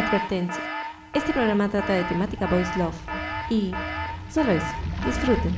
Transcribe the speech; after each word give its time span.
Advertencia. 0.00 0.62
Este 1.12 1.30
programa 1.30 1.68
trata 1.68 1.92
de 1.92 2.04
temática 2.04 2.46
Voice 2.46 2.72
Love. 2.78 2.96
Y 3.50 3.70
solo 4.30 4.52
eso, 4.52 4.64
disfruten. 5.04 5.54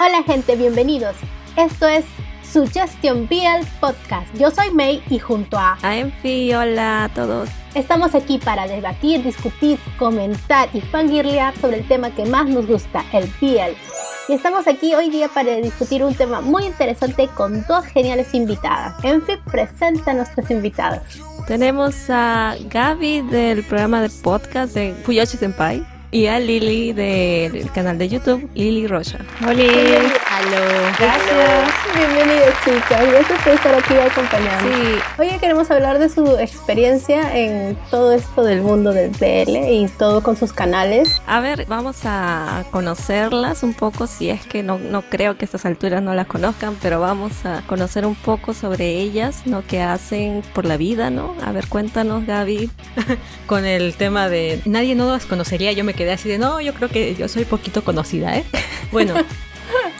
Hola 0.00 0.24
gente, 0.26 0.56
bienvenidos. 0.56 1.14
Esto 1.56 1.86
es 1.86 2.04
Suggestion 2.52 3.28
BL 3.28 3.64
Podcast. 3.78 4.26
Yo 4.36 4.50
soy 4.50 4.72
May 4.72 5.00
y 5.08 5.20
junto 5.20 5.56
a 5.56 5.78
Enfi, 5.82 6.52
hola 6.52 7.04
a 7.04 7.08
todos. 7.08 7.48
estamos 7.74 8.16
aquí 8.16 8.38
para 8.38 8.66
debatir, 8.66 9.22
discutir, 9.22 9.78
comentar 9.98 10.68
y 10.72 10.80
fangirlear 10.80 11.56
sobre 11.58 11.78
el 11.78 11.86
tema 11.86 12.10
que 12.10 12.24
más 12.24 12.48
nos 12.48 12.66
gusta, 12.66 13.04
el 13.12 13.26
BL. 13.40 13.76
Y 14.28 14.32
estamos 14.32 14.66
aquí 14.66 14.94
hoy 14.94 15.10
día 15.10 15.28
para 15.28 15.56
discutir 15.56 16.02
un 16.02 16.14
tema 16.14 16.40
muy 16.40 16.64
interesante 16.64 17.28
con 17.28 17.64
dos 17.68 17.84
geniales 17.86 18.34
invitadas. 18.34 18.94
Enfi 19.04 19.36
presenta 19.48 20.10
a 20.10 20.14
nuestras 20.14 20.50
invitadas. 20.50 21.02
Tenemos 21.46 22.10
a 22.10 22.56
Gaby 22.68 23.22
del 23.22 23.64
programa 23.64 24.02
de 24.02 24.10
podcast 24.10 24.74
de 24.74 24.92
Fuyoshi 25.04 25.36
Senpai 25.36 25.99
y 26.12 26.26
a 26.26 26.40
Lily 26.40 26.92
del 26.92 27.70
canal 27.70 27.98
de 27.98 28.08
YouTube 28.08 28.48
Lily 28.54 28.86
Rocha. 28.86 29.18
Hola. 29.40 29.62
Aló. 30.30 30.96
Gracias. 30.98 31.70
Bienvenidos 31.94 32.54
chicas. 32.64 33.10
Gracias 33.10 33.42
por 33.42 33.52
estar 33.52 33.74
aquí 33.74 33.94
acompañando. 33.94 34.70
Sí, 34.70 34.98
Hoy 35.18 35.38
queremos 35.38 35.70
hablar 35.70 35.98
de 35.98 36.08
su 36.08 36.36
experiencia 36.38 37.36
en 37.36 37.76
todo 37.90 38.12
esto 38.12 38.42
del 38.42 38.62
mundo 38.62 38.92
del 38.92 39.10
BL 39.10 39.56
y 39.70 39.88
todo 39.98 40.22
con 40.22 40.36
sus 40.36 40.52
canales. 40.52 41.20
a 41.26 41.40
ver, 41.40 41.66
vamos 41.66 42.00
a 42.04 42.64
conocerlas 42.70 43.62
un 43.62 43.74
poco, 43.74 44.06
si 44.06 44.30
es 44.30 44.44
que 44.46 44.62
no, 44.62 44.78
no 44.78 45.02
creo 45.02 45.36
que 45.36 45.44
a 45.44 45.46
estas 45.46 45.66
alturas 45.66 46.02
no 46.02 46.14
las 46.14 46.26
conozcan, 46.26 46.76
pero 46.80 47.00
vamos 47.00 47.44
a 47.44 47.62
conocer 47.66 48.06
un 48.06 48.14
poco 48.14 48.54
sobre 48.54 48.90
ellas, 48.98 49.42
¿no? 49.46 49.62
¿Qué 49.66 49.82
hacen 49.82 50.42
por 50.54 50.64
la 50.64 50.76
vida, 50.76 51.10
¿no? 51.10 51.34
A 51.44 51.52
ver, 51.52 51.66
cuéntanos, 51.68 52.26
Gaby. 52.26 52.70
Con 53.46 53.66
el 53.66 53.94
tema 53.94 54.28
de 54.28 54.60
nadie 54.64 54.94
no 54.94 55.10
las 55.10 55.26
conocería, 55.26 55.72
yo 55.72 55.84
me 55.84 55.94
quedé 56.00 56.12
así 56.12 56.30
de 56.30 56.38
no, 56.38 56.62
yo 56.62 56.72
creo 56.72 56.88
que 56.88 57.14
yo 57.14 57.28
soy 57.28 57.44
poquito 57.44 57.84
conocida, 57.84 58.34
¿eh? 58.38 58.44
Bueno, 58.90 59.12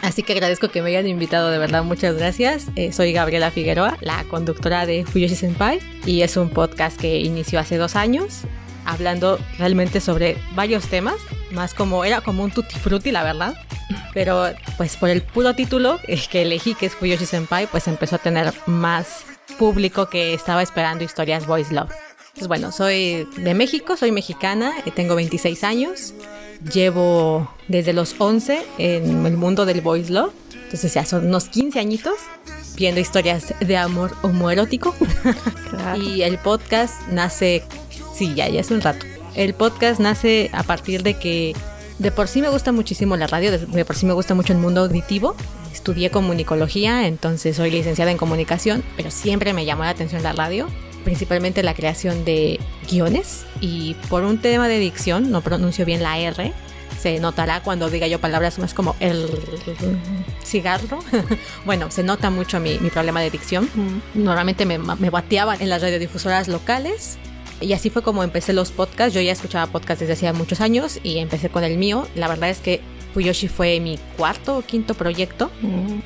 así 0.01 0.23
que 0.23 0.33
agradezco 0.33 0.69
que 0.69 0.81
me 0.81 0.89
hayan 0.89 1.05
invitado, 1.05 1.51
de 1.51 1.59
verdad, 1.59 1.83
muchas 1.83 2.15
gracias. 2.15 2.69
Eh, 2.75 2.91
soy 2.91 3.13
Gabriela 3.13 3.51
Figueroa, 3.51 3.99
la 4.01 4.23
conductora 4.23 4.87
de 4.87 5.05
Fuyoshi 5.05 5.35
Senpai, 5.35 5.79
y 6.07 6.23
es 6.23 6.37
un 6.37 6.49
podcast 6.49 6.99
que 6.99 7.19
inició 7.19 7.59
hace 7.59 7.77
dos 7.77 7.95
años, 7.95 8.45
hablando 8.83 9.37
realmente 9.59 10.01
sobre 10.01 10.37
varios 10.55 10.87
temas, 10.87 11.17
más 11.51 11.75
como 11.75 12.03
era 12.03 12.21
como 12.21 12.43
un 12.43 12.49
tutti 12.49 12.79
frutti, 12.79 13.11
la 13.11 13.21
verdad. 13.21 13.53
Pero 14.15 14.47
pues 14.77 14.97
por 14.97 15.09
el 15.09 15.21
puro 15.21 15.53
título 15.53 15.99
eh, 16.07 16.19
que 16.31 16.41
elegí, 16.41 16.73
que 16.73 16.87
es 16.87 16.95
Fuyoshi 16.95 17.27
Senpai, 17.27 17.67
pues 17.67 17.87
empezó 17.87 18.15
a 18.15 18.19
tener 18.19 18.51
más 18.65 19.23
público 19.59 20.09
que 20.09 20.33
estaba 20.33 20.63
esperando 20.63 21.03
historias 21.03 21.45
Voice 21.45 21.71
Love. 21.71 21.93
Pues 22.35 22.47
bueno, 22.47 22.71
soy 22.71 23.27
de 23.37 23.53
México, 23.53 23.97
soy 23.97 24.11
mexicana, 24.11 24.73
eh, 24.85 24.91
tengo 24.91 25.15
26 25.15 25.63
años, 25.63 26.13
llevo 26.73 27.49
desde 27.67 27.93
los 27.93 28.15
11 28.17 28.65
en 28.77 29.25
el 29.25 29.37
mundo 29.37 29.65
del 29.65 29.81
voice 29.81 30.11
love, 30.11 30.33
entonces 30.63 30.93
ya 30.93 31.05
son 31.05 31.27
unos 31.27 31.49
15 31.49 31.79
añitos 31.79 32.15
viendo 32.77 33.01
historias 33.01 33.53
de 33.59 33.77
amor 33.77 34.15
homoerótico 34.21 34.95
y 36.01 36.21
el 36.21 36.37
podcast 36.37 37.07
nace, 37.09 37.63
sí, 38.15 38.33
ya, 38.33 38.47
ya 38.47 38.61
hace 38.61 38.73
un 38.73 38.81
rato. 38.81 39.05
El 39.35 39.53
podcast 39.53 39.99
nace 39.99 40.49
a 40.53 40.63
partir 40.63 41.03
de 41.03 41.15
que 41.19 41.53
de 41.99 42.11
por 42.11 42.27
sí 42.27 42.41
me 42.41 42.49
gusta 42.49 42.71
muchísimo 42.71 43.15
la 43.17 43.27
radio, 43.27 43.51
de 43.51 43.59
de 43.59 43.85
por 43.85 43.95
sí 43.95 44.05
me 44.05 44.13
gusta 44.13 44.33
mucho 44.33 44.53
el 44.53 44.59
mundo 44.59 44.81
auditivo. 44.81 45.35
Estudié 45.73 46.11
comunicología, 46.11 47.07
entonces 47.07 47.57
soy 47.57 47.71
licenciada 47.71 48.11
en 48.11 48.17
comunicación, 48.17 48.83
pero 48.97 49.11
siempre 49.11 49.53
me 49.53 49.65
llamó 49.65 49.83
la 49.83 49.89
atención 49.89 50.23
la 50.23 50.33
radio, 50.33 50.67
principalmente 51.03 51.63
la 51.63 51.73
creación 51.73 52.25
de 52.25 52.59
guiones 52.89 53.45
y 53.59 53.95
por 54.09 54.23
un 54.23 54.39
tema 54.39 54.67
de 54.67 54.79
dicción, 54.79 55.31
no 55.31 55.41
pronuncio 55.41 55.85
bien 55.85 56.03
la 56.03 56.17
R, 56.17 56.53
se 57.01 57.19
notará 57.19 57.63
cuando 57.63 57.89
diga 57.89 58.07
yo 58.07 58.19
palabras 58.19 58.59
más 58.59 58.73
como 58.73 58.95
el 58.99 59.27
cigarro. 60.43 60.99
bueno, 61.65 61.89
se 61.89 62.03
nota 62.03 62.29
mucho 62.29 62.59
mi, 62.59 62.77
mi 62.79 62.89
problema 62.89 63.21
de 63.21 63.31
dicción. 63.31 63.69
Normalmente 64.13 64.65
me, 64.65 64.77
me 64.77 65.09
bateaba 65.09 65.55
en 65.55 65.69
las 65.69 65.81
radiodifusoras 65.81 66.47
locales. 66.47 67.17
Y 67.59 67.73
así 67.73 67.89
fue 67.89 68.03
como 68.03 68.23
empecé 68.23 68.53
los 68.53 68.71
podcasts. 68.71 69.13
Yo 69.13 69.21
ya 69.21 69.31
escuchaba 69.31 69.71
podcasts 69.71 70.01
desde 70.01 70.13
hacía 70.13 70.33
muchos 70.33 70.61
años 70.61 70.99
y 71.01 71.17
empecé 71.17 71.49
con 71.49 71.63
el 71.63 71.77
mío. 71.77 72.07
La 72.15 72.27
verdad 72.27 72.49
es 72.49 72.59
que 72.59 72.81
Fuyoshi 73.13 73.47
fue 73.47 73.79
mi 73.79 73.97
cuarto 74.17 74.57
o 74.57 74.61
quinto 74.61 74.93
proyecto 74.93 75.51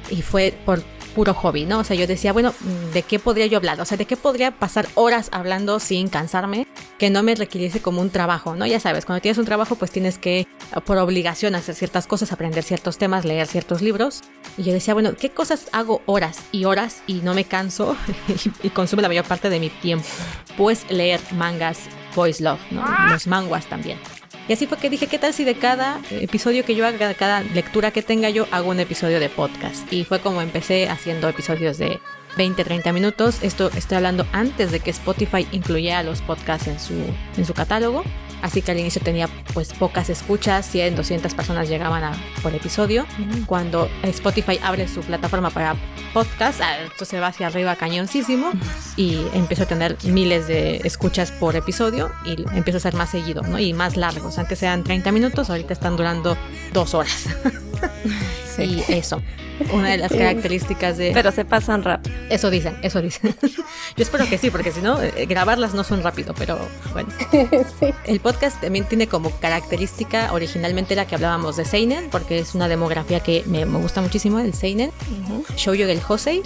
y 0.10 0.22
fue 0.22 0.54
por 0.66 0.82
puro 1.16 1.34
hobby, 1.34 1.66
¿no? 1.66 1.80
O 1.80 1.84
sea, 1.84 1.96
yo 1.96 2.06
decía, 2.06 2.34
bueno, 2.34 2.54
¿de 2.94 3.02
qué 3.02 3.18
podría 3.18 3.48
yo 3.48 3.58
hablar? 3.58 3.80
O 3.80 3.86
sea, 3.86 3.98
¿de 3.98 4.06
qué 4.06 4.18
podría 4.18 4.52
pasar 4.52 4.88
horas 4.96 5.30
hablando 5.32 5.80
sin 5.80 6.10
cansarme? 6.10 6.68
Que 7.00 7.10
no 7.10 7.24
me 7.24 7.34
requiriese 7.34 7.82
como 7.82 8.02
un 8.02 8.10
trabajo, 8.10 8.56
¿no? 8.56 8.66
Ya 8.68 8.80
sabes, 8.80 9.06
cuando 9.06 9.22
tienes 9.22 9.38
un 9.38 9.46
trabajo, 9.46 9.76
pues 9.76 9.92
tienes 9.92 10.18
que, 10.18 10.46
por 10.86 10.98
obligación, 10.98 11.56
hacer 11.56 11.74
ciertas 11.74 12.06
cosas, 12.06 12.32
aprender 12.32 12.64
ciertos 12.64 12.98
temas, 12.98 13.26
leer 13.26 13.48
ciertos 13.48 13.82
libros. 13.82 14.22
Y 14.58 14.64
yo 14.64 14.74
decía, 14.74 14.94
bueno, 14.94 15.16
¿qué 15.16 15.30
cosas 15.30 15.70
hago 15.72 16.02
horas 16.06 16.42
y 16.52 16.66
horas 16.66 17.02
y 17.08 17.16
no 17.22 17.34
me 17.34 17.46
canso 17.46 17.96
y, 18.28 18.68
y 18.68 18.70
consume 18.70 19.02
la 19.02 19.08
mayor 19.08 19.26
parte 19.26 19.50
de 19.50 19.60
mi 19.60 19.70
tiempo? 19.70 20.06
Pues 20.58 20.86
leer 20.92 21.22
mangas, 21.32 21.80
voice 22.14 22.44
love, 22.44 22.60
¿no? 22.72 22.84
Los 23.10 23.26
manguas 23.26 23.66
también. 23.68 23.98
Y 24.48 24.54
así 24.54 24.68
fue 24.68 24.78
que 24.78 24.90
dije, 24.90 25.08
¿qué 25.08 25.18
tal 25.18 25.34
si 25.34 25.44
de 25.44 25.56
cada 25.56 26.00
episodio 26.12 26.64
que 26.66 26.76
yo 26.76 26.86
haga, 26.86 27.08
de 27.08 27.16
cada 27.16 27.42
lectura 27.42 27.92
que 27.92 28.04
tenga 28.04 28.30
yo, 28.30 28.48
hago 28.52 28.70
un 28.70 28.80
episodio 28.80 29.20
de 29.20 29.30
podcast? 29.30 29.92
Y 29.92 30.04
fue 30.04 30.20
como 30.20 30.42
empecé 30.42 30.88
haciendo 30.88 31.28
episodios 31.28 31.78
de 31.78 32.00
20, 32.38 32.64
30 32.64 32.94
minutos. 32.94 33.40
Esto 33.42 33.72
estoy 33.76 33.98
hablando 33.98 34.28
antes 34.32 34.72
de 34.72 34.80
que 34.80 34.92
Spotify 34.92 35.48
incluyera 35.52 36.04
los 36.04 36.22
podcasts 36.22 36.68
en 36.68 36.80
su, 36.80 36.94
en 37.38 37.46
su 37.46 37.54
catálogo. 37.54 38.04
Así 38.42 38.62
que 38.62 38.72
al 38.72 38.80
inicio 38.80 39.02
tenía 39.02 39.28
pues 39.54 39.74
pocas 39.74 40.10
escuchas, 40.10 40.66
100, 40.68 40.96
200 40.96 41.34
personas 41.34 41.70
llegaban 41.70 42.04
a, 42.04 42.14
por 42.44 42.54
episodio. 42.54 43.06
Cuando 43.46 43.90
Spotify 44.04 44.60
abre 44.64 44.88
su 44.88 45.02
plataforma 45.02 45.50
para 45.50 45.76
podcast, 46.14 46.62
ah, 46.62 46.78
esto 46.80 47.06
se 47.06 47.20
va 47.20 47.28
hacia 47.28 47.48
arriba 47.48 47.76
cañoncísimo 47.76 48.52
y 48.96 49.20
empiezo 49.34 49.64
a 49.64 49.66
tener 49.66 49.98
miles 50.04 50.48
de 50.48 50.78
escuchas 50.84 51.32
por 51.32 51.56
episodio 51.56 52.12
y 52.26 52.44
empiezo 52.56 52.78
a 52.78 52.82
ser 52.82 52.94
más 52.94 53.10
seguido, 53.10 53.42
¿no? 53.44 53.60
Y 53.60 53.74
más 53.74 53.98
largos. 53.98 54.38
Antes 54.38 54.62
eran 54.64 54.84
30 54.84 55.12
minutos, 55.12 55.50
ahorita 55.50 55.74
están 55.74 55.98
durando 55.98 56.38
dos 56.74 56.94
horas. 56.94 57.28
Y 58.64 58.84
eso. 58.88 59.22
Una 59.72 59.90
de 59.90 59.98
las 59.98 60.12
características 60.12 60.98
de... 60.98 61.12
Pero 61.14 61.32
se 61.32 61.46
pasan 61.46 61.84
rápido. 61.84 62.16
Eso 62.30 62.50
dicen, 62.50 62.76
eso 62.82 63.02
dicen. 63.02 63.36
Yo 63.42 63.64
espero 64.04 64.28
que 64.28 64.38
sí, 64.38 64.50
porque 64.50 64.72
si 64.72 64.82
no, 64.82 65.02
eh, 65.02 65.26
grabarlas 65.28 65.74
no 65.74 65.84
son 65.84 66.04
rápido, 66.04 66.34
pero 66.38 66.60
bueno. 66.94 67.10
sí. 67.80 67.94
El 68.06 68.20
podcast 68.20 68.60
también 68.62 68.86
tiene 68.86 69.08
como 69.08 69.30
característica 69.40 70.34
originalmente 70.34 70.96
la 70.96 71.06
que 71.06 71.16
hablábamos 71.16 71.56
de 71.56 71.66
Seinen, 71.66 72.10
porque 72.10 72.40
es 72.40 72.54
una 72.54 72.68
demografía 72.68 73.22
que 73.22 73.44
me, 73.46 73.66
me 73.66 73.80
gusta 73.80 74.02
muchísimo, 74.02 74.40
el 74.40 74.54
Seinen, 74.54 74.92
Shoujo 75.56 75.86
del 75.86 76.02
Hosei, 76.08 76.42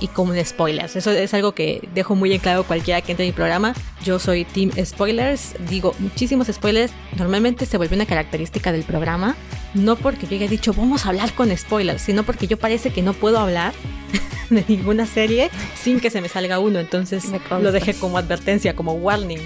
y 0.00 0.08
como 0.08 0.32
un 0.32 0.44
spoilers. 0.44 0.96
Eso 0.96 1.10
es 1.10 1.34
algo 1.34 1.52
que 1.52 1.88
dejo 1.94 2.14
muy 2.14 2.32
en 2.32 2.40
claro 2.40 2.64
cualquiera 2.64 3.00
que 3.00 3.12
entre 3.12 3.26
en 3.26 3.30
mi 3.30 3.34
programa. 3.34 3.74
Yo 4.04 4.18
soy 4.18 4.44
team 4.44 4.70
spoilers, 4.84 5.54
digo 5.68 5.94
muchísimos 5.98 6.48
spoilers. 6.48 6.92
Normalmente 7.16 7.66
se 7.66 7.76
vuelve 7.76 7.96
una 7.96 8.06
característica 8.06 8.72
del 8.72 8.82
programa, 8.82 9.36
no 9.74 9.96
porque 9.96 10.26
yo 10.26 10.36
haya 10.36 10.48
dicho 10.48 10.72
vamos 10.72 11.06
a 11.06 11.10
hablar 11.10 11.32
con 11.34 11.43
spoilers, 11.56 12.02
sino 12.02 12.22
porque 12.22 12.46
yo 12.46 12.56
parece 12.56 12.90
que 12.90 13.02
no 13.02 13.12
puedo 13.14 13.38
hablar 13.38 13.72
de 14.50 14.64
ninguna 14.68 15.06
serie 15.06 15.50
sin 15.80 16.00
que 16.00 16.10
se 16.10 16.20
me 16.20 16.28
salga 16.28 16.58
uno. 16.58 16.78
Entonces 16.78 17.24
lo 17.50 17.72
dejé 17.72 17.94
como 17.94 18.18
advertencia, 18.18 18.74
como 18.74 18.92
warning. 18.92 19.40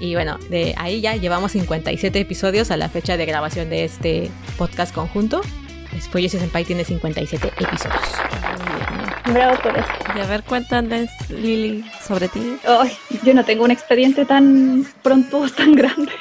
Y 0.00 0.14
bueno, 0.14 0.38
de 0.50 0.74
ahí 0.76 1.00
ya 1.00 1.16
llevamos 1.16 1.52
57 1.52 2.18
episodios 2.18 2.70
a 2.70 2.76
la 2.76 2.88
fecha 2.88 3.16
de 3.16 3.26
grabación 3.26 3.70
de 3.70 3.84
este 3.84 4.30
podcast 4.58 4.94
conjunto. 4.94 5.40
Yoshi 6.12 6.28
Senpai 6.28 6.64
tiene 6.64 6.84
57 6.84 7.52
episodios. 7.58 8.93
Bravo 9.26 9.56
por 9.62 9.76
eso. 9.76 9.88
Y 10.14 10.20
a 10.20 10.26
ver, 10.26 10.42
cuéntanos, 10.42 11.08
Lily, 11.30 11.84
sobre 12.06 12.28
ti. 12.28 12.58
Ay, 12.66 12.92
yo 13.22 13.32
no 13.32 13.44
tengo 13.44 13.64
un 13.64 13.70
expediente 13.70 14.24
tan 14.24 14.86
pronto, 15.02 15.46
tan 15.56 15.74
grande. 15.74 16.12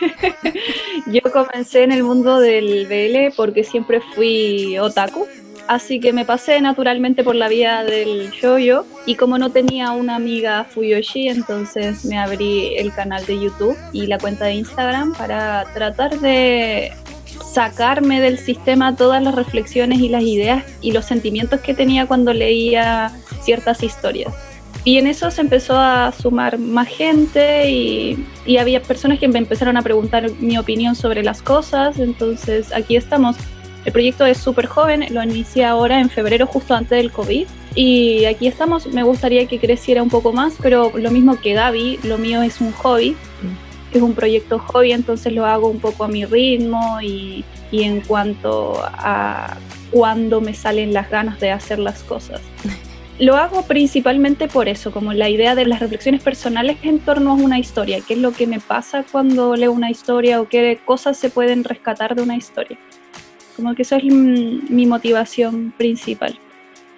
yo 1.07 1.21
comencé 1.31 1.83
en 1.83 1.91
el 1.91 2.03
mundo 2.03 2.39
del 2.39 2.88
BL 2.88 3.35
porque 3.35 3.63
siempre 3.63 4.01
fui 4.15 4.77
otaku. 4.77 5.27
Así 5.67 6.00
que 6.00 6.11
me 6.11 6.25
pasé 6.25 6.59
naturalmente 6.59 7.23
por 7.23 7.35
la 7.35 7.47
vía 7.47 7.83
del 7.83 8.31
shoujo 8.31 8.85
y 9.05 9.15
como 9.15 9.38
no 9.38 9.50
tenía 9.50 9.91
una 9.91 10.15
amiga 10.15 10.65
Fuyoshi, 10.65 11.29
entonces 11.29 12.03
me 12.03 12.17
abrí 12.17 12.75
el 12.75 12.94
canal 12.94 13.25
de 13.25 13.39
YouTube 13.39 13.77
y 13.94 14.07
la 14.07 14.17
cuenta 14.17 14.45
de 14.45 14.55
Instagram 14.55 15.13
para 15.13 15.63
tratar 15.73 16.19
de 16.19 16.91
sacarme 17.53 18.19
del 18.19 18.39
sistema 18.39 18.95
todas 18.95 19.21
las 19.21 19.35
reflexiones 19.35 20.00
y 20.00 20.09
las 20.09 20.23
ideas 20.23 20.63
y 20.81 20.91
los 20.91 21.05
sentimientos 21.05 21.61
que 21.61 21.73
tenía 21.73 22.07
cuando 22.07 22.33
leía 22.33 23.11
ciertas 23.44 23.83
historias. 23.83 24.33
Y 24.85 24.97
en 24.97 25.07
eso 25.07 25.31
se 25.31 25.41
empezó 25.41 25.77
a 25.77 26.11
sumar 26.11 26.57
más 26.57 26.88
gente 26.89 27.69
y, 27.69 28.25
había 28.59 28.81
personas 28.81 29.19
que 29.19 29.27
me 29.27 29.39
empezaron 29.39 29.77
a 29.77 29.81
preguntar 29.81 30.29
mi 30.39 30.57
opinión 30.57 30.95
sobre 30.95 31.23
las 31.23 31.41
cosas, 31.41 32.00
entonces 32.00 32.73
aquí 32.73 32.95
estamos. 32.95 33.38
El 33.85 33.91
proyecto 33.91 34.25
es 34.25 34.38
súper 34.38 34.65
joven, 34.65 35.05
lo 35.11 35.23
inicié 35.23 35.65
ahora 35.65 36.00
en 36.00 36.09
febrero, 36.09 36.47
justo 36.47 36.73
antes 36.73 36.97
del 36.97 37.11
COVID. 37.11 37.45
Y 37.75 38.25
aquí 38.25 38.47
estamos, 38.47 38.88
me 38.88 39.03
gustaría 39.03 39.45
que 39.45 39.59
creciera 39.59 40.03
un 40.03 40.09
poco 40.09 40.31
más, 40.31 40.53
pero 40.61 40.91
lo 40.95 41.11
mismo 41.11 41.39
que 41.39 41.53
Gaby, 41.53 42.00
lo 42.03 42.17
mío 42.17 42.41
es 42.44 42.61
un 42.61 42.71
hobby, 42.71 43.15
es 43.98 44.04
un 44.04 44.13
proyecto 44.13 44.60
hobby, 44.60 44.92
entonces 44.92 45.34
lo 45.34 45.45
hago 45.45 45.68
un 45.68 45.80
poco 45.80 46.04
a 46.04 46.07
mi 46.07 46.25
ritmo 46.25 47.00
y, 47.01 47.44
y 47.72 47.84
en 47.84 48.01
cuanto 48.01 48.81
a 48.84 49.57
cuando 49.92 50.42
me 50.42 50.54
salen 50.54 50.94
las 50.94 51.10
ganas 51.10 51.40
de 51.40 51.51
hacer 51.51 51.80
las 51.80 52.04
cosas. 52.04 52.42
Lo 53.19 53.36
hago 53.36 53.63
principalmente 53.63 54.48
por 54.48 54.68
eso, 54.68 54.92
como 54.92 55.13
la 55.13 55.30
idea 55.30 55.54
de 55.54 55.66
las 55.66 55.80
reflexiones 55.80 56.24
personales 56.24 56.78
en 56.81 57.00
torno 57.00 57.31
a 57.31 57.36
una 57.36 57.60
historia, 57.60 58.01
qué 58.06 58.16
es 58.16 58.19
lo 58.19 58.31
que 58.31 58.48
me 58.48 58.60
pasa 58.60 59.06
cuando 59.12 59.56
leo 59.56 59.72
una 59.72 59.92
historia 59.92 60.42
o 60.42 60.48
qué 60.48 60.80
cosas 60.84 61.18
se 61.18 61.30
pueden 61.30 61.63
rescatar 61.63 62.16
de 62.16 62.24
una 62.24 62.36
historia. 62.36 62.78
Como 63.56 63.75
que 63.75 63.84
eso 63.84 63.96
es 63.96 64.04
mi 64.06 64.86
motivación 64.88 65.74
principal. 65.78 66.39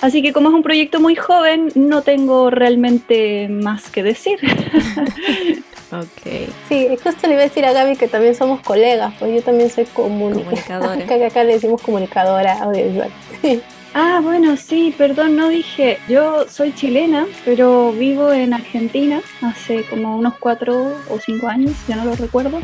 Así 0.01 0.21
que 0.21 0.33
como 0.33 0.49
es 0.49 0.55
un 0.55 0.63
proyecto 0.63 0.99
muy 0.99 1.15
joven, 1.15 1.69
no 1.75 2.01
tengo 2.01 2.49
realmente 2.49 3.47
más 3.49 3.89
que 3.89 4.03
decir. 4.03 4.39
ok. 5.91 6.49
Sí, 6.67 6.89
justo 7.03 7.27
le 7.27 7.33
iba 7.33 7.43
a 7.43 7.45
decir 7.45 7.65
a 7.65 7.73
Gaby 7.73 7.95
que 7.95 8.07
también 8.07 8.35
somos 8.35 8.61
colegas, 8.61 9.13
pues 9.19 9.33
yo 9.33 9.41
también 9.41 9.69
soy 9.69 9.85
comunicadora. 9.85 10.93
acá, 11.03 11.15
acá 11.25 11.43
le 11.43 11.53
decimos 11.53 11.81
comunicadora 11.81 12.63
audiovisual. 12.63 13.11
Sí. 13.41 13.61
Ah, 13.97 14.19
bueno, 14.21 14.57
sí, 14.57 14.93
perdón, 14.97 15.37
no 15.37 15.47
dije. 15.47 15.99
Yo 16.09 16.49
soy 16.49 16.73
chilena, 16.73 17.27
pero 17.45 17.93
vivo 17.93 18.33
en 18.33 18.53
Argentina 18.53 19.21
hace 19.41 19.85
como 19.85 20.17
unos 20.17 20.33
cuatro 20.37 20.97
o 21.09 21.17
cinco 21.19 21.47
años, 21.47 21.71
ya 21.87 21.95
no 21.95 22.03
lo 22.03 22.15
recuerdo. 22.15 22.59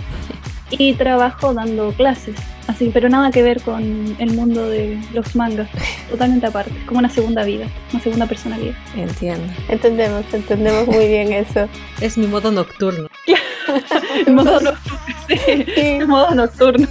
Y 0.71 0.93
trabajo 0.93 1.53
dando 1.53 1.91
clases, 1.91 2.35
así, 2.67 2.89
pero 2.93 3.09
nada 3.09 3.31
que 3.31 3.41
ver 3.43 3.61
con 3.61 4.15
el 4.17 4.33
mundo 4.33 4.69
de 4.69 4.99
los 5.13 5.35
mangas, 5.35 5.69
totalmente 6.09 6.47
aparte, 6.47 6.71
como 6.85 6.99
una 6.99 7.09
segunda 7.09 7.43
vida, 7.43 7.67
una 7.91 8.01
segunda 8.01 8.25
personalidad. 8.25 8.75
Entiendo. 8.95 9.51
Entendemos, 9.67 10.25
entendemos 10.33 10.87
muy 10.87 11.07
bien 11.07 11.33
eso. 11.33 11.67
Es 12.01 12.17
mi 12.17 12.27
modo 12.27 12.51
nocturno. 12.51 13.07
el 14.25 14.33
modo 14.33 14.59
nocturno, 14.59 14.99
sí, 15.27 15.63
el 15.75 16.07
modo 16.07 16.33
nocturno. 16.33 16.87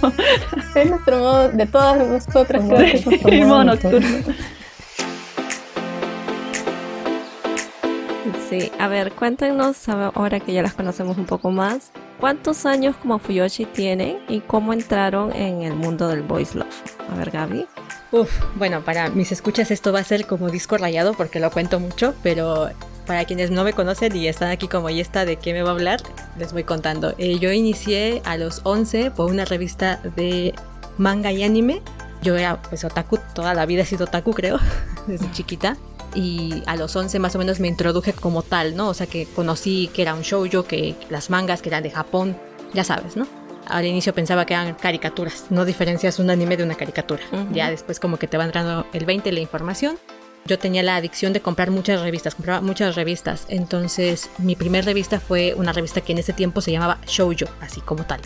Es 0.75 0.89
nuestro 0.89 1.19
modo, 1.19 1.49
de 1.49 1.65
todas 1.65 2.07
nosotras. 2.07 2.63
el 3.25 3.45
modo 3.45 3.63
nocturno. 3.63 4.07
Sí, 8.49 8.71
a 8.77 8.87
ver, 8.87 9.13
cuéntenos 9.13 9.89
ahora 9.89 10.39
que 10.39 10.53
ya 10.53 10.61
las 10.61 10.73
conocemos 10.73 11.17
un 11.17 11.25
poco 11.25 11.49
más, 11.49 11.91
¿cuántos 12.19 12.67
años 12.67 12.95
como 12.95 13.17
Fuyoshi 13.17 13.65
tienen 13.65 14.19
y 14.29 14.41
cómo 14.41 14.73
entraron 14.73 15.35
en 15.35 15.63
el 15.63 15.73
mundo 15.73 16.07
del 16.07 16.21
voice 16.21 16.57
love? 16.57 16.67
A 17.11 17.15
ver, 17.15 17.31
Gaby. 17.31 17.65
Uf, 18.11 18.29
bueno, 18.55 18.81
para 18.81 19.09
mis 19.09 19.31
escuchas 19.31 19.71
esto 19.71 19.91
va 19.91 19.99
a 19.99 20.03
ser 20.03 20.27
como 20.27 20.49
disco 20.49 20.77
rayado 20.77 21.13
porque 21.13 21.39
lo 21.39 21.49
cuento 21.49 21.79
mucho, 21.79 22.13
pero 22.21 22.69
para 23.07 23.25
quienes 23.25 23.49
no 23.49 23.63
me 23.63 23.73
conocen 23.73 24.15
y 24.15 24.27
están 24.27 24.51
aquí 24.51 24.67
como 24.67 24.89
y 24.91 24.99
está 24.99 25.25
de 25.25 25.37
qué 25.37 25.53
me 25.53 25.63
va 25.63 25.69
a 25.69 25.73
hablar, 25.73 26.01
les 26.37 26.53
voy 26.53 26.63
contando. 26.63 27.15
Eh, 27.17 27.39
yo 27.39 27.51
inicié 27.51 28.21
a 28.25 28.37
los 28.37 28.61
11 28.65 29.11
por 29.11 29.31
una 29.31 29.45
revista 29.45 29.99
de 30.15 30.53
manga 30.97 31.31
y 31.31 31.43
anime. 31.43 31.81
Yo 32.21 32.35
era 32.35 32.61
pues 32.61 32.83
otaku, 32.83 33.17
toda 33.33 33.55
la 33.55 33.65
vida 33.65 33.81
he 33.81 33.85
sido 33.85 34.05
otaku 34.05 34.33
creo, 34.33 34.59
desde 35.07 35.31
chiquita 35.31 35.75
y 36.15 36.63
a 36.65 36.75
los 36.75 36.95
11 36.95 37.19
más 37.19 37.35
o 37.35 37.39
menos 37.39 37.59
me 37.59 37.67
introduje 37.67 38.13
como 38.13 38.43
tal, 38.43 38.75
¿no? 38.75 38.89
O 38.89 38.93
sea 38.93 39.07
que 39.07 39.25
conocí 39.25 39.89
que 39.93 40.01
era 40.01 40.13
un 40.13 40.21
shoujo, 40.21 40.63
que 40.63 40.95
las 41.09 41.29
mangas 41.29 41.61
que 41.61 41.69
eran 41.69 41.83
de 41.83 41.91
Japón, 41.91 42.37
ya 42.73 42.83
sabes, 42.83 43.15
¿no? 43.15 43.27
Al 43.67 43.85
inicio 43.85 44.13
pensaba 44.13 44.45
que 44.45 44.53
eran 44.53 44.73
caricaturas, 44.73 45.45
no 45.49 45.65
diferencias 45.65 46.19
un 46.19 46.29
anime 46.29 46.57
de 46.57 46.63
una 46.63 46.75
caricatura. 46.75 47.21
Ya 47.53 47.69
después 47.69 47.99
como 47.99 48.17
que 48.17 48.27
te 48.27 48.37
va 48.37 48.43
entrando 48.43 48.85
el 48.91 49.05
20 49.05 49.31
la 49.31 49.39
información. 49.39 49.97
Yo 50.45 50.57
tenía 50.57 50.81
la 50.81 50.95
adicción 50.95 51.33
de 51.33 51.41
comprar 51.41 51.69
muchas 51.69 52.01
revistas, 52.01 52.35
compraba 52.35 52.61
muchas 52.61 52.95
revistas. 52.95 53.45
Entonces 53.47 54.29
mi 54.39 54.55
primera 54.55 54.83
revista 54.83 55.19
fue 55.19 55.53
una 55.55 55.71
revista 55.71 56.01
que 56.01 56.11
en 56.13 56.17
ese 56.17 56.33
tiempo 56.33 56.61
se 56.61 56.71
llamaba 56.71 56.99
Shoujo, 57.05 57.45
así 57.61 57.79
como 57.81 58.03
tal 58.05 58.21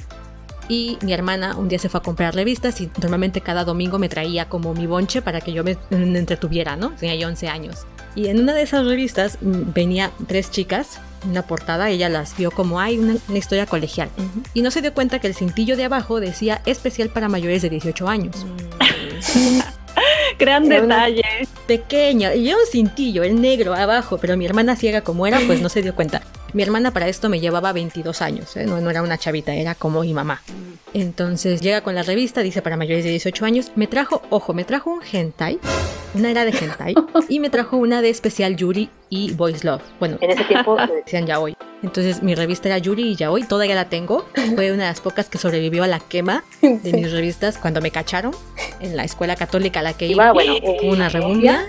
y 0.68 0.98
mi 1.02 1.14
hermana 1.14 1.56
un 1.56 1.68
día 1.68 1.80
se 1.80 1.90
fue 1.90 2.00
a 2.00 2.04
comprar 2.04 2.34
revistas 2.36 2.82
y 2.82 2.90
normalmente 3.02 3.42
cada 3.42 3.64
domingo 3.64 4.00
me 4.00 4.10
traía 4.10 4.50
como 4.50 4.74
mi 4.74 4.88
bonche 4.88 5.22
para 5.22 5.42
que 5.42 5.54
yo 5.54 5.64
me, 5.64 5.78
entretuviera, 5.90 6.76
¿no? 6.76 6.92
Tenía 6.92 7.16
yo 7.16 7.28
11 7.28 7.48
años. 7.48 7.86
Y 8.16 8.28
en 8.28 8.40
una 8.40 8.54
de 8.54 8.62
esas 8.62 8.86
revistas 8.86 9.38
mm, 9.42 9.74
venía 9.74 10.12
tres 10.28 10.50
chicas, 10.50 11.00
una 11.30 11.42
portada, 11.44 11.90
ella 11.90 12.10
las 12.10 12.38
vio 12.38 12.52
como 12.52 12.80
hay 12.80 12.98
una, 12.98 13.18
historia 13.38 13.66
colegial. 13.66 14.10
Y 14.54 14.62
no 14.62 14.72
se 14.72 14.82
dio 14.82 14.94
cuenta 14.94 15.20
que 15.20 15.28
el 15.28 15.36
cintillo 15.36 15.76
de 15.76 15.86
abajo 15.86 16.20
decía 16.20 16.62
especial 16.66 17.10
para 17.10 17.28
mayores 17.28 17.62
de 17.62 17.70
18 17.70 18.08
años. 18.08 18.46
Mm. 19.36 19.60
Gran 20.40 20.68
detalle. 20.68 21.24
Pequeño, 21.68 22.34
y 22.34 22.46
yo 22.50 22.58
un 22.58 22.68
cintillo, 22.70 23.24
el 23.24 23.40
negro 23.42 23.74
abajo, 23.74 24.18
pero 24.18 24.38
mi 24.38 24.46
hermana 24.46 24.76
ciega 24.76 25.02
como 25.02 25.26
era, 25.28 25.40
pues 25.46 25.62
no 25.62 25.70
se 25.70 25.82
dio 25.82 25.96
cuenta. 25.96 26.22
Mi 26.56 26.64
hermana 26.64 26.92
para 26.92 27.10
esto 27.10 27.28
me 27.28 27.42
llevaba 27.42 27.74
22 27.74 28.22
años, 28.22 28.56
¿eh? 28.56 28.66
no, 28.66 28.80
no 28.80 28.90
era 28.90 29.02
una 29.02 29.18
chavita, 29.18 29.54
era 29.54 29.76
como 29.76 30.04
mi 30.04 30.14
mamá. 30.14 30.42
Entonces 30.94 31.60
llega 31.60 31.82
con 31.82 31.96
la 31.96 32.02
revista, 32.02 32.44
dice 32.44 32.62
para 32.62 32.78
mayores 32.78 33.04
de 33.04 33.10
18 33.10 33.44
años, 33.44 33.74
me 33.76 33.88
trajo, 33.88 34.22
ojo, 34.30 34.54
me 34.54 34.64
trajo 34.64 34.90
un 34.90 35.02
hentai, 35.04 35.60
una 36.14 36.32
era 36.32 36.46
de 36.46 36.52
hentai, 36.52 36.96
y 37.28 37.42
me 37.42 37.50
trajo 37.50 37.76
una 37.76 38.02
de 38.02 38.10
especial 38.10 38.56
Yuri 38.56 38.90
y 39.10 39.34
Boys 39.34 39.64
Love. 39.64 39.82
Bueno, 40.00 40.18
en 40.22 40.32
ese 40.32 40.44
tiempo 40.46 40.78
decían 41.06 41.26
ya 41.26 41.40
hoy. 41.40 41.56
Entonces 41.84 42.24
mi 42.24 42.34
revista 42.34 42.68
era 42.68 42.78
Yuri 42.78 43.12
y 43.12 43.16
Yaoi, 43.16 43.44
todavía 43.44 43.76
la 43.76 43.90
tengo. 43.90 44.26
Fue 44.56 44.72
una 44.72 44.84
de 44.84 44.90
las 44.90 45.02
pocas 45.02 45.30
que 45.30 45.38
sobrevivió 45.38 45.84
a 45.84 45.88
la 45.88 46.00
quema 46.00 46.44
de 46.62 46.94
mis 46.94 47.12
revistas 47.12 47.58
cuando 47.58 47.80
me 47.80 47.92
cacharon 47.92 48.34
en 48.80 48.98
la 48.98 49.04
escuela 49.04 49.36
católica 49.36 49.82
a 49.82 49.84
la 49.84 49.94
que 49.94 50.08
iba. 50.08 50.32
Bueno, 50.32 50.56
una 50.84 51.10
rebunda, 51.10 51.66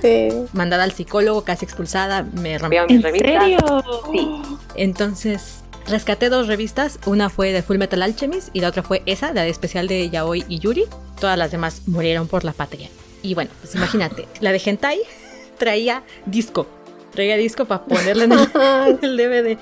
mandada 0.52 0.84
al 0.84 0.92
psicólogo, 0.92 1.44
casi 1.44 1.64
expulsada, 1.64 2.22
me 2.22 2.56
rompió 2.56 2.86
mi 2.86 2.98
revista. 2.98 3.28
¿En 3.28 3.40
serio? 3.40 3.84
Sí. 4.10 4.28
Entonces 4.76 5.64
rescaté 5.86 6.30
dos 6.30 6.46
revistas, 6.46 6.98
una 7.06 7.28
fue 7.28 7.52
de 7.52 7.62
Full 7.62 7.76
Metal 7.76 8.02
Alchemist 8.02 8.48
y 8.54 8.60
la 8.60 8.68
otra 8.68 8.82
fue 8.82 9.02
esa, 9.06 9.32
la 9.32 9.42
de 9.42 9.50
especial 9.50 9.86
de 9.86 10.08
Yaoi 10.08 10.44
y 10.48 10.58
Yuri. 10.60 10.84
Todas 11.20 11.36
las 11.36 11.50
demás 11.50 11.82
murieron 11.86 12.26
por 12.26 12.44
la 12.44 12.52
patria. 12.52 12.88
Y 13.22 13.34
bueno, 13.34 13.50
pues 13.60 13.74
imagínate, 13.74 14.26
la 14.40 14.52
de 14.52 14.62
Hentai 14.64 15.00
traía 15.58 16.02
disco 16.24 16.66
traía 17.12 17.36
disco 17.36 17.64
para 17.64 17.84
ponerle 17.86 18.24
en 18.24 18.32
el, 18.32 19.16
DVD. 19.16 19.58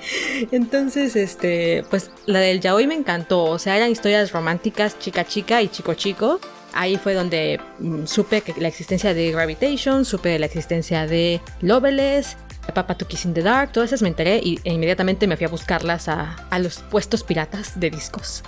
Entonces, 0.51 1.15
este, 1.15 1.83
pues 1.89 2.11
la 2.25 2.39
del 2.39 2.61
yaoi 2.61 2.87
me 2.87 2.95
encantó. 2.95 3.43
O 3.43 3.59
sea, 3.59 3.77
eran 3.77 3.91
historias 3.91 4.31
románticas, 4.31 4.99
chica 4.99 5.25
chica 5.25 5.61
y 5.61 5.69
chico 5.69 5.93
chico. 5.93 6.39
Ahí 6.73 6.97
fue 6.97 7.13
donde 7.13 7.59
mm, 7.79 8.05
supe 8.05 8.41
que 8.41 8.53
la 8.59 8.67
existencia 8.67 9.13
de 9.13 9.31
Gravitation, 9.31 10.03
supe 10.03 10.37
la 10.39 10.45
existencia 10.45 11.07
de 11.07 11.39
Loveless, 11.61 12.35
Papa 12.73 12.97
to 12.97 13.07
Kiss 13.07 13.25
in 13.25 13.33
the 13.33 13.41
Dark, 13.41 13.71
todas 13.71 13.89
esas 13.89 14.01
me 14.01 14.09
enteré 14.09 14.41
y, 14.43 14.59
e 14.63 14.73
inmediatamente 14.73 15.27
me 15.27 15.37
fui 15.37 15.45
a 15.45 15.49
buscarlas 15.49 16.09
a, 16.09 16.35
a 16.49 16.59
los 16.59 16.79
puestos 16.79 17.23
piratas 17.23 17.79
de 17.79 17.89
discos. 17.89 18.43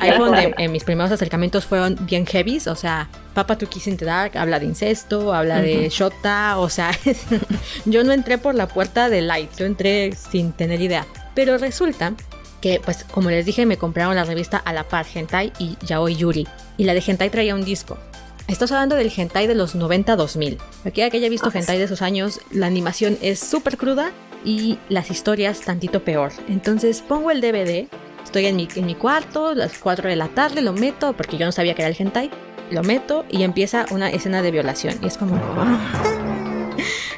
Ahí 0.00 0.12
fue 0.16 0.26
donde 0.26 0.68
mis 0.68 0.84
primeros 0.84 1.12
acercamientos 1.12 1.66
fueron 1.66 1.96
bien 2.00 2.26
heavies, 2.26 2.66
o 2.66 2.74
sea, 2.76 3.08
Papa 3.34 3.56
to 3.56 3.68
Kiss 3.68 3.86
in 3.86 3.96
the 3.96 4.04
Dark 4.04 4.36
habla 4.36 4.58
de 4.58 4.66
incesto, 4.66 5.32
habla 5.32 5.60
de 5.60 5.88
Shota, 5.88 6.58
o 6.58 6.68
sea, 6.68 6.90
yo 7.84 8.04
no 8.04 8.12
entré 8.12 8.38
por 8.38 8.54
la 8.54 8.68
puerta 8.68 9.08
de 9.08 9.22
Light, 9.22 9.50
yo 9.56 9.66
entré 9.66 10.12
sin 10.12 10.52
tener 10.52 10.80
idea. 10.80 11.06
Pero 11.34 11.58
resulta 11.58 12.14
que, 12.60 12.80
pues, 12.84 13.04
como 13.04 13.30
les 13.30 13.46
dije, 13.46 13.66
me 13.66 13.76
compraron 13.76 14.14
la 14.14 14.24
revista 14.24 14.58
a 14.58 14.72
la 14.72 14.84
par 14.84 15.06
Hentai 15.12 15.52
y 15.58 15.76
Yaoi 15.84 16.14
Yuri. 16.14 16.46
Y 16.76 16.84
la 16.84 16.94
de 16.94 17.02
Hentai 17.04 17.30
traía 17.30 17.54
un 17.54 17.64
disco. 17.64 17.98
Estás 18.48 18.70
hablando 18.72 18.96
del 18.96 19.12
hentai 19.16 19.46
de 19.46 19.54
los 19.54 19.74
90-2000. 19.76 20.58
Aquí 20.84 21.10
que 21.10 21.16
haya 21.16 21.28
visto 21.28 21.50
hentai 21.52 21.78
de 21.78 21.84
esos 21.84 22.02
años, 22.02 22.40
la 22.50 22.66
animación 22.66 23.16
es 23.22 23.38
súper 23.38 23.78
cruda 23.78 24.10
y 24.44 24.78
las 24.88 25.10
historias 25.10 25.60
tantito 25.60 26.04
peor. 26.04 26.32
Entonces 26.48 27.02
pongo 27.06 27.30
el 27.30 27.40
DVD 27.40 27.88
Estoy 28.24 28.46
en 28.46 28.56
mi, 28.56 28.68
en 28.74 28.86
mi 28.86 28.94
cuarto, 28.94 29.54
las 29.54 29.78
4 29.78 30.08
de 30.08 30.16
la 30.16 30.28
tarde, 30.28 30.62
lo 30.62 30.72
meto, 30.72 31.12
porque 31.12 31.36
yo 31.36 31.46
no 31.46 31.52
sabía 31.52 31.74
que 31.74 31.82
era 31.82 31.90
el 31.90 31.96
hentai. 31.98 32.30
Lo 32.70 32.82
meto 32.82 33.26
y 33.28 33.42
empieza 33.42 33.84
una 33.90 34.08
escena 34.08 34.42
de 34.42 34.50
violación. 34.50 34.94
Y 35.02 35.06
es 35.06 35.18
como... 35.18 35.38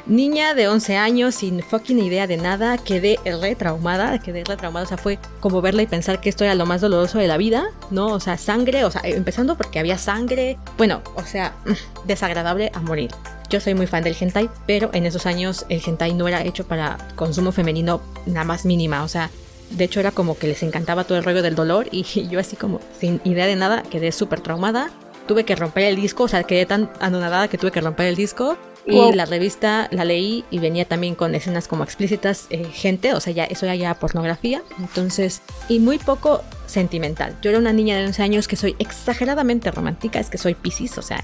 Niña 0.07 0.53
de 0.53 0.67
11 0.67 0.97
años 0.97 1.33
sin 1.33 1.63
fucking 1.63 1.97
idea 1.97 2.27
de 2.27 2.37
nada, 2.37 2.77
quedé 2.77 3.17
re 3.25 3.55
traumada, 3.55 4.19
quedé 4.19 4.43
re 4.43 4.55
traumada, 4.55 4.85
o 4.85 4.87
sea, 4.87 4.99
fue 4.99 5.17
como 5.39 5.63
verla 5.63 5.81
y 5.81 5.87
pensar 5.87 6.21
que 6.21 6.29
esto 6.29 6.43
era 6.43 6.53
lo 6.53 6.67
más 6.67 6.81
doloroso 6.81 7.17
de 7.17 7.27
la 7.27 7.37
vida, 7.37 7.65
¿no? 7.89 8.07
O 8.09 8.19
sea, 8.19 8.37
sangre, 8.37 8.85
o 8.85 8.91
sea, 8.91 9.01
empezando 9.03 9.57
porque 9.57 9.79
había 9.79 9.97
sangre, 9.97 10.59
bueno, 10.77 11.01
o 11.15 11.23
sea, 11.23 11.55
desagradable 12.05 12.71
a 12.75 12.81
morir. 12.81 13.09
Yo 13.49 13.59
soy 13.59 13.73
muy 13.73 13.87
fan 13.87 14.03
del 14.03 14.15
hentai, 14.19 14.47
pero 14.67 14.91
en 14.93 15.07
esos 15.07 15.25
años 15.25 15.65
el 15.69 15.81
hentai 15.83 16.13
no 16.13 16.27
era 16.27 16.43
hecho 16.43 16.67
para 16.67 16.99
consumo 17.15 17.51
femenino 17.51 17.99
nada 18.27 18.45
más 18.45 18.63
mínima, 18.63 19.03
o 19.03 19.07
sea, 19.07 19.31
de 19.69 19.83
hecho, 19.83 19.99
era 19.99 20.11
como 20.11 20.37
que 20.37 20.47
les 20.47 20.63
encantaba 20.63 21.03
todo 21.03 21.17
el 21.17 21.23
rollo 21.23 21.41
del 21.41 21.55
dolor 21.55 21.87
y 21.91 22.03
yo 22.29 22.39
así 22.39 22.55
como 22.55 22.79
sin 22.97 23.21
idea 23.23 23.45
de 23.45 23.55
nada 23.55 23.83
quedé 23.83 24.11
súper 24.11 24.41
traumada. 24.41 24.91
Tuve 25.27 25.43
que 25.43 25.55
romper 25.55 25.85
el 25.85 25.95
disco, 25.95 26.23
o 26.23 26.27
sea, 26.27 26.43
quedé 26.43 26.65
tan 26.65 26.91
anonadada 26.99 27.47
que 27.47 27.57
tuve 27.57 27.71
que 27.71 27.81
romper 27.81 28.07
el 28.07 28.15
disco. 28.15 28.57
Y 28.87 29.13
la 29.13 29.25
revista 29.25 29.87
la 29.91 30.05
leí 30.05 30.45
y 30.51 30.59
venía 30.59 30.85
también 30.85 31.15
con 31.15 31.33
escenas 31.33 31.67
como 31.67 31.83
explícitas, 31.83 32.47
eh, 32.51 32.65
gente, 32.65 33.13
o 33.13 33.19
sea, 33.19 33.33
ya 33.33 33.45
eso 33.45 33.65
era 33.65 33.75
ya 33.75 33.95
pornografía. 33.95 34.61
Entonces, 34.79 35.41
y 35.69 35.79
muy 35.79 35.97
poco 35.97 36.43
sentimental. 36.67 37.35
Yo 37.41 37.49
era 37.49 37.59
una 37.59 37.73
niña 37.73 37.97
de 37.97 38.05
11 38.05 38.23
años 38.23 38.47
que 38.47 38.55
soy 38.55 38.75
exageradamente 38.79 39.71
romántica, 39.71 40.19
es 40.19 40.29
que 40.29 40.37
soy 40.37 40.53
Pisces, 40.53 40.97
o 40.97 41.01
sea, 41.01 41.23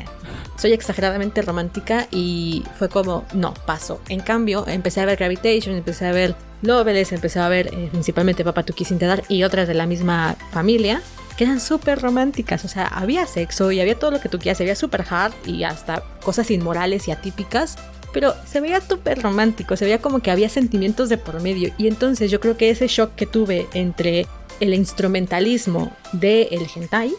soy 0.57 0.73
exageradamente 0.73 1.41
romántica 1.41 2.07
y 2.11 2.63
fue 2.77 2.89
como, 2.89 3.25
no, 3.33 3.53
paso. 3.53 4.01
En 4.09 4.21
cambio, 4.21 4.65
empecé 4.67 5.01
a 5.01 5.05
ver 5.05 5.17
Gravitation, 5.17 5.75
empecé 5.75 6.05
a 6.07 6.11
ver 6.11 6.35
Loveless, 6.61 7.11
empecé 7.11 7.39
a 7.39 7.49
ver 7.49 7.67
eh, 7.73 7.89
principalmente 7.91 8.43
Papa 8.43 8.63
Tu 8.63 8.73
Kissing 8.73 8.99
Dar 8.99 9.23
y 9.29 9.43
otras 9.43 9.67
de 9.67 9.73
la 9.73 9.85
misma 9.85 10.35
familia 10.51 11.01
que 11.37 11.45
eran 11.45 11.59
súper 11.59 11.99
románticas, 11.99 12.65
o 12.65 12.67
sea, 12.67 12.87
había 12.87 13.25
sexo 13.25 13.71
y 13.71 13.79
había 13.79 13.97
todo 13.97 14.11
lo 14.11 14.19
que 14.19 14.29
tú 14.29 14.39
quieras, 14.39 14.61
había 14.61 14.75
súper 14.75 15.05
hard 15.09 15.33
y 15.45 15.63
hasta 15.63 16.03
cosas 16.23 16.51
inmorales 16.51 17.07
y 17.07 17.11
atípicas, 17.11 17.77
pero 18.13 18.35
se 18.45 18.59
veía 18.59 18.81
súper 18.81 19.21
romántico, 19.21 19.75
se 19.77 19.85
veía 19.85 19.99
como 19.99 20.19
que 20.19 20.31
había 20.31 20.49
sentimientos 20.49 21.09
de 21.09 21.17
por 21.17 21.41
medio. 21.41 21.73
Y 21.77 21.87
entonces 21.87 22.29
yo 22.29 22.39
creo 22.39 22.57
que 22.57 22.69
ese 22.69 22.87
shock 22.87 23.15
que 23.15 23.25
tuve 23.25 23.67
entre 23.73 24.27
el 24.59 24.73
instrumentalismo 24.73 25.91
del 26.11 26.47
el 26.51 26.67
hentai 26.73 27.11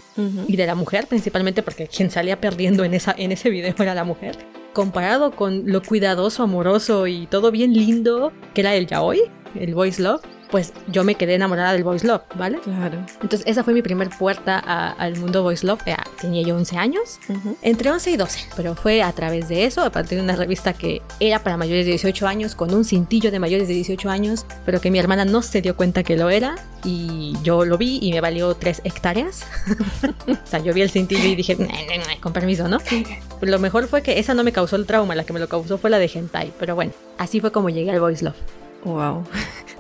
y 0.46 0.56
de 0.56 0.66
la 0.66 0.74
mujer, 0.74 1.06
principalmente 1.06 1.62
porque 1.62 1.88
quien 1.88 2.10
salía 2.10 2.40
perdiendo 2.40 2.84
en, 2.84 2.94
esa, 2.94 3.14
en 3.16 3.32
ese 3.32 3.50
video 3.50 3.74
era 3.78 3.94
la 3.94 4.04
mujer, 4.04 4.38
comparado 4.72 5.32
con 5.32 5.64
lo 5.66 5.82
cuidadoso, 5.82 6.42
amoroso 6.44 7.06
y 7.06 7.26
todo 7.26 7.50
bien 7.50 7.72
lindo 7.72 8.32
que 8.54 8.60
era 8.60 8.74
el 8.74 8.86
yaoi, 8.86 9.22
el 9.58 9.74
voice 9.74 10.00
love, 10.00 10.22
pues 10.52 10.74
yo 10.86 11.02
me 11.02 11.14
quedé 11.14 11.34
enamorada 11.34 11.72
del 11.72 11.82
Voice 11.82 12.06
Love, 12.06 12.20
¿vale? 12.36 12.60
Claro. 12.60 12.98
Entonces 13.22 13.42
esa 13.46 13.64
fue 13.64 13.72
mi 13.72 13.80
primer 13.80 14.10
puerta 14.10 14.58
al 14.58 15.16
mundo 15.16 15.42
Voice 15.42 15.66
Love. 15.66 15.80
tenía 16.20 16.46
yo 16.46 16.54
11 16.56 16.76
años, 16.76 17.18
entre 17.62 17.90
11 17.90 18.10
y 18.10 18.16
12, 18.18 18.40
pero 18.54 18.76
fue 18.76 19.02
a 19.02 19.10
través 19.12 19.48
de 19.48 19.64
eso, 19.64 19.80
a 19.80 19.90
partir 19.90 20.18
de 20.18 20.24
una 20.24 20.36
revista 20.36 20.74
que 20.74 21.00
era 21.20 21.38
para 21.38 21.56
mayores 21.56 21.86
de 21.86 21.92
18 21.92 22.28
años, 22.28 22.54
con 22.54 22.72
un 22.74 22.84
cintillo 22.84 23.30
de 23.30 23.38
mayores 23.38 23.66
de 23.66 23.74
18 23.74 24.10
años, 24.10 24.44
pero 24.66 24.78
que 24.78 24.90
mi 24.90 24.98
hermana 24.98 25.24
no 25.24 25.40
se 25.40 25.62
dio 25.62 25.74
cuenta 25.74 26.02
que 26.02 26.18
lo 26.18 26.28
era 26.28 26.56
y 26.84 27.32
yo 27.42 27.64
lo 27.64 27.78
vi 27.78 27.98
y 28.02 28.12
me 28.12 28.20
valió 28.20 28.54
3 28.54 28.82
hectáreas. 28.84 29.46
o 30.28 30.46
sea, 30.46 30.58
yo 30.58 30.74
vi 30.74 30.82
el 30.82 30.90
cintillo 30.90 31.28
y 31.28 31.34
dije, 31.34 31.56
con 32.20 32.34
permiso, 32.34 32.68
¿no? 32.68 32.76
lo 33.40 33.58
mejor 33.58 33.88
fue 33.88 34.02
que 34.02 34.18
esa 34.18 34.34
no 34.34 34.44
me 34.44 34.52
causó 34.52 34.76
el 34.76 34.84
trauma, 34.84 35.14
la 35.14 35.24
que 35.24 35.32
me 35.32 35.40
lo 35.40 35.48
causó 35.48 35.78
fue 35.78 35.88
la 35.88 35.98
de 35.98 36.10
Hentai, 36.12 36.52
pero 36.58 36.74
bueno, 36.74 36.92
así 37.16 37.40
fue 37.40 37.52
como 37.52 37.70
llegué 37.70 37.90
al 37.90 38.00
Voice 38.00 38.22
Love. 38.22 38.61
Wow. 38.84 39.24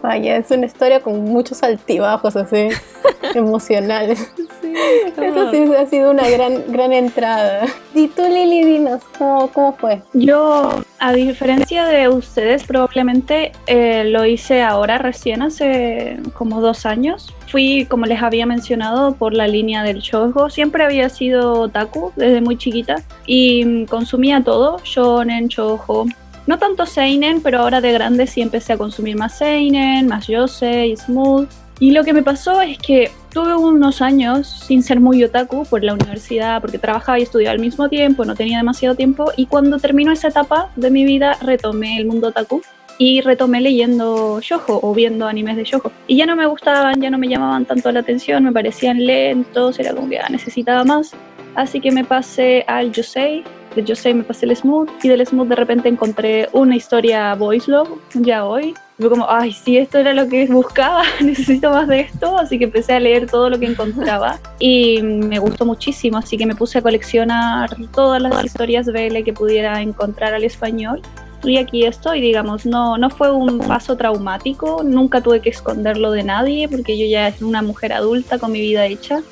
Vaya, 0.02 0.36
es 0.36 0.50
una 0.50 0.66
historia 0.66 1.00
con 1.00 1.22
muchos 1.22 1.62
altibajos 1.62 2.34
así, 2.34 2.68
emocionales. 3.34 4.32
Sí, 4.60 4.74
Eso 5.16 5.50
sí 5.52 5.64
ha 5.78 5.86
sido 5.86 6.10
una 6.10 6.28
gran, 6.28 6.64
gran 6.68 6.92
entrada. 6.92 7.66
Y 7.94 8.08
tú, 8.08 8.22
Lili, 8.22 8.64
dinos, 8.64 9.00
¿cómo, 9.16 9.46
cómo 9.48 9.72
fue? 9.74 10.02
Yo, 10.12 10.82
a 10.98 11.12
diferencia 11.12 11.86
de 11.86 12.08
ustedes, 12.08 12.64
probablemente 12.64 13.52
eh, 13.66 14.04
lo 14.04 14.26
hice 14.26 14.62
ahora, 14.62 14.98
recién, 14.98 15.42
hace 15.42 16.18
como 16.34 16.60
dos 16.60 16.84
años. 16.84 17.32
Fui, 17.46 17.86
como 17.88 18.06
les 18.06 18.22
había 18.22 18.46
mencionado, 18.46 19.14
por 19.14 19.34
la 19.34 19.46
línea 19.46 19.84
del 19.84 20.00
shoujo. 20.00 20.50
Siempre 20.50 20.84
había 20.84 21.08
sido 21.10 21.60
otaku 21.60 22.12
desde 22.16 22.40
muy 22.40 22.56
chiquita 22.58 23.02
y 23.24 23.86
consumía 23.86 24.42
todo, 24.42 24.78
shonen, 24.82 25.46
shoujo, 25.46 26.06
no 26.46 26.58
tanto 26.58 26.86
Seinen, 26.86 27.40
pero 27.42 27.60
ahora 27.60 27.80
de 27.80 27.92
grande 27.92 28.26
sí 28.26 28.40
empecé 28.40 28.72
a 28.72 28.78
consumir 28.78 29.16
más 29.16 29.38
Seinen, 29.38 30.08
más 30.08 30.26
Yosei, 30.26 30.96
Smooth. 30.96 31.48
Y 31.78 31.90
lo 31.90 32.04
que 32.04 32.12
me 32.12 32.22
pasó 32.22 32.60
es 32.60 32.78
que 32.78 33.10
tuve 33.32 33.56
unos 33.56 34.02
años 34.02 34.48
sin 34.48 34.82
ser 34.82 35.00
muy 35.00 35.24
otaku 35.24 35.64
por 35.64 35.82
la 35.82 35.94
universidad, 35.94 36.60
porque 36.60 36.78
trabajaba 36.78 37.18
y 37.18 37.22
estudiaba 37.22 37.52
al 37.52 37.58
mismo 37.58 37.88
tiempo, 37.88 38.24
no 38.24 38.34
tenía 38.34 38.58
demasiado 38.58 38.94
tiempo. 38.94 39.32
Y 39.36 39.46
cuando 39.46 39.78
terminó 39.78 40.12
esa 40.12 40.28
etapa 40.28 40.70
de 40.76 40.90
mi 40.90 41.04
vida, 41.04 41.36
retomé 41.42 41.98
el 41.98 42.06
mundo 42.06 42.28
otaku 42.28 42.62
y 42.98 43.20
retomé 43.20 43.60
leyendo 43.60 44.40
shojo 44.40 44.78
o 44.80 44.94
viendo 44.94 45.26
animes 45.26 45.56
de 45.56 45.64
shojo. 45.64 45.90
Y 46.06 46.16
ya 46.16 46.26
no 46.26 46.36
me 46.36 46.46
gustaban, 46.46 47.00
ya 47.00 47.10
no 47.10 47.18
me 47.18 47.28
llamaban 47.28 47.64
tanto 47.64 47.90
la 47.90 48.00
atención, 48.00 48.44
me 48.44 48.52
parecían 48.52 49.04
lentos, 49.04 49.78
era 49.80 49.92
como 49.92 50.08
que 50.08 50.18
ah, 50.18 50.28
necesitaba 50.28 50.84
más. 50.84 51.12
Así 51.54 51.80
que 51.80 51.90
me 51.90 52.04
pasé 52.04 52.64
al 52.68 52.92
Yosei, 52.92 53.42
de 53.74 53.84
Yosei 53.84 54.14
me 54.14 54.22
pasé 54.22 54.46
el 54.46 54.56
Smooth 54.56 54.88
y 55.02 55.08
del 55.08 55.26
Smooth 55.26 55.48
de 55.48 55.56
repente 55.56 55.88
encontré 55.88 56.48
una 56.52 56.76
historia 56.76 57.34
voice 57.34 57.70
love, 57.70 57.88
ya 58.14 58.44
hoy. 58.44 58.74
Y 58.98 59.02
fue 59.02 59.10
como, 59.10 59.26
ay, 59.28 59.52
sí, 59.52 59.78
esto 59.78 59.98
era 59.98 60.12
lo 60.12 60.28
que 60.28 60.46
buscaba, 60.46 61.02
necesito 61.20 61.70
más 61.70 61.88
de 61.88 62.00
esto, 62.00 62.38
así 62.38 62.58
que 62.58 62.64
empecé 62.64 62.92
a 62.92 63.00
leer 63.00 63.26
todo 63.26 63.48
lo 63.48 63.58
que 63.58 63.66
encontraba 63.66 64.38
y 64.58 65.00
me 65.02 65.38
gustó 65.38 65.64
muchísimo, 65.64 66.18
así 66.18 66.36
que 66.36 66.46
me 66.46 66.54
puse 66.54 66.78
a 66.78 66.82
coleccionar 66.82 67.70
todas 67.92 68.20
las 68.20 68.44
historias 68.44 68.86
BL 68.86 69.22
que 69.24 69.32
pudiera 69.32 69.80
encontrar 69.80 70.34
al 70.34 70.44
español 70.44 71.00
y 71.44 71.56
aquí 71.58 71.84
estoy, 71.84 72.20
digamos, 72.20 72.66
no, 72.66 72.96
no 72.98 73.10
fue 73.10 73.32
un 73.32 73.58
paso 73.58 73.96
traumático, 73.96 74.82
nunca 74.84 75.20
tuve 75.20 75.40
que 75.40 75.50
esconderlo 75.50 76.10
de 76.12 76.22
nadie 76.22 76.68
porque 76.68 76.96
yo 76.96 77.06
ya 77.06 77.28
era 77.28 77.36
una 77.40 77.62
mujer 77.62 77.92
adulta 77.92 78.38
con 78.38 78.52
mi 78.52 78.60
vida 78.60 78.86
hecha, 78.86 79.22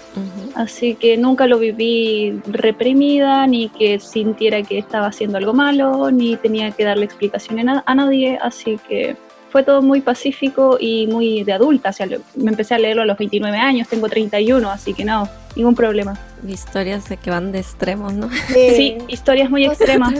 así 0.55 0.95
que 0.95 1.17
nunca 1.17 1.47
lo 1.47 1.59
viví 1.59 2.40
reprimida, 2.47 3.47
ni 3.47 3.69
que 3.69 4.00
sintiera 4.00 4.62
que 4.62 4.79
estaba 4.79 5.07
haciendo 5.07 5.38
algo 5.38 5.52
malo, 5.52 6.11
ni 6.11 6.37
tenía 6.37 6.71
que 6.73 6.85
darle 6.85 7.05
explicación 7.05 7.69
a, 7.69 7.95
nadie, 7.95 8.38
así 8.43 8.79
que 8.88 9.17
fue 9.50 9.62
todo 9.62 9.83
muy 9.83 10.00
pacífico 10.00 10.79
y 10.81 11.07
muy 11.07 11.45
de 11.45 11.52
adulta, 11.52 11.90
o 11.90 11.93
sea, 11.93 12.07
me 12.35 12.50
empecé 12.50 12.75
a 12.75 12.79
leerlo 12.79 13.02
a 13.02 13.07
los 13.07 13.19
29 13.19 13.57
años, 13.57 13.88
tengo 13.88 14.09
31, 14.09 14.69
así 14.71 14.95
que 14.95 15.05
no, 15.05 15.29
ningún 15.57 15.75
problema. 15.75 16.19
Historias 16.47 17.09
de 17.09 17.16
que 17.16 17.30
van 17.30 17.52
de 17.52 17.59
extremos, 17.59 18.12
¿no? 18.12 18.28
Sí, 18.49 18.99
historias 19.09 19.50
muy 19.50 19.64
extremas. 19.64 20.14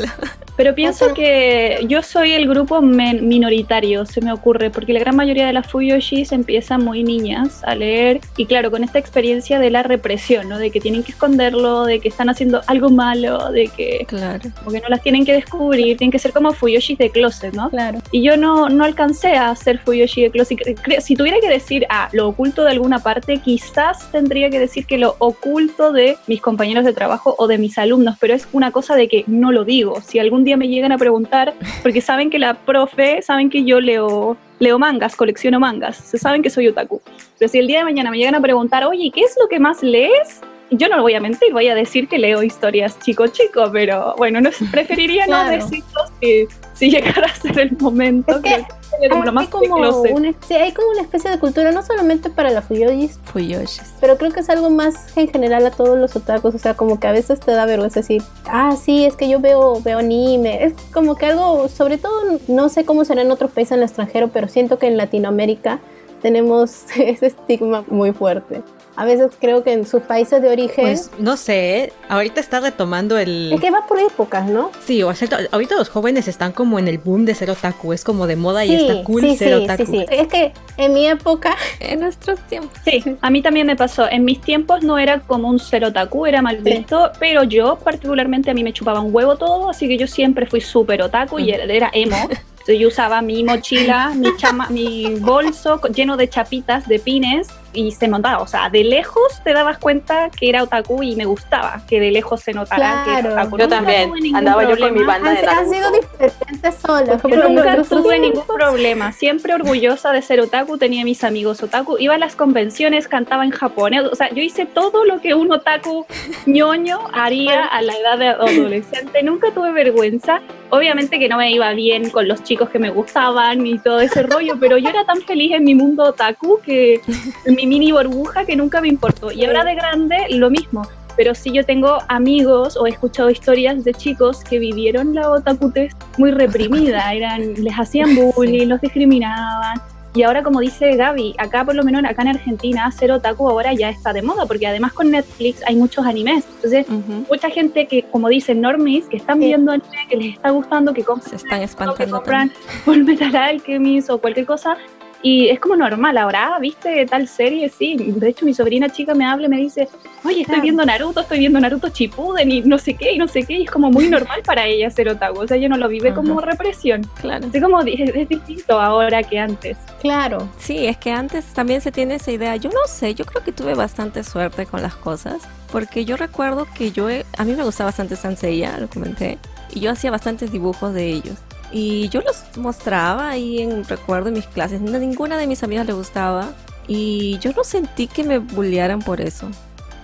Pero 0.57 0.75
pienso 0.75 1.15
que 1.15 1.87
yo 1.89 2.03
soy 2.03 2.33
el 2.33 2.47
grupo 2.47 2.83
minoritario, 2.83 4.05
se 4.05 4.21
me 4.21 4.31
ocurre, 4.31 4.69
porque 4.69 4.93
la 4.93 5.01
gran 5.01 5.17
mayoría 5.17 5.47
de 5.47 5.55
las 5.55 5.67
Fuyoshis 5.67 6.33
empiezan 6.33 6.85
muy 6.85 7.03
niñas 7.03 7.63
a 7.65 7.75
leer 7.75 8.21
y 8.37 8.45
claro, 8.45 8.71
con 8.71 8.85
esta 8.85 8.99
experiencia 8.99 9.59
de 9.59 9.71
la 9.71 9.83
represión, 9.83 10.51
¿no? 10.51 10.59
De 10.59 10.71
que 10.71 10.79
tienen 10.79 11.03
que 11.03 11.13
esconderlo, 11.13 11.87
de 11.87 12.01
que 12.01 12.09
están 12.09 12.29
haciendo 12.29 12.61
algo 12.67 12.91
malo, 12.91 13.51
de 13.53 13.69
que, 13.69 14.05
claro. 14.07 14.51
porque 14.63 14.81
no 14.81 14.89
las 14.89 15.03
tienen 15.03 15.25
que 15.25 15.33
descubrir, 15.33 15.97
tienen 15.97 16.13
que 16.13 16.19
ser 16.19 16.33
como 16.33 16.53
Fuyoshis 16.53 16.99
de 16.99 17.09
closet, 17.09 17.55
¿no? 17.55 17.71
Claro. 17.71 18.01
Y 18.13 18.23
yo 18.23 18.37
no, 18.37 18.69
no 18.69 18.85
alcancé 18.85 19.33
a 19.33 19.57
ser 19.57 19.79
Fuyoshi 19.79 20.25
de 20.25 20.31
closet. 20.31 20.59
Si 21.01 21.17
tuviera 21.17 21.41
que 21.41 21.49
decir, 21.49 21.87
ah, 21.89 22.11
lo 22.13 22.29
oculto 22.29 22.65
de 22.65 22.73
alguna 22.73 22.99
parte, 22.99 23.39
quizás 23.39 24.13
tendría 24.13 24.51
que 24.51 24.59
decir 24.59 24.85
que 24.85 24.99
lo 24.99 25.17
oculto 25.21 25.91
de 25.93 26.10
mis 26.27 26.41
compañeros 26.41 26.85
de 26.85 26.93
trabajo 26.93 27.35
o 27.39 27.47
de 27.47 27.59
mis 27.59 27.79
alumnos, 27.79 28.17
pero 28.21 28.35
es 28.35 28.49
una 28.53 28.71
cosa 28.71 28.97
de 28.97 29.09
que 29.09 29.25
no 29.27 29.53
lo 29.53 29.65
digo. 29.65 30.01
Si 30.01 30.19
algún 30.19 30.45
día 30.45 30.57
me 30.57 30.69
llegan 30.69 30.93
a 30.93 30.99
preguntar, 30.99 31.55
porque 31.83 32.01
saben 32.01 32.31
que 32.31 32.39
la 32.39 32.55
profe, 32.55 33.23
saben 33.23 33.51
que 33.51 33.65
yo 33.65 33.81
leo, 33.81 34.37
leo 34.59 34.79
mangas, 34.79 35.17
colecciono 35.17 35.61
mangas, 35.61 35.97
se 35.97 36.19
saben 36.19 36.43
que 36.43 36.51
soy 36.51 36.69
otaku. 36.69 37.01
Pero 37.39 37.51
si 37.51 37.59
el 37.59 37.67
día 37.67 37.79
de 37.79 37.85
mañana 37.85 38.11
me 38.11 38.19
llegan 38.19 38.35
a 38.35 38.41
preguntar, 38.41 38.85
oye, 38.85 39.11
¿qué 39.13 39.23
es 39.23 39.37
lo 39.41 39.49
que 39.49 39.59
más 39.59 39.83
lees? 39.83 40.41
Yo 40.71 40.89
no 40.89 40.97
lo 40.97 41.03
voy 41.03 41.15
a 41.15 41.21
mentir, 41.21 41.53
voy 41.53 41.69
a 41.69 41.75
decir 41.75 42.09
que 42.09 42.19
leo 42.19 42.43
historias 42.43 42.99
chico 43.01 43.27
chico, 43.27 43.65
pero 43.73 44.15
bueno, 44.17 44.41
no 44.41 44.51
preferiría 44.71 45.27
no 45.27 45.45
decirlo 45.49 46.01
si, 46.21 46.47
si 46.75 46.91
llegara 46.91 47.27
a 47.27 47.35
ser 47.35 47.59
el 47.59 47.77
momento. 47.79 48.37
Es 48.37 48.43
que 48.43 48.67
como 49.09 49.41
hay, 49.41 49.47
como 49.47 49.75
una, 50.15 50.33
sí, 50.47 50.55
hay 50.55 50.73
como 50.73 50.91
una 50.91 51.03
especie 51.03 51.31
de 51.31 51.39
cultura, 51.39 51.73
no 51.73 51.83
solamente 51.83 52.31
para 52.31 52.51
la 52.51 52.63
Fuyoshis, 52.63 53.19
Fuyoshis, 53.25 53.95
pero 54.01 54.17
creo 54.17 54.33
que 54.33 54.41
es 54.41 54.51
algo 54.51 54.71
más 54.71 55.17
en 55.17 55.29
general 55.29 55.65
a 55.67 55.71
todos 55.71 55.99
los 55.99 56.15
otakus, 56.17 56.55
o 56.55 56.59
sea, 56.59 56.75
como 56.75 57.01
que 57.01 57.07
a 57.07 57.13
veces 57.13 57.41
te 57.41 57.53
da 57.53 57.67
vergüenza 57.67 58.01
decir, 58.01 58.23
ah, 58.47 58.77
sí, 58.77 59.05
es 59.05 59.17
que 59.17 59.29
yo 59.29 59.41
veo, 59.41 59.81
veo 59.83 59.99
anime, 59.99 60.65
es 60.65 60.75
como 60.93 61.15
que 61.17 61.27
algo, 61.27 61.69
sobre 61.69 61.99
todo, 61.99 62.39
no 62.49 62.69
sé 62.69 62.85
cómo 62.85 63.05
será 63.05 63.23
en 63.23 63.31
otros 63.31 63.51
países 63.53 63.73
en 63.73 63.79
el 63.79 63.85
extranjero, 63.85 64.29
pero 64.29 64.49
siento 64.49 64.79
que 64.79 64.87
en 64.87 64.97
Latinoamérica 64.97 65.81
tenemos 66.21 66.85
ese 66.97 67.27
estigma 67.27 67.85
muy 67.89 68.13
fuerte 68.13 68.63
a 68.97 69.05
veces 69.05 69.31
creo 69.41 69.63
que 69.63 69.73
en 69.73 69.87
sus 69.87 70.03
países 70.03 70.43
de 70.43 70.49
origen. 70.49 70.85
Pues 70.85 71.11
no 71.19 71.37
sé, 71.37 71.93
ahorita 72.09 72.41
está 72.41 72.61
retomando 72.61 73.19
el. 73.19 73.53
Es 73.53 73.61
que 73.61 73.71
va 73.71 73.87
por 73.87 73.99
épocas, 73.99 74.47
¿no? 74.49 74.71
Sí, 74.85 75.03
o 75.03 75.15
sea, 75.15 75.29
ahorita 75.53 75.77
los 75.77 75.89
jóvenes 75.89 76.29
están 76.29 76.53
como 76.53 76.79
en 76.79 76.89
el 76.89 76.99
boom 76.99 77.25
de 77.25 77.35
ser 77.35 77.51
otaku, 77.51 77.93
es 77.93 78.05
como 78.05 78.27
de 78.27 78.37
moda 78.37 78.65
y 78.65 78.75
está 78.75 79.05
cool 79.05 79.23
sí, 79.23 79.37
ser 79.37 79.49
sí, 79.49 79.65
otaku. 79.65 79.87
Sí, 79.87 79.93
sí, 79.93 80.07
es 80.11 80.29
que 80.29 80.53
en 80.77 80.93
mi 80.93 81.07
época, 81.07 81.57
en 81.81 82.01
nuestros 82.01 82.41
tiempos. 82.41 82.79
Sí, 82.85 83.03
a 83.21 83.31
mí 83.31 83.43
también 83.43 83.67
me 83.67 83.77
pasó. 83.77 84.09
En 84.11 84.25
mis 84.25 84.41
tiempos 84.41 84.83
no 84.83 84.99
era 84.99 85.21
como 85.21 85.49
un 85.49 85.59
ser 85.59 85.85
otaku, 85.85 86.27
era 86.27 86.43
mal 86.43 86.59
visto, 86.59 87.11
pero 87.19 87.45
yo 87.45 87.77
particularmente 87.77 88.51
a 88.51 88.55
mí 88.55 88.65
me 88.65 88.73
chupaba 88.73 89.01
un 89.01 89.15
huevo 89.15 89.37
todo, 89.37 89.71
así 89.71 89.89
que 89.89 89.97
yo 89.97 90.07
siempre 90.07 90.47
fui 90.47 90.61
súper 90.61 91.03
otaku 91.03 91.39
y 91.39 91.51
era 91.51 91.91
emo. 91.93 92.17
yo 92.79 92.89
usaba 92.89 93.23
mi 93.23 93.43
mochila, 93.45 94.13
mi, 94.15 94.37
chama, 94.37 94.69
mi 94.71 95.15
bolso 95.17 95.81
lleno 95.95 96.17
de 96.17 96.29
chapitas, 96.29 96.87
de 96.87 96.99
pines, 96.99 97.49
y 97.73 97.93
se 97.93 98.09
notaba, 98.09 98.43
o 98.43 98.47
sea, 98.47 98.69
de 98.69 98.85
lejos 98.85 99.41
te 99.45 99.53
dabas 99.53 99.79
cuenta 99.79 100.31
que 100.31 100.49
era 100.49 100.63
otaku 100.63 101.03
y 101.03 101.15
me 101.17 101.25
gustaba 101.25 101.83
que 101.89 102.01
de 102.01 102.11
lejos 102.11 102.41
se 102.41 102.53
notara 102.53 103.05
que 103.05 103.19
era 103.19 103.31
otaku. 103.31 103.59
Yo 103.59 103.69
también, 103.69 104.13
andaba 104.35 104.69
yo 104.69 104.77
con 104.77 104.95
mi 104.95 105.05
banda 105.05 105.31
de 105.31 105.47
Han 105.47 105.71
sido 105.71 105.91
diferentes 105.91 106.75
solos. 106.77 107.21
Pero 107.23 107.49
nunca 107.49 107.83
tuve 107.85 108.19
ningún 108.19 108.47
problema, 108.47 109.13
siempre 109.13 109.55
orgullosa 109.55 110.13
de 110.13 110.23
ser 110.23 110.41
otaku, 110.41 110.79
tenía 110.79 111.05
mis 111.05 111.23
amigos 111.25 111.63
otaku, 111.63 111.97
iba 111.99 112.15
a 112.15 112.19
las 112.19 112.35
convenciones, 112.35 113.09
cantaba 113.09 113.45
en 113.45 113.51
japonés, 113.51 114.05
o 114.05 114.15
sea, 114.15 114.31
yo 114.31 114.43
hice 114.43 114.67
todo 114.67 115.05
lo 115.05 115.21
que 115.21 115.35
un 115.35 115.53
otaku 115.53 116.07
ñoño 116.47 117.01
haría 117.13 117.65
a 117.65 117.83
la 117.83 117.95
edad 117.95 118.19
de 118.19 118.29
adolescente, 118.29 119.23
nunca 119.23 119.53
tuve 119.53 119.73
vergüenza, 119.73 120.41
obviamente 120.71 121.19
que 121.19 121.29
no 121.29 121.37
me 121.37 121.51
iba 121.51 121.73
bien 121.73 122.11
con 122.11 122.27
los 122.27 122.43
chicos 122.43 122.71
que 122.71 122.79
me 122.79 122.91
gustaban 122.91 123.67
y 123.67 123.79
todo 123.79 124.01
ese 124.01 124.23
rollo, 124.23 124.55
pero 124.59 124.79
yo 124.79 124.89
era 124.89 125.05
tan 125.05 125.21
feliz 125.23 125.53
en 125.53 125.65
mi 125.65 125.75
mundo 125.75 126.05
otaku 126.05 126.61
que 126.65 127.01
en 127.45 127.55
mi 127.55 127.67
mini 127.67 127.93
burbuja 127.93 128.45
que 128.45 128.57
nunca 128.57 128.81
me 128.81 128.89
importó. 128.89 129.31
Y 129.33 129.45
ahora 129.45 129.65
de 129.65 129.75
grande 129.75 130.17
lo 130.31 130.51
mismo, 130.51 130.83
pero 131.17 131.35
sí 131.35 131.53
yo 131.53 131.65
tengo 131.65 131.99
amigos 132.09 132.77
o 132.77 132.87
he 132.87 132.91
escuchado 132.91 133.31
historias 133.31 133.85
de 133.85 133.93
chicos 133.95 134.43
que 134.45 134.59
vivieron 134.59 135.15
la 135.15 135.31
otakutez 135.31 135.95
muy 136.19 136.31
reprimida, 136.31 137.13
eran 137.13 137.55
les 137.55 137.75
hacían 137.75 138.15
bullying, 138.37 138.69
los 138.69 138.81
discriminaban 138.81 139.81
y 140.13 140.23
ahora, 140.25 140.43
como 140.43 140.61
dice 140.61 140.97
Gaby, 140.97 141.37
acá 141.39 141.65
por 141.65 141.77
lo 141.77 141.85
menos 141.85 142.03
acá 142.05 142.23
en 142.23 142.29
Argentina, 142.29 142.91
ser 142.91 143.13
otaku 143.13 143.49
ahora 143.49 143.73
ya 143.75 143.91
está 143.91 144.13
de 144.13 144.23
moda, 144.23 144.45
porque 144.45 144.67
además 144.67 144.93
con 144.93 145.11
Netflix 145.11 145.63
hay 145.67 145.77
muchos 145.77 146.05
animes. 146.05 146.45
Entonces, 146.57 146.87
mucha 147.29 147.49
gente 147.49 147.87
que, 147.87 148.03
como 148.03 148.29
dicen 148.29 148.61
normies, 148.61 149.07
que 149.07 149.17
están 149.19 149.39
viendo 149.39 149.71
anime, 149.71 150.07
que 150.09 150.17
les 150.17 150.35
está 150.35 150.51
gustando, 150.51 150.93
que 150.93 151.05
compran, 151.05 151.31
Se 151.31 151.37
están 151.37 151.63
espantando 151.63 152.17
compran 152.17 152.51
Full 152.85 153.05
Metal 153.05 153.35
Alchemist 153.37 154.11
o 154.11 154.19
cualquier 154.19 154.47
cosa, 154.47 154.77
y 155.23 155.49
es 155.49 155.61
como 155.61 155.77
normal, 155.77 156.17
ahora, 156.17 156.59
¿viste 156.61 157.05
tal 157.07 157.29
serie? 157.29 157.69
Sí, 157.69 157.97
de 157.97 158.29
hecho 158.29 158.47
mi 158.47 158.55
sobrina 158.55 158.89
chica 158.89 159.15
me 159.15 159.27
habla 159.27 159.47
y 159.47 159.51
me 159.51 159.57
dice, 159.59 159.89
oye, 160.25 160.43
estoy 160.43 160.61
viendo 160.61 160.85
Naruto, 160.85 161.21
estoy 161.21 161.41
viendo 161.41 161.61
Naruto 161.61 161.91
Chipuden 161.91 162.51
y 162.51 162.63
no 162.63 162.79
sé 162.79 162.95
qué, 162.95 163.13
y 163.13 163.19
no 163.19 163.29
sé 163.29 163.43
qué, 163.43 163.55
y 163.55 163.63
es 163.65 163.71
como 163.71 163.91
muy 163.91 164.09
normal 164.11 164.43
para 164.45 164.67
ella 164.67 164.91
ser 164.91 165.09
otaku, 165.09 165.41
o 165.41 165.47
sea, 165.47 165.57
ella 165.57 165.69
no 165.69 165.77
lo 165.77 165.89
vive 165.89 166.15
como 166.15 166.41
represión. 166.41 167.03
Claro. 167.21 167.47
Así 167.47 167.61
como 167.61 167.81
es, 167.81 168.15
es 168.15 168.29
distinto 168.29 168.81
ahora 168.81 169.23
que 169.23 169.39
antes. 169.39 169.77
Claro. 170.01 170.49
Sí, 170.59 170.87
es 170.87 170.97
que 170.97 171.11
antes 171.11 171.45
también 171.53 171.81
se 171.81 171.93
tiene 171.93 172.15
esa 172.15 172.31
idea. 172.31 172.57
Yo 172.57 172.71
no 172.71 172.87
sé, 172.87 173.15
yo 173.15 173.25
creo 173.27 173.45
que 173.45 173.53
tuve 173.53 173.75
bastante 173.75 174.25
suerte 174.25 174.67
con 174.67 174.81
las 174.81 174.95
cosas. 174.95 175.43
Porque 175.71 176.05
yo 176.05 176.17
recuerdo 176.17 176.67
que 176.75 176.91
yo, 176.91 177.09
a 177.09 177.45
mí 177.45 177.53
me 177.53 177.63
gustaba 177.63 177.89
bastante 177.89 178.17
Sanseiya, 178.17 178.79
lo 178.79 178.89
comenté. 178.89 179.39
Y 179.73 179.81
yo 179.81 179.93
hacía 179.93 180.11
bastantes 180.11 180.51
dibujos 180.51 180.93
de 180.95 181.09
ellos. 181.09 181.37
Y 181.73 182.09
yo 182.09 182.21
los 182.21 182.45
mostraba 182.57 183.31
ahí 183.31 183.61
en 183.61 183.85
recuerdo 183.85 184.29
en 184.29 184.35
mis 184.35 184.47
clases. 184.47 184.81
Ninguna 184.81 185.39
de 185.39 185.47
mis 185.47 185.63
amigas 185.63 185.87
le 185.87 185.93
gustaba. 185.93 186.53
Y 186.89 187.39
yo 187.39 187.53
no 187.53 187.63
sentí 187.63 188.07
que 188.09 188.25
me 188.25 188.39
bullearan 188.39 189.01
por 189.01 189.21
eso. 189.21 189.49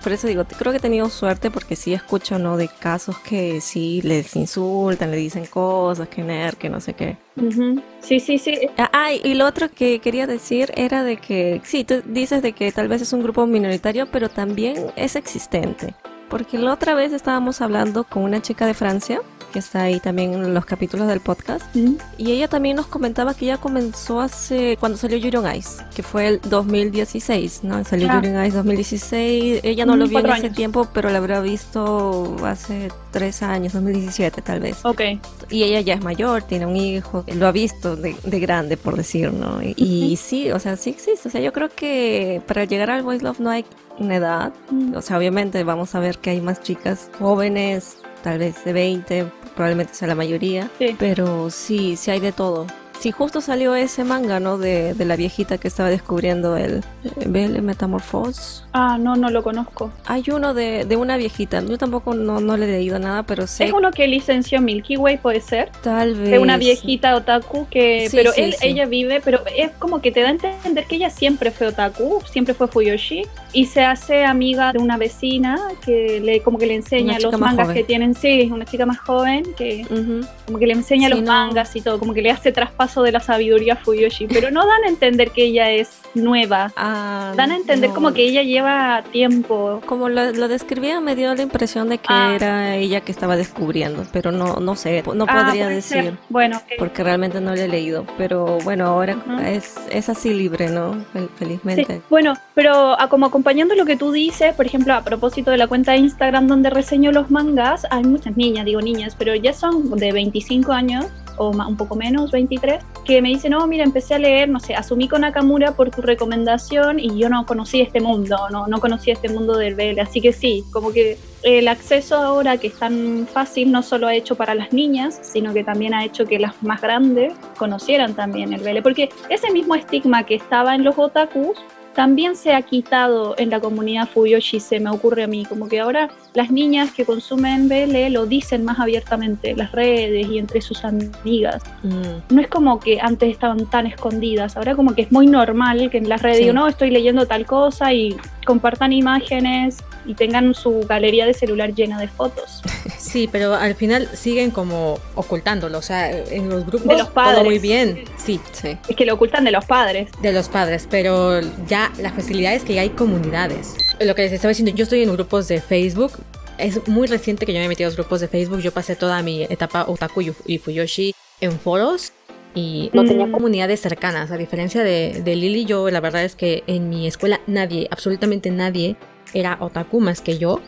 Por 0.03 0.13
eso 0.13 0.27
digo, 0.27 0.45
creo 0.45 0.71
que 0.71 0.77
he 0.77 0.81
tenido 0.81 1.09
suerte 1.09 1.51
porque 1.51 1.75
sí 1.75 1.93
escucho, 1.93 2.39
¿no? 2.39 2.55
De 2.55 2.69
casos 2.69 3.17
que 3.19 3.59
sí 3.59 4.01
les 4.03 4.37
insultan, 4.37 5.11
le 5.11 5.17
dicen 5.17 5.45
cosas, 5.45 6.07
que 6.07 6.23
nerd, 6.23 6.55
que 6.55 6.69
no 6.69 6.79
sé 6.79 6.93
qué. 6.93 7.17
Ujú. 7.35 7.81
Sí, 7.99 8.21
sí, 8.21 8.37
sí. 8.37 8.57
Ah, 8.77 9.11
y 9.11 9.33
lo 9.33 9.45
otro 9.45 9.69
que 9.69 9.99
quería 9.99 10.25
decir 10.25 10.71
era 10.77 11.03
de 11.03 11.17
que, 11.17 11.59
sí, 11.65 11.83
tú 11.83 12.01
dices 12.05 12.41
de 12.41 12.53
que 12.53 12.71
tal 12.71 12.87
vez 12.87 13.01
es 13.01 13.11
un 13.11 13.21
grupo 13.21 13.45
minoritario, 13.47 14.07
pero 14.09 14.29
también 14.29 14.77
es 14.95 15.17
existente. 15.17 15.93
Porque 16.29 16.57
la 16.57 16.73
otra 16.73 16.93
vez 16.93 17.11
estábamos 17.11 17.59
hablando 17.59 18.05
con 18.05 18.23
una 18.23 18.41
chica 18.41 18.65
de 18.65 18.75
Francia, 18.75 19.21
que 19.57 19.61
está 19.61 19.81
ahí 19.81 19.99
también 19.99 20.33
en 20.35 20.53
los 20.53 20.65
capítulos 20.67 21.07
del 21.07 21.19
podcast, 21.19 21.65
y 21.75 22.31
ella 22.31 22.47
también 22.47 22.75
nos 22.75 22.85
comentaba 22.85 23.33
que 23.33 23.45
ella 23.45 23.57
comenzó 23.57 24.21
hace, 24.21 24.77
cuando 24.79 24.99
salió 24.99 25.17
Yuri 25.17 25.37
on 25.37 25.55
Ice, 25.55 25.83
que 25.95 26.03
fue 26.03 26.27
el 26.27 26.41
2016, 26.41 27.61
¿no? 27.63 27.83
Salió 27.83 28.07
Ah. 28.11 28.15
Yuri 28.21 28.35
on 28.35 28.45
Ice 28.45 28.55
2016, 28.55 29.61
ella 29.63 29.85
no 29.87 29.95
Mm, 29.95 29.99
lo 29.99 30.07
vio 30.07 30.19
en 30.19 30.25
ese 30.27 30.33
años. 30.45 30.55
tiempo, 30.55 30.87
pero 30.93 31.09
lo 31.09 31.17
habrá 31.17 31.41
visto 31.41 32.35
hace 32.45 32.89
tres 33.11 33.41
años, 33.41 33.73
2017 33.73 34.43
tal 34.43 34.59
vez. 34.59 34.77
Ok. 34.85 35.01
Y 35.49 35.63
ella 35.63 35.81
ya 35.81 35.95
es 35.95 36.03
mayor, 36.03 36.43
tiene 36.43 36.67
un 36.67 36.75
hijo, 36.77 37.23
lo 37.33 37.47
ha 37.47 37.51
visto 37.51 37.95
de, 37.95 38.15
de 38.23 38.39
grande, 38.39 38.77
por 38.77 38.95
decir, 38.95 39.33
¿no? 39.33 39.59
Y, 39.63 39.73
y 39.75 40.17
sí, 40.17 40.51
o 40.51 40.59
sea, 40.59 40.75
sí 40.77 40.91
existe. 40.91 41.29
O 41.29 41.31
sea, 41.31 41.41
yo 41.41 41.51
creo 41.51 41.69
que 41.69 42.43
para 42.45 42.65
llegar 42.65 42.91
al 42.91 43.01
Voice 43.01 43.23
Love 43.23 43.39
no 43.39 43.49
hay 43.49 43.65
una 43.97 44.17
edad. 44.17 44.53
O 44.95 45.01
sea, 45.01 45.17
obviamente 45.17 45.63
vamos 45.63 45.95
a 45.95 45.99
ver 45.99 46.19
que 46.19 46.29
hay 46.29 46.41
más 46.41 46.61
chicas 46.61 47.09
jóvenes, 47.17 47.97
tal 48.27 48.39
vez 48.39 48.61
de 48.65 48.73
20, 48.73 49.25
probablemente 49.55 49.93
sea 49.93 50.05
la 50.09 50.15
mayoría. 50.15 50.69
Sí. 50.79 50.97
Pero 50.99 51.49
sí, 51.49 51.95
sí 51.95 52.11
hay 52.11 52.19
de 52.19 52.33
todo. 52.33 52.67
Sí, 52.99 53.11
justo 53.11 53.41
salió 53.41 53.75
ese 53.75 54.03
manga, 54.03 54.39
¿no? 54.39 54.57
De, 54.57 54.93
de 54.95 55.05
la 55.05 55.15
viejita 55.15 55.59
que 55.59 55.67
estaba 55.67 55.89
descubriendo 55.89 56.57
el 56.57 56.83
BL 57.27 57.61
Metamorphose. 57.61 58.63
Ah, 58.73 58.97
no, 58.99 59.15
no 59.15 59.29
lo 59.29 59.43
conozco. 59.43 59.91
Hay 60.05 60.23
uno 60.33 60.55
de, 60.55 60.83
de 60.83 60.95
una 60.95 61.15
viejita. 61.15 61.61
Yo 61.63 61.77
tampoco 61.77 62.15
no, 62.15 62.39
no 62.39 62.57
le 62.57 62.65
he 62.65 62.71
leído 62.71 62.97
nada, 62.97 63.21
pero 63.23 63.45
sé 63.45 63.65
Es 63.65 63.71
uno 63.73 63.91
que 63.91 64.07
licenció 64.07 64.61
Milky 64.61 64.97
Way, 64.97 65.17
puede 65.17 65.41
ser. 65.41 65.69
tal 65.83 66.15
vez. 66.15 66.31
De 66.31 66.39
una 66.39 66.57
viejita 66.57 67.15
otaku 67.15 67.67
que. 67.69 68.09
Sí, 68.09 68.17
pero 68.17 68.31
sí, 68.31 68.41
él, 68.41 68.53
sí. 68.53 68.67
ella 68.67 68.87
vive, 68.87 69.21
pero 69.23 69.41
es 69.55 69.69
como 69.77 70.01
que 70.01 70.11
te 70.11 70.21
da 70.21 70.29
a 70.29 70.31
entender 70.31 70.85
que 70.87 70.95
ella 70.95 71.11
siempre 71.11 71.51
fue 71.51 71.67
otaku, 71.67 72.21
siempre 72.31 72.55
fue 72.55 72.67
Fuyoshi. 72.67 73.23
Y 73.53 73.67
se 73.67 73.83
hace 73.83 74.25
amiga 74.25 74.73
de 74.73 74.79
una 74.79 74.97
vecina 74.97 75.57
que 75.85 76.19
le 76.19 76.41
como 76.41 76.57
que 76.57 76.65
le 76.65 76.75
enseña 76.75 77.19
los 77.19 77.37
mangas 77.39 77.69
que 77.69 77.83
tienen. 77.83 78.15
Sí, 78.15 78.49
una 78.51 78.65
chica 78.65 78.85
más 78.87 78.97
joven 78.99 79.45
que 79.55 79.85
Ujú. 79.89 80.27
como 80.47 80.57
que 80.59 80.65
le 80.67 80.73
enseña 80.73 81.09
los 81.09 81.21
no. 81.21 81.27
mangas 81.31 81.75
y 81.75 81.81
todo, 81.81 81.99
como 81.99 82.13
que 82.15 82.21
le 82.23 82.31
hace 82.31 82.51
traspaso 82.51 82.86
de 83.03 83.11
la 83.11 83.19
sabiduría 83.19 83.75
Fuyoshi. 83.75 84.27
Pero 84.27 84.49
no 84.51 84.65
dan 84.65 84.83
a 84.85 84.87
entender 84.87 85.31
que 85.31 85.43
ella 85.45 85.69
es 85.71 85.89
nueva. 86.15 86.71
Ah, 86.75 87.33
Dan 87.35 87.51
a 87.51 87.55
entender 87.55 87.89
no. 87.89 87.95
como 87.95 88.13
que 88.13 88.23
ella 88.23 88.41
lleva 88.43 89.03
tiempo. 89.11 89.81
Como 89.85 90.09
lo, 90.09 90.31
lo 90.31 90.47
describía, 90.47 90.99
me 90.99 91.15
dio 91.15 91.33
la 91.35 91.43
impresión 91.43 91.89
de 91.89 91.97
que 91.99 92.07
Ah. 92.09 92.33
era 92.35 92.75
ella 92.75 93.01
que 93.01 93.11
estaba 93.11 93.35
descubriendo, 93.35 94.05
pero 94.11 94.31
no, 94.31 94.55
no 94.55 94.75
sé, 94.75 95.03
no 95.13 95.25
Ah, 95.27 95.43
podría 95.45 95.67
decir, 95.67 96.03
ser. 96.03 96.13
Bueno, 96.29 96.57
ok. 96.57 96.73
porque 96.79 97.03
realmente 97.03 97.39
no 97.41 97.53
lo 97.55 97.61
he 97.61 97.67
leído. 97.67 98.05
Pero 98.17 98.57
bueno, 98.63 98.85
ahora 98.87 99.15
Ujú. 99.17 99.39
es, 99.45 99.75
es 99.91 100.09
así 100.09 100.33
libre, 100.33 100.69
¿no? 100.69 100.93
Fel- 101.13 101.27
Sí, 101.27 101.29
felizmente. 101.37 102.01
bueno, 102.09 102.33
pero 102.55 102.99
a- 102.99 103.09
como 103.09 103.25
acompañando 103.27 103.75
lo 103.75 103.85
que 103.85 103.95
tú 103.97 104.11
dices, 104.11 104.53
por 104.55 104.65
ejemplo, 104.65 104.93
a 104.93 105.03
propósito 105.03 105.51
de 105.51 105.57
la 105.57 105.67
cuenta 105.67 105.91
de 105.91 105.97
Instagram 105.99 106.47
donde 106.47 106.69
reseño 106.69 107.11
los 107.11 107.29
mangas, 107.29 107.85
hay 107.91 108.03
muchas 108.03 108.35
niñas, 108.37 108.65
digo 108.65 108.81
niñas, 108.81 109.15
pero 109.17 109.35
ya 109.35 109.53
son 109.53 109.91
de 109.97 110.11
25 110.11 110.71
años 110.71 111.05
o 111.37 111.53
ma- 111.53 111.67
un 111.67 111.77
poco 111.77 111.95
menos, 111.95 112.31
23, 112.31 112.83
que 113.05 113.21
me 113.21 113.29
dicen, 113.29 113.51
no, 113.51 113.65
mira, 113.67 113.83
empecé 113.83 114.15
a 114.15 114.19
leer, 114.19 114.49
no 114.49 114.59
sé, 114.59 114.75
Asumiko 114.75 115.17
Nakamura 115.17 115.73
por 115.73 115.89
tu 115.91 116.01
recomendación 116.01 116.99
y 116.99 117.17
yo 117.17 117.29
no 117.29 117.45
conocí 117.45 117.81
este 117.81 117.99
mundo, 118.01 118.37
no, 118.51 118.67
no 118.67 118.79
conocía 118.79 119.13
este 119.13 119.29
mundo 119.29 119.57
del 119.57 119.75
BL, 119.75 119.99
así 119.99 120.21
que 120.21 120.33
sí, 120.33 120.63
como 120.71 120.91
que 120.91 121.17
el 121.43 121.67
acceso 121.67 122.15
ahora 122.17 122.57
que 122.57 122.67
es 122.67 122.73
tan 122.77 123.27
fácil 123.31 123.71
no 123.71 123.83
solo 123.83 124.07
ha 124.07 124.15
hecho 124.15 124.35
para 124.35 124.55
las 124.55 124.73
niñas, 124.73 125.19
sino 125.21 125.53
que 125.53 125.63
también 125.63 125.93
ha 125.93 126.03
hecho 126.03 126.25
que 126.25 126.39
las 126.39 126.61
más 126.63 126.81
grandes 126.81 127.33
conocieran 127.57 128.13
también 128.15 128.53
el 128.53 128.61
BL, 128.61 128.81
porque 128.81 129.09
ese 129.29 129.51
mismo 129.51 129.75
estigma 129.75 130.23
que 130.25 130.35
estaba 130.35 130.75
en 130.75 130.83
los 130.83 130.97
otakus 130.97 131.57
también 131.97 132.35
se 132.35 132.53
ha 132.53 132.61
quitado 132.61 133.33
en 133.39 133.49
la 133.49 133.59
comunidad 133.59 134.07
Fuyoshi, 134.07 134.59
se 134.59 134.79
me 134.79 134.91
ocurre 134.91 135.23
a 135.23 135.27
mí, 135.27 135.45
como 135.45 135.67
que 135.67 135.79
ahora 135.79 136.11
las 136.35 136.51
niñas 136.51 136.91
que 136.91 137.05
consumen 137.05 137.67
BL 137.67 138.11
lo 138.13 138.27
dicen 138.27 138.63
más 138.63 138.79
abiertamente 138.79 139.49
en 139.49 139.57
las 139.57 139.71
redes 139.71 140.27
y 140.29 140.37
entre 140.37 140.61
sus 140.61 140.85
amigas. 140.85 141.63
Mm, 141.81 142.35
No 142.35 142.39
es 142.41 142.49
como 142.49 142.79
que 142.79 142.99
antes 143.01 143.31
estaban 143.31 143.65
tan 143.65 143.87
escondidas, 143.87 144.57
ahora 144.57 144.75
como 144.75 144.93
que 144.93 145.01
es 145.01 145.11
muy 145.11 145.25
normal 145.25 145.89
que 145.89 145.97
en 145.97 146.07
las 146.07 146.21
redes 146.21 146.37
Sí. 146.37 146.43
digo, 146.43 146.53
no, 146.53 146.67
estoy 146.67 146.91
leyendo 146.91 147.25
tal 147.25 147.47
cosa 147.47 147.91
y 147.91 148.15
compartan 148.45 148.93
imágenes 148.93 149.77
y 150.07 150.15
tengan 150.15 150.53
su 150.55 150.79
galería 150.87 151.25
de 151.25 151.33
celular 151.33 151.73
llena 151.75 151.99
de 151.99 152.07
fotos. 152.07 152.61
Sí, 152.97 153.29
pero 153.31 153.53
al 153.55 153.75
final 153.75 154.09
siguen 154.13 154.51
como 154.51 154.99
ocultándolo. 155.15 155.77
O 155.77 155.81
sea, 155.81 156.09
en 156.11 156.49
los 156.49 156.65
grupos 156.65 156.87
De 156.87 156.97
los 156.97 157.09
padres. 157.09 157.35
todo 157.35 157.45
muy 157.45 157.59
bien. 157.59 158.03
Sí, 158.17 158.39
sí. 158.53 158.77
Es 158.87 158.95
que 158.95 159.05
lo 159.05 159.13
ocultan 159.15 159.43
de 159.43 159.51
los 159.51 159.65
padres. 159.65 160.09
de 160.21 160.31
los 160.33 160.49
padres, 160.49 160.87
pero 160.89 161.41
ya 161.67 161.91
la 162.01 162.11
facilidad 162.11 162.53
es 162.55 162.63
que 162.63 162.73
ya 162.73 162.81
hay 162.81 162.89
comunidades. 162.89 163.75
Lo 163.99 164.15
que 164.15 164.23
les 164.23 164.31
estaba 164.31 164.49
diciendo, 164.49 164.71
yo 164.75 164.83
estoy 164.83 165.03
en 165.03 165.11
grupos 165.13 165.47
de 165.47 165.61
Facebook. 165.61 166.13
Es 166.57 166.87
muy 166.87 167.07
reciente 167.07 167.45
que 167.45 167.53
yo 167.53 167.59
me 167.59 167.65
he 167.65 167.69
metido 167.69 167.87
a 167.87 167.89
los 167.89 167.97
grupos 167.97 168.19
de 168.21 168.27
Facebook. 168.27 168.59
Yo 168.61 168.71
pasé 168.71 168.95
toda 168.95 169.21
mi 169.21 169.43
etapa 169.43 169.85
otaku 169.87 170.21
y, 170.21 170.33
y 170.45 170.57
fuyoshi 170.57 171.13
en 171.41 171.51
foros 171.59 172.13
y 172.55 172.89
no 172.93 173.03
tenía 173.03 173.27
Mm. 173.27 173.31
comunidades 173.31 173.79
cercanas. 173.79 174.31
A 174.31 174.37
diferencia 174.37 174.83
de, 174.83 175.21
de 175.23 175.35
Lily, 175.35 175.65
yo 175.65 175.89
la 175.91 175.99
verdad 175.99 176.23
es 176.23 176.35
que 176.35 176.63
en 176.65 176.89
mi 176.89 177.05
escuela 177.07 177.39
nadie, 177.45 177.87
absolutamente 177.91 178.49
nadie, 178.49 178.95
era 179.33 179.57
otaku 179.59 179.99
más 179.99 180.21
que 180.21 180.37
yo. 180.37 180.61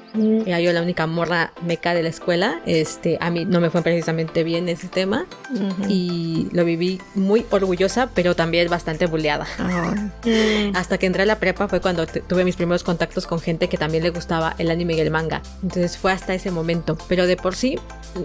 Era 0.45 0.59
yo 0.59 0.73
la 0.73 0.81
única 0.81 1.07
morra 1.07 1.53
meca 1.65 1.93
de 1.93 2.03
la 2.03 2.09
escuela. 2.09 2.61
Este, 2.65 3.17
a 3.21 3.29
mí 3.29 3.45
no 3.45 3.61
me 3.61 3.69
fue 3.69 3.81
precisamente 3.81 4.43
bien 4.43 4.67
ese 4.69 4.87
tema 4.87 5.25
Ujú. 5.53 5.83
y 5.87 6.49
lo 6.51 6.65
viví 6.65 6.99
muy 7.15 7.45
orgullosa, 7.51 8.09
pero 8.13 8.35
también 8.35 8.69
bastante 8.69 9.05
bulleada. 9.05 9.47
Ah, 9.59 9.93
Hasta 10.75 10.97
que 10.97 11.05
entré 11.05 11.23
a 11.23 11.25
la 11.25 11.39
prepa 11.39 11.67
fue 11.67 11.79
cuando 11.81 12.05
tuve 12.07 12.43
mis 12.43 12.55
primeros 12.55 12.83
contactos 12.83 13.27
con 13.27 13.39
gente 13.39 13.69
que 13.69 13.77
también 13.77 14.03
le 14.03 14.09
gustaba 14.09 14.55
el 14.57 14.69
anime 14.71 14.95
y 14.95 14.99
el 14.99 15.11
manga. 15.11 15.41
Entonces 15.63 15.97
fue 15.97 16.11
hasta 16.11 16.33
ese 16.33 16.51
momento. 16.51 16.97
Pero 17.07 17.27
de 17.27 17.37
por 17.37 17.55
sí, 17.55 17.77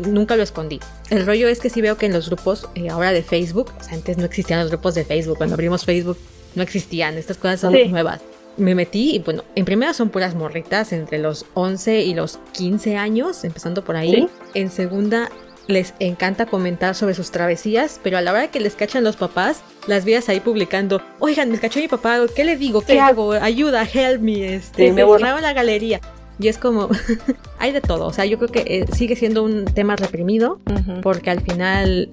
nunca 0.07 0.37
lo 0.37 0.43
escondí. 0.43 0.81
El 1.11 1.27
rollo 1.27 1.49
es 1.49 1.61
que 1.61 1.71
sí 1.71 1.81
veo 1.81 1.97
que 1.97 2.07
en 2.07 2.13
los 2.13 2.29
grupos 2.29 2.69
eh, 2.75 2.89
ahora 2.91 3.13
de 3.13 3.23
Facebook, 3.23 3.73
o 3.79 3.85
sea, 3.85 3.95
antes 3.95 4.17
no 4.19 4.25
existían 4.25 4.61
los 4.61 4.71
grupos 4.71 4.95
de 4.95 5.05
Facebook. 5.05 5.37
Cuando 5.37 5.55
abrimos 5.55 5.85
Facebook 5.85 6.19
no 6.55 6.63
existían. 6.63 7.19
Estas 7.19 7.37
cosas 7.37 7.61
son 7.61 7.73
Sí. 7.75 7.89
nuevas. 7.89 8.21
Me 8.57 8.75
metí 8.75 9.15
y 9.15 9.19
bueno, 9.19 9.45
en 9.55 9.65
primera 9.65 9.93
son 9.95 10.11
puras 10.11 10.35
morritas 10.35 10.93
entre 10.93 11.19
los 11.19 11.47
11 11.55 12.03
y 12.03 12.15
los 12.15 12.39
15 12.53 12.97
años, 12.97 13.45
empezando 13.45 13.85
por 13.85 13.97
ahí. 13.97 14.29
En 14.55 14.71
segunda 14.71 15.31
les 15.67 15.95
encanta 15.99 16.47
comentar 16.47 16.95
sobre 16.95 17.15
sus 17.15 17.31
travesías, 17.31 18.01
pero 18.03 18.19
a 18.19 18.21
la 18.21 18.33
hora 18.33 18.49
que 18.49 18.61
les 18.61 18.75
cachan 18.75 19.05
los 19.05 19.17
papás, 19.17 19.63
las 19.87 20.05
vías 20.05 20.29
ahí 20.29 20.41
publicando, 20.41 21.01
oigan, 21.21 21.51
me 21.51 21.59
cachó 21.59 21.81
mi 21.81 21.89
papá, 21.89 22.19
¿qué 22.35 22.45
le 22.45 22.57
digo? 22.57 22.83
¿Qué 22.83 23.01
hago? 23.01 23.33
Ayuda, 23.33 23.87
help 23.91 24.21
me, 24.21 24.55
este, 24.55 24.93
me 24.93 25.05
borraron 25.05 25.43
la 25.43 25.53
galería. 25.53 26.01
Y 26.39 26.49
es 26.49 26.59
como, 26.59 26.89
hay 27.59 27.73
de 27.73 27.81
todo, 27.81 28.07
o 28.07 28.13
sea, 28.13 28.25
yo 28.25 28.39
creo 28.39 28.51
que 28.51 28.65
eh, 28.67 28.87
sigue 28.93 29.17
siendo 29.17 29.43
un 29.43 29.65
tema 29.65 29.97
reprimido, 29.97 30.61
porque 31.03 31.31
al 31.31 31.41
final, 31.41 32.11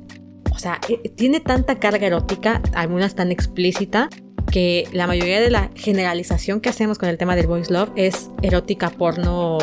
o 0.54 0.60
sea, 0.60 0.80
eh, 0.88 1.10
tiene 1.16 1.40
tanta 1.40 1.80
carga 1.80 2.06
erótica, 2.06 2.62
algunas 2.74 3.16
tan 3.16 3.32
explícita, 3.32 4.10
que 4.52 4.88
la 4.92 5.08
mayoría 5.08 5.40
de 5.42 5.50
la 5.50 5.72
generalización 5.76 6.62
que 6.62 6.70
hacemos 6.70 7.00
con 7.00 7.10
el 7.10 7.18
tema 7.18 7.36
del 7.36 7.48
voice 7.48 7.74
love 7.74 7.90
es 7.96 8.30
erótica 8.42 8.90
porno, 8.90 9.58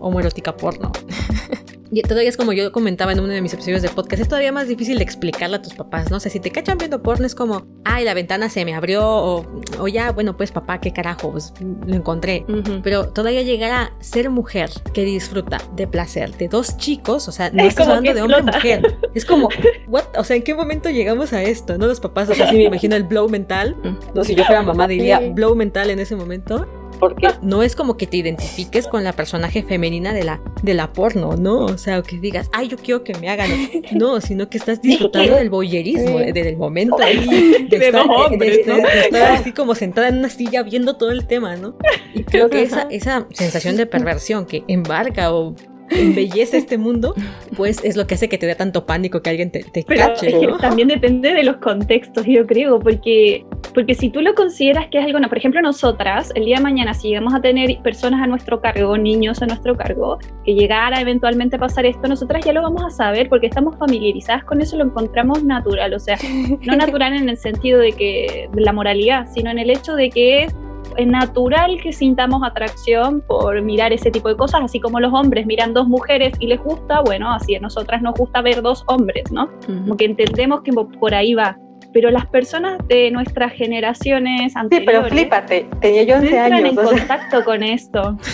homoerótica 0.00 0.56
porno. 0.56 0.90
Y 1.92 2.02
todavía 2.02 2.28
es 2.28 2.36
como 2.36 2.52
yo 2.52 2.70
comentaba 2.70 3.12
en 3.12 3.20
uno 3.20 3.32
de 3.32 3.42
mis 3.42 3.52
episodios 3.52 3.82
de 3.82 3.88
podcast, 3.88 4.22
es 4.22 4.28
todavía 4.28 4.52
más 4.52 4.68
difícil 4.68 4.98
de 4.98 5.04
explicarle 5.04 5.56
a 5.56 5.62
tus 5.62 5.74
papás, 5.74 6.10
¿no? 6.10 6.18
O 6.18 6.20
sea, 6.20 6.30
si 6.30 6.38
te 6.38 6.50
cachan 6.50 6.78
viendo 6.78 7.02
porno 7.02 7.26
es 7.26 7.34
como, 7.34 7.66
ay, 7.84 8.04
la 8.04 8.14
ventana 8.14 8.48
se 8.48 8.64
me 8.64 8.74
abrió, 8.74 9.02
o, 9.04 9.88
ya, 9.88 10.12
bueno, 10.12 10.36
pues 10.36 10.52
papá, 10.52 10.80
qué 10.80 10.92
carajo, 10.92 11.32
pues, 11.32 11.52
lo 11.60 11.94
encontré. 11.94 12.44
Pero 12.82 13.08
todavía 13.08 13.42
llegar 13.42 13.72
a 13.72 13.92
ser 14.00 14.30
mujer 14.30 14.70
que 14.94 15.04
disfruta 15.04 15.58
de 15.74 15.86
placer 15.86 16.36
de 16.36 16.48
dos 16.48 16.76
chicos, 16.76 17.26
o 17.28 17.32
sea, 17.32 17.50
no 17.50 17.64
estás 17.64 17.88
hablando 17.88 18.14
de 18.14 18.22
hombre 18.22 18.40
y 18.40 18.42
mujer. 18.42 18.98
Es 19.12 19.24
como, 19.24 19.48
what? 19.88 20.04
O 20.16 20.22
sea, 20.22 20.36
¿en 20.36 20.44
qué 20.44 20.54
momento 20.54 20.88
llegamos 20.88 21.32
a 21.32 21.42
esto? 21.42 21.76
¿No? 21.78 21.88
Los 21.88 21.98
papás, 21.98 22.30
o 22.30 22.34
sea, 22.34 22.48
sí 22.48 22.56
me 22.56 22.64
imagino 22.64 22.94
el 22.94 23.02
blow 23.02 23.28
mental. 23.28 23.76
No, 24.14 24.22
si 24.22 24.36
yo 24.36 24.44
fuera 24.44 24.62
mamá 24.62 24.86
diría 24.86 25.18
blow 25.18 25.56
mental 25.56 25.90
en 25.90 25.98
ese 25.98 26.14
momento 26.14 26.68
porque 27.00 27.28
no 27.42 27.62
es 27.62 27.74
como 27.74 27.96
que 27.96 28.06
te 28.06 28.18
identifiques 28.18 28.86
con 28.86 29.02
la 29.02 29.12
personaje 29.12 29.62
femenina 29.62 30.12
de 30.12 30.22
la, 30.22 30.40
de 30.62 30.74
la 30.74 30.92
porno, 30.92 31.36
¿no? 31.36 31.64
O 31.64 31.78
sea, 31.78 32.02
que 32.02 32.18
digas, 32.18 32.48
ay, 32.52 32.68
yo 32.68 32.76
quiero 32.76 33.02
que 33.02 33.14
me 33.14 33.28
hagan. 33.28 33.50
No, 33.92 34.20
sino 34.20 34.48
que 34.48 34.58
estás 34.58 34.80
disfrutando 34.80 35.34
del 35.34 35.50
boyerismo, 35.50 36.18
del 36.18 36.56
momento 36.56 36.98
ahí, 37.02 37.66
de, 37.68 37.88
estar, 37.88 39.32
así 39.32 39.52
como 39.52 39.74
sentada 39.74 40.08
en 40.08 40.18
una 40.18 40.28
silla 40.28 40.62
viendo 40.62 40.96
todo 40.96 41.10
el 41.10 41.26
tema, 41.26 41.56
¿no? 41.56 41.74
Y 42.14 42.22
creo 42.24 42.48
que 42.50 42.62
esa, 42.62 42.82
esa 42.90 43.26
sensación 43.32 43.76
de 43.76 43.86
perversión 43.86 44.46
que 44.46 44.62
embarca 44.68 45.32
o 45.32 45.54
embellece 45.90 46.56
este 46.56 46.78
mundo, 46.78 47.14
pues 47.56 47.82
es 47.84 47.96
lo 47.96 48.06
que 48.06 48.14
hace 48.14 48.28
que 48.28 48.38
te 48.38 48.46
dé 48.46 48.54
tanto 48.54 48.86
pánico 48.86 49.22
que 49.22 49.30
alguien 49.30 49.50
te, 49.50 49.64
te 49.64 49.84
cache. 49.84 50.32
también 50.60 50.88
depende 50.88 51.34
de 51.34 51.42
los 51.42 51.56
contextos, 51.56 52.26
yo 52.26 52.46
creo, 52.46 52.78
porque, 52.80 53.44
porque 53.74 53.94
si 53.94 54.10
tú 54.10 54.20
lo 54.20 54.34
consideras 54.34 54.88
que 54.90 54.98
es 54.98 55.04
algo, 55.04 55.18
no, 55.20 55.28
por 55.28 55.38
ejemplo, 55.38 55.60
nosotras, 55.60 56.32
el 56.34 56.44
día 56.44 56.56
de 56.56 56.62
mañana, 56.62 56.94
si 56.94 57.08
llegamos 57.08 57.34
a 57.34 57.40
tener 57.40 57.78
personas 57.82 58.22
a 58.22 58.26
nuestro 58.26 58.60
cargo, 58.60 58.96
niños 58.96 59.42
a 59.42 59.46
nuestro 59.46 59.76
cargo, 59.76 60.18
que 60.44 60.54
llegara 60.54 61.00
eventualmente 61.00 61.56
a 61.56 61.58
pasar 61.58 61.86
esto, 61.86 62.08
nosotras 62.08 62.44
ya 62.44 62.52
lo 62.52 62.62
vamos 62.62 62.84
a 62.84 62.90
saber 62.90 63.28
porque 63.28 63.46
estamos 63.46 63.76
familiarizadas 63.76 64.44
con 64.44 64.60
eso, 64.60 64.76
lo 64.76 64.84
encontramos 64.84 65.42
natural, 65.44 65.94
o 65.94 65.98
sea, 65.98 66.16
no 66.62 66.76
natural 66.76 67.14
en 67.14 67.28
el 67.28 67.36
sentido 67.36 67.80
de 67.80 67.92
que 67.92 68.48
de 68.52 68.60
la 68.60 68.72
moralidad, 68.72 69.26
sino 69.32 69.50
en 69.50 69.58
el 69.58 69.70
hecho 69.70 69.94
de 69.94 70.10
que 70.10 70.44
es 70.44 70.54
es 70.96 71.06
natural 71.06 71.80
que 71.82 71.92
sintamos 71.92 72.42
atracción 72.42 73.22
por 73.26 73.60
mirar 73.62 73.92
ese 73.92 74.10
tipo 74.10 74.28
de 74.28 74.36
cosas, 74.36 74.62
así 74.62 74.80
como 74.80 75.00
los 75.00 75.12
hombres 75.12 75.46
miran 75.46 75.72
dos 75.74 75.88
mujeres 75.88 76.34
y 76.38 76.46
les 76.46 76.60
gusta, 76.60 77.00
bueno, 77.00 77.32
así 77.32 77.54
a 77.54 77.60
nosotras 77.60 78.02
nos 78.02 78.14
gusta 78.14 78.42
ver 78.42 78.62
dos 78.62 78.84
hombres, 78.86 79.30
¿no? 79.30 79.50
Como 79.66 79.96
que 79.96 80.04
entendemos 80.04 80.62
que 80.62 80.72
por 80.72 81.14
ahí 81.14 81.34
va. 81.34 81.58
Pero 81.92 82.10
las 82.10 82.26
personas 82.26 82.78
de 82.86 83.10
nuestras 83.10 83.52
generaciones 83.52 84.54
anteriores... 84.54 84.94
Sí, 84.94 85.00
pero 85.00 85.08
flípate, 85.08 85.66
tenía 85.80 86.04
yo 86.04 86.16
11 86.16 86.38
años. 86.38 86.70
en 86.70 86.76
contacto 86.76 87.44
con 87.44 87.62
esto. 87.62 88.16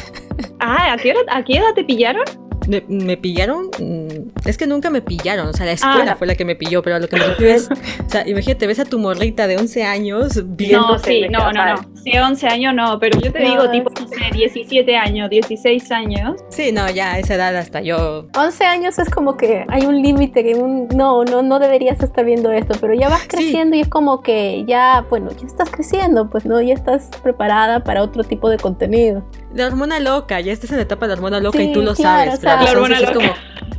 Ah, 0.58 0.92
¿a 0.92 0.96
qué, 0.98 1.14
¿a 1.28 1.42
qué 1.42 1.58
edad 1.58 1.72
te 1.74 1.84
pillaron? 1.84 2.24
Me, 2.66 3.16
pillaron, 3.16 3.70
mm, 3.78 4.48
es 4.48 4.58
que 4.58 4.66
nunca 4.66 4.90
me 4.90 5.02
pillaron, 5.02 5.48
o 5.48 5.52
sea, 5.52 5.66
la 5.66 5.72
escuela 5.72 6.12
ah. 6.12 6.16
fue 6.16 6.26
la 6.26 6.34
que 6.34 6.44
me 6.44 6.56
pilló, 6.56 6.82
pero 6.82 6.98
lo 6.98 7.08
que 7.08 7.16
me 7.16 7.26
refiero 7.26 7.54
es, 7.54 7.68
o 7.70 8.10
sea, 8.10 8.26
imagínate, 8.28 8.66
ves 8.66 8.80
a 8.80 8.84
tu 8.84 8.98
morrita 8.98 9.46
de 9.46 9.56
11 9.56 9.84
años 9.84 10.42
viendo... 10.44 10.80
No, 10.80 10.98
sí, 10.98 11.26
no, 11.30 11.52
no, 11.52 11.66
no, 11.66 11.76
sí, 12.02 12.16
11 12.16 12.46
años 12.48 12.74
no, 12.74 12.98
pero 12.98 13.18
yo 13.20 13.32
te 13.32 13.40
digo, 13.40 13.70
tipo, 13.70 13.90
no 13.90 14.08
sé, 14.08 14.16
17 14.32 14.96
años, 14.96 15.30
16 15.30 15.90
años. 15.92 16.36
Sí, 16.48 16.72
no, 16.72 16.90
ya 16.90 17.14
a 17.14 17.18
esa 17.18 17.34
edad 17.34 17.56
hasta 17.56 17.80
yo... 17.80 18.26
11 18.36 18.64
años 18.64 18.98
es 18.98 19.10
como 19.10 19.36
que 19.36 19.64
hay 19.68 19.86
un 19.86 20.02
límite, 20.02 20.42
que 20.42 20.54
un, 20.54 20.88
no, 20.88 21.24
no, 21.24 21.42
no 21.42 21.58
deberías 21.58 22.02
estar 22.02 22.24
viendo 22.24 22.50
esto, 22.52 22.74
pero 22.80 22.94
ya 22.94 23.08
vas 23.08 23.26
creciendo 23.28 23.76
y 23.76 23.80
es 23.80 23.88
como 23.88 24.22
que 24.22 24.64
ya, 24.66 25.04
bueno, 25.08 25.30
ya 25.30 25.46
estás 25.46 25.70
creciendo, 25.70 26.28
pues, 26.30 26.44
¿no? 26.44 26.60
Ya 26.60 26.74
estás 26.74 27.10
preparada 27.22 27.84
para 27.84 28.02
otro 28.02 28.24
tipo 28.24 28.50
de 28.50 28.58
contenido 28.58 29.24
la 29.56 29.66
hormona 29.66 30.00
loca, 30.00 30.40
ya 30.40 30.52
estás 30.52 30.70
en 30.70 30.76
la 30.76 30.82
etapa 30.82 31.06
de 31.06 31.14
hormona 31.14 31.40
loca 31.40 31.62
y 31.62 31.72
tú 31.72 31.82
lo 31.82 31.94
sabes. 31.94 32.42
la 32.42 32.62
hormona 32.70 33.00
loca. 33.00 33.12
es 33.12 33.16
como, 33.16 33.32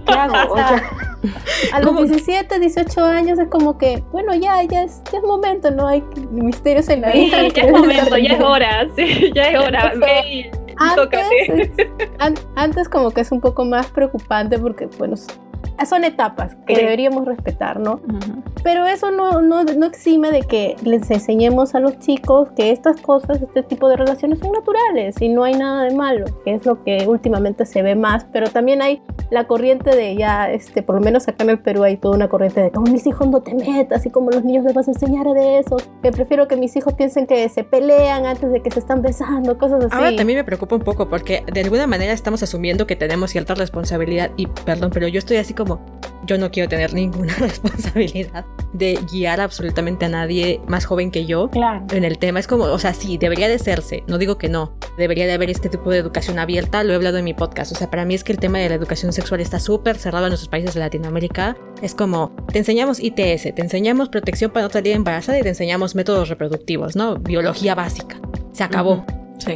¿qué 0.05 0.13
hago? 0.13 0.55
a 1.73 1.79
los 1.81 1.95
17, 1.97 2.59
18 2.59 3.03
años 3.03 3.39
es 3.39 3.47
como 3.49 3.77
que, 3.77 4.03
bueno, 4.11 4.33
ya, 4.35 4.61
ya 4.63 4.83
es, 4.83 5.01
ya 5.11 5.19
es 5.19 5.23
momento, 5.23 5.71
no 5.71 5.87
hay 5.87 6.03
misterios 6.31 6.89
en 6.89 7.01
la 7.01 7.11
vida. 7.11 7.47
ya 7.53 7.63
es 7.63 7.71
momento, 7.71 8.17
ya 8.17 8.33
es 8.33 8.41
hora, 8.41 8.87
sí, 8.95 9.31
ya 9.33 9.49
es 9.49 9.59
hora. 9.59 9.93
antes, 10.77 12.47
antes 12.55 12.89
como 12.89 13.11
que 13.11 13.21
es 13.21 13.31
un 13.31 13.41
poco 13.41 13.65
más 13.65 13.87
preocupante 13.87 14.59
porque, 14.59 14.87
bueno, 14.97 15.15
son 15.87 16.03
etapas 16.03 16.55
que 16.65 16.75
deberíamos 16.75 17.25
respetar, 17.25 17.79
¿no? 17.79 18.01
Pero 18.63 18.85
eso 18.85 19.11
no, 19.11 19.41
no, 19.41 19.63
no, 19.63 19.85
exime 19.85 20.31
de 20.31 20.41
que 20.41 20.75
les 20.83 21.09
enseñemos 21.09 21.75
a 21.75 21.79
los 21.79 21.99
chicos 21.99 22.51
que 22.51 22.71
estas 22.71 22.99
cosas, 22.99 23.41
este 23.41 23.63
tipo 23.63 23.87
de 23.87 23.95
relaciones 23.95 24.39
son 24.39 24.51
naturales 24.51 25.21
y 25.21 25.29
no 25.29 25.43
hay 25.43 25.55
nada 25.55 25.83
de 25.83 25.95
malo, 25.95 26.25
que 26.43 26.53
es 26.53 26.65
lo 26.65 26.83
que 26.83 27.07
últimamente 27.07 27.65
se 27.65 27.81
ve 27.81 27.95
más, 27.95 28.25
pero 28.33 28.49
también 28.49 28.81
hay 28.81 29.01
la 29.29 29.45
corriente 29.47 29.95
de 29.95 30.15
ya, 30.15 30.51
este, 30.51 30.81
por 30.81 30.95
lo 30.95 31.01
menos 31.01 31.27
acá 31.27 31.43
en 31.43 31.51
el 31.51 31.59
Perú 31.59 31.83
hay 31.83 31.97
toda 31.97 32.15
una 32.15 32.27
corriente 32.27 32.61
de 32.61 32.71
como 32.71 32.91
mis 32.91 33.05
hijos 33.05 33.27
no 33.27 33.41
te 33.41 33.53
metas 33.53 34.05
y 34.05 34.09
como 34.09 34.31
los 34.31 34.43
niños 34.43 34.65
les 34.65 34.73
vas 34.73 34.87
a 34.87 34.91
enseñar 34.91 35.27
de 35.27 35.59
eso, 35.59 35.77
que 36.01 36.11
prefiero 36.11 36.47
que 36.47 36.57
mis 36.57 36.75
hijos 36.75 36.93
piensen 36.93 37.27
que 37.27 37.47
se 37.49 37.63
pelean 37.63 38.25
antes 38.25 38.51
de 38.51 38.61
que 38.61 38.71
se 38.71 38.79
están 38.79 39.01
besando, 39.01 39.57
cosas 39.57 39.85
así. 39.85 39.95
Ahora 39.95 40.15
también 40.15 40.39
me 40.39 40.43
preocupa 40.43 40.75
un 40.75 40.83
poco 40.83 41.09
porque 41.09 41.43
de 41.51 41.61
alguna 41.61 41.87
manera 41.87 42.13
estamos 42.13 42.43
asumiendo 42.43 42.87
que 42.87 42.95
tenemos 42.95 43.31
cierta 43.31 43.55
responsabilidad 43.55 44.31
y 44.35 44.47
perdón, 44.47 44.91
pero 44.93 45.07
yo 45.07 45.19
estoy 45.19 45.37
así 45.47 45.53
como 45.53 45.79
yo 46.25 46.37
no 46.37 46.51
quiero 46.51 46.67
tener 46.67 46.93
ninguna 46.93 47.33
responsabilidad 47.39 48.45
de 48.73 48.99
guiar 49.09 49.39
absolutamente 49.39 50.03
a 50.03 50.09
nadie 50.09 50.59
más 50.67 50.83
joven 50.85 51.09
que 51.09 51.25
yo 51.25 51.49
en 51.91 52.03
el 52.03 52.17
tema. 52.17 52.39
Es 52.39 52.47
como, 52.47 52.65
o 52.65 52.79
sea, 52.79 52.93
sí, 52.93 53.17
debería 53.17 53.47
de 53.47 53.57
serse, 53.59 54.03
no 54.07 54.17
digo 54.17 54.37
que 54.37 54.49
no, 54.49 54.73
debería 54.97 55.25
de 55.25 55.31
haber 55.31 55.49
este 55.49 55.69
tipo 55.69 55.89
de 55.89 55.99
educación 55.99 56.37
abierta, 56.37 56.83
lo 56.83 56.91
he 56.91 56.95
hablado 56.97 57.17
en 57.17 57.23
mi 57.23 57.33
podcast, 57.33 57.71
o 57.71 57.75
sea, 57.75 57.89
para 57.89 58.03
mí 58.03 58.13
es 58.13 58.25
que 58.25 58.33
el 58.33 58.39
tema 58.39 58.57
de 58.59 58.67
la 58.67 58.75
educación 58.75 59.13
sexual 59.13 59.39
está 59.39 59.59
súper 59.59 59.97
cerrado 59.97 60.25
en 60.25 60.31
nuestros 60.31 60.49
países 60.49 60.73
de 60.73 60.81
Latinoamérica. 60.81 61.55
Es 61.81 61.95
como, 61.95 62.35
te 62.51 62.59
enseñamos 62.59 62.99
ITS, 62.99 63.55
te 63.55 63.61
enseñamos 63.61 64.09
protección 64.09 64.51
para 64.51 64.65
no 64.65 64.73
salir 64.73 64.93
embarazada 64.93 65.39
y 65.39 65.43
te 65.43 65.49
enseñamos 65.49 65.95
métodos 65.95 66.27
reproductivos, 66.27 66.97
¿no? 66.97 67.15
Biología 67.15 67.73
básica. 67.73 68.19
Se 68.51 68.63
acabó. 68.63 69.05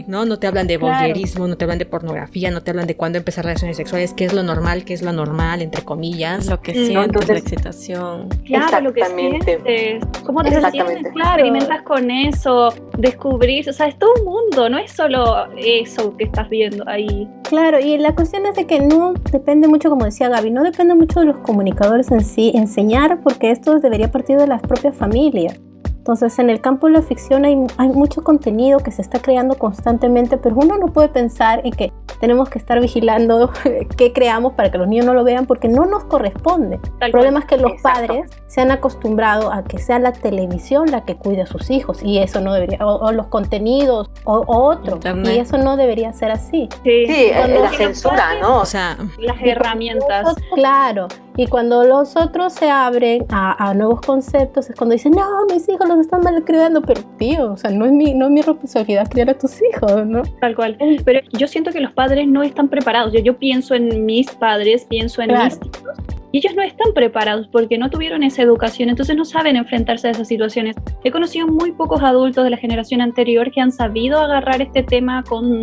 ¿No? 0.07 0.25
No 0.25 0.39
te 0.39 0.47
hablan 0.47 0.67
de 0.67 0.77
voyerismo, 0.77 1.47
no 1.47 1.57
te 1.57 1.65
hablan 1.65 1.79
de 1.79 1.85
pornografía, 1.85 2.51
no 2.51 2.61
te 2.61 2.71
hablan 2.71 2.87
de 2.87 2.95
cuándo 2.95 3.17
empezar 3.17 3.45
relaciones 3.45 3.77
sexuales, 3.77 4.13
qué 4.13 4.25
es 4.25 4.33
lo 4.33 4.43
normal, 4.43 4.83
qué 4.85 4.93
es 4.93 5.01
lo 5.01 5.11
normal, 5.11 5.61
entre 5.61 5.83
comillas. 5.83 6.47
Lo 6.47 6.61
que 6.61 6.73
sientes, 6.73 7.27
la 7.27 7.37
excitación. 7.37 8.29
Claro, 8.45 8.81
lo 8.81 8.93
que 8.93 9.05
sientes. 9.05 10.03
¿Cómo 10.25 10.43
te 10.43 10.49
sientes? 10.49 11.11
Claro. 11.13 11.43
Experimentas 11.43 11.81
con 11.83 12.11
eso, 12.11 12.73
descubrir, 12.97 13.69
o 13.69 13.73
sea, 13.73 13.87
es 13.87 13.97
todo 13.97 14.11
un 14.19 14.25
mundo, 14.25 14.69
no 14.69 14.77
es 14.77 14.91
solo 14.91 15.47
eso 15.57 16.15
que 16.17 16.25
estás 16.25 16.49
viendo 16.49 16.87
ahí. 16.87 17.27
Claro, 17.43 17.79
y 17.79 17.97
la 17.97 18.13
cuestión 18.15 18.45
es 18.45 18.55
de 18.55 18.65
que 18.65 18.79
no 18.79 19.13
depende 19.31 19.67
mucho, 19.67 19.89
como 19.89 20.05
decía 20.05 20.29
Gaby, 20.29 20.51
no 20.51 20.63
depende 20.63 20.95
mucho 20.95 21.19
de 21.19 21.25
los 21.25 21.37
comunicadores 21.39 22.11
en 22.11 22.23
sí, 22.23 22.51
enseñar, 22.55 23.19
porque 23.21 23.51
esto 23.51 23.79
debería 23.79 24.11
partir 24.11 24.37
de 24.37 24.47
las 24.47 24.61
propias 24.61 24.95
familias. 24.95 25.59
Entonces, 26.01 26.39
en 26.39 26.49
el 26.49 26.61
campo 26.61 26.87
de 26.87 26.93
la 26.93 27.03
ficción 27.03 27.45
hay, 27.45 27.55
hay, 27.77 27.89
mucho 27.89 28.23
contenido 28.23 28.79
que 28.79 28.91
se 28.91 29.03
está 29.03 29.21
creando 29.21 29.53
constantemente, 29.53 30.37
pero 30.37 30.55
uno 30.55 30.75
no 30.79 30.87
puede 30.87 31.09
pensar 31.09 31.61
en 31.63 31.73
que 31.73 31.93
tenemos 32.19 32.49
que 32.49 32.57
estar 32.57 32.81
vigilando 32.81 33.51
qué 33.97 34.11
creamos 34.11 34.53
para 34.53 34.71
que 34.71 34.79
los 34.79 34.87
niños 34.87 35.05
no 35.05 35.13
lo 35.13 35.23
vean, 35.23 35.45
porque 35.45 35.67
no 35.67 35.85
nos 35.85 36.05
corresponde. 36.05 36.79
el 37.01 37.11
problema 37.11 37.41
es 37.41 37.45
que 37.45 37.57
los 37.57 37.79
padres 37.83 38.31
se 38.47 38.61
han 38.61 38.71
acostumbrado 38.71 39.53
a 39.53 39.63
que 39.63 39.77
sea 39.77 39.99
la 39.99 40.11
televisión 40.11 40.89
la 40.89 41.05
que 41.05 41.17
cuide 41.17 41.43
a 41.43 41.45
sus 41.45 41.69
hijos, 41.69 42.01
y 42.01 42.17
eso 42.17 42.41
no 42.41 42.51
debería, 42.51 42.79
o, 42.83 43.11
los 43.11 43.27
contenidos, 43.27 44.09
o, 44.23 44.43
otro, 44.47 44.99
y 45.23 45.37
eso 45.37 45.59
no 45.59 45.77
debería 45.77 46.13
ser 46.13 46.31
así. 46.31 46.67
Sí, 46.83 47.31
la 47.31 47.69
censura, 47.73 48.39
¿no? 48.41 48.61
O 48.61 48.65
sea, 48.65 48.97
las 49.19 49.37
herramientas. 49.39 50.33
Claro, 50.55 51.09
y 51.41 51.47
cuando 51.47 51.83
los 51.83 52.15
otros 52.15 52.53
se 52.53 52.69
abren 52.69 53.25
a, 53.29 53.73
nuevos 53.73 54.01
conceptos, 54.01 54.69
es 54.69 54.75
cuando 54.75 54.93
dicen, 54.93 55.13
no, 55.13 55.25
mis 55.51 55.67
hijos 55.67 55.89
los 55.89 55.97
están 55.97 56.21
mal 56.21 56.43
criando, 56.45 56.83
pero 56.83 57.01
tío, 57.17 57.53
o 57.53 57.57
sea, 57.57 57.71
no 57.71 57.85
es 57.85 57.91
mi, 57.91 58.13
no 58.13 58.25
es 58.25 58.31
mi 58.31 58.41
responsabilidad 58.43 59.09
criar 59.09 59.31
a 59.31 59.33
tus 59.33 59.59
hijos, 59.59 60.05
¿no? 60.05 60.21
Tal 60.39 60.55
cual. 60.55 60.77
Pero 61.03 61.21
yo 61.31 61.47
siento 61.47 61.71
que 61.71 61.79
los 61.79 61.93
padres 61.93 62.27
no 62.27 62.43
están 62.43 62.69
preparados. 62.69 63.11
Yo, 63.11 63.21
yo 63.21 63.39
pienso 63.39 63.73
en 63.73 64.05
mis 64.05 64.29
padres, 64.29 64.85
pienso 64.85 65.23
en 65.23 65.31
mis 65.31 65.55
hijos, 65.55 65.97
y 66.31 66.37
ellos 66.37 66.53
no 66.55 66.61
están 66.61 66.93
preparados 66.93 67.47
porque 67.47 67.79
no 67.79 67.89
tuvieron 67.89 68.21
esa 68.21 68.43
educación, 68.43 68.89
entonces 68.89 69.15
no 69.15 69.25
saben 69.25 69.55
enfrentarse 69.55 70.09
a 70.09 70.11
esas 70.11 70.27
situaciones. 70.27 70.75
He 71.03 71.09
conocido 71.09 71.47
muy 71.47 71.71
pocos 71.71 72.03
adultos 72.03 72.43
de 72.43 72.51
la 72.51 72.57
generación 72.57 73.01
anterior 73.01 73.51
que 73.51 73.61
han 73.61 73.71
sabido 73.71 74.19
agarrar 74.19 74.61
este 74.61 74.83
tema 74.83 75.23
con 75.23 75.61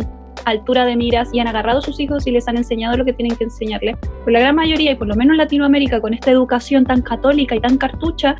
altura 0.49 0.85
de 0.85 0.95
miras 0.95 1.29
y 1.33 1.39
han 1.39 1.47
agarrado 1.47 1.79
a 1.79 1.81
sus 1.81 1.99
hijos 1.99 2.25
y 2.27 2.31
les 2.31 2.47
han 2.47 2.57
enseñado 2.57 2.97
lo 2.97 3.05
que 3.05 3.13
tienen 3.13 3.37
que 3.37 3.45
enseñarles. 3.45 3.97
Pero 4.01 4.31
la 4.31 4.39
gran 4.39 4.55
mayoría, 4.55 4.91
y 4.91 4.95
por 4.95 5.07
lo 5.07 5.15
menos 5.15 5.33
en 5.33 5.37
Latinoamérica, 5.37 6.01
con 6.01 6.13
esta 6.13 6.31
educación 6.31 6.85
tan 6.85 7.01
católica 7.01 7.55
y 7.55 7.59
tan 7.59 7.77
cartucha, 7.77 8.35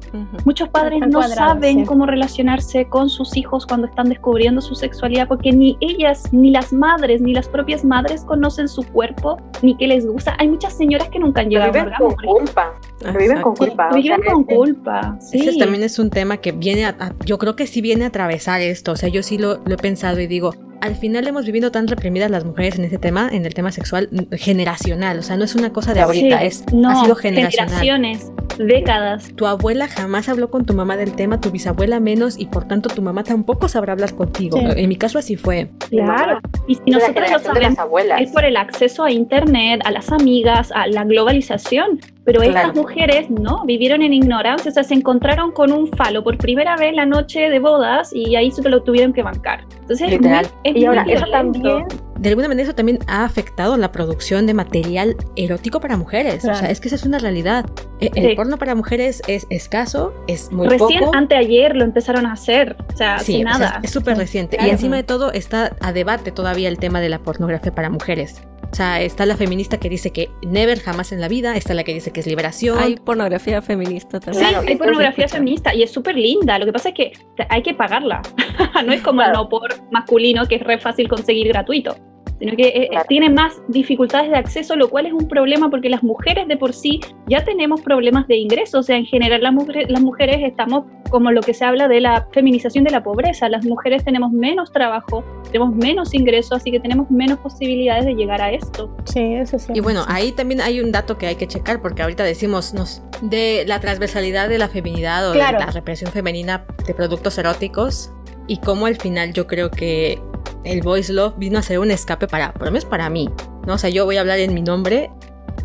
muchos 0.46 0.70
padres 0.70 1.02
no 1.08 1.22
saben 1.24 1.86
cómo 1.86 2.06
relacionarse 2.06 2.86
con 2.86 3.10
sus 3.10 3.36
hijos 3.38 3.66
cuando 3.66 3.88
están 3.88 4.10
descubriendo 4.10 4.62
su 4.62 4.76
sexualidad, 4.76 5.28
porque 5.28 5.52
ni 5.52 5.78
ellas, 5.82 6.32
ni 6.32 6.52
las 6.52 6.74
madres, 6.74 7.22
ni 7.22 7.34
las 7.34 7.48
propias 7.48 7.84
madres 7.84 8.24
conocen 8.24 8.68
su 8.68 8.84
cuerpo, 8.84 9.38
ni 9.62 9.76
qué 9.76 9.88
les 9.88 10.06
gusta. 10.06 10.36
Hay 10.40 10.48
muchas 10.48 10.78
señoras 10.78 11.10
que 11.10 11.20
nunca 11.20 11.42
han 11.42 11.50
llegado 11.50 11.72
viven 11.72 11.92
con 11.98 12.16
culpa. 12.16 12.74
viven 13.18 13.42
con 13.42 13.56
culpa. 13.56 13.90
Viven 13.94 14.22
con 14.22 14.44
culpa. 14.44 15.18
Sí. 15.20 15.40
Ese 15.40 15.58
también 15.58 15.84
es 15.84 16.00
un 16.00 16.10
tema 16.10 16.38
que 16.38 16.52
viene 16.52 16.86
a, 16.86 17.14
yo 17.26 17.38
creo 17.38 17.56
que 17.56 17.68
sí 17.68 17.82
viene 17.82 18.06
a 18.06 18.08
atravesar 18.08 18.62
esto. 18.62 18.92
O 18.92 18.96
sea, 18.96 19.10
yo 19.10 19.24
sí 19.24 19.38
lo, 19.38 19.60
lo 19.66 19.74
he 19.74 19.78
pensado 19.78 20.20
y 20.20 20.28
digo, 20.28 20.54
al 20.82 20.96
final 20.96 21.28
hemos 21.28 21.46
vivido 21.46 21.72
tan 21.72 21.88
reprimidas 21.88 22.32
las 22.32 22.46
mujeres 22.46 22.78
en 22.78 22.86
ese 22.86 22.98
tema, 22.98 23.30
en 23.32 23.46
el 23.46 23.54
tema 23.54 23.72
sexual, 23.72 24.10
generacional. 24.32 25.20
O 25.20 25.22
sea, 25.22 25.38
no 25.38 25.44
es 25.44 25.56
una 25.56 25.72
cosa 25.72 25.94
de 25.94 26.02
ahorita, 26.02 26.44
es, 26.44 26.64
ha 26.86 27.04
sido 27.04 27.16
generacional. 27.16 27.80
Generaciones, 27.80 28.32
décadas. 28.58 29.32
Tu 29.36 29.46
abuela 29.46 29.88
jamás 29.88 30.30
habló 30.30 30.50
con 30.50 30.66
tu 30.66 30.74
mamá 30.74 30.98
del 30.98 31.16
tema, 31.16 31.40
tu 31.42 31.52
bisabuela 31.52 32.00
menos, 32.00 32.38
y 32.38 32.46
por 32.46 32.68
tanto 32.68 32.90
tu 32.90 33.02
mamá 33.02 33.24
tampoco 33.24 33.68
sabrá 33.68 33.94
hablar 33.94 34.16
contigo. 34.16 34.58
En 34.60 34.90
mi 34.90 34.96
caso 34.96 35.20
así 35.20 35.36
fue. 35.36 35.70
Claro. 35.90 36.40
Y 36.68 36.76
si 36.76 36.92
nosotros 36.92 37.32
lo 37.32 37.40
sabemos, 37.40 37.78
es 38.20 38.32
por 38.32 38.46
el 38.46 38.58
acceso 38.58 39.04
a 39.04 39.12
internet, 39.12 39.82
a 39.86 39.92
las 39.92 40.12
amigas, 40.12 40.72
a 40.74 40.88
la 40.88 41.04
globalización. 41.04 42.00
Pero 42.32 42.44
estas 42.44 42.76
mujeres 42.76 43.30
no, 43.30 43.64
vivieron 43.66 44.02
en 44.02 44.14
ignorancia, 44.14 44.70
o 44.70 44.74
sea, 44.74 44.84
se 44.84 44.94
encontraron 44.94 45.52
con 45.52 45.72
un 45.72 45.88
falo 45.88 46.24
por 46.24 46.38
primera 46.38 46.76
vez 46.76 46.94
la 46.94 47.06
noche 47.06 47.50
de 47.50 47.60
bodas 47.60 48.12
y 48.14 48.36
ahí 48.36 48.52
se 48.52 48.68
lo 48.70 48.84
tuvieron 48.84 49.14
que 49.14 49.24
bancar. 49.24 49.66
Entonces, 49.82 50.12
Literal. 50.12 50.46
y 50.64 50.86
ahora, 50.86 51.06
eso 51.08 51.26
también 51.32 51.86
de 52.20 52.30
alguna 52.30 52.50
manera 52.50 52.68
eso 52.68 52.76
también 52.76 53.00
ha 53.08 53.24
afectado 53.24 53.78
la 53.78 53.92
producción 53.92 54.46
de 54.46 54.54
material 54.54 55.16
erótico 55.38 55.80
para 55.80 55.96
mujeres. 55.96 56.44
O 56.44 56.54
sea, 56.54 56.70
es 56.70 56.82
que 56.82 56.90
esa 56.90 56.96
es 56.98 57.06
una 57.06 57.18
realidad. 57.18 57.66
E, 58.02 58.12
el 58.14 58.36
porno 58.36 58.58
para 58.58 58.76
mujeres 58.76 59.22
es 59.28 59.48
escaso, 59.50 60.14
es 60.28 60.52
muy 60.52 60.68
Recién 60.68 61.04
anteayer 61.14 61.76
lo 61.76 61.86
empezaron 61.86 62.26
a 62.26 62.34
hacer, 62.34 62.76
o 62.94 62.98
sea, 62.98 63.20
sin 63.20 63.46
nada. 63.46 63.80
es 63.84 63.92
súper 63.92 64.18
reciente. 64.18 64.58
Y 64.62 64.70
encima 64.70 64.98
de 64.98 65.04
todo 65.04 65.32
está 65.32 65.76
a 65.80 65.94
debate 65.94 66.32
todavía 66.32 66.68
el 66.68 66.78
tema 66.78 67.00
de 67.00 67.10
la 67.10 67.20
pornografía 67.20 67.74
para 67.74 67.90
mujeres. 67.90 68.42
O 68.72 68.76
sea, 68.76 69.02
está 69.02 69.26
la 69.26 69.36
feminista 69.36 69.80
que 69.80 69.90
dice 69.90 70.12
que 70.12 70.30
never, 70.44 70.80
jamás 70.80 71.12
en 71.12 71.22
la 71.22 71.28
vida. 71.28 71.56
Está 71.56 71.74
la 71.74 71.84
que 71.84 71.94
dice 71.94 72.12
que 72.12 72.20
es 72.20 72.28
liberación. 72.28 72.78
Hay 72.80 72.96
pornografía 72.98 73.62
feminista 73.62 74.20
también. 74.20 74.48
Sí, 74.48 74.56
hay 74.68 74.76
pornografía 74.76 75.28
feminista 75.28 75.74
y 75.74 75.84
es 75.84 75.92
súper 75.92 76.16
linda. 76.16 76.60
Lo 76.60 76.66
que 76.66 76.74
pasa 76.74 76.90
es 76.90 76.96
que 76.96 77.14
hay 77.50 77.64
que 77.64 77.74
pagarla. 77.74 78.22
no 78.86 78.94
es 78.94 79.02
como 79.02 79.22
el 79.22 79.32
no 79.32 79.50
por 79.50 79.70
masculino 79.92 80.46
que 80.48 80.56
es 80.56 80.62
re 80.62 80.78
fácil 80.80 81.08
conseguir 81.08 81.48
gratuito 81.48 81.96
sino 82.40 82.56
que 82.56 82.68
eh, 82.68 82.90
tiene 83.08 83.30
más 83.30 83.62
dificultades 83.68 84.32
de 84.32 84.38
acceso, 84.38 84.76
lo 84.76 84.90
cual 84.90 85.06
es 85.06 85.14
un 85.14 85.28
problema 85.28 85.70
porque 85.70 85.90
las 85.90 86.04
mujeres 86.04 86.48
de 86.48 86.58
por 86.58 86.74
sí 86.74 87.00
ya 87.28 87.44
tenemos 87.44 87.82
problemas 87.82 88.28
de 88.28 88.38
ingreso, 88.38 88.80
o 88.80 88.84
sea, 88.84 88.96
en 88.96 89.06
general 89.06 89.44
las 89.44 89.54
mujeres, 89.54 89.90
las 89.90 90.02
mujeres 90.02 90.38
estamos 90.42 90.86
como 91.10 91.32
lo 91.32 91.42
que 91.42 91.54
se 91.54 91.66
habla 91.66 91.88
de 91.88 92.02
la 92.02 92.28
feminización 92.32 92.84
de 92.84 92.92
la 92.92 93.04
pobreza, 93.04 93.50
las 93.50 93.66
mujeres 93.66 94.04
tenemos 94.04 94.32
menos 94.32 94.72
trabajo, 94.72 95.24
tenemos 95.46 95.76
menos 95.76 96.14
ingreso, 96.14 96.56
así 96.56 96.72
que 96.72 96.80
tenemos 96.80 97.10
menos 97.12 97.40
posibilidades 97.40 98.06
de 98.06 98.14
llegar 98.14 98.42
a 98.42 98.52
esto. 98.52 98.96
Sí, 99.06 99.34
eso 99.34 99.60
sí. 99.60 99.74
Y 99.74 99.80
bueno, 99.80 100.06
ahí 100.08 100.32
también 100.32 100.62
hay 100.62 100.80
un 100.80 100.92
dato 100.92 101.18
que 101.18 101.28
hay 101.28 101.36
que 101.36 101.48
checar 101.48 101.82
porque 101.82 102.04
ahorita 102.04 102.24
decimos 102.24 102.74
nos, 102.74 103.02
de 103.22 103.66
la 103.68 103.80
transversalidad 103.80 104.50
de 104.50 104.60
la 104.60 104.70
feminidad 104.70 105.30
o 105.30 105.34
de 105.34 105.40
la 105.40 105.72
represión 105.72 106.12
femenina 106.12 106.66
de 106.86 106.94
productos 106.94 107.38
eróticos 107.38 108.14
y 108.48 108.58
cómo 108.58 108.86
al 108.86 108.96
final 108.96 109.34
yo 109.34 109.48
creo 109.48 109.70
que 109.70 110.20
el 110.64 110.82
Voice 110.82 111.14
Love 111.14 111.36
vino 111.38 111.60
a 111.60 111.62
ser 111.62 111.80
un 111.80 111.92
escape 111.92 112.28
para, 112.28 112.54
por 112.54 112.66
lo 112.66 112.72
menos 112.72 112.86
para 112.86 113.10
mí, 113.10 113.30
¿no? 113.66 113.76
O 113.76 113.78
sea, 113.78 113.90
yo 113.90 114.06
voy 114.06 114.18
a 114.18 114.22
hablar 114.22 114.40
en 114.40 114.54
mi 114.54 114.62
nombre, 114.62 115.10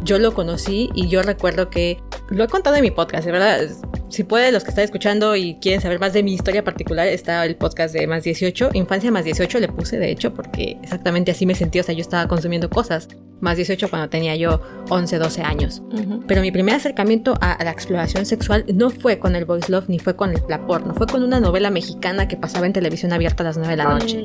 yo 0.03 0.19
lo 0.19 0.35
conocí 0.35 0.91
y 0.95 1.09
yo 1.09 1.23
recuerdo 1.23 1.71
que 1.71 1.99
lo 2.29 2.45
he 2.45 2.49
contado 2.49 2.77
en 2.77 2.83
mi 2.83 2.91
podcast, 2.91 3.25
de 3.27 3.33
verdad. 3.33 3.61
Si 4.09 4.23
puede, 4.23 4.53
los 4.53 4.65
que 4.65 4.71
están 4.71 4.85
escuchando 4.85 5.35
y 5.35 5.57
quieren 5.57 5.81
saber 5.81 5.99
más 5.99 6.13
de 6.13 6.23
mi 6.23 6.35
historia 6.35 6.63
particular, 6.63 7.07
está 7.09 7.45
el 7.45 7.57
podcast 7.57 7.93
de 7.93 8.07
Más 8.07 8.23
18. 8.23 8.71
Infancia 8.75 9.11
Más 9.11 9.25
18 9.25 9.59
le 9.61 9.69
puse, 9.69 9.99
de 9.99 10.11
hecho, 10.11 10.33
porque 10.33 10.79
exactamente 10.83 11.33
así 11.33 11.47
me 11.47 11.55
sentí. 11.55 11.81
O 11.81 11.83
sea, 11.83 11.95
yo 11.95 12.01
estaba 12.01 12.29
consumiendo 12.29 12.71
cosas 12.71 13.09
más 13.41 13.57
18 13.57 13.91
cuando 13.91 14.09
tenía 14.09 14.37
yo 14.37 14.63
11, 14.89 15.19
12 15.19 15.43
años. 15.43 15.83
Pero 16.27 16.41
mi 16.41 16.51
primer 16.51 16.75
acercamiento 16.77 17.35
a, 17.41 17.63
la 17.63 17.71
exploración 17.71 18.25
sexual 18.25 18.65
no 18.73 18.91
fue 18.91 19.19
con 19.19 19.37
el 19.37 19.45
voice 19.45 19.71
love 19.71 19.89
ni 19.89 19.99
fue 19.99 20.17
con 20.17 20.31
el, 20.31 20.43
la 20.49 20.67
porno, 20.67 20.95
fue 20.95 21.07
con 21.07 21.23
una 21.23 21.41
novela 21.41 21.71
mexicana 21.71 22.27
que 22.27 22.37
pasaba 22.37 22.67
en 22.67 22.73
televisión 22.73 23.13
abierta 23.13 23.43
a 23.43 23.47
las 23.47 23.57
9 23.57 23.71
de 23.71 23.77
la 23.77 23.85
noche. 23.85 24.25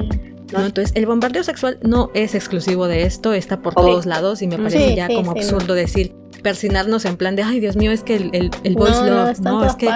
Entonces, 0.52 0.92
el 0.96 1.06
bombardeo 1.06 1.44
sexual 1.44 1.80
no 1.82 2.12
es 2.14 2.36
exclusivo 2.36 2.88
de 2.88 3.04
esto, 3.04 3.34
está 3.34 3.62
por 3.62 3.76
todos 3.76 4.06
lados 4.06 4.42
y 4.42 4.48
me 4.48 4.58
parece 4.58 4.96
ya 4.96 5.08
como 5.08 5.32
absurdo 5.32 5.74
decir 5.74 6.16
persinarnos 6.44 7.06
en 7.06 7.18
plan 7.18 7.36
de, 7.36 7.44
ay 7.44 7.60
Dios 7.60 7.76
mío, 7.76 7.92
es 7.92 8.02
que 8.02 8.16
el, 8.16 8.52
el, 8.64 8.76
voice 8.76 9.04
love, 9.04 9.40
no, 9.42 9.66
es 9.66 9.76
que 9.76 9.92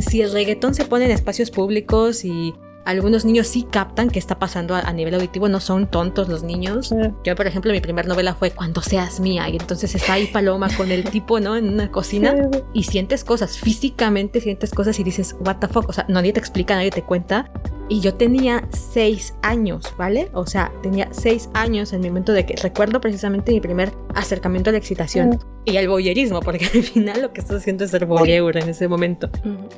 si 0.00 0.22
el 0.22 0.32
reggaetón 0.32 0.74
se 0.74 0.84
pone 0.84 1.06
en 1.06 1.10
espacios 1.10 1.50
públicos 1.50 2.24
y 2.24 2.54
algunos 2.84 3.24
niños 3.24 3.46
sí 3.46 3.66
captan 3.70 4.10
qué 4.10 4.18
está 4.18 4.38
pasando 4.38 4.74
a, 4.74 4.92
nivel 4.92 5.14
auditivo, 5.14 5.48
no 5.48 5.60
son 5.60 5.90
tontos 5.90 6.28
los 6.28 6.42
niños. 6.42 6.94
Yo, 7.24 7.34
por 7.34 7.46
ejemplo, 7.46 7.72
mi 7.72 7.80
primera 7.80 8.06
novela 8.06 8.34
fue 8.34 8.50
Cuando 8.50 8.82
seas 8.82 9.20
mía, 9.20 9.48
y 9.48 9.56
entonces 9.56 9.94
está 9.94 10.14
ahí 10.14 10.26
Paloma 10.26 10.68
con 10.76 10.90
el 10.90 11.04
tipo, 11.04 11.40
¿no? 11.40 11.56
En 11.56 11.68
una 11.68 11.90
cocina 11.90 12.34
y 12.72 12.82
sientes 12.84 13.24
cosas, 13.24 13.58
físicamente 13.58 14.40
sientes 14.40 14.70
cosas 14.70 14.98
y 14.98 15.04
dices, 15.04 15.34
what 15.40 15.56
the 15.56 15.68
fuck, 15.68 15.88
o 15.88 15.92
sea, 15.92 16.04
nadie 16.08 16.32
te 16.32 16.40
explica, 16.40 16.74
nadie 16.74 16.90
te 16.90 17.02
cuenta. 17.02 17.50
Y 17.88 18.00
yo 18.00 18.14
tenía 18.14 18.66
seis 18.70 19.34
años, 19.42 19.94
¿vale? 19.98 20.30
O 20.32 20.46
sea, 20.46 20.72
tenía 20.82 21.08
seis 21.12 21.50
años 21.52 21.92
en 21.92 22.00
mi 22.00 22.08
momento 22.08 22.32
de 22.32 22.46
que 22.46 22.56
recuerdo 22.56 23.00
precisamente 23.00 23.52
mi 23.52 23.60
primer 23.60 23.92
acercamiento 24.14 24.70
a 24.70 24.72
la 24.72 24.78
excitación 24.78 25.38
y 25.66 25.76
al 25.76 25.88
boyerismo, 25.88 26.40
porque 26.40 26.64
al 26.74 26.82
final 26.82 27.22
lo 27.22 27.32
que 27.32 27.40
estás 27.40 27.56
haciendo 27.58 27.84
es 27.84 27.90
ser 27.90 28.06
voyeur 28.06 28.56
en 28.56 28.68
ese 28.68 28.88
momento. 28.88 29.30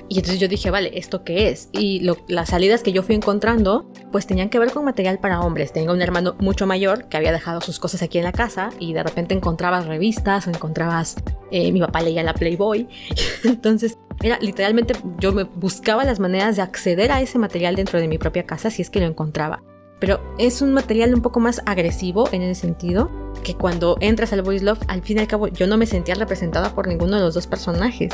Y 0.09 0.19
entonces 0.19 0.41
yo 0.41 0.49
dije, 0.49 0.71
vale, 0.71 0.91
¿esto 0.99 1.25
qué 1.25 1.49
es? 1.49 1.69
Y 1.73 2.09
las 2.29 2.51
salidas 2.51 2.83
que 2.83 2.93
yo 2.93 3.03
fui 3.03 3.15
encontrando, 3.15 3.91
pues 4.13 4.27
tenían 4.27 4.49
que 4.49 4.59
ver 4.59 4.73
con 4.73 4.85
material 4.85 5.19
para 5.19 5.41
hombres. 5.41 5.73
Tenía 5.73 5.93
un 5.93 6.03
hermano 6.03 6.37
mucho 6.39 6.67
mayor 6.67 7.09
que 7.09 7.17
había 7.17 7.33
dejado 7.33 7.61
sus 7.61 7.79
cosas 7.79 8.03
aquí 8.03 8.19
en 8.19 8.25
la 8.25 8.33
casa 8.33 8.71
y 8.79 8.93
de 8.93 9.03
repente 9.03 9.35
encontrabas 9.35 9.87
revistas 9.87 10.47
o 10.47 10.51
encontrabas, 10.51 11.17
eh, 11.51 11.73
mi 11.73 11.81
papá 11.81 12.03
leía 12.03 12.23
la 12.23 12.35
Playboy. 12.35 12.89
entonces 13.45 13.99
era 14.23 14.39
literalmente, 14.41 14.95
yo 15.19 15.33
me 15.33 15.45
buscaba 15.45 16.05
las 16.05 16.21
maneras 16.21 16.57
de 16.57 16.63
acceder 16.63 17.13
a 17.13 17.21
ese 17.21 17.39
material 17.39 17.77
dentro 17.77 18.01
de 18.01 18.09
mi 18.09 18.19
propia 18.19 18.45
casa 18.45 18.71
si 18.71 18.83
es 18.83 18.91
que 18.91 19.01
lo 19.01 19.07
encontraba. 19.07 19.63
Pero 19.99 20.21
es 20.39 20.61
un 20.61 20.75
material 20.75 21.15
un 21.15 21.23
poco 21.23 21.41
más 21.41 21.63
agresivo 21.65 22.29
en 22.33 22.43
ese 22.43 22.61
sentido, 22.61 23.11
que 23.43 23.55
cuando 23.55 23.97
entras 24.01 24.33
al 24.33 24.43
Voice 24.43 24.65
Love, 24.65 24.81
al 24.89 25.03
fin 25.03 25.19
y 25.19 25.21
al 25.21 25.27
cabo 25.27 25.49
yo 25.49 25.67
no 25.67 25.79
me 25.79 25.87
sentía 25.87 26.15
representada 26.15 26.75
por 26.75 26.87
ninguno 26.87 27.17
de 27.17 27.23
los 27.23 27.35
dos 27.35 27.47
personajes. 27.47 28.13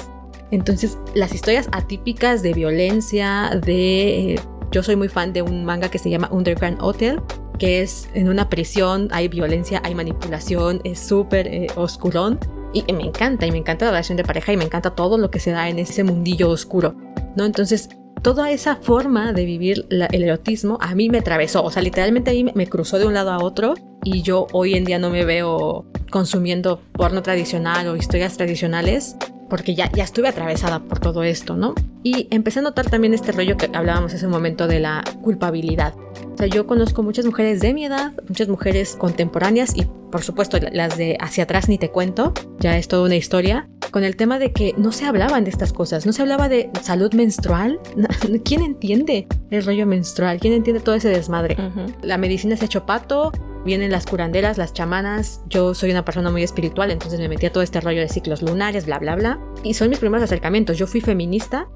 Entonces, 0.51 0.99
las 1.15 1.35
historias 1.35 1.69
atípicas 1.73 2.43
de 2.43 2.53
violencia, 2.53 3.59
de... 3.65 4.38
yo 4.71 4.83
soy 4.83 4.97
muy 4.97 5.09
fan 5.09 5.33
de 5.33 5.43
un 5.43 5.65
manga 5.65 5.88
que 5.88 5.99
se 5.99 6.11
llama 6.11 6.29
Underground 6.31 6.79
Hotel, 6.81 7.21
que 7.62 7.81
es 7.81 8.09
en 8.12 8.29
una 8.29 8.48
prisión, 8.48 9.07
hay 9.12 9.29
violencia, 9.29 9.81
hay 9.85 9.94
manipulación, 9.94 10.81
es 10.83 10.98
súper 10.98 11.46
eh, 11.46 11.68
oscurón. 11.77 12.40
Y 12.72 12.83
me 12.92 13.05
encanta, 13.05 13.46
y 13.46 13.53
me 13.53 13.59
encanta 13.59 13.85
la 13.85 13.92
relación 13.92 14.16
de 14.16 14.25
pareja, 14.25 14.53
y 14.53 14.57
me 14.57 14.64
encanta 14.64 14.96
todo 14.96 15.16
lo 15.16 15.31
que 15.31 15.38
se 15.38 15.53
da 15.53 15.68
en 15.68 15.79
ese 15.79 16.03
mundillo 16.03 16.51
oscuro, 16.51 16.96
¿no? 17.37 17.44
Entonces, 17.44 17.88
toda 18.20 18.51
esa 18.51 18.75
forma 18.75 19.33
de 19.33 19.44
vivir 19.44 19.87
el 19.90 20.25
erotismo 20.25 20.77
a 20.81 20.96
mí 20.96 21.09
me 21.09 21.18
atravesó, 21.18 21.62
o 21.62 21.70
sea, 21.70 21.83
literalmente 21.83 22.33
ahí 22.33 22.42
me 22.42 22.66
cruzó 22.66 22.98
de 22.98 23.07
un 23.07 23.14
lado 23.14 23.31
a 23.31 23.38
otro 23.38 23.75
y 24.03 24.22
yo 24.22 24.48
hoy 24.51 24.75
en 24.75 24.85
día 24.85 24.98
no 24.98 25.11
me 25.11 25.25
veo 25.25 25.85
consumiendo 26.11 26.81
porno 26.90 27.22
tradicional 27.22 27.87
o 27.87 27.94
historias 27.94 28.37
tradicionales 28.37 29.14
porque 29.48 29.75
ya, 29.75 29.88
ya 29.92 30.03
estuve 30.03 30.29
atravesada 30.29 30.81
por 30.81 30.98
todo 30.98 31.22
esto, 31.22 31.57
¿no? 31.57 31.75
Y 32.03 32.27
empecé 32.31 32.61
a 32.61 32.62
notar 32.62 32.90
también 32.90 33.12
este 33.12 33.33
rollo 33.33 33.57
que 33.57 33.70
hablábamos 33.72 34.14
hace 34.14 34.25
un 34.25 34.33
momento 34.33 34.66
de 34.66 34.81
la 34.81 35.05
culpabilidad. 35.20 35.94
Sea, 36.42 36.48
yo 36.48 36.66
conozco 36.66 37.05
muchas 37.05 37.24
mujeres 37.24 37.61
de 37.61 37.72
mi 37.72 37.85
edad, 37.85 38.14
muchas 38.26 38.48
mujeres 38.48 38.96
contemporáneas 38.96 39.76
y 39.76 39.87
por 40.11 40.24
supuesto 40.24 40.59
las 40.72 40.98
de 40.98 41.16
hacia 41.20 41.44
atrás 41.44 41.68
ni 41.68 41.78
te 41.78 41.92
cuento, 41.92 42.35
ya 42.59 42.76
es 42.76 42.88
toda 42.88 43.05
una 43.05 43.14
historia, 43.14 43.68
con 43.92 44.02
el 44.02 44.16
tema 44.16 44.40
de 44.40 44.50
que 44.50 44.74
no 44.76 44.90
se 44.90 45.07
hablaban 45.07 45.44
de 45.44 45.50
estas 45.50 45.72
cosas, 45.72 46.05
no 46.05 46.12
se 46.12 46.20
hablaba 46.20 46.48
de 46.48 46.68
salud 46.83 47.14
menstrual. 47.14 47.78
¿Quién 48.44 48.62
entiende 48.62 49.28
el 49.52 49.64
rollo 49.64 49.87
menstrual? 49.87 50.40
¿Quién 50.40 50.55
entiende 50.55 50.81
todo 50.83 50.96
ese 50.96 51.11
desmadre? 51.11 51.57
La 52.02 52.18
medicina 52.18 52.57
se 52.57 52.64
ha 52.64 52.66
hecho 52.66 52.87
pato, 52.87 53.31
vienen 53.64 53.92
las 53.92 54.05
curanderas, 54.05 54.59
las 54.59 54.72
chamanas. 54.72 55.42
Yo 55.48 55.74
soy 55.74 55.92
una 55.92 56.05
persona 56.05 56.28
muy 56.33 56.42
espiritual, 56.42 56.90
entonces 56.90 57.20
me 57.20 57.28
metí 57.28 57.46
a 57.46 57.52
todo 57.52 57.62
este 57.62 57.81
rollo 57.81 58.00
de 58.00 58.09
ciclos 58.09 58.42
lunares, 58.42 58.87
bla, 58.87 58.98
bla, 58.98 59.14
bla. 59.14 59.38
Y 59.62 59.74
son 59.74 59.90
mis 59.90 60.00
primeros 60.00 60.24
acercamientos. 60.24 60.76
Yo 60.76 60.88
fui 60.88 61.00
feminista 61.00 61.68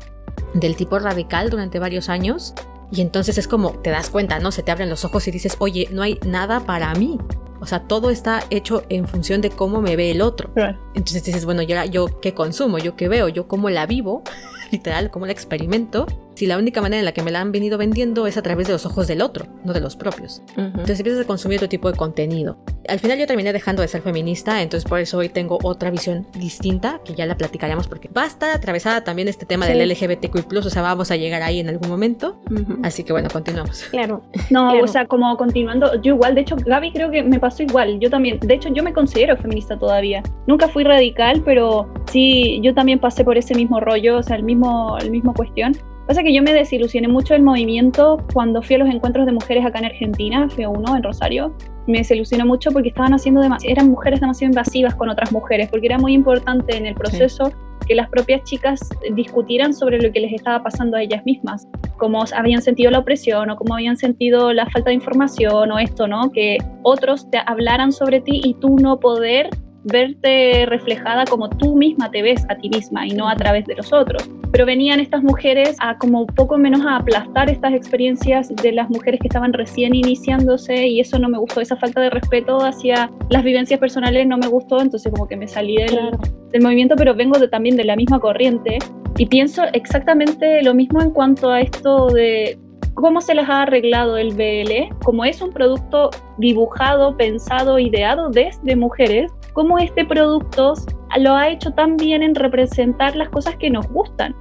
del 0.54 0.74
tipo 0.74 0.98
radical 0.98 1.50
durante 1.50 1.78
varios 1.78 2.08
años. 2.08 2.52
Y 2.90 3.00
entonces 3.00 3.38
es 3.38 3.48
como 3.48 3.72
te 3.72 3.90
das 3.90 4.10
cuenta, 4.10 4.38
¿no? 4.38 4.52
Se 4.52 4.62
te 4.62 4.70
abren 4.70 4.90
los 4.90 5.04
ojos 5.04 5.26
y 5.28 5.30
dices, 5.30 5.56
oye, 5.58 5.88
no 5.92 6.02
hay 6.02 6.18
nada 6.24 6.60
para 6.60 6.94
mí. 6.94 7.18
O 7.60 7.66
sea, 7.66 7.80
todo 7.80 8.10
está 8.10 8.44
hecho 8.50 8.84
en 8.88 9.08
función 9.08 9.40
de 9.40 9.50
cómo 9.50 9.80
me 9.80 9.96
ve 9.96 10.10
el 10.10 10.20
otro. 10.22 10.50
Entonces 10.94 11.24
dices, 11.24 11.44
bueno, 11.44 11.62
yo, 11.62 11.82
yo 11.84 12.20
qué 12.20 12.34
consumo, 12.34 12.78
yo 12.78 12.96
qué 12.96 13.08
veo, 13.08 13.28
yo 13.28 13.48
cómo 13.48 13.70
la 13.70 13.86
vivo, 13.86 14.22
literal, 14.70 15.10
cómo 15.10 15.26
la 15.26 15.32
experimento 15.32 16.06
si 16.36 16.46
la 16.46 16.58
única 16.58 16.82
manera 16.82 16.98
en 16.98 17.06
la 17.06 17.12
que 17.12 17.22
me 17.22 17.30
la 17.30 17.40
han 17.40 17.50
venido 17.50 17.78
vendiendo 17.78 18.26
es 18.26 18.36
a 18.36 18.42
través 18.42 18.66
de 18.66 18.74
los 18.74 18.84
ojos 18.84 19.06
del 19.06 19.22
otro, 19.22 19.46
no 19.64 19.72
de 19.72 19.80
los 19.80 19.96
propios. 19.96 20.42
Entonces 20.56 21.00
empiezas 21.00 21.24
a 21.24 21.26
consumir 21.26 21.58
otro 21.58 21.68
tipo 21.68 21.90
de 21.90 21.96
contenido. 21.96 22.58
Al 22.88 23.00
final 23.00 23.18
yo 23.18 23.26
terminé 23.26 23.54
dejando 23.54 23.80
de 23.80 23.88
ser 23.88 24.02
feminista, 24.02 24.60
entonces 24.60 24.88
por 24.88 25.00
eso 25.00 25.16
hoy 25.18 25.30
tengo 25.30 25.58
otra 25.62 25.90
visión 25.90 26.26
distinta, 26.38 27.00
que 27.04 27.14
ya 27.14 27.24
la 27.24 27.36
platicaremos 27.36 27.88
porque 27.88 28.08
va 28.08 28.24
a 28.24 28.26
estar 28.26 28.54
atravesada 28.54 29.02
también 29.02 29.28
este 29.28 29.46
tema 29.46 29.66
del 29.66 29.88
LGBTQ+, 29.88 30.56
o 30.58 30.70
sea, 30.70 30.82
vamos 30.82 31.10
a 31.10 31.16
llegar 31.16 31.42
ahí 31.42 31.58
en 31.58 31.70
algún 31.70 31.88
momento. 31.88 32.38
Así 32.82 33.02
que 33.02 33.12
bueno, 33.12 33.28
continuamos. 33.32 33.84
Claro. 33.90 34.22
No, 34.48 34.78
o 34.78 34.86
sea, 34.86 35.06
como 35.06 35.36
continuando, 35.36 36.00
yo 36.02 36.14
igual, 36.14 36.34
de 36.34 36.42
hecho, 36.42 36.56
Gaby 36.56 36.92
creo 36.92 37.10
que 37.10 37.22
me 37.22 37.40
pasó 37.40 37.62
igual, 37.62 37.98
yo 37.98 38.08
también, 38.10 38.38
de 38.38 38.54
hecho 38.54 38.68
yo 38.72 38.82
me 38.82 38.92
considero 38.92 39.36
feminista 39.36 39.76
todavía. 39.76 40.22
Nunca 40.46 40.68
fui 40.68 40.84
radical, 40.84 41.42
pero 41.44 41.92
sí, 42.10 42.60
yo 42.62 42.72
también 42.74 42.98
pasé 43.00 43.24
por 43.24 43.36
ese 43.36 43.54
mismo 43.54 43.80
rollo, 43.80 44.18
o 44.18 44.22
sea, 44.22 44.36
el 44.36 44.44
mismo, 44.44 44.96
el 44.98 45.10
mismo 45.10 45.34
cuestión. 45.34 45.76
Pasa 46.06 46.22
que 46.22 46.32
yo 46.32 46.40
me 46.40 46.52
desilusioné 46.52 47.08
mucho 47.08 47.34
del 47.34 47.42
movimiento 47.42 48.24
cuando 48.32 48.62
fui 48.62 48.76
a 48.76 48.78
los 48.78 48.88
encuentros 48.88 49.26
de 49.26 49.32
mujeres 49.32 49.66
acá 49.66 49.80
en 49.80 49.86
Argentina, 49.86 50.48
fui 50.48 50.62
a 50.62 50.68
uno 50.68 50.96
en 50.96 51.02
Rosario. 51.02 51.52
Me 51.88 51.98
desilusionó 51.98 52.46
mucho 52.46 52.70
porque 52.70 52.90
estaban 52.90 53.12
haciendo 53.12 53.42
eran 53.64 53.90
mujeres 53.90 54.20
demasiado 54.20 54.52
invasivas 54.52 54.94
con 54.94 55.08
otras 55.08 55.32
mujeres, 55.32 55.68
porque 55.68 55.86
era 55.86 55.98
muy 55.98 56.12
importante 56.12 56.76
en 56.76 56.86
el 56.86 56.94
proceso 56.94 57.52
que 57.88 57.96
las 57.96 58.08
propias 58.08 58.42
chicas 58.44 58.80
discutieran 59.14 59.74
sobre 59.74 60.00
lo 60.00 60.12
que 60.12 60.20
les 60.20 60.32
estaba 60.32 60.62
pasando 60.62 60.96
a 60.96 61.02
ellas 61.02 61.24
mismas, 61.24 61.66
cómo 61.98 62.24
habían 62.36 62.62
sentido 62.62 62.90
la 62.90 63.00
opresión 63.00 63.50
o 63.50 63.56
cómo 63.56 63.74
habían 63.74 63.96
sentido 63.96 64.52
la 64.52 64.66
falta 64.70 64.90
de 64.90 64.94
información 64.94 65.70
o 65.72 65.78
esto, 65.78 66.06
¿no? 66.06 66.30
Que 66.30 66.58
otros 66.82 67.28
te 67.30 67.38
hablaran 67.46 67.92
sobre 67.92 68.20
ti 68.20 68.40
y 68.44 68.54
tú 68.54 68.76
no 68.76 69.00
poder 69.00 69.50
verte 69.86 70.66
reflejada 70.66 71.24
como 71.24 71.48
tú 71.48 71.76
misma 71.76 72.10
te 72.10 72.22
ves 72.22 72.44
a 72.48 72.56
ti 72.56 72.68
misma 72.68 73.06
y 73.06 73.10
no 73.10 73.28
a 73.28 73.36
través 73.36 73.64
de 73.66 73.74
los 73.74 73.92
otros. 73.92 74.28
Pero 74.52 74.66
venían 74.66 75.00
estas 75.00 75.22
mujeres 75.22 75.76
a 75.80 75.98
como 75.98 76.26
poco 76.26 76.58
menos 76.58 76.84
a 76.86 76.96
aplastar 76.96 77.50
estas 77.50 77.74
experiencias 77.74 78.54
de 78.54 78.72
las 78.72 78.88
mujeres 78.90 79.20
que 79.20 79.28
estaban 79.28 79.52
recién 79.52 79.94
iniciándose 79.94 80.86
y 80.86 81.00
eso 81.00 81.18
no 81.18 81.28
me 81.28 81.38
gustó, 81.38 81.60
esa 81.60 81.76
falta 81.76 82.00
de 82.00 82.10
respeto 82.10 82.58
hacia 82.58 83.10
las 83.30 83.44
vivencias 83.44 83.78
personales 83.80 84.26
no 84.26 84.38
me 84.38 84.48
gustó, 84.48 84.80
entonces 84.80 85.12
como 85.12 85.26
que 85.26 85.36
me 85.36 85.48
salí 85.48 85.76
del, 85.76 86.10
del 86.52 86.62
movimiento, 86.62 86.96
pero 86.96 87.14
vengo 87.14 87.38
de, 87.38 87.48
también 87.48 87.76
de 87.76 87.84
la 87.84 87.96
misma 87.96 88.18
corriente 88.18 88.78
y 89.18 89.26
pienso 89.26 89.64
exactamente 89.72 90.62
lo 90.62 90.74
mismo 90.74 91.00
en 91.00 91.10
cuanto 91.10 91.50
a 91.50 91.60
esto 91.60 92.08
de 92.08 92.58
cómo 92.96 93.20
se 93.20 93.34
les 93.34 93.48
ha 93.48 93.62
arreglado 93.62 94.16
el 94.16 94.34
BL, 94.34 94.94
como 95.04 95.24
es 95.24 95.40
un 95.40 95.52
producto 95.52 96.10
dibujado, 96.38 97.16
pensado, 97.16 97.78
ideado 97.78 98.30
desde 98.30 98.74
mujeres, 98.74 99.30
cómo 99.56 99.78
este 99.78 100.04
producto 100.04 100.74
lo 101.18 101.34
ha 101.34 101.48
hecho 101.48 101.70
tan 101.72 101.96
bien 101.96 102.22
en 102.22 102.34
representar 102.34 103.16
las 103.16 103.28
cosas 103.28 103.56
que 103.56 103.70
nos 103.70 103.88
gustan, 103.88 104.34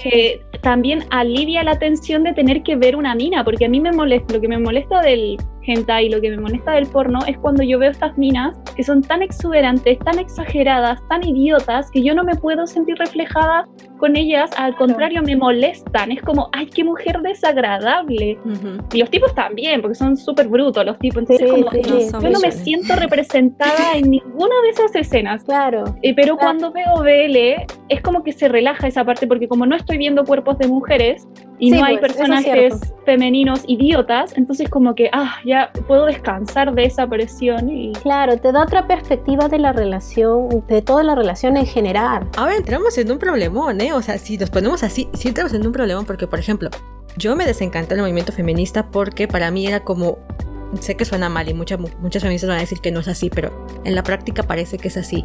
que 0.00 0.40
también 0.62 1.04
alivia 1.10 1.62
la 1.64 1.78
tensión 1.78 2.24
de 2.24 2.32
tener 2.32 2.62
que 2.62 2.76
ver 2.76 2.96
una 2.96 3.14
mina, 3.14 3.44
porque 3.44 3.64
a 3.64 3.68
mí 3.68 3.80
me 3.80 3.92
molesta, 3.92 4.34
lo 4.34 4.40
que 4.40 4.48
me 4.48 4.58
molesta 4.58 5.00
del 5.00 5.36
hentai, 5.66 6.10
lo 6.10 6.20
que 6.20 6.30
me 6.30 6.36
molesta 6.36 6.72
del 6.72 6.86
porno 6.86 7.20
es 7.26 7.38
cuando 7.38 7.62
yo 7.62 7.78
veo 7.78 7.90
estas 7.90 8.16
minas 8.18 8.56
que 8.76 8.84
son 8.84 9.02
tan 9.02 9.22
exuberantes, 9.22 9.98
tan 10.00 10.18
exageradas, 10.18 11.00
tan 11.08 11.26
idiotas, 11.26 11.90
que 11.90 12.02
yo 12.02 12.14
no 12.14 12.22
me 12.22 12.34
puedo 12.34 12.66
sentir 12.66 12.96
reflejada 12.98 13.66
con 13.98 14.16
ellas, 14.16 14.50
al 14.58 14.76
contrario, 14.76 15.22
me 15.22 15.36
molestan, 15.36 16.12
es 16.12 16.20
como, 16.20 16.50
ay, 16.52 16.66
qué 16.66 16.84
mujer 16.84 17.20
desagradable. 17.22 18.38
Y 18.92 18.98
los 18.98 19.08
tipos 19.08 19.34
también, 19.34 19.80
porque 19.80 19.94
son 19.94 20.16
súper 20.16 20.48
brutos 20.48 20.84
los 20.84 20.98
tipos, 20.98 21.20
entonces 21.20 21.50
como, 21.50 21.70
yo 21.72 22.30
no 22.30 22.40
me 22.40 22.52
siento 22.52 22.94
representada 22.96 23.96
en 23.96 24.10
ninguna 24.10 24.54
de 24.62 24.68
esas 24.70 24.94
escenas. 24.94 25.44
Claro. 25.44 25.84
Eh, 26.02 26.14
pero 26.14 26.36
cuando 26.36 26.70
veo 26.70 27.02
BL, 27.02 27.66
es 27.88 28.00
como 28.02 28.22
que 28.22 28.32
se 28.32 28.48
relaja 28.48 28.86
esa 28.86 29.04
parte, 29.04 29.26
porque 29.26 29.48
como 29.48 29.66
no 29.66 29.74
estoy 29.74 29.98
viendo 29.98 30.24
cuerpos 30.24 30.58
de 30.58 30.68
mujeres 30.68 31.26
y 31.58 31.70
no 31.70 31.84
hay 31.84 31.98
pues, 31.98 32.12
personajes 32.12 32.74
femeninos 33.04 33.62
idiotas, 33.66 34.36
entonces 34.36 34.68
como 34.68 34.94
que, 34.94 35.08
ah, 35.12 35.36
ya 35.44 35.70
puedo 35.86 36.06
descansar 36.06 36.74
de 36.74 36.84
esa 36.84 37.06
presión. 37.06 37.70
Y... 37.70 37.92
Claro, 38.02 38.36
te 38.38 38.52
da 38.52 38.64
otra 38.64 38.86
perspectiva 38.86 39.48
de 39.48 39.58
la 39.58 39.72
relación, 39.72 40.64
de 40.68 40.82
toda 40.82 41.02
la 41.02 41.14
relación 41.14 41.56
en 41.56 41.66
general. 41.66 42.28
Ahora 42.36 42.56
entramos 42.56 42.98
en 42.98 43.10
un 43.10 43.18
problemón, 43.18 43.80
¿eh? 43.80 43.92
O 43.92 44.02
sea, 44.02 44.18
si 44.18 44.36
nos 44.36 44.50
ponemos 44.50 44.82
así, 44.82 45.08
sí 45.14 45.28
entramos 45.28 45.54
en 45.54 45.66
un 45.66 45.72
problemón, 45.72 46.04
porque 46.04 46.26
por 46.26 46.38
ejemplo, 46.38 46.70
yo 47.16 47.34
me 47.36 47.46
desencanté 47.46 47.94
del 47.94 48.02
movimiento 48.02 48.32
feminista 48.32 48.90
porque 48.90 49.28
para 49.28 49.50
mí 49.50 49.66
era 49.66 49.80
como 49.80 50.18
sé 50.80 50.96
que 50.96 51.04
suena 51.04 51.28
mal 51.28 51.48
y 51.48 51.54
muchas, 51.54 51.78
muchas 51.78 52.22
feministas 52.22 52.48
van 52.48 52.58
a 52.58 52.62
decir 52.62 52.80
que 52.80 52.90
no 52.90 53.00
es 53.00 53.08
así, 53.08 53.30
pero 53.30 53.66
en 53.84 53.94
la 53.94 54.02
práctica 54.02 54.42
parece 54.42 54.76
que 54.76 54.88
es 54.88 54.96
así 54.96 55.24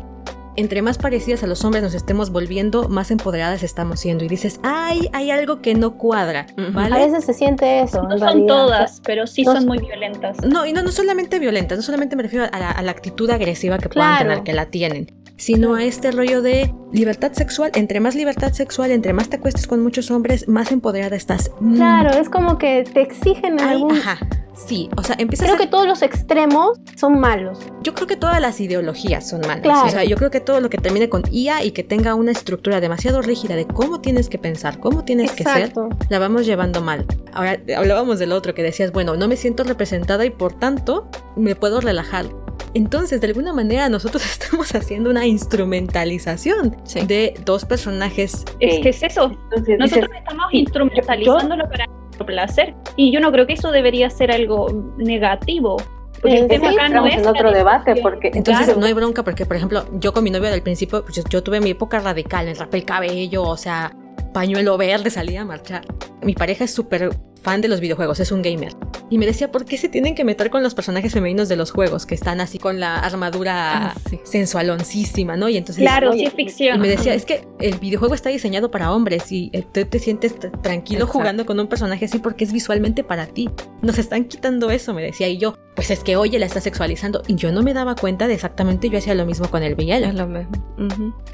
entre 0.59 0.81
más 0.81 0.97
parecidas 0.97 1.41
a 1.43 1.47
los 1.47 1.63
hombres 1.63 1.81
nos 1.81 1.93
estemos 1.93 2.31
volviendo, 2.31 2.89
más 2.89 3.11
empoderadas 3.11 3.63
estamos 3.63 4.01
siendo. 4.01 4.25
Y 4.25 4.27
dices, 4.27 4.59
ay, 4.63 5.09
hay 5.13 5.31
algo 5.31 5.61
que 5.61 5.73
no 5.73 5.97
cuadra. 5.97 6.47
¿vale? 6.73 6.95
A 6.95 6.97
veces 6.99 7.23
se 7.23 7.33
siente 7.33 7.81
eso. 7.81 8.03
No 8.03 8.17
son 8.17 8.45
todas, 8.45 9.01
pero 9.05 9.25
sí 9.25 9.45
son 9.45 9.65
muy 9.65 9.79
violentas. 9.79 10.37
No, 10.45 10.65
y 10.65 10.73
no, 10.73 10.83
no 10.83 10.91
solamente 10.91 11.39
violentas, 11.39 11.77
no 11.77 11.81
solamente 11.81 12.15
me 12.15 12.23
refiero 12.23 12.45
a 12.51 12.59
la, 12.59 12.89
actitud 12.89 13.29
agresiva 13.29 13.77
que 13.77 13.87
puedan 13.87 14.17
tener, 14.17 14.43
que 14.43 14.53
la 14.53 14.65
tienen 14.65 15.19
sino 15.37 15.75
a 15.75 15.85
este 15.85 16.11
rollo 16.11 16.41
de 16.41 16.73
libertad 16.91 17.31
sexual. 17.31 17.71
Entre 17.73 18.01
más 18.01 18.13
libertad 18.13 18.51
sexual, 18.51 18.91
entre 18.91 19.13
más 19.13 19.29
te 19.29 19.37
acuestes 19.37 19.67
con 19.67 19.81
muchos 19.81 20.11
hombres, 20.11 20.49
más 20.49 20.71
empoderada 20.71 21.15
estás. 21.15 21.51
Mm. 21.61 21.75
Claro, 21.75 22.09
es 22.19 22.29
como 22.29 22.57
que 22.57 22.83
te 22.83 23.01
exigen 23.01 23.59
algo. 23.61 23.89
Ajá. 23.89 24.19
Sí, 24.65 24.89
o 24.97 25.03
sea, 25.03 25.15
empiezas 25.17 25.47
Creo 25.47 25.57
que 25.57 25.67
todos 25.67 25.87
los 25.87 26.01
extremos 26.01 26.79
son 26.95 27.19
malos. 27.19 27.59
Yo 27.81 27.93
creo 27.93 28.07
que 28.07 28.17
todas 28.17 28.41
las 28.41 28.59
ideologías 28.59 29.27
son 29.27 29.41
malas. 29.41 29.85
O 29.85 29.89
sea, 29.89 30.03
yo 30.03 30.17
creo 30.17 30.31
que 30.31 30.41
todo 30.49 30.61
lo 30.61 30.71
que 30.71 30.79
termine 30.79 31.09
con 31.09 31.21
IA 31.31 31.63
y 31.63 31.69
que 31.69 31.83
tenga 31.83 32.15
una 32.15 32.31
estructura 32.31 32.81
demasiado 32.81 33.21
rígida 33.21 33.55
de 33.55 33.67
cómo 33.67 34.01
tienes 34.01 34.29
que 34.29 34.39
pensar, 34.39 34.79
cómo 34.79 35.05
tienes 35.05 35.31
que 35.31 35.43
ser, 35.43 35.71
la 36.09 36.17
vamos 36.17 36.47
llevando 36.47 36.81
mal. 36.81 37.05
Ahora, 37.33 37.59
hablábamos 37.77 38.17
del 38.17 38.31
otro 38.31 38.55
que 38.55 38.63
decías, 38.63 38.91
bueno, 38.91 39.15
no 39.15 39.27
me 39.27 39.35
siento 39.35 39.63
representada 39.63 40.25
y 40.25 40.31
por 40.31 40.57
tanto 40.57 41.07
me 41.35 41.53
puedo 41.53 41.81
relajar. 41.81 42.25
Entonces, 42.73 43.21
de 43.21 43.27
alguna 43.27 43.53
manera, 43.53 43.89
nosotros 43.89 44.25
estamos 44.31 44.73
haciendo 44.73 45.11
una 45.11 45.27
instrumentalización 45.27 46.75
de 47.05 47.35
dos 47.45 47.63
personajes. 47.65 48.43
Es 48.59 48.79
que 48.79 48.89
es 48.89 49.03
eso. 49.03 49.29
nosotros 49.77 50.09
estamos 50.17 50.51
instrumentalizándolo 50.51 51.69
para 51.69 51.85
placer. 52.25 52.73
Y 52.95 53.11
yo 53.11 53.19
no 53.19 53.31
creo 53.31 53.45
que 53.45 53.53
eso 53.53 53.71
debería 53.71 54.09
ser 54.09 54.31
algo 54.31 54.93
negativo. 54.97 55.77
Porque 56.21 56.37
el 56.37 56.47
tema 56.47 56.71
acá 56.71 56.89
no 56.89 57.05
es 57.05 57.15
en 57.15 57.27
otro 57.27 57.51
debate 57.51 57.95
porque 58.01 58.31
entonces 58.33 58.77
no 58.77 58.85
hay 58.85 58.93
bronca 58.93 59.23
porque 59.23 59.45
por 59.45 59.55
ejemplo 59.55 59.85
yo 59.93 60.13
con 60.13 60.23
mi 60.23 60.29
novio 60.29 60.49
del 60.49 60.61
principio 60.61 61.03
pues, 61.03 61.23
yo, 61.23 61.43
tuve 61.43 61.59
mi 61.59 61.71
época 61.71 61.99
radical 61.99 62.47
el 62.47 62.57
rap 62.57 62.73
el 62.73 62.85
cabello 62.85 63.43
o 63.43 63.57
sea 63.57 63.93
pañuelo 64.33 64.77
verde 64.77 65.09
salía 65.09 65.41
a 65.41 65.45
marchar 65.45 65.85
mi 66.21 66.33
pareja 66.33 66.65
es 66.65 66.71
súper 66.71 67.09
fan 67.41 67.61
de 67.61 67.69
los 67.69 67.79
videojuegos, 67.79 68.19
es 68.19 68.31
un 68.31 68.41
gamer. 68.41 68.75
Y 69.09 69.17
me 69.17 69.25
decía, 69.25 69.49
¿por 69.49 69.65
qué 69.65 69.77
se 69.77 69.87
tienen 69.87 70.13
que 70.13 70.25
meter 70.25 70.49
con 70.49 70.61
los 70.61 70.75
personajes 70.75 71.13
femeninos 71.13 71.47
de 71.47 71.55
los 71.55 71.71
juegos? 71.71 72.05
Que 72.05 72.13
están 72.13 72.41
así 72.41 72.59
con 72.59 72.79
la 72.79 72.99
armadura 72.99 73.87
ah, 73.87 73.95
sensualoncísima, 74.23 75.37
¿no? 75.37 75.47
Y 75.47 75.55
entonces... 75.55 75.81
Claro, 75.81 76.11
sí 76.13 76.25
es 76.25 76.33
ficción. 76.33 76.75
Y 76.75 76.79
me 76.79 76.89
decía, 76.89 77.13
es 77.13 77.25
que 77.25 77.47
el 77.59 77.77
videojuego 77.79 78.13
está 78.13 78.29
diseñado 78.29 78.69
para 78.71 78.91
hombres 78.91 79.31
y 79.31 79.49
eh, 79.53 79.63
tú 79.63 79.85
te 79.85 79.99
sientes 79.99 80.35
tranquilo 80.61 81.07
jugando 81.07 81.45
con 81.45 81.59
un 81.59 81.67
personaje 81.67 82.05
así 82.05 82.19
porque 82.19 82.43
es 82.43 82.51
visualmente 82.51 83.03
para 83.03 83.25
ti. 83.25 83.49
Nos 83.81 83.97
están 83.97 84.25
quitando 84.25 84.69
eso, 84.69 84.93
me 84.93 85.01
decía. 85.01 85.29
Y 85.29 85.37
yo, 85.37 85.55
pues 85.75 85.91
es 85.91 86.03
que 86.03 86.17
oye, 86.17 86.37
la 86.39 86.45
está 86.45 86.59
sexualizando. 86.59 87.23
Y 87.27 87.35
yo 87.35 87.53
no 87.53 87.63
me 87.63 87.73
daba 87.73 87.95
cuenta 87.95 88.27
de 88.27 88.33
exactamente, 88.33 88.89
yo 88.89 88.97
hacía 88.97 89.15
lo 89.15 89.25
mismo 89.25 89.49
con 89.49 89.63
el 89.63 89.75
VL. 89.75 90.03
Es 90.03 90.13
lo 90.13 90.27
mismo. 90.27 90.51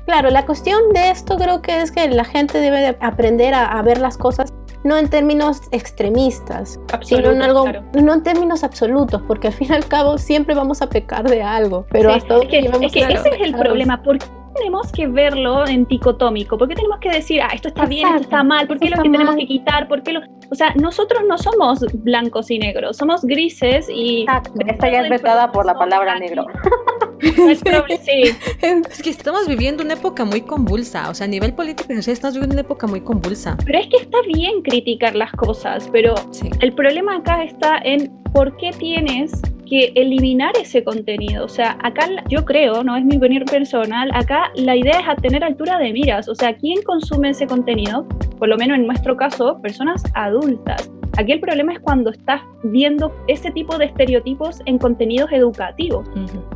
Claro, 0.05 0.29
la 0.29 0.45
cuestión 0.45 0.93
de 0.93 1.09
esto 1.09 1.35
creo 1.37 1.63
que 1.63 1.81
es 1.81 1.91
que 1.91 2.07
la 2.09 2.25
gente 2.25 2.59
debe 2.59 2.81
aprender 2.99 3.53
a 3.53 3.81
ver 3.81 3.99
las 3.99 4.17
cosas 4.17 4.53
no 4.85 4.97
en 4.97 5.09
términos 5.09 5.61
extremistas, 5.71 6.79
sino 7.01 7.31
en 7.31 7.41
algo, 7.41 7.65
no 8.01 8.13
en 8.13 8.21
términos 8.21 8.63
absolutos, 8.63 9.19
porque 9.27 9.47
al 9.47 9.53
fin 9.53 9.69
y 9.71 9.73
al 9.73 9.87
cabo 9.87 10.19
siempre 10.19 10.53
vamos 10.53 10.83
a 10.83 10.89
pecar 10.89 11.27
de 11.27 11.41
algo. 11.41 11.87
Pero 11.89 12.13
hasta 12.13 12.37
es 12.37 12.47
que, 12.47 12.59
es 12.59 12.91
que 12.91 12.99
ese 12.99 13.29
es 13.29 13.41
el 13.41 13.55
problema. 13.55 14.03
¿Por 14.03 14.19
qué 14.19 14.25
tenemos 14.55 14.91
que 14.91 15.07
verlo 15.07 15.67
en 15.67 15.85
ticotómico? 15.85 16.57
¿Por 16.57 16.67
qué 16.67 16.75
tenemos 16.75 16.99
que 16.99 17.09
decir, 17.09 17.41
ah, 17.41 17.49
esto 17.53 17.67
está 17.67 17.85
bien, 17.85 18.07
esto 18.07 18.21
está 18.21 18.43
mal? 18.43 18.67
¿Por 18.67 18.79
qué 18.79 18.89
lo 18.89 19.01
que 19.01 19.09
tenemos 19.09 19.35
que 19.35 19.47
quitar? 19.47 19.87
¿Por 19.87 20.03
qué 20.03 20.13
lo... 20.13 20.21
O 20.51 20.55
sea, 20.55 20.73
nosotros 20.75 21.23
no 21.27 21.37
somos 21.37 21.79
blancos 22.03 22.51
y 22.51 22.59
negros, 22.59 22.97
somos 22.97 23.23
grises 23.23 23.87
y... 23.89 24.25
Esta 24.67 24.89
ya 24.89 25.01
es 25.01 25.09
vetada 25.09 25.51
por 25.51 25.65
la 25.65 25.77
palabra 25.77 26.19
negro. 26.19 26.45
Es 28.61 29.01
que 29.01 29.09
estamos 29.09 29.47
viviendo 29.47 29.83
una 29.83 29.93
época 29.93 30.25
muy 30.25 30.41
convulsa, 30.41 31.09
o 31.09 31.13
sea, 31.13 31.25
a 31.25 31.29
nivel 31.29 31.53
político 31.53 31.93
estamos 31.93 32.33
viviendo 32.33 32.53
una 32.53 32.61
época 32.61 32.87
muy 32.87 33.01
convulsa. 33.01 33.57
Pero 33.65 33.79
es 33.79 33.87
que 33.87 33.97
está 33.97 34.17
bien 34.27 34.61
criticar 34.61 35.15
las 35.15 35.31
cosas, 35.31 35.89
pero 35.91 36.15
el 36.59 36.73
problema 36.73 37.17
acá 37.17 37.43
está 37.43 37.77
en 37.83 38.11
por 38.33 38.55
qué 38.57 38.71
tienes 38.71 39.31
que 39.65 39.91
eliminar 39.95 40.53
ese 40.59 40.83
contenido. 40.83 41.45
O 41.45 41.49
sea, 41.49 41.77
acá 41.83 42.07
yo 42.29 42.45
creo, 42.45 42.83
no 42.83 42.95
es 42.95 43.03
mi 43.03 43.17
opinión 43.17 43.43
personal, 43.45 44.09
acá 44.13 44.51
la 44.55 44.75
idea 44.75 44.99
es 44.99 45.07
a 45.07 45.15
tener 45.15 45.43
altura 45.43 45.77
de 45.79 45.91
miras. 45.93 46.27
O 46.29 46.35
sea, 46.35 46.55
¿quién 46.55 46.81
consume 46.83 47.29
ese 47.29 47.47
contenido? 47.47 48.07
Por 48.37 48.49
lo 48.49 48.57
menos 48.57 48.77
en 48.77 48.87
nuestro 48.87 49.15
caso, 49.15 49.59
personas 49.61 50.03
adultas. 50.13 50.91
Aquí 51.17 51.31
el 51.31 51.39
problema 51.39 51.71
es 51.71 51.79
cuando 51.79 52.09
estás 52.09 52.41
viendo 52.63 53.13
ese 53.27 53.49
tipo 53.51 53.77
de 53.77 53.85
estereotipos 53.85 54.61
en 54.65 54.77
contenidos 54.77 55.31
educativos. 55.31 56.05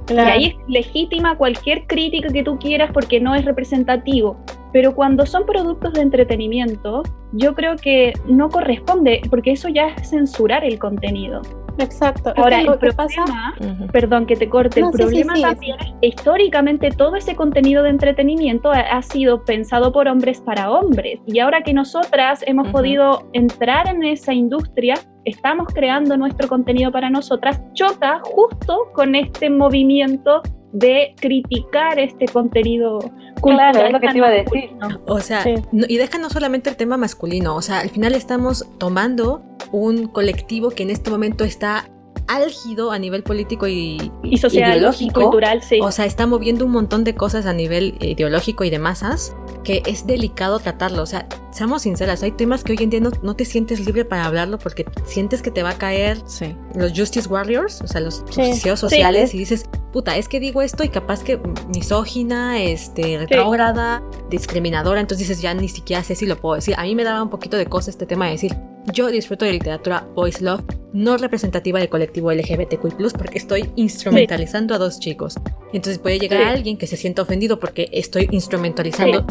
Y 0.10 0.18
ahí 0.18 0.46
es 0.48 0.56
legítima 0.68 1.38
cualquier 1.38 1.88
crítica 1.88 2.28
que 2.28 2.44
tú 2.44 2.60
quieras 2.60 2.92
porque 2.94 3.22
no 3.22 3.36
es 3.36 3.46
representativo. 3.46 4.38
Pero 4.74 4.94
cuando 4.94 5.26
son 5.26 5.46
productos 5.46 5.94
de 5.94 6.02
entretenimiento, 6.02 7.04
yo 7.32 7.56
creo 7.56 7.78
que 7.78 8.14
no 8.28 8.50
corresponde, 8.50 9.22
porque 9.30 9.52
eso 9.52 9.70
ya 9.70 9.88
es 9.88 10.10
censurar 10.10 10.66
el 10.66 10.78
contenido. 10.78 11.42
Exacto. 11.80 12.34
Ahora, 12.36 12.62
el 12.62 12.78
problema, 12.78 13.56
perdón 13.92 14.26
que 14.26 14.36
te 14.36 14.50
corte, 14.50 14.82
el 14.82 14.92
problema 14.92 15.34
también 15.40 15.78
es 15.80 15.86
que 16.02 16.08
históricamente 16.08 16.90
todo 16.92 17.16
ese 17.16 17.36
contenido 17.36 17.84
de 17.84 17.90
entretenimiento 17.90 18.72
ha, 18.72 19.02
sido 19.02 19.44
pensado 19.44 19.92
por 19.92 20.08
hombres 20.08 20.42
para 20.42 20.72
hombres. 20.72 21.20
Y 21.26 21.40
ahora 21.40 21.64
que 21.64 21.74
nosotras 21.74 22.44
hemos 22.46 22.68
podido 22.70 23.28
entrar 23.34 23.88
en 23.88 24.04
esa 24.04 24.34
industria, 24.34 24.96
estamos 25.26 25.68
creando 25.74 26.18
nuestro 26.18 26.48
contenido 26.48 26.92
para 26.92 27.10
nosotras, 27.10 27.62
choca 27.74 28.22
justo 28.24 28.90
con 28.94 29.16
este 29.16 29.50
movimiento 29.50 30.42
de 30.72 31.16
criticar 31.20 32.00
este 32.00 32.28
contenido 32.28 33.00
cultural. 33.42 33.72
Claro, 33.74 33.88
es 33.88 33.94
lo 33.94 34.00
que 34.00 34.08
te 34.08 34.18
iba 34.18 34.28
a 34.28 34.32
decir. 34.32 34.70
O 35.08 35.20
sea, 35.20 35.44
y 35.72 35.98
deja 35.98 36.18
no 36.18 36.30
solamente 36.30 36.70
el 36.70 36.76
tema 36.76 36.98
masculino, 36.98 37.56
o 37.56 37.62
sea, 37.62 37.80
al 37.80 37.90
final 37.90 38.16
estamos 38.16 38.68
tomando 38.78 39.42
un 39.72 40.08
colectivo 40.08 40.70
que 40.70 40.84
en 40.84 40.90
este 40.90 41.10
momento 41.10 41.44
está 41.44 41.90
álgido 42.30 42.92
a 42.92 43.00
nivel 43.00 43.24
político 43.24 43.68
y, 43.68 44.12
social, 44.40 44.78
ideológico, 44.78 45.22
cultural, 45.22 45.64
sí. 45.64 45.80
O 45.82 45.92
sea, 45.92 46.06
está 46.06 46.28
moviendo 46.28 46.64
un 46.64 46.72
montón 46.72 47.04
de 47.04 47.16
cosas 47.16 47.48
a 47.48 47.54
nivel 47.54 47.96
ideológico 48.00 48.64
y 48.64 48.70
de 48.70 48.78
masas 48.78 49.36
que 49.64 49.82
es 49.88 50.06
delicado 50.06 50.60
tratarlo. 50.60 51.02
O 51.02 51.06
sea, 51.08 51.28
seamos 51.52 51.82
sinceras, 51.82 52.22
hay 52.22 52.32
temas 52.32 52.64
que 52.64 52.74
hoy 52.74 52.78
en 52.82 52.92
día 52.92 53.00
no, 53.00 53.36
te 53.36 53.46
sientes 53.46 53.84
libre 53.86 54.06
para 54.06 54.26
hablarlo 54.26 54.60
porque 54.60 54.86
sientes 55.06 55.42
que 55.42 55.50
te 55.50 55.64
va 55.64 55.72
a 55.72 55.78
caer 55.78 56.22
los 56.76 56.94
Justice 56.96 57.28
Warriors, 57.28 57.82
o 57.82 57.88
sea, 57.88 58.00
los 58.00 58.22
justicios 58.22 58.80
sociales, 58.80 59.34
y 59.34 59.40
dices, 59.40 59.66
puta, 59.92 60.16
es 60.16 60.30
que 60.30 60.40
digo 60.40 60.62
esto 60.62 60.84
y 60.84 60.90
capaz 60.90 61.24
que 61.24 61.40
misógina, 61.74 62.62
este, 62.62 63.18
retrógrada, 63.18 64.04
discriminadora, 64.30 65.02
entonces 65.02 65.28
dices, 65.28 65.42
ya 65.42 65.54
ni 65.56 65.68
siquiera 65.68 66.04
sé 66.04 66.16
si 66.16 66.28
lo 66.28 66.38
puedo 66.38 66.56
decir. 66.56 66.76
A 66.78 66.84
mí 66.84 66.94
me 66.94 67.04
daba 67.04 67.24
un 67.24 67.30
poquito 67.30 67.58
de 67.58 67.66
cosa 67.66 67.90
este 67.90 68.06
tema 68.06 68.26
de 68.26 68.34
decir, 68.34 68.56
yo 68.94 69.08
disfruto 69.08 69.46
de 69.46 69.54
literatura 69.54 70.08
voice 70.16 70.44
love 70.44 70.64
no 70.94 71.18
representativa 71.18 71.80
del 71.80 71.90
colectivo 71.90 72.32
LGBTQ+, 72.32 73.12
porque 73.18 73.38
estoy 73.38 73.72
instrumentalizando 73.76 74.74
a 74.74 74.78
dos 74.78 75.00
chicos. 75.00 75.36
Entonces 75.74 76.00
puede 76.00 76.20
llegar 76.20 76.42
a 76.42 76.52
alguien 76.52 76.78
que 76.78 76.88
se 76.88 76.98
sienta 76.98 77.22
ofendido 77.22 77.60
porque 77.60 77.90
estoy 77.92 78.28
instrumentalizando 78.32 79.26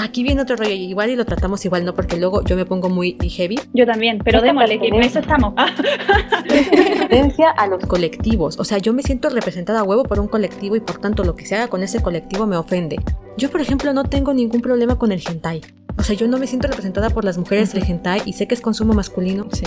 aquí 0.00 0.22
viene 0.22 0.42
otro 0.42 0.56
rollo, 0.56 0.72
igual 0.72 1.10
y 1.10 1.16
lo 1.16 1.24
tratamos 1.24 1.64
igual, 1.64 1.84
¿no? 1.84 1.94
Porque 1.94 2.16
luego 2.16 2.42
yo 2.44 2.56
me 2.56 2.64
pongo 2.64 2.88
muy 2.88 3.16
heavy. 3.20 3.58
Yo 3.72 3.86
también, 3.86 4.18
pero 4.24 4.40
démosle, 4.40 4.78
que 4.78 4.88
en 4.88 5.02
eso 5.02 5.20
estamos. 5.20 5.54
A 7.56 7.66
los 7.66 7.84
colectivos. 7.86 8.58
O 8.58 8.64
sea, 8.64 8.78
yo 8.78 8.92
me 8.92 9.02
siento 9.02 9.28
representada 9.28 9.80
a 9.80 9.82
huevo 9.82 10.02
por 10.04 10.18
un 10.18 10.28
colectivo 10.28 10.76
y 10.76 10.80
por 10.80 10.98
tanto 10.98 11.24
lo 11.24 11.36
que 11.36 11.46
se 11.46 11.54
haga 11.54 11.68
con 11.68 11.82
ese 11.82 12.00
colectivo 12.02 12.46
me 12.46 12.56
ofende. 12.56 12.96
Yo, 13.36 13.50
por 13.50 13.60
ejemplo, 13.60 13.92
no 13.92 14.04
tengo 14.04 14.32
ningún 14.34 14.60
problema 14.60 14.98
con 14.98 15.12
el 15.12 15.22
hentai. 15.26 15.60
O 15.96 16.02
sea, 16.02 16.16
yo 16.16 16.26
no 16.28 16.38
me 16.38 16.46
siento 16.46 16.68
representada 16.68 17.10
por 17.10 17.24
las 17.24 17.38
mujeres 17.38 17.72
del 17.72 17.84
hentai 17.84 18.22
y 18.24 18.32
sé 18.32 18.46
que 18.48 18.54
es 18.54 18.60
consumo 18.60 18.94
masculino. 18.94 19.46
Sí. 19.52 19.64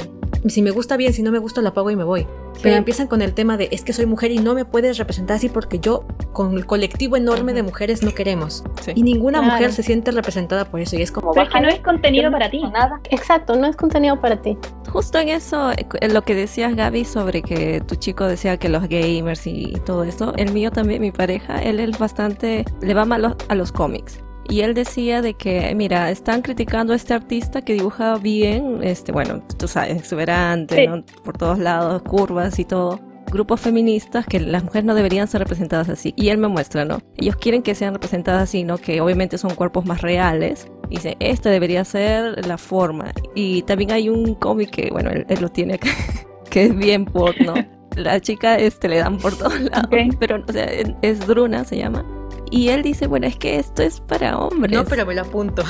Si 0.47 0.61
me 0.61 0.71
gusta 0.71 0.97
bien, 0.97 1.13
si 1.13 1.23
no 1.23 1.31
me 1.31 1.39
gusta 1.39 1.61
lo 1.61 1.69
apago 1.69 1.89
y 1.89 1.95
me 1.95 2.03
voy. 2.03 2.27
Pero 2.61 2.75
empiezan 2.75 3.07
con 3.07 3.21
el 3.21 3.33
tema 3.33 3.57
de 3.57 3.69
es 3.71 3.83
que 3.83 3.93
soy 3.93 4.05
mujer 4.05 4.31
y 4.31 4.39
no 4.39 4.53
me 4.53 4.65
puedes 4.65 4.97
representar 4.97 5.37
así 5.37 5.49
porque 5.49 5.79
yo 5.79 6.05
con 6.33 6.53
el 6.53 6.65
colectivo 6.65 7.15
enorme 7.15 7.53
de 7.53 7.63
mujeres 7.63 8.03
no 8.03 8.13
queremos. 8.13 8.63
Y 8.95 9.03
ninguna 9.03 9.41
mujer 9.41 9.71
se 9.71 9.83
siente 9.83 10.11
representada 10.11 10.65
por 10.65 10.79
eso 10.79 10.95
y 10.95 11.01
es 11.01 11.11
como... 11.11 11.33
Pero 11.33 11.47
es 11.47 11.53
que 11.53 11.61
no 11.61 11.69
es 11.69 11.79
contenido 11.79 12.31
para 12.31 12.49
ti. 12.49 12.61
Nada. 12.61 12.99
Exacto, 13.09 13.55
no 13.55 13.67
es 13.67 13.75
contenido 13.75 14.19
para 14.19 14.41
ti. 14.41 14.57
Justo 14.89 15.19
en 15.19 15.29
eso, 15.29 15.71
en 15.75 16.13
lo 16.13 16.21
que 16.23 16.35
decías 16.35 16.75
Gaby 16.75 17.05
sobre 17.05 17.41
que 17.41 17.81
tu 17.81 17.95
chico 17.95 18.25
decía 18.25 18.57
que 18.57 18.69
los 18.69 18.87
gamers 18.87 19.45
y 19.45 19.73
todo 19.85 20.03
eso, 20.03 20.33
el 20.35 20.51
mío 20.51 20.71
también, 20.71 21.01
mi 21.01 21.11
pareja, 21.11 21.61
él 21.61 21.79
es 21.79 21.97
bastante, 21.97 22.65
le 22.81 22.93
va 22.93 23.05
mal 23.05 23.35
a 23.47 23.55
los 23.55 23.71
cómics 23.71 24.21
y 24.49 24.61
él 24.61 24.73
decía 24.73 25.21
de 25.21 25.33
que, 25.33 25.73
mira, 25.75 26.09
están 26.09 26.41
criticando 26.41 26.93
a 26.93 26.95
este 26.95 27.13
artista 27.13 27.61
que 27.61 27.73
dibuja 27.73 28.17
bien, 28.17 28.79
este, 28.81 29.11
bueno, 29.11 29.43
tú 29.57 29.67
sabes, 29.67 29.97
exuberante, 29.97 30.89
por 31.23 31.37
todos 31.37 31.59
lados, 31.59 32.01
curvas 32.03 32.57
y 32.59 32.65
todo. 32.65 32.99
Grupos 33.29 33.59
feministas 33.59 34.25
que 34.25 34.39
las 34.39 34.63
mujeres 34.63 34.85
no 34.85 34.95
deberían 34.95 35.27
ser 35.27 35.41
representadas 35.41 35.89
así. 35.89 36.13
Y 36.15 36.29
él 36.29 36.37
me 36.37 36.47
muestra, 36.47 36.85
¿no? 36.85 36.99
Ellos 37.17 37.35
quieren 37.35 37.61
que 37.61 37.75
sean 37.75 37.93
representadas 37.93 38.43
así, 38.43 38.63
¿no? 38.63 38.77
Que 38.77 39.01
obviamente 39.01 39.37
son 39.37 39.53
cuerpos 39.53 39.85
más 39.85 40.01
reales. 40.01 40.71
Y 40.89 40.95
dice, 40.95 41.17
esta 41.19 41.49
debería 41.49 41.83
ser 41.83 42.47
la 42.47 42.57
forma. 42.57 43.11
Y 43.35 43.63
también 43.63 43.91
hay 43.91 44.07
un 44.07 44.33
cómic 44.35 44.69
que, 44.69 44.89
bueno, 44.91 45.09
él, 45.09 45.25
lo 45.41 45.49
tiene 45.49 45.73
acá, 45.73 45.89
que 46.49 46.67
es 46.67 46.75
bien 46.75 47.03
por, 47.03 47.39
¿no? 47.41 47.55
La 47.97 48.21
chica 48.21 48.57
este, 48.57 48.87
le 48.87 48.99
dan 48.99 49.17
por 49.17 49.37
todos 49.37 49.59
lados. 49.59 49.89
Pero, 50.19 50.41
o 50.47 50.51
sea, 50.53 50.67
es 51.01 51.27
Druna, 51.27 51.65
se 51.65 51.77
llama 51.77 52.05
y 52.51 52.69
él 52.69 52.83
dice, 52.83 53.07
bueno, 53.07 53.27
es 53.27 53.37
que 53.37 53.57
esto 53.57 53.83
es 53.83 53.99
para 53.99 54.37
hombres. 54.37 54.75
No, 54.75 54.85
pero 54.85 55.05
me 55.05 55.15
lo 55.15 55.21
apunto. 55.21 55.63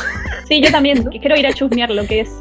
Sí, 0.47 0.61
yo 0.61 0.71
también, 0.71 1.03
quiero 1.03 1.35
ir 1.35 1.45
a 1.45 1.51
chusmear 1.51 1.89
lo 1.89 2.05
que 2.07 2.21
es. 2.21 2.31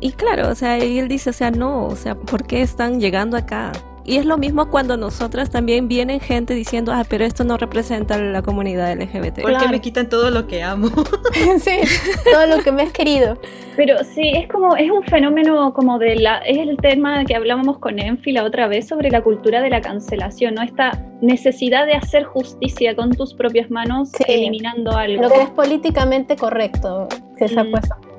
y 0.00 0.10
claro, 0.12 0.48
o 0.48 0.54
sea, 0.56 0.84
y 0.84 0.98
él 0.98 1.06
dice, 1.06 1.30
o 1.30 1.32
sea, 1.32 1.52
no, 1.52 1.86
o 1.86 1.94
sea, 1.94 2.16
¿por 2.16 2.44
qué 2.44 2.60
están 2.60 3.00
llegando 3.00 3.36
acá? 3.36 3.70
Y 4.08 4.16
es 4.16 4.24
lo 4.24 4.38
mismo 4.38 4.70
cuando 4.70 4.96
nosotras 4.96 5.50
también 5.50 5.86
vienen 5.86 6.18
gente 6.18 6.54
diciendo, 6.54 6.92
ah, 6.94 7.04
pero 7.06 7.26
esto 7.26 7.44
no 7.44 7.58
representa 7.58 8.16
la 8.16 8.40
comunidad 8.40 8.98
LGBT. 8.98 9.42
Porque 9.42 9.68
me 9.68 9.82
quitan 9.82 10.08
todo 10.08 10.30
lo 10.30 10.46
que 10.46 10.62
amo. 10.62 10.88
sí, 11.60 11.80
todo 12.24 12.46
lo 12.46 12.62
que 12.62 12.72
me 12.72 12.84
has 12.84 12.92
querido. 12.92 13.38
Pero 13.76 14.02
sí, 14.02 14.32
es 14.34 14.48
como, 14.48 14.76
es 14.76 14.90
un 14.90 15.02
fenómeno 15.02 15.74
como 15.74 15.98
de 15.98 16.16
la, 16.16 16.38
es 16.38 16.56
el 16.56 16.78
tema 16.78 17.22
que 17.26 17.36
hablábamos 17.36 17.80
con 17.80 17.98
Enfi 17.98 18.32
la 18.32 18.44
otra 18.44 18.66
vez 18.66 18.88
sobre 18.88 19.10
la 19.10 19.20
cultura 19.20 19.60
de 19.60 19.68
la 19.68 19.82
cancelación, 19.82 20.54
¿no? 20.54 20.62
Esta 20.62 21.04
necesidad 21.20 21.84
de 21.84 21.92
hacer 21.92 22.24
justicia 22.24 22.96
con 22.96 23.10
tus 23.10 23.34
propias 23.34 23.70
manos 23.70 24.10
eliminando 24.26 24.90
algo. 24.92 25.24
Lo 25.24 25.28
que 25.28 25.42
es 25.42 25.50
políticamente 25.50 26.34
correcto, 26.34 27.08
se 27.36 27.44
mm. 27.44 27.54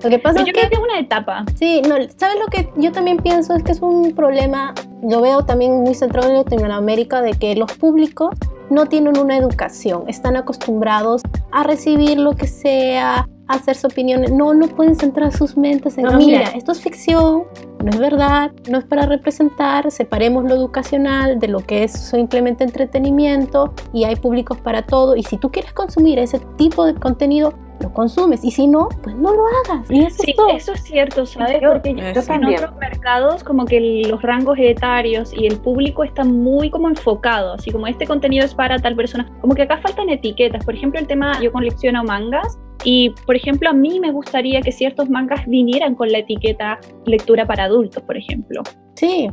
Lo 0.04 0.10
que 0.10 0.20
pasa 0.20 0.40
es 0.40 0.46
que, 0.54 0.62
es 0.62 0.80
una 0.80 1.00
etapa. 1.00 1.46
Sí, 1.56 1.82
no, 1.88 1.96
¿sabes 2.16 2.38
lo 2.40 2.48
que 2.48 2.70
yo 2.78 2.92
también 2.92 3.18
pienso? 3.18 3.56
Es 3.56 3.64
que 3.64 3.72
es 3.72 3.82
un 3.82 4.14
problema, 4.14 4.74
lo 5.04 5.22
veo 5.22 5.44
también 5.44 5.82
muy 5.82 5.94
centrado 5.94 6.30
en 6.30 6.36
Latinoamérica, 6.36 7.22
de 7.22 7.34
que 7.34 7.56
los 7.56 7.72
públicos 7.74 8.36
no 8.70 8.86
tienen 8.86 9.18
una 9.18 9.36
educación, 9.38 10.04
están 10.08 10.38
acostumbrados 10.38 11.22
a 11.52 11.64
recibir 11.64 12.20
lo 12.20 12.36
que 12.36 12.48
sea, 12.48 13.28
hacer 13.50 13.76
su 13.76 13.88
opinión, 13.88 14.24
no, 14.38 14.54
no 14.54 14.68
pueden 14.68 14.96
centrar 14.96 15.32
sus 15.32 15.58
mentes 15.58 15.98
en, 15.98 16.06
no, 16.06 16.18
mira, 16.18 16.50
esto 16.50 16.72
es 16.72 16.82
ficción, 16.82 17.46
no 17.84 17.90
es 17.90 17.98
verdad, 17.98 18.52
no 18.70 18.78
es 18.78 18.86
para 18.86 19.08
representar, 19.08 19.90
separemos 19.90 20.44
lo 20.44 20.54
educacional 20.54 21.40
de 21.40 21.48
lo 21.48 21.60
que 21.60 21.84
es 21.84 21.92
simplemente 21.92 22.64
entretenimiento 22.64 23.74
y 23.92 24.04
hay 24.04 24.16
públicos 24.16 24.60
para 24.62 24.84
todo. 24.84 25.16
Y 25.16 25.24
si 25.24 25.38
tú 25.38 25.52
quieres 25.52 25.74
consumir 25.74 26.20
ese 26.20 26.40
tipo 26.58 26.86
de 26.86 26.94
contenido, 26.94 27.54
lo 27.80 27.92
consumes. 27.92 28.44
Y 28.44 28.52
si 28.52 28.68
no, 28.68 28.90
pues 29.02 29.16
no 29.16 29.34
lo 29.34 29.44
hagas. 29.48 29.90
Y 29.90 30.04
eso 30.04 30.22
sí, 30.24 30.36
es 30.50 30.64
eso 30.64 30.74
es 30.74 30.84
cierto, 30.84 31.26
¿sabes? 31.26 31.60
Porque 31.68 31.96
yo, 31.96 32.34
en 32.34 32.46
otros 32.46 32.76
mercados 32.78 33.44
como 33.44 33.66
que 33.66 34.04
los 34.08 34.22
rangos 34.22 34.60
etarios 34.60 35.34
y 35.34 35.48
el 35.48 35.58
público 35.58 36.04
está 36.04 36.24
muy 36.24 36.70
como 36.70 36.88
enfocado, 36.88 37.54
así 37.54 37.72
como 37.72 37.88
este 37.88 38.06
contenido 38.06 38.46
es 38.46 38.54
para 38.54 38.78
tal 38.78 38.96
persona, 38.96 39.28
como 39.42 39.56
que 39.56 39.64
acá 39.64 39.78
faltan 39.78 40.10
etiquetas, 40.10 40.64
por 40.64 40.76
ejemplo 40.76 41.00
el 41.00 41.08
tema, 41.08 41.42
yo 41.42 41.52
colecciono 41.52 42.04
mangas 42.04 42.60
y, 42.84 43.12
por 43.26 43.36
ejemplo, 43.36 43.70
a 43.70 43.74
mí 43.74 44.00
me 44.00 44.12
gustaría 44.12 44.62
que 44.62 44.72
ciertos 44.72 45.10
mangas 45.10 45.46
vinieran 45.48 45.96
con 45.96 46.12
la 46.12 46.20
etiqueta 46.20 46.80
lectura 47.06 47.46
para 47.46 47.66
adultos, 47.66 48.02
por 48.04 48.18
ejemplo. 48.18 48.64
Sí, 48.96 49.30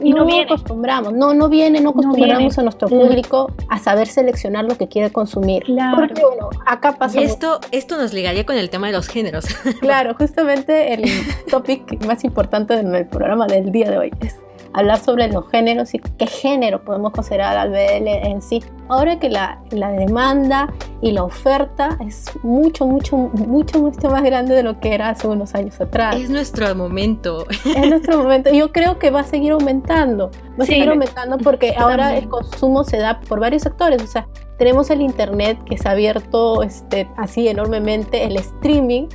y 0.00 0.12
no, 0.12 0.28
acostumbramos, 0.40 1.12
no, 1.12 1.34
no 1.34 1.48
viene, 1.48 1.80
no 1.80 1.90
acostumbramos 1.90 2.56
a 2.56 2.62
nuestro 2.62 2.88
público 2.88 3.52
a 3.68 3.80
saber 3.80 4.06
seleccionar 4.06 4.64
lo 4.64 4.76
que 4.76 4.86
quiere 4.86 5.10
consumir. 5.10 5.64
Claro. 5.64 5.96
Porque, 5.96 6.22
bueno, 6.24 6.50
acá 6.64 6.96
pasa. 6.96 7.20
Y 7.20 7.24
esto, 7.24 7.58
esto 7.72 7.96
nos 7.96 8.12
ligaría 8.12 8.46
con 8.46 8.56
el 8.56 8.70
tema 8.70 8.86
de 8.86 8.92
los 8.92 9.08
géneros. 9.08 9.46
Claro, 9.80 10.14
justamente 10.18 10.94
el 10.94 11.02
topic 11.50 12.04
más 12.06 12.22
importante 12.22 12.76
del 12.76 13.08
programa 13.08 13.48
del 13.48 13.72
día 13.72 13.90
de 13.90 13.98
hoy 13.98 14.12
es 14.20 14.36
hablar 14.72 14.98
sobre 14.98 15.30
los 15.32 15.48
géneros 15.50 15.94
y 15.94 15.98
qué 15.98 16.26
género 16.26 16.84
podemos 16.84 17.12
considerar 17.12 17.56
al 17.56 17.70
BL 17.70 18.08
en 18.08 18.42
sí. 18.42 18.62
Ahora 18.88 19.18
que 19.18 19.28
la, 19.28 19.60
la, 19.70 19.90
demanda 19.90 20.72
y 21.02 21.12
la 21.12 21.24
oferta 21.24 21.98
es 22.00 22.24
mucho, 22.42 22.86
mucho, 22.86 23.16
mucho, 23.16 23.80
mucho 23.80 24.10
más 24.10 24.22
grande 24.22 24.54
de 24.54 24.62
lo 24.62 24.80
que 24.80 24.94
era 24.94 25.10
hace 25.10 25.28
unos 25.28 25.54
años 25.54 25.78
atrás. 25.80 26.16
Es 26.16 26.30
nuestro 26.30 26.74
momento. 26.74 27.46
Es 27.64 27.88
nuestro 27.88 28.22
momento. 28.22 28.50
Yo 28.50 28.72
creo 28.72 28.98
que 28.98 29.10
va 29.10 29.20
a 29.20 29.24
seguir 29.24 29.52
aumentando. 29.52 30.30
Va 30.58 30.64
a 30.64 30.66
seguir 30.66 30.88
aumentando 30.88 31.36
porque 31.38 31.74
ahora 31.76 32.16
el 32.16 32.28
consumo 32.28 32.82
se 32.84 32.96
da 32.96 33.20
por 33.20 33.40
varios 33.40 33.62
sectores. 33.62 34.02
O 34.02 34.06
sea, 34.06 34.26
tenemos 34.58 34.88
el 34.90 35.02
Internet 35.02 35.58
que 35.64 35.76
se 35.76 35.86
ha 35.86 35.92
abierto 35.92 36.62
este, 36.62 37.08
así 37.16 37.46
enormemente, 37.46 38.24
el 38.24 38.36
streaming 38.36 39.08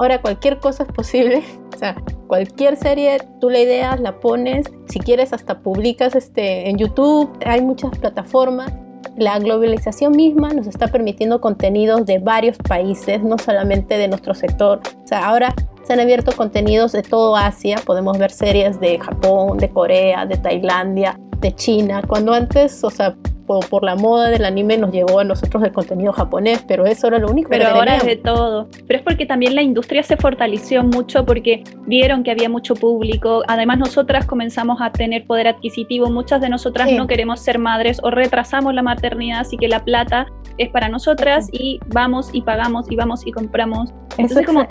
Ahora 0.00 0.22
cualquier 0.22 0.60
cosa 0.60 0.84
es 0.84 0.92
posible, 0.92 1.42
o 1.74 1.76
sea, 1.76 1.94
cualquier 2.26 2.78
serie 2.78 3.18
tú 3.38 3.50
la 3.50 3.58
ideas, 3.58 4.00
la 4.00 4.18
pones, 4.18 4.64
si 4.88 4.98
quieres 4.98 5.34
hasta 5.34 5.60
publicas 5.60 6.14
este, 6.14 6.70
en 6.70 6.78
YouTube, 6.78 7.30
hay 7.44 7.60
muchas 7.60 7.90
plataformas. 7.98 8.72
La 9.18 9.38
globalización 9.38 10.12
misma 10.12 10.48
nos 10.54 10.66
está 10.66 10.88
permitiendo 10.88 11.42
contenidos 11.42 12.06
de 12.06 12.18
varios 12.18 12.56
países, 12.56 13.22
no 13.22 13.36
solamente 13.36 13.98
de 13.98 14.08
nuestro 14.08 14.32
sector. 14.32 14.80
O 15.04 15.06
sea, 15.06 15.28
ahora 15.28 15.54
se 15.82 15.92
han 15.92 16.00
abierto 16.00 16.32
contenidos 16.34 16.92
de 16.92 17.02
todo 17.02 17.36
Asia, 17.36 17.76
podemos 17.84 18.16
ver 18.16 18.30
series 18.30 18.80
de 18.80 18.98
Japón, 18.98 19.58
de 19.58 19.68
Corea, 19.68 20.24
de 20.24 20.38
Tailandia, 20.38 21.20
de 21.40 21.54
China, 21.54 22.00
cuando 22.08 22.32
antes, 22.32 22.82
o 22.84 22.90
sea, 22.90 23.14
por, 23.58 23.82
la 23.82 23.96
moda 23.96 24.30
del 24.30 24.44
anime 24.44 24.78
nos 24.78 24.92
llegó 24.92 25.18
a 25.18 25.24
nosotros 25.24 25.62
el 25.64 25.72
contenido 25.72 26.12
japonés, 26.12 26.62
pero 26.66 26.86
eso 26.86 27.08
era 27.08 27.18
lo 27.18 27.28
único 27.28 27.50
pero 27.50 27.64
que 27.64 27.70
ahora 27.70 27.96
es 27.96 28.04
de 28.04 28.16
todo. 28.16 28.68
Pero 28.86 28.98
es 28.98 29.04
porque 29.04 29.26
también 29.26 29.54
la 29.54 29.62
industria 29.62 30.02
se 30.02 30.16
fortaleció 30.16 30.84
mucho 30.84 31.24
porque 31.24 31.64
vieron 31.86 32.22
que 32.22 32.30
había 32.30 32.48
mucho 32.48 32.74
público. 32.74 33.42
Además, 33.48 33.78
nosotras 33.78 34.26
comenzamos 34.26 34.80
a 34.80 34.92
tener 34.92 35.24
poder 35.24 35.48
adquisitivo. 35.48 36.10
Muchas 36.10 36.40
de 36.40 36.48
nosotras 36.48 36.90
no 36.92 37.06
queremos 37.06 37.40
ser 37.40 37.58
madres 37.58 38.00
o 38.02 38.10
retrasamos 38.10 38.74
la 38.74 38.82
maternidad, 38.82 39.40
así 39.40 39.56
que 39.56 39.68
la 39.68 39.84
plata 39.84 40.26
es 40.60 40.68
para 40.68 40.88
nosotras 40.88 41.48
y 41.52 41.80
vamos 41.88 42.30
y 42.32 42.42
pagamos 42.42 42.86
y 42.90 42.96
vamos 42.96 43.26
y 43.26 43.32
compramos. 43.32 43.92
Entonces, 44.18 44.46
como 44.46 44.66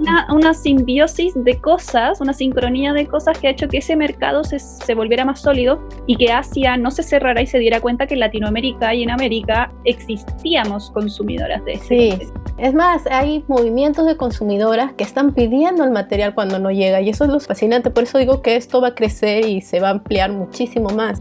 una, 0.00 0.26
una, 0.32 0.54
simbiosis 0.54 1.34
de 1.36 1.60
cosas, 1.60 2.20
una 2.20 2.32
sincronía 2.32 2.92
de 2.94 3.06
cosas 3.06 3.38
que 3.38 3.48
ha 3.48 3.50
hecho 3.50 3.68
que 3.68 3.78
ese 3.78 3.96
mercado 3.96 4.42
se, 4.44 4.58
se 4.58 4.94
volviera 4.94 5.24
más 5.24 5.40
sólido 5.40 5.86
y 6.06 6.16
que 6.16 6.32
Asia 6.32 6.76
no 6.76 6.90
se 6.90 7.02
cerrara 7.02 7.42
y 7.42 7.46
se 7.46 7.58
diera 7.58 7.80
cuenta 7.80 8.06
que 8.06 8.16
la 8.16 8.24
Latinoamérica 8.26 8.94
y 8.94 9.02
en 9.02 9.10
América 9.10 9.70
existíamos 9.84 10.90
consumidoras 10.92 11.62
de 11.66 11.74
ese 11.74 11.86
Sí, 11.86 12.18
es 12.56 12.72
más, 12.72 13.06
hay 13.10 13.44
movimientos 13.48 14.06
de 14.06 14.16
consumidoras 14.16 14.94
que 14.94 15.04
están 15.04 15.34
pidiendo 15.34 15.84
el 15.84 15.90
material 15.90 16.34
cuando 16.34 16.58
no 16.58 16.70
llega 16.70 17.02
y 17.02 17.10
eso 17.10 17.24
es 17.24 17.30
lo 17.30 17.40
fascinante, 17.40 17.90
por 17.90 18.04
eso 18.04 18.16
digo 18.16 18.40
que 18.40 18.56
esto 18.56 18.80
va 18.80 18.88
a 18.88 18.94
crecer 18.94 19.44
y 19.44 19.60
se 19.60 19.80
va 19.80 19.88
a 19.88 19.90
ampliar 19.92 20.32
muchísimo 20.32 20.88
más. 20.90 21.20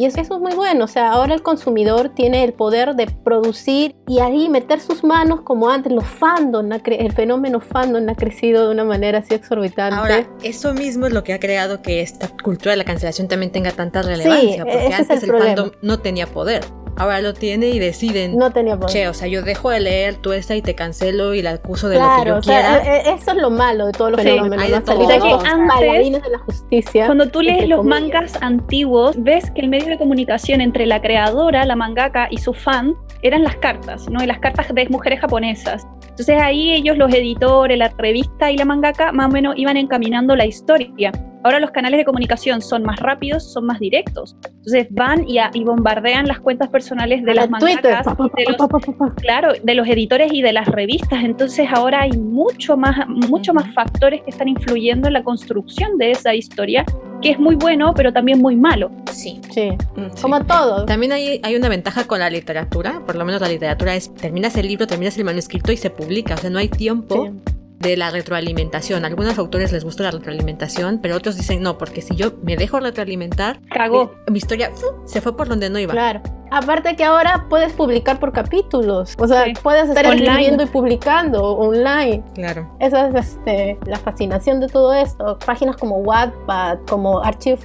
Y 0.00 0.06
eso, 0.06 0.18
es 0.18 0.30
muy 0.30 0.54
bueno, 0.54 0.86
o 0.86 0.88
sea, 0.88 1.12
ahora 1.12 1.34
el 1.34 1.42
consumidor 1.42 2.08
tiene 2.14 2.42
el 2.42 2.54
poder 2.54 2.94
de 2.94 3.06
producir 3.06 3.94
y 4.08 4.20
ahí 4.20 4.48
meter 4.48 4.80
sus 4.80 5.04
manos 5.04 5.42
como 5.42 5.68
antes, 5.68 5.92
los 5.92 6.06
fandom, 6.06 6.70
el 6.72 7.12
fenómeno 7.12 7.60
fandom 7.60 8.08
ha 8.08 8.14
crecido 8.14 8.64
de 8.64 8.72
una 8.72 8.84
manera 8.84 9.18
así 9.18 9.34
exorbitante. 9.34 9.96
Ahora, 9.96 10.26
eso 10.42 10.72
mismo 10.72 11.06
es 11.06 11.12
lo 11.12 11.22
que 11.22 11.34
ha 11.34 11.38
creado 11.38 11.82
que 11.82 12.00
esta 12.00 12.28
cultura 12.42 12.70
de 12.70 12.78
la 12.78 12.84
cancelación 12.84 13.28
también 13.28 13.52
tenga 13.52 13.72
tanta 13.72 14.00
relevancia, 14.00 14.64
porque 14.64 14.94
antes 14.94 15.22
el, 15.22 15.34
el 15.34 15.42
fandom 15.42 15.70
no 15.82 15.98
tenía 15.98 16.26
poder 16.26 16.64
ahora 17.00 17.22
lo 17.22 17.32
tiene 17.32 17.68
y 17.70 17.78
deciden. 17.78 18.36
No 18.36 18.50
tenía 18.52 18.76
poder. 18.76 18.92
Che, 18.92 19.08
o 19.08 19.14
sea, 19.14 19.26
yo 19.26 19.42
dejo 19.42 19.70
de 19.70 19.80
leer 19.80 20.16
tú 20.16 20.32
esta 20.32 20.54
y 20.54 20.62
te 20.62 20.74
cancelo 20.74 21.34
y 21.34 21.40
la 21.40 21.52
acuso 21.52 21.88
de 21.88 21.98
lo 21.98 22.04
que 22.22 22.28
yo 22.28 22.36
o 22.36 22.42
sea, 22.42 22.78
e, 22.78 23.08
e, 23.08 23.14
Eso 23.14 23.30
es 23.30 23.36
lo 23.38 23.50
malo 23.50 23.86
de 23.86 23.92
todos 23.92 24.12
los 24.12 24.22
fenómenos. 24.22 24.62
Hay 24.62 24.70
de 24.70 24.80
todo. 24.80 25.08
que 25.08 25.48
antes, 25.48 26.22
de 26.22 26.30
la 26.30 26.38
justicia. 26.38 27.06
Cuando 27.06 27.28
tú 27.28 27.40
lees 27.40 27.68
los 27.68 27.84
mangas 27.84 28.40
antiguos, 28.42 29.16
ves 29.18 29.50
que 29.50 29.62
el 29.62 29.68
medio 29.68 29.88
de 29.88 29.98
comunicación 29.98 30.60
entre 30.60 30.84
la 30.84 31.00
creadora, 31.00 31.64
la 31.64 31.74
mangaka 31.74 32.28
y 32.30 32.36
su 32.36 32.52
fan 32.52 32.94
eran 33.22 33.44
las 33.44 33.56
cartas, 33.56 34.08
¿no? 34.10 34.22
Y 34.22 34.26
las 34.26 34.38
cartas 34.38 34.72
de 34.72 34.88
mujeres 34.90 35.20
japonesas. 35.20 35.86
Entonces 36.02 36.38
ahí 36.38 36.72
ellos, 36.72 36.98
los 36.98 37.12
editores, 37.14 37.78
la 37.78 37.88
revista 37.96 38.50
y 38.50 38.58
la 38.58 38.66
mangaka, 38.66 39.12
más 39.12 39.26
o 39.26 39.30
menos 39.30 39.54
iban 39.56 39.78
encaminando 39.78 40.36
la 40.36 40.44
historia. 40.44 41.12
Ahora 41.42 41.58
los 41.58 41.70
canales 41.70 41.98
de 41.98 42.04
comunicación 42.04 42.60
son 42.60 42.82
más 42.82 42.98
rápidos, 42.98 43.52
son 43.52 43.64
más 43.64 43.80
directos. 43.80 44.36
Entonces 44.44 44.88
van 44.90 45.24
y, 45.26 45.64
bombardean 45.64 46.26
las 46.26 46.40
cuentas 46.40 46.68
personales 46.68 47.24
de 47.24 47.34
las 47.34 47.48
mangakas, 47.48 48.04
de 48.04 48.44
los, 48.46 49.14
claro, 49.16 49.52
de 49.62 49.74
los 49.74 49.88
editores 49.88 50.32
y 50.32 50.42
de 50.42 50.52
las 50.52 50.68
revistas. 50.68 51.24
Entonces 51.24 51.68
ahora 51.72 52.02
hay 52.02 52.12
mucho 52.12 52.76
más, 52.76 53.08
mucho 53.08 53.54
más 53.54 53.72
factores 53.72 54.22
que 54.22 54.30
están 54.30 54.48
influyendo 54.48 55.08
en 55.08 55.14
la 55.14 55.24
construcción 55.24 55.96
de 55.96 56.10
esa 56.10 56.34
historia, 56.34 56.84
que 57.22 57.30
es 57.30 57.38
muy 57.38 57.54
bueno, 57.54 57.94
pero 57.94 58.12
también 58.12 58.40
muy 58.40 58.56
malo. 58.56 58.90
Sí, 59.10 59.40
sí. 59.50 59.70
Mm, 59.96 60.20
Como 60.20 60.44
todo. 60.44 60.84
También 60.84 61.12
hay, 61.12 61.40
hay 61.42 61.56
una 61.56 61.68
ventaja 61.68 62.04
con 62.04 62.18
la 62.18 62.28
literatura, 62.28 63.02
por 63.06 63.16
lo 63.16 63.24
menos 63.24 63.40
la 63.40 63.48
literatura 63.48 63.94
es, 63.94 64.14
terminas 64.14 64.56
el 64.56 64.68
libro, 64.68 64.86
terminas 64.86 65.16
el 65.16 65.24
manuscrito 65.24 65.72
y 65.72 65.76
se 65.78 65.88
publica, 65.88 66.34
o 66.34 66.36
sea, 66.36 66.50
no 66.50 66.58
hay 66.58 66.68
tiempo 66.68 67.32
de 67.80 67.96
la 67.96 68.10
retroalimentación. 68.10 69.04
A 69.04 69.08
algunos 69.08 69.38
autores 69.38 69.72
les 69.72 69.84
gusta 69.84 70.04
la 70.04 70.10
retroalimentación, 70.12 71.00
pero 71.02 71.16
otros 71.16 71.36
dicen 71.36 71.62
no, 71.62 71.78
porque 71.78 72.02
si 72.02 72.14
yo 72.14 72.34
me 72.42 72.56
dejo 72.56 72.78
retroalimentar, 72.78 73.60
cagó. 73.68 74.14
mi 74.30 74.38
historia 74.38 74.70
se 75.06 75.20
fue 75.20 75.36
por 75.36 75.48
donde 75.48 75.70
no 75.70 75.78
iba. 75.78 75.92
Claro. 75.92 76.22
Aparte 76.50 76.96
que 76.96 77.04
ahora 77.04 77.46
puedes 77.48 77.72
publicar 77.72 78.18
por 78.18 78.32
capítulos, 78.32 79.16
o 79.18 79.26
sea, 79.28 79.44
puedes 79.62 79.88
estar 79.88 80.04
escribiendo 80.06 80.64
y 80.64 80.66
publicando 80.66 81.42
online. 81.42 82.22
Claro. 82.34 82.68
Esa 82.80 83.08
es 83.08 83.14
este, 83.14 83.78
la 83.86 83.98
fascinación 83.98 84.60
de 84.60 84.66
todo 84.68 84.92
esto. 84.92 85.38
Páginas 85.46 85.76
como 85.76 85.98
Wattpad, 85.98 86.78
como 86.88 87.22
Archive 87.22 87.60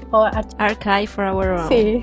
Archive 0.57 1.07
for 1.07 1.25
Our 1.25 1.47
Own. 1.47 1.67
Sí. 1.69 2.01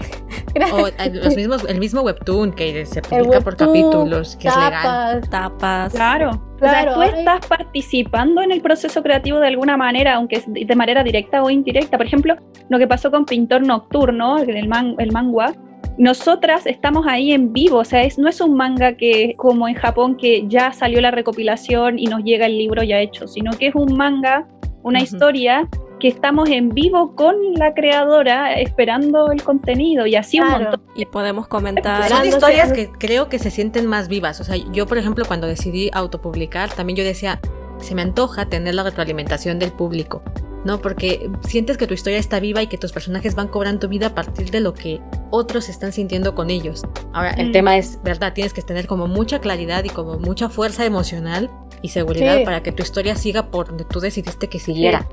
o 0.72 0.89
los 1.12 1.37
mismos, 1.37 1.64
el 1.68 1.78
mismo 1.78 2.03
webtoon 2.03 2.53
que 2.53 2.85
se 2.87 3.01
publica 3.03 3.41
por 3.41 3.57
capítulos, 3.57 4.37
que 4.37 4.49
es 4.49 4.57
legal. 4.57 5.28
Tapas. 5.28 5.93
Claro. 5.93 6.43
Claro, 6.59 6.95
tú 6.95 7.03
estás 7.03 7.45
participando 7.47 8.41
en 8.41 8.53
el 8.53 8.61
proceso 8.61 9.03
creativo 9.03 9.41
de 9.41 9.49
alguna 9.49 9.76
manera, 9.76 10.14
aunque 10.14 10.45
de 10.47 10.76
manera 10.76 11.03
directa 11.03 11.43
o 11.43 11.51
indirecta. 11.51 11.97
Por 11.97 12.07
ejemplo, 12.07 12.37
lo 12.68 12.78
que 12.78 12.87
pasó 12.87 13.11
con 13.11 13.24
Pintor 13.24 13.62
Nocturno, 13.62 14.39
el, 14.39 14.68
man, 14.68 14.95
el 14.99 15.11
manga, 15.11 15.53
nosotras 15.99 16.66
estamos 16.66 17.07
ahí 17.07 17.32
en 17.32 17.53
vivo, 17.53 17.78
o 17.78 17.84
sea, 17.84 18.03
es, 18.03 18.18
no 18.18 18.28
es 18.28 18.40
un 18.40 18.57
manga 18.57 18.97
que 18.97 19.34
como 19.36 19.68
en 19.68 19.74
Japón 19.74 20.16
que 20.16 20.47
ya 20.49 20.72
salió 20.72 21.01
la 21.01 21.11
recopilación 21.11 21.99
y 21.99 22.07
nos 22.07 22.22
llega 22.24 22.47
el 22.47 22.59
libro 22.59 22.82
ya 22.82 23.01
hecho, 23.01 23.28
sino 23.28 23.53
que 23.53 23.68
es 23.68 23.74
un 23.74 23.97
manga, 23.97 24.47
una 24.82 25.01
historia 25.01 25.68
que 26.01 26.09
estamos 26.09 26.49
en 26.51 26.70
vivo 26.70 27.14
con 27.14 27.36
la 27.55 27.74
creadora 27.74 28.55
esperando 28.55 29.30
el 29.30 29.40
contenido 29.45 30.05
y 30.05 30.16
así 30.16 30.40
un 30.40 30.49
montón. 30.49 30.82
Y 30.97 31.07
podemos 31.07 31.47
comentar. 31.47 32.09
Son 32.09 32.26
historias 32.26 32.72
que 32.72 32.90
creo 32.90 33.28
que 33.28 33.38
se 33.38 33.53
sienten 33.53 33.86
más 33.86 34.09
vivas. 34.09 34.40
O 34.40 34.45
sea, 34.45 34.57
yo, 34.57 34.86
por 34.86 34.99
ejemplo, 34.99 35.24
cuando 35.24 35.47
decidí 35.47 35.90
autopublicar, 35.93 36.70
también 36.70 36.97
yo 36.97 37.05
decía, 37.05 37.40
se 37.78 37.95
me 37.95 38.03
antoja 38.03 38.47
tener 38.47 38.74
la 38.74 38.82
retroalimentación 38.82 39.61
del 39.61 39.70
público. 39.70 40.24
¿No? 40.64 40.80
Porque 40.80 41.30
sientes 41.46 41.76
que 41.76 41.86
tu 41.86 41.94
historia 41.94 42.18
está 42.18 42.40
viva 42.40 42.62
y 42.62 42.66
que 42.66 42.78
tus 42.78 42.92
personajes 42.92 43.34
van 43.34 43.48
cobrando 43.48 43.88
vida 43.88 44.08
a 44.08 44.14
partir 44.14 44.50
de 44.50 44.60
lo 44.60 44.74
que 44.74 45.00
otros 45.30 45.68
están 45.68 45.92
sintiendo 45.92 46.34
con 46.34 46.50
ellos. 46.50 46.82
Ahora, 47.12 47.30
el 47.32 47.48
mm. 47.48 47.52
tema 47.52 47.76
es, 47.76 47.98
¿verdad? 48.02 48.32
Tienes 48.32 48.52
que 48.52 48.62
tener 48.62 48.86
como 48.86 49.06
mucha 49.06 49.40
claridad 49.40 49.84
y 49.84 49.88
como 49.88 50.18
mucha 50.18 50.48
fuerza 50.48 50.84
emocional 50.84 51.50
y 51.82 51.88
seguridad 51.88 52.44
para 52.44 52.62
que 52.62 52.72
tu 52.72 52.82
historia 52.82 53.16
siga 53.16 53.50
por 53.50 53.68
donde 53.68 53.84
tú 53.84 54.00
decidiste 54.00 54.48
que 54.48 54.58
siguiera. 54.58 55.08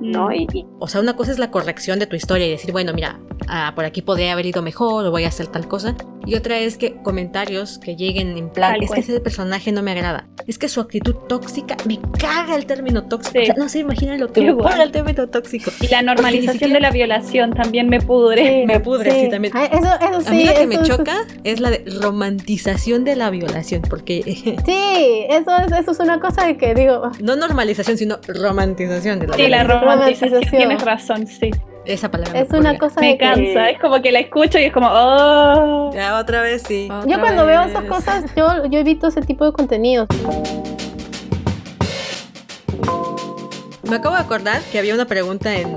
¿No? 0.00 0.28
Mm. 0.28 0.32
Y, 0.32 0.66
o 0.78 0.88
sea, 0.88 1.00
una 1.00 1.16
cosa 1.16 1.32
es 1.32 1.38
la 1.38 1.50
corrección 1.50 1.98
de 1.98 2.06
tu 2.06 2.16
historia 2.16 2.46
y 2.46 2.50
decir, 2.50 2.72
bueno, 2.72 2.92
mira, 2.94 3.20
ah, 3.48 3.72
por 3.74 3.84
aquí 3.84 4.02
podría 4.02 4.32
haber 4.32 4.46
ido 4.46 4.62
mejor 4.62 5.06
o 5.06 5.10
voy 5.10 5.24
a 5.24 5.28
hacer 5.28 5.46
tal 5.46 5.68
cosa. 5.68 5.94
Y 6.24 6.36
otra 6.36 6.58
es 6.58 6.76
que 6.76 6.94
comentarios 7.02 7.78
que 7.78 7.96
lleguen 7.96 8.36
en 8.38 8.48
plan, 8.48 8.76
es 8.80 8.92
que 8.92 9.00
ese 9.00 9.20
personaje 9.20 9.72
no 9.72 9.82
me 9.82 9.90
agrada. 9.90 10.28
Es 10.46 10.56
que 10.56 10.68
su 10.68 10.80
actitud 10.80 11.14
tóxica, 11.28 11.76
me 11.84 11.98
caga 12.18 12.54
el 12.54 12.66
término 12.66 13.04
tóxico. 13.08 13.40
O 13.40 13.44
sea, 13.44 13.54
no 13.56 13.68
se 13.68 13.80
imagina 13.80 14.16
lo 14.16 14.32
que 14.32 14.40
me 14.40 14.54
el 14.82 14.92
término 14.92 15.28
tóxico. 15.28 15.72
Y 15.80 15.88
la 15.88 16.02
normalización 16.02 16.72
de 16.72 16.80
la 16.80 16.90
violación 16.90 17.52
también 17.52 17.88
me 17.88 18.00
pudre. 18.00 18.64
me 18.66 18.78
pudre, 18.78 19.10
sí, 19.10 19.30
también. 19.30 19.52
Ah, 19.56 19.64
eso, 19.64 19.88
eso 20.00 20.20
sí, 20.20 20.28
A 20.28 20.32
mí 20.32 20.44
lo 20.44 20.54
que 20.54 20.66
me 20.66 20.82
choca 20.82 21.26
es 21.42 21.60
la 21.60 21.70
de 21.70 21.84
romantización 22.00 23.04
de 23.04 23.16
la 23.16 23.30
violación, 23.30 23.82
porque... 23.82 24.22
sí, 24.66 25.26
eso 25.28 25.56
es, 25.58 25.72
eso 25.72 25.90
es 25.90 25.98
una 25.98 26.20
cosa 26.20 26.46
de 26.46 26.56
que 26.56 26.74
digo... 26.74 27.10
No 27.20 27.34
normalización, 27.34 27.98
sino 27.98 28.18
romantización 28.28 29.18
de 29.18 29.26
la 29.26 29.34
sí, 29.34 29.42
violación. 29.42 29.68
la 29.68 29.80
romantización. 29.82 30.42
Tienes 30.42 30.84
razón, 30.84 31.26
sí. 31.26 31.50
Esa 31.84 32.10
palabra. 32.10 32.38
Es 32.38 32.50
una 32.50 32.78
cosa 32.78 33.00
me 33.00 33.18
cansa, 33.18 33.70
es 33.70 33.80
como 33.80 34.00
que 34.00 34.12
la 34.12 34.20
escucho 34.20 34.58
y 34.58 34.64
es 34.64 34.72
como, 34.72 34.88
oh. 34.88 35.90
Ya 35.92 36.18
otra 36.18 36.42
vez 36.42 36.62
sí. 36.62 36.88
yo 37.06 37.20
cuando 37.20 37.44
veo 37.44 37.62
esas 37.62 37.84
cosas, 37.84 38.24
yo, 38.36 38.66
yo 38.66 38.78
evito 38.78 39.08
ese 39.08 39.20
tipo 39.22 39.44
de 39.44 39.52
contenidos. 39.52 40.06
Me 43.82 43.96
acabo 43.96 44.14
de 44.14 44.22
acordar 44.22 44.62
que 44.62 44.78
había 44.78 44.94
una 44.94 45.06
pregunta 45.06 45.54
en, 45.54 45.76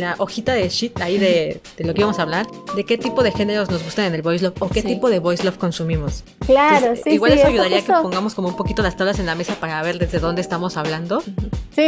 la 0.00 0.14
hojita 0.18 0.54
de 0.54 0.68
shit 0.68 0.98
ahí 1.00 1.18
de, 1.18 1.60
lo 1.78 1.92
que 1.92 2.00
íbamos 2.00 2.18
a 2.18 2.22
hablar, 2.22 2.46
de 2.74 2.84
qué 2.84 2.96
tipo 2.96 3.22
de 3.22 3.30
géneros 3.30 3.70
nos 3.70 3.84
gustan 3.84 4.06
en 4.06 4.14
el 4.14 4.22
voice 4.22 4.44
love 4.44 4.54
o 4.60 4.68
qué 4.68 4.82
tipo 4.82 5.10
de 5.10 5.18
voice 5.18 5.44
love 5.44 5.58
consumimos. 5.58 6.24
Claro, 6.46 6.96
sí. 6.96 7.10
Igual 7.10 7.32
eso 7.32 7.48
ayudaría 7.48 7.78
a 7.78 7.82
que 7.82 7.92
pongamos 7.92 8.34
como 8.34 8.48
un 8.48 8.56
poquito 8.56 8.82
las 8.82 8.96
tablas 8.96 9.18
en 9.18 9.26
la 9.26 9.34
mesa 9.34 9.54
para 9.56 9.82
ver 9.82 9.98
desde 9.98 10.18
dónde 10.18 10.40
estamos 10.40 10.76
hablando. 10.76 11.22
Sí, 11.74 11.86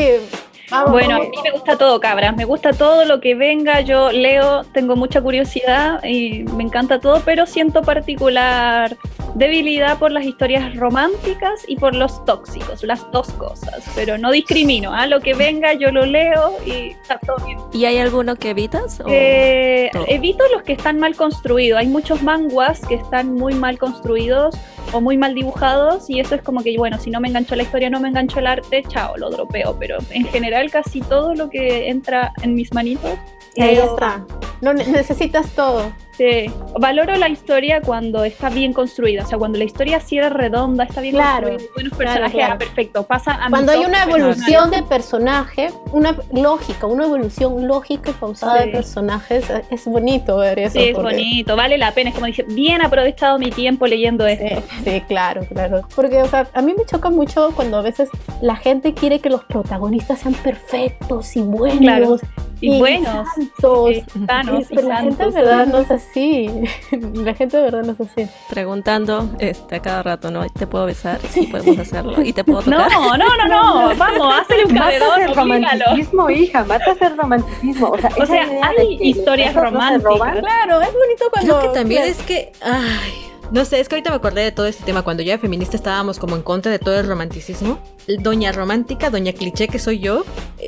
bueno, 0.88 1.16
a 1.16 1.18
mí 1.20 1.36
me 1.42 1.50
gusta 1.50 1.76
todo, 1.76 2.00
cabra. 2.00 2.32
Me 2.32 2.44
gusta 2.44 2.72
todo 2.72 3.04
lo 3.04 3.20
que 3.20 3.34
venga. 3.34 3.80
Yo 3.80 4.10
leo, 4.10 4.64
tengo 4.72 4.96
mucha 4.96 5.20
curiosidad 5.20 6.02
y 6.04 6.44
me 6.44 6.64
encanta 6.64 7.00
todo, 7.00 7.22
pero 7.24 7.46
siento 7.46 7.82
particular 7.82 8.96
debilidad 9.34 9.98
por 9.98 10.12
las 10.12 10.24
historias 10.24 10.74
románticas 10.76 11.64
y 11.66 11.76
por 11.76 11.94
los 11.94 12.24
tóxicos, 12.24 12.82
las 12.82 13.10
dos 13.10 13.32
cosas. 13.32 13.84
Pero 13.94 14.16
no 14.18 14.30
discrimino. 14.30 14.92
a 14.92 15.02
¿ah? 15.02 15.06
Lo 15.06 15.20
que 15.20 15.34
venga, 15.34 15.74
yo 15.74 15.90
lo 15.90 16.06
leo 16.06 16.56
y 16.64 16.90
está 16.90 17.18
todo 17.18 17.44
bien. 17.44 17.58
¿Y 17.72 17.84
hay 17.84 17.98
alguno 17.98 18.36
que 18.36 18.50
evitas? 18.50 19.02
Eh, 19.06 19.90
evito 20.08 20.44
los 20.52 20.62
que 20.62 20.72
están 20.72 20.98
mal 20.98 21.16
construidos. 21.16 21.80
Hay 21.80 21.88
muchos 21.88 22.22
manguas 22.22 22.80
que 22.86 22.94
están 22.94 23.34
muy 23.34 23.54
mal 23.54 23.78
construidos 23.78 24.56
o 24.92 25.00
muy 25.00 25.16
mal 25.16 25.34
dibujados 25.34 26.08
y 26.08 26.20
eso 26.20 26.34
es 26.34 26.42
como 26.42 26.62
que, 26.62 26.76
bueno, 26.78 26.98
si 26.98 27.10
no 27.10 27.20
me 27.20 27.28
enganchó 27.28 27.56
la 27.56 27.64
historia, 27.64 27.90
no 27.90 28.00
me 28.00 28.08
enganchó 28.08 28.38
el 28.38 28.46
arte, 28.46 28.84
chao, 28.88 29.16
lo 29.16 29.30
dropeo. 29.30 29.76
Pero 29.78 29.98
en 30.10 30.24
general 30.26 30.70
casi 30.70 31.00
todo 31.00 31.34
lo 31.34 31.50
que 31.50 31.88
entra 31.88 32.32
en 32.42 32.54
mis 32.54 32.72
manitos. 32.72 33.18
Ahí 33.58 33.76
está. 33.76 34.24
No 34.60 34.72
necesitas 34.72 35.50
todo. 35.50 35.92
Sí. 36.16 36.46
Valoro 36.78 37.16
la 37.16 37.28
historia 37.28 37.80
cuando 37.80 38.24
está 38.24 38.48
bien 38.48 38.72
construida, 38.72 39.24
o 39.24 39.26
sea, 39.26 39.36
cuando 39.38 39.58
la 39.58 39.64
historia 39.64 39.98
sí 40.00 40.18
es 40.18 40.30
redonda, 40.32 40.84
está 40.84 41.00
bien 41.00 41.14
Claro, 41.14 41.48
construida, 41.48 41.72
buenos 41.74 41.98
personajes, 41.98 42.32
claro. 42.34 42.58
perfecto. 42.58 43.02
Pasa 43.04 43.32
a 43.44 43.50
Cuando 43.50 43.72
hay 43.72 43.84
una 43.84 44.02
evolución 44.04 44.70
de 44.70 44.82
personaje, 44.82 45.70
una 45.92 46.16
lógica, 46.32 46.86
una 46.86 47.04
evolución 47.04 47.66
lógica 47.66 48.10
y 48.10 48.14
pausada 48.14 48.60
Sí. 48.62 48.66
de 48.66 48.72
personajes, 48.72 49.44
es 49.70 49.84
bonito 49.86 50.36
ver 50.38 50.58
eso. 50.60 50.72
Sí, 50.78 50.84
es 50.88 50.94
porque- 50.94 51.10
bonito, 51.14 51.56
vale 51.56 51.78
la 51.78 51.92
pena. 51.92 52.10
Es 52.10 52.14
como 52.14 52.26
dice, 52.26 52.44
bien 52.44 52.80
aprovechado 52.82 53.38
mi 53.38 53.50
tiempo 53.50 53.86
leyendo 53.86 54.26
esto. 54.26 54.62
sí, 54.84 55.00
claro, 55.08 55.42
claro. 55.52 55.82
Porque, 55.96 56.22
o 56.22 56.26
sea, 56.28 56.46
a 56.54 56.62
mí 56.62 56.74
me 56.76 56.84
choca 56.84 57.10
mucho 57.10 57.50
cuando 57.56 57.76
a 57.78 57.82
veces 57.82 58.08
la 58.40 58.56
gente 58.56 58.94
quiere 58.94 59.18
que 59.20 59.30
los 59.30 59.44
protagonistas 59.44 60.20
sean 60.20 60.34
perfectos 60.34 61.36
y 61.36 61.40
buenos. 61.42 61.78
Claro. 61.80 62.16
Y, 62.60 62.78
buenos, 62.78 63.26
santos. 63.34 63.90
eh, 63.90 64.04
sanos 64.26 64.70
y 64.70 64.74
Pero 64.74 64.88
la 64.88 64.96
gente 64.98 65.24
de 65.24 65.32
santos. 65.32 65.34
verdad 65.34 65.66
no 65.66 65.78
es 65.78 65.90
así. 65.90 66.03
La 67.14 67.34
gente 67.34 67.56
de 67.56 67.62
verdad 67.62 67.82
no 67.82 67.92
es 67.92 68.00
así. 68.00 68.26
Preguntando 68.48 69.28
este, 69.38 69.76
a 69.76 69.82
cada 69.82 70.02
rato, 70.02 70.30
¿no? 70.30 70.46
¿Te 70.48 70.66
puedo 70.66 70.86
besar? 70.86 71.20
Sí, 71.30 71.46
podemos 71.46 71.78
hacerlo. 71.78 72.22
¿Y 72.22 72.32
te 72.32 72.44
puedo 72.44 72.62
No, 72.70 72.76
tocar? 72.84 72.92
no, 72.92 73.16
no, 73.16 73.48
no, 73.48 73.94
vamos, 73.98 74.34
hazle 74.34 74.64
un 74.64 74.74
cabedón, 74.76 75.22
el 75.22 75.34
romanticismo, 75.34 76.30
hija, 76.30 76.64
matas 76.64 76.96
el 77.00 77.16
romanticismo. 77.16 77.88
O 77.90 77.98
sea, 77.98 78.10
O 78.20 78.26
sea, 78.26 78.46
hay 78.62 78.98
historias 79.00 79.54
no 79.54 79.60
se 79.60 79.66
románticas. 79.66 80.02
roban, 80.04 80.38
Claro, 80.40 80.80
es 80.82 80.92
bonito 80.92 81.24
cuando. 81.32 81.58
Creo 81.58 81.72
que 81.72 81.78
también 81.78 82.02
claro, 82.02 82.18
es 82.18 82.22
que. 82.26 82.52
Ay. 82.62 83.30
No 83.50 83.64
sé, 83.64 83.80
es 83.80 83.88
que 83.88 83.94
ahorita 83.96 84.10
me 84.10 84.16
acordé 84.16 84.42
de 84.42 84.52
todo 84.52 84.66
este 84.66 84.84
tema. 84.84 85.02
Cuando 85.02 85.22
yo 85.22 85.32
era 85.32 85.40
feminista 85.40 85.76
estábamos 85.76 86.18
como 86.18 86.34
en 86.36 86.42
contra 86.42 86.72
de 86.72 86.78
todo 86.78 86.98
el 86.98 87.06
romanticismo. 87.06 87.78
Doña 88.20 88.52
romántica, 88.52 89.10
doña 89.10 89.32
cliché 89.32 89.68
que 89.68 89.78
soy 89.78 89.98
yo. 90.00 90.24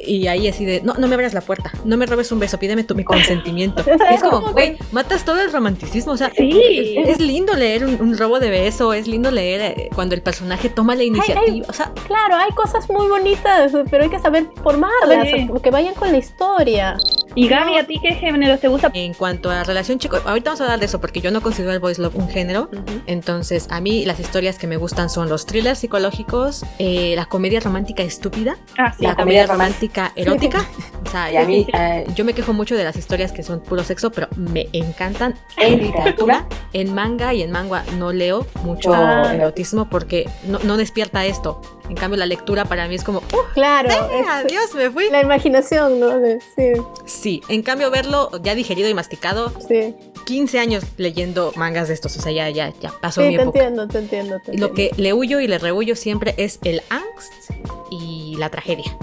Y 0.06 0.26
ahí 0.26 0.46
así 0.48 0.64
de, 0.64 0.80
no, 0.82 0.94
no 0.94 1.06
me 1.08 1.14
abras 1.14 1.34
la 1.34 1.40
puerta, 1.40 1.72
no 1.84 1.96
me 1.96 2.06
robes 2.06 2.30
un 2.32 2.38
beso, 2.38 2.58
pídeme 2.58 2.84
tu 2.84 2.94
mi 2.94 3.04
consentimiento. 3.04 3.82
Y 3.86 3.90
es 4.14 4.22
como, 4.22 4.52
güey, 4.52 4.76
matas 4.92 5.24
todo 5.24 5.40
el 5.40 5.52
romanticismo. 5.52 6.12
O 6.12 6.16
sea, 6.16 6.30
Sí. 6.36 6.96
es 6.98 7.18
lindo 7.20 7.54
leer 7.54 7.84
un, 7.84 8.00
un 8.00 8.16
robo 8.16 8.38
de 8.40 8.50
beso, 8.50 8.92
es 8.92 9.06
lindo 9.06 9.30
leer 9.30 9.60
eh, 9.60 9.88
cuando 9.94 10.14
el 10.14 10.22
personaje 10.22 10.68
toma 10.68 10.94
la 10.94 11.04
iniciativa. 11.04 11.66
O 11.68 11.72
sea, 11.72 11.92
Claro, 12.06 12.36
hay 12.36 12.52
cosas 12.52 12.88
muy 12.90 13.06
bonitas, 13.08 13.72
pero 13.90 14.04
hay 14.04 14.10
que 14.10 14.18
saber 14.18 14.46
formarlas, 14.62 15.28
Sí. 15.28 15.48
que 15.62 15.70
vayan 15.70 15.94
con 15.94 16.12
la 16.12 16.18
historia. 16.18 16.96
Y 17.34 17.48
Gaby, 17.48 17.76
¿a 17.76 17.86
ti 17.86 17.98
qué 18.00 18.14
géneros 18.14 18.60
te 18.60 18.68
gusta? 18.68 18.90
En 18.94 19.12
cuanto 19.12 19.50
a 19.50 19.62
relación 19.62 19.98
chico, 19.98 20.16
ahorita 20.24 20.50
vamos 20.50 20.60
a 20.62 20.64
hablar 20.64 20.78
de 20.80 20.86
eso 20.86 21.00
porque 21.02 21.20
yo 21.20 21.30
no 21.30 21.42
considero 21.42 21.72
el 21.72 21.80
voice 21.80 22.00
love 22.00 22.16
un 22.16 22.28
género. 22.30 22.65
Entonces, 23.06 23.66
a 23.70 23.80
mí 23.80 24.04
las 24.04 24.18
historias 24.20 24.58
que 24.58 24.66
me 24.66 24.76
gustan 24.76 25.08
son 25.10 25.28
los 25.28 25.46
thrillers 25.46 25.78
psicológicos, 25.78 26.64
eh, 26.78 27.14
la 27.16 27.26
comedia 27.26 27.60
romántica 27.60 28.02
estúpida, 28.02 28.56
Ah, 28.78 28.94
sí, 28.96 29.04
la 29.04 29.14
comedia 29.16 29.46
romántica 29.46 30.12
erótica. 30.16 30.64
O 31.06 31.08
sea, 31.08 31.30
Y 31.32 31.36
a 31.36 31.44
mí, 31.44 31.64
yo- 31.72 31.78
eh, 31.78 32.04
yo 32.16 32.24
me 32.24 32.34
quejo 32.34 32.52
mucho 32.52 32.74
de 32.74 32.82
las 32.82 32.96
historias 32.96 33.30
que 33.30 33.44
son 33.44 33.60
puro 33.60 33.84
sexo, 33.84 34.10
pero 34.10 34.26
me 34.36 34.68
encantan. 34.72 35.34
en 35.56 35.78
literatura, 35.80 36.46
En 36.72 36.92
manga 36.94 37.32
y 37.32 37.42
en 37.42 37.52
manga 37.52 37.84
no 37.96 38.12
leo 38.12 38.44
mucho 38.64 38.92
Ah. 38.92 39.32
erotismo 39.34 39.88
porque 39.88 40.28
no, 40.48 40.58
no 40.64 40.76
despierta 40.76 41.24
esto. 41.24 41.60
En 41.88 41.94
cambio, 41.94 42.18
la 42.18 42.26
lectura 42.26 42.64
para 42.64 42.88
mí 42.88 42.96
es 42.96 43.04
como, 43.04 43.18
¡uh! 43.20 43.52
Claro, 43.54 43.88
es 43.88 44.26
adiós, 44.28 44.74
me 44.74 44.90
fui! 44.90 45.08
la 45.10 45.20
imaginación, 45.22 46.00
¿no? 46.00 46.10
Sí, 46.56 46.72
Sí, 47.04 47.42
en 47.48 47.62
cambio, 47.62 47.90
verlo 47.92 48.30
ya 48.42 48.54
digerido 48.56 48.88
y 48.88 48.94
masticado, 48.94 49.52
sí. 49.68 49.94
15 50.26 50.58
años 50.58 50.84
leyendo 50.98 51.52
mangas 51.56 51.88
de 51.88 51.94
estos, 51.94 52.14
o 52.16 52.20
sea, 52.20 52.32
ya, 52.32 52.50
ya, 52.50 52.72
ya 52.80 52.92
pasó 53.00 53.22
Sí, 53.22 53.28
mi 53.28 53.36
te 53.36 53.42
época. 53.42 53.58
entiendo, 53.60 53.88
te 53.88 53.98
entiendo. 53.98 54.40
te 54.44 54.54
Y 54.54 54.58
Lo 54.58 54.66
entiendo. 54.68 54.94
que 54.96 55.02
le 55.02 55.12
huyo 55.14 55.40
y 55.40 55.46
le 55.48 55.58
rehuyo 55.58 55.96
siempre 55.96 56.34
es 56.36 56.58
el 56.64 56.82
angst 56.90 57.32
y 57.90 58.34
la 58.38 58.50
tragedia. 58.50 58.94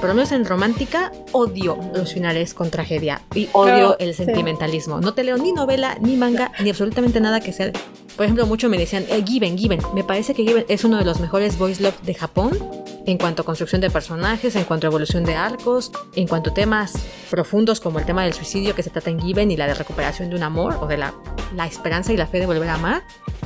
Por 0.00 0.08
lo 0.08 0.14
menos 0.14 0.32
en 0.32 0.46
romántica, 0.46 1.12
odio 1.32 1.78
los 1.94 2.14
finales 2.14 2.54
con 2.54 2.70
tragedia 2.70 3.20
y 3.34 3.50
odio 3.52 3.98
el 3.98 4.14
sentimentalismo. 4.14 4.98
No 4.98 5.12
te 5.12 5.24
leo 5.24 5.36
ni 5.36 5.52
novela, 5.52 5.98
ni 6.00 6.16
manga, 6.16 6.52
ni 6.62 6.70
absolutamente 6.70 7.20
nada 7.20 7.40
que 7.40 7.52
sea. 7.52 7.70
Por 8.16 8.24
ejemplo, 8.24 8.46
muchos 8.46 8.70
me 8.70 8.78
decían, 8.78 9.04
eh, 9.10 9.22
Given, 9.26 9.58
Given. 9.58 9.80
Me 9.94 10.02
parece 10.02 10.32
que 10.34 10.42
Given 10.42 10.64
es 10.68 10.84
uno 10.84 10.96
de 10.96 11.04
los 11.04 11.20
mejores 11.20 11.58
voice 11.58 11.82
love 11.82 12.00
de 12.00 12.14
Japón 12.14 12.58
en 13.06 13.18
cuanto 13.18 13.42
a 13.42 13.44
construcción 13.44 13.80
de 13.80 13.90
personajes, 13.90 14.56
en 14.56 14.64
cuanto 14.64 14.86
a 14.86 14.88
evolución 14.88 15.24
de 15.24 15.34
arcos, 15.34 15.90
en 16.14 16.26
cuanto 16.26 16.50
a 16.50 16.54
temas 16.54 16.92
profundos 17.30 17.80
como 17.80 17.98
el 17.98 18.06
tema 18.06 18.24
del 18.24 18.32
suicidio 18.32 18.74
que 18.74 18.82
se 18.82 18.90
trata 18.90 19.10
en 19.10 19.20
Given 19.20 19.50
y 19.50 19.56
la 19.56 19.66
de 19.66 19.74
recuperación 19.74 20.30
de 20.30 20.36
un 20.36 20.42
amor 20.42 20.78
o 20.80 20.86
de 20.86 20.96
la, 20.96 21.14
la 21.54 21.66
esperanza 21.66 22.12
y 22.12 22.16
la 22.16 22.26
fe 22.26 22.40
de 22.40 22.46
volver 22.46 22.68
a 22.68 22.74
amar. 22.74 23.02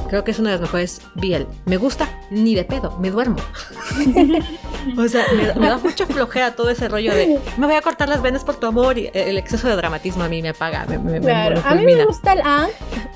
Creo 0.09 0.23
que 0.25 0.33
es 0.33 0.39
uno 0.39 0.51
de 0.51 0.57
los 0.57 0.63
mejores 0.63 1.01
BL. 1.15 1.45
Me 1.65 1.77
gusta 1.77 2.09
ni 2.31 2.55
de 2.55 2.65
pedo, 2.65 2.99
me 2.99 3.11
duermo. 3.11 3.37
o 4.99 5.09
sea, 5.09 5.25
me, 5.35 5.55
me 5.55 5.69
da 5.69 5.79
mucha 5.79 6.07
flojera 6.07 6.44
todo 6.53 6.71
ese 6.71 6.89
rollo 6.89 7.15
de 7.15 7.39
me 7.59 7.67
voy 7.67 7.77
a 7.77 7.83
cortar 7.83 8.09
las 8.09 8.23
venas 8.23 8.45
por 8.45 8.57
tu 8.57 8.67
amor 8.67 8.99
y 8.99 9.11
el 9.15 9.37
exceso 9.39 9.69
de 9.69 9.77
dramatismo 9.77 10.25
a 10.25 10.29
mí 10.29 10.43
me 10.43 10.51
apaga, 10.51 10.85
me, 10.87 10.99
me, 10.99 11.21
Claro, 11.21 11.61
me 11.63 11.69
a 11.69 11.75
mí 11.75 11.85
me 11.85 12.05
gusta 12.05 12.33
el 12.35 12.41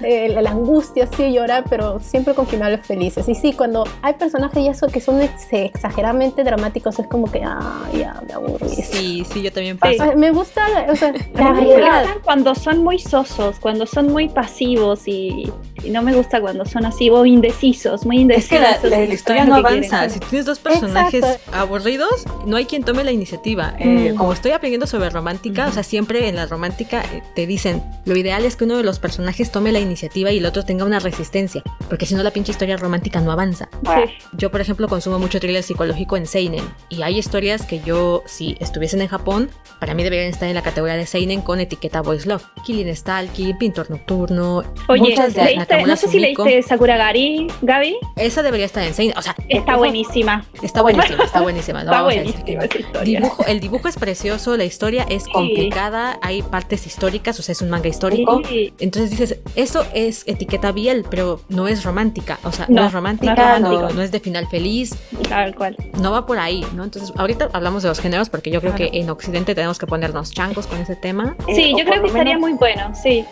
eh, 0.01 0.29
la 0.41 0.51
angustia, 0.51 1.09
sí, 1.16 1.33
llorar, 1.33 1.64
pero 1.68 1.99
siempre 2.01 2.33
con 2.35 2.47
finales 2.47 2.87
felices. 2.87 3.29
Y 3.29 3.35
sí, 3.35 3.53
cuando 3.53 3.85
hay 4.03 4.14
personajes 4.14 4.62
y 4.62 4.68
eso 4.68 4.87
que 4.87 5.01
son 5.01 5.20
ex- 5.20 5.49
exageradamente 5.51 6.45
dramáticos, 6.45 6.99
es 7.01 7.07
como 7.09 7.31
que, 7.31 7.43
ah, 7.45 7.83
ya, 7.93 8.20
me 8.26 8.33
aburrí. 8.35 8.68
Sí, 8.68 9.26
sí, 9.31 9.43
yo 9.43 9.53
también 9.53 9.76
Sí. 9.76 9.99
paso. 9.99 10.11
Ah, 10.12 10.16
Me 10.16 10.31
gusta, 10.31 10.66
o 10.89 10.95
sea, 10.97 11.12
la 11.35 11.51
gustan 11.53 12.07
cuando 12.22 12.55
son 12.55 12.79
muy 12.85 12.99
sosos, 13.01 13.59
cuando 13.59 13.87
son 13.87 14.12
muy 14.12 14.29
pasivos 14.29 15.09
y, 15.09 15.51
y 15.83 15.91
no 15.91 16.03
me 16.03 16.14
gusta 16.14 16.41
cuando 16.41 16.64
son 16.64 16.87
así 16.87 17.11
o 17.11 17.26
indecisos, 17.26 18.07
muy 18.07 18.16
Es 18.16 18.22
indecisos. 18.22 18.49
que 18.51 18.61
la, 18.61 18.97
la 18.99 19.05
no 19.07 19.12
historia 19.12 19.45
no 19.47 19.55
avanza. 19.57 19.99
quieren. 20.01 20.11
Si 20.11 20.20
tienes 20.20 20.47
dos 20.47 20.59
personajes 20.61 21.24
Exacto. 21.24 21.51
aburridos, 21.55 22.24
no 22.47 22.57
hay 22.57 22.66
quien 22.66 22.85
tome 22.85 23.03
la 23.03 23.11
iniciativa. 23.18 23.74
Eh, 23.78 24.12
Mm. 24.12 24.16
Como 24.16 24.32
estoy 24.32 24.52
aprendiendo 24.52 24.86
sobre 24.86 25.10
romántica, 25.10 25.66
o 25.66 25.72
sea, 25.72 25.82
siempre 25.82 26.28
en 26.28 26.36
la 26.36 26.46
romántica 26.46 27.02
eh, 27.12 27.22
te 27.34 27.46
dicen, 27.46 27.82
lo 28.04 28.16
ideal 28.16 28.44
es 28.44 28.54
que 28.56 28.64
uno 28.64 28.76
de 28.76 28.82
los 28.84 28.98
personajes 28.98 29.50
tome 29.52 29.72
la 29.72 29.80
iniciativa 29.80 30.30
y 30.30 30.38
el 30.38 30.46
otro 30.46 30.64
tenga 30.64 30.84
una 30.84 30.98
resistencia, 31.00 31.62
porque 31.88 32.06
si 32.06 32.14
no 32.14 32.22
la 32.22 32.30
pinche 32.30 32.52
historia 32.52 32.76
romántica 32.76 33.20
no 33.20 33.32
avanza. 33.32 33.68
Sí. 33.84 34.12
Yo, 34.36 34.50
por 34.50 34.60
ejemplo, 34.60 34.88
consumo 34.88 35.18
mucho 35.18 35.40
thriller 35.40 35.62
psicológico 35.62 36.16
en 36.16 36.26
Seinen. 36.26 36.64
Y 36.88 37.02
hay 37.02 37.18
historias 37.18 37.66
que 37.66 37.80
yo, 37.80 38.22
si 38.26 38.56
estuviesen 38.60 39.00
en 39.02 39.08
Japón, 39.08 39.50
para 39.80 39.94
mí 39.94 40.02
deberían 40.04 40.28
estar 40.30 40.48
en 40.48 40.54
la 40.54 40.62
categoría 40.62 40.96
de 40.96 41.06
Seinen 41.06 41.40
con 41.42 41.60
etiqueta 41.60 42.00
Voice 42.02 42.28
Love. 42.28 42.44
Killing 42.64 42.88
Stalky, 42.88 43.54
Pintor 43.54 43.90
Nocturno. 43.90 44.62
Oye, 44.88 45.00
muchas 45.00 45.34
de 45.34 45.42
¿leíste- 45.42 45.86
no 45.86 45.96
sé 45.96 46.08
si 46.08 46.18
leíste 46.20 46.62
Sakuragari, 46.62 47.48
Gaby. 47.62 47.96
Esa 48.16 48.42
debería 48.42 48.66
estar 48.66 48.82
en 48.84 48.94
Seinen. 48.94 49.16
O 49.18 49.22
sea, 49.22 49.34
Está 49.48 49.76
buenísima. 49.76 50.44
está 50.62 50.82
buenísima, 50.82 51.24
está 51.24 51.40
buenísima. 51.40 51.84
no 51.84 51.90
Está 51.90 52.02
vamos 52.02 52.14
a 52.14 52.20
decir 52.20 52.44
que 52.44 52.56
buenísima. 52.56 52.88
Dibujo, 53.16 53.44
el 53.46 53.61
dibujo 53.61 53.88
es 53.88 53.96
precioso, 53.96 54.56
la 54.56 54.64
historia 54.64 55.04
es 55.09 55.24
Sí. 55.24 55.30
complicada, 55.32 56.18
hay 56.22 56.42
partes 56.42 56.86
históricas, 56.86 57.38
o 57.38 57.42
sea, 57.42 57.52
es 57.52 57.62
un 57.62 57.70
manga 57.70 57.88
histórico. 57.88 58.42
Sí. 58.48 58.72
Entonces 58.78 59.11
dices, 59.11 59.38
eso 59.56 59.84
es 59.94 60.22
etiqueta 60.26 60.72
biel, 60.72 61.04
pero 61.11 61.40
no 61.48 61.68
es 61.68 61.84
romántica. 61.84 62.38
O 62.44 62.52
sea, 62.52 62.66
no, 62.68 62.82
No, 62.82 62.86
es 62.86 62.92
romántica, 62.92 63.34
no 63.34 63.54
es 63.56 63.61
no, 63.62 63.68
romántico. 63.72 63.94
no 63.98 64.02
es 64.02 64.12
de 64.12 64.20
final 64.20 64.46
feliz, 64.48 64.94
Tal 65.28 65.54
cual. 65.54 65.76
no 66.00 66.12
va 66.12 66.26
por 66.26 66.38
ahí, 66.38 66.64
¿no? 66.74 66.84
Entonces, 66.84 67.12
ahorita 67.16 67.48
hablamos 67.52 67.82
de 67.82 67.88
los 67.88 68.00
géneros 68.00 68.28
porque 68.30 68.50
yo 68.50 68.61
creo 68.61 68.74
Claro. 68.74 68.90
que 68.92 68.98
en 69.00 69.11
Occidente 69.11 69.54
tenemos 69.54 69.78
que 69.78 69.86
ponernos 69.86 70.30
changos 70.32 70.66
con 70.66 70.80
ese 70.80 70.96
tema. 70.96 71.36
Sí, 71.54 71.72
o 71.74 71.78
yo 71.78 71.84
creo 71.84 72.00
que 72.02 72.09
estaría 72.09 72.34
menos- 72.34 72.40
muy 72.40 72.52
bueno, 72.59 72.92
sí. 72.94 73.24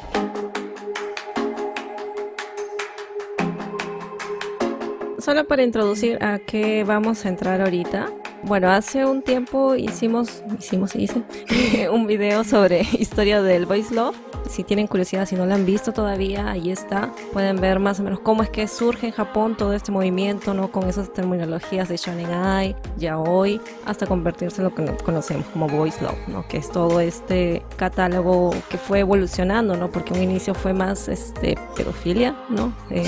Solo 5.18 5.47
para 5.47 5.62
introducir 5.64 6.22
a 6.22 6.39
qué 6.39 6.85
vamos 6.85 7.24
a 7.24 7.29
entrar 7.29 7.61
ahorita. 7.61 8.07
Bueno, 8.47 8.71
hace 8.71 9.05
un 9.05 9.23
tiempo 9.23 9.75
hicimos, 9.75 10.43
hicimos, 10.59 10.95
hice 10.95 11.25
un 11.93 12.07
video 12.07 12.45
sobre 12.45 12.83
historia 12.99 13.43
del 13.43 13.67
Voice 13.67 13.93
Love. 13.93 14.15
Si 14.49 14.63
tienen 14.63 14.87
curiosidad, 14.87 15.27
si 15.27 15.35
no 15.35 15.45
lo 15.45 15.55
han 15.55 15.67
visto 15.67 15.93
todavía, 15.93 16.49
ahí 16.53 16.71
está. 16.71 17.11
Pueden 17.33 17.57
ver 17.61 17.81
más 17.81 17.99
o 17.99 18.05
menos 18.05 18.21
cómo 18.21 18.45
es 18.45 18.51
que 18.51 18.69
surge 18.69 19.09
en 19.09 19.13
Japón 19.13 19.57
todo 19.57 19.73
este 19.73 19.91
movimiento, 19.91 20.55
¿no? 20.55 20.71
Con 20.71 20.89
esas 20.89 21.13
terminologías 21.13 21.89
de 21.89 21.97
Shonen 21.97 22.31
Ai, 22.31 22.77
Yaoi, 22.99 23.61
hasta 23.85 24.07
convertirse 24.07 24.59
en 24.61 24.69
lo 24.69 24.75
que 24.77 24.83
no- 24.83 24.97
conocemos 24.99 25.47
como 25.49 25.67
Voice 25.67 26.01
Love, 26.01 26.29
¿no? 26.29 26.47
Que 26.47 26.59
es 26.59 26.71
todo 26.71 27.01
este 27.01 27.65
catálogo 27.77 28.55
que 28.71 28.79
fue 28.79 29.01
evolucionando, 29.01 29.77
¿no? 29.77 29.91
Porque 29.91 30.15
un 30.15 30.23
inicio 30.23 30.55
fue 30.55 30.73
más, 30.73 31.09
este, 31.09 31.59
pedofilia, 31.77 32.37
¿no? 32.49 32.73
Eh, 32.91 33.03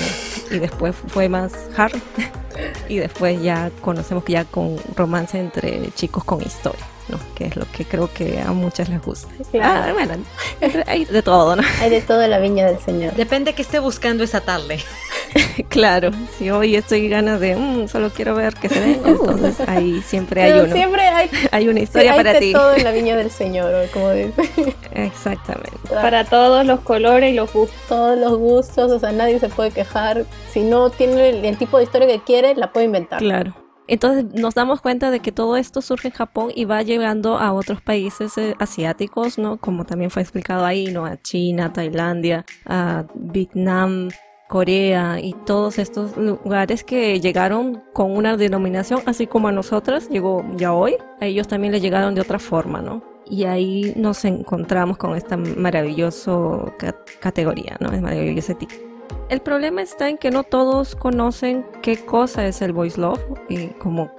y 0.51 0.59
después 0.59 0.93
fue 1.07 1.29
más 1.29 1.53
hard 1.77 1.93
y 2.87 2.97
después 2.97 3.41
ya 3.41 3.71
conocemos 3.81 4.23
que 4.23 4.33
ya 4.33 4.45
con 4.45 4.77
romance 4.95 5.39
entre 5.39 5.91
chicos 5.91 6.23
con 6.23 6.41
historia, 6.41 6.85
¿no? 7.09 7.19
Que 7.35 7.45
es 7.47 7.55
lo 7.55 7.65
que 7.71 7.85
creo 7.85 8.09
que 8.13 8.39
a 8.39 8.51
muchas 8.51 8.89
les 8.89 9.01
gusta. 9.01 9.27
Claro. 9.51 9.83
Ah, 9.89 9.93
bueno, 9.93 10.13
hay 10.87 11.05
de 11.05 11.21
todo, 11.21 11.55
¿no? 11.55 11.63
Hay 11.81 11.89
de 11.89 12.01
todo 12.01 12.21
en 12.23 12.29
la 12.31 12.39
viña 12.39 12.65
del 12.65 12.79
Señor. 12.79 13.13
Depende 13.15 13.53
que 13.53 13.61
esté 13.61 13.79
buscando 13.79 14.23
esa 14.23 14.41
tarde. 14.41 14.79
claro, 15.69 16.11
si 16.37 16.49
hoy 16.49 16.75
estoy 16.75 17.07
ganas 17.09 17.39
de, 17.39 17.55
"Mm, 17.55 17.87
solo 17.87 18.09
quiero 18.09 18.33
ver 18.35 18.53
que 18.55 18.69
se 18.69 18.79
den, 18.79 19.01
entonces 19.05 19.59
ahí 19.67 20.01
siempre 20.01 20.41
hay 20.43 20.59
uno, 20.59 20.73
siempre 20.73 21.01
hay, 21.07 21.29
hay 21.51 21.67
una 21.67 21.77
sí, 21.79 21.83
historia 21.83 22.11
hay 22.13 22.17
para 22.17 22.33
de 22.33 22.39
ti. 22.39 22.53
todo 22.53 22.73
en 22.73 22.83
la 22.83 22.91
viña 22.91 23.15
del 23.15 23.29
Señor, 23.29 23.73
como 23.93 24.11
dice. 24.11 24.33
Exactamente. 24.93 25.77
Para 25.89 26.23
todos 26.25 26.65
los 26.65 26.79
colores 26.81 27.31
y 27.31 27.35
los 27.35 27.51
gustos. 27.53 27.77
Todos 27.87 28.17
los 28.17 28.37
gustos, 28.37 28.91
o 28.91 28.99
sea, 28.99 29.11
nadie 29.11 29.39
se 29.39 29.49
puede 29.49 29.71
quejar. 29.71 30.25
Si 30.51 30.61
no 30.61 30.89
tiene 30.89 31.29
el, 31.29 31.45
el 31.45 31.57
tipo 31.57 31.77
de 31.77 31.83
historia 31.83 32.07
que 32.07 32.21
quiere, 32.23 32.55
la 32.55 32.71
puede 32.71 32.85
inventar. 32.87 33.19
Claro. 33.19 33.53
Entonces 33.89 34.25
nos 34.39 34.53
damos 34.53 34.81
cuenta 34.81 35.09
de 35.09 35.19
que 35.19 35.31
todo 35.31 35.57
esto 35.57 35.81
surge 35.81 36.09
en 36.09 36.13
Japón 36.13 36.51
y 36.55 36.65
va 36.65 36.83
llegando 36.83 37.39
a 37.39 37.51
otros 37.53 37.81
países 37.81 38.37
eh, 38.37 38.55
asiáticos, 38.59 39.39
¿no? 39.39 39.57
Como 39.57 39.83
también 39.83 40.11
fue 40.11 40.21
explicado 40.21 40.63
ahí, 40.63 40.91
¿no? 40.93 41.05
A 41.05 41.17
China, 41.17 41.73
Tailandia, 41.73 42.45
a 42.67 43.05
Vietnam, 43.15 44.09
Corea 44.47 45.19
y 45.19 45.33
todos 45.45 45.79
estos 45.79 46.17
lugares 46.17 46.83
que 46.83 47.19
llegaron 47.19 47.83
con 47.93 48.11
una 48.11 48.37
denominación, 48.37 49.01
así 49.07 49.25
como 49.25 49.47
a 49.47 49.51
nosotras 49.51 50.09
llegó 50.09 50.45
ya 50.55 50.73
hoy, 50.73 50.95
a 51.19 51.25
ellos 51.25 51.47
también 51.47 51.73
les 51.73 51.81
llegaron 51.81 52.13
de 52.13 52.21
otra 52.21 52.37
forma, 52.39 52.81
¿no? 52.81 53.03
Y 53.25 53.43
ahí 53.43 53.93
nos 53.95 54.25
encontramos 54.25 54.97
con 54.97 55.15
esta 55.15 55.35
maravillosa 55.37 56.31
categoría, 57.19 57.77
¿no? 57.79 57.91
Es 57.91 58.01
maravilloso 58.01 58.55
tipo. 58.55 58.88
El 59.29 59.41
problema 59.41 59.83
está 59.83 60.09
en 60.09 60.17
que 60.17 60.31
no 60.31 60.43
todos 60.43 60.95
conocen 60.95 61.63
qué 61.83 62.03
cosa 62.03 62.47
es 62.47 62.63
el 62.63 62.73
voice 62.73 62.99
love 62.99 63.23
y 63.47 63.67
como 63.67 64.11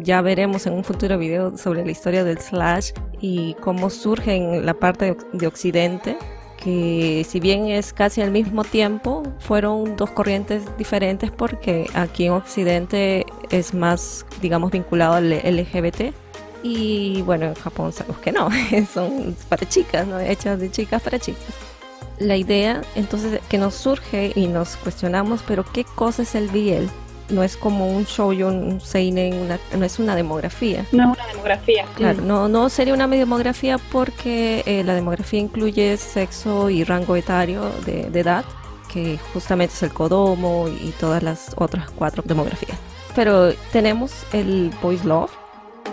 ya 0.00 0.22
veremos 0.22 0.66
en 0.66 0.72
un 0.72 0.84
futuro 0.84 1.18
video 1.18 1.58
sobre 1.58 1.84
la 1.84 1.90
historia 1.90 2.24
del 2.24 2.38
slash 2.38 2.92
y 3.20 3.54
cómo 3.60 3.90
surge 3.90 4.36
en 4.36 4.64
la 4.64 4.72
parte 4.72 5.18
de 5.34 5.46
Occidente, 5.46 6.16
que 6.56 7.26
si 7.28 7.40
bien 7.40 7.66
es 7.66 7.92
casi 7.92 8.22
al 8.22 8.30
mismo 8.30 8.64
tiempo, 8.64 9.22
fueron 9.38 9.96
dos 9.96 10.10
corrientes 10.12 10.62
diferentes 10.78 11.30
porque 11.30 11.90
aquí 11.92 12.24
en 12.24 12.32
Occidente 12.32 13.26
es 13.50 13.74
más, 13.74 14.24
digamos, 14.40 14.70
vinculado 14.70 15.16
al 15.16 15.30
LGBT 15.30 16.14
y 16.62 17.20
bueno, 17.20 17.44
en 17.44 17.54
Japón 17.54 17.92
sabemos 17.92 18.18
que 18.20 18.32
no, 18.32 18.48
son 18.94 19.36
para 19.50 19.68
chicas, 19.68 20.06
¿no? 20.06 20.18
Hechas 20.18 20.58
de 20.58 20.70
chicas 20.70 21.02
para 21.02 21.18
chicas 21.18 21.73
la 22.18 22.36
idea 22.36 22.82
entonces 22.94 23.40
que 23.48 23.58
nos 23.58 23.74
surge 23.74 24.32
y 24.34 24.46
nos 24.46 24.76
cuestionamos, 24.76 25.42
pero 25.46 25.64
¿qué 25.64 25.84
cosa 25.84 26.22
es 26.22 26.34
el 26.34 26.48
BL? 26.48 26.88
No 27.30 27.42
es 27.42 27.56
como 27.56 27.88
un 27.88 28.04
show, 28.04 28.30
un 28.30 28.80
seinen, 28.82 29.48
no 29.48 29.84
es 29.84 29.98
una 29.98 30.14
demografía. 30.14 30.84
No 30.92 31.12
es 31.12 31.18
una 31.18 31.26
demografía. 31.28 31.86
Claro, 31.96 32.20
no, 32.20 32.48
no 32.48 32.68
sería 32.68 32.92
una 32.92 33.08
demografía 33.08 33.78
porque 33.78 34.62
eh, 34.66 34.84
la 34.84 34.94
demografía 34.94 35.40
incluye 35.40 35.96
sexo 35.96 36.68
y 36.68 36.84
rango 36.84 37.16
etario 37.16 37.70
de, 37.86 38.10
de 38.10 38.20
edad, 38.20 38.44
que 38.92 39.18
justamente 39.32 39.74
es 39.74 39.82
el 39.82 39.92
Kodomo 39.92 40.68
y 40.68 40.90
todas 41.00 41.22
las 41.22 41.54
otras 41.56 41.90
cuatro 41.90 42.22
demografías. 42.26 42.76
Pero 43.14 43.54
tenemos 43.72 44.12
el 44.32 44.70
Boys 44.82 45.04
Love, 45.04 45.30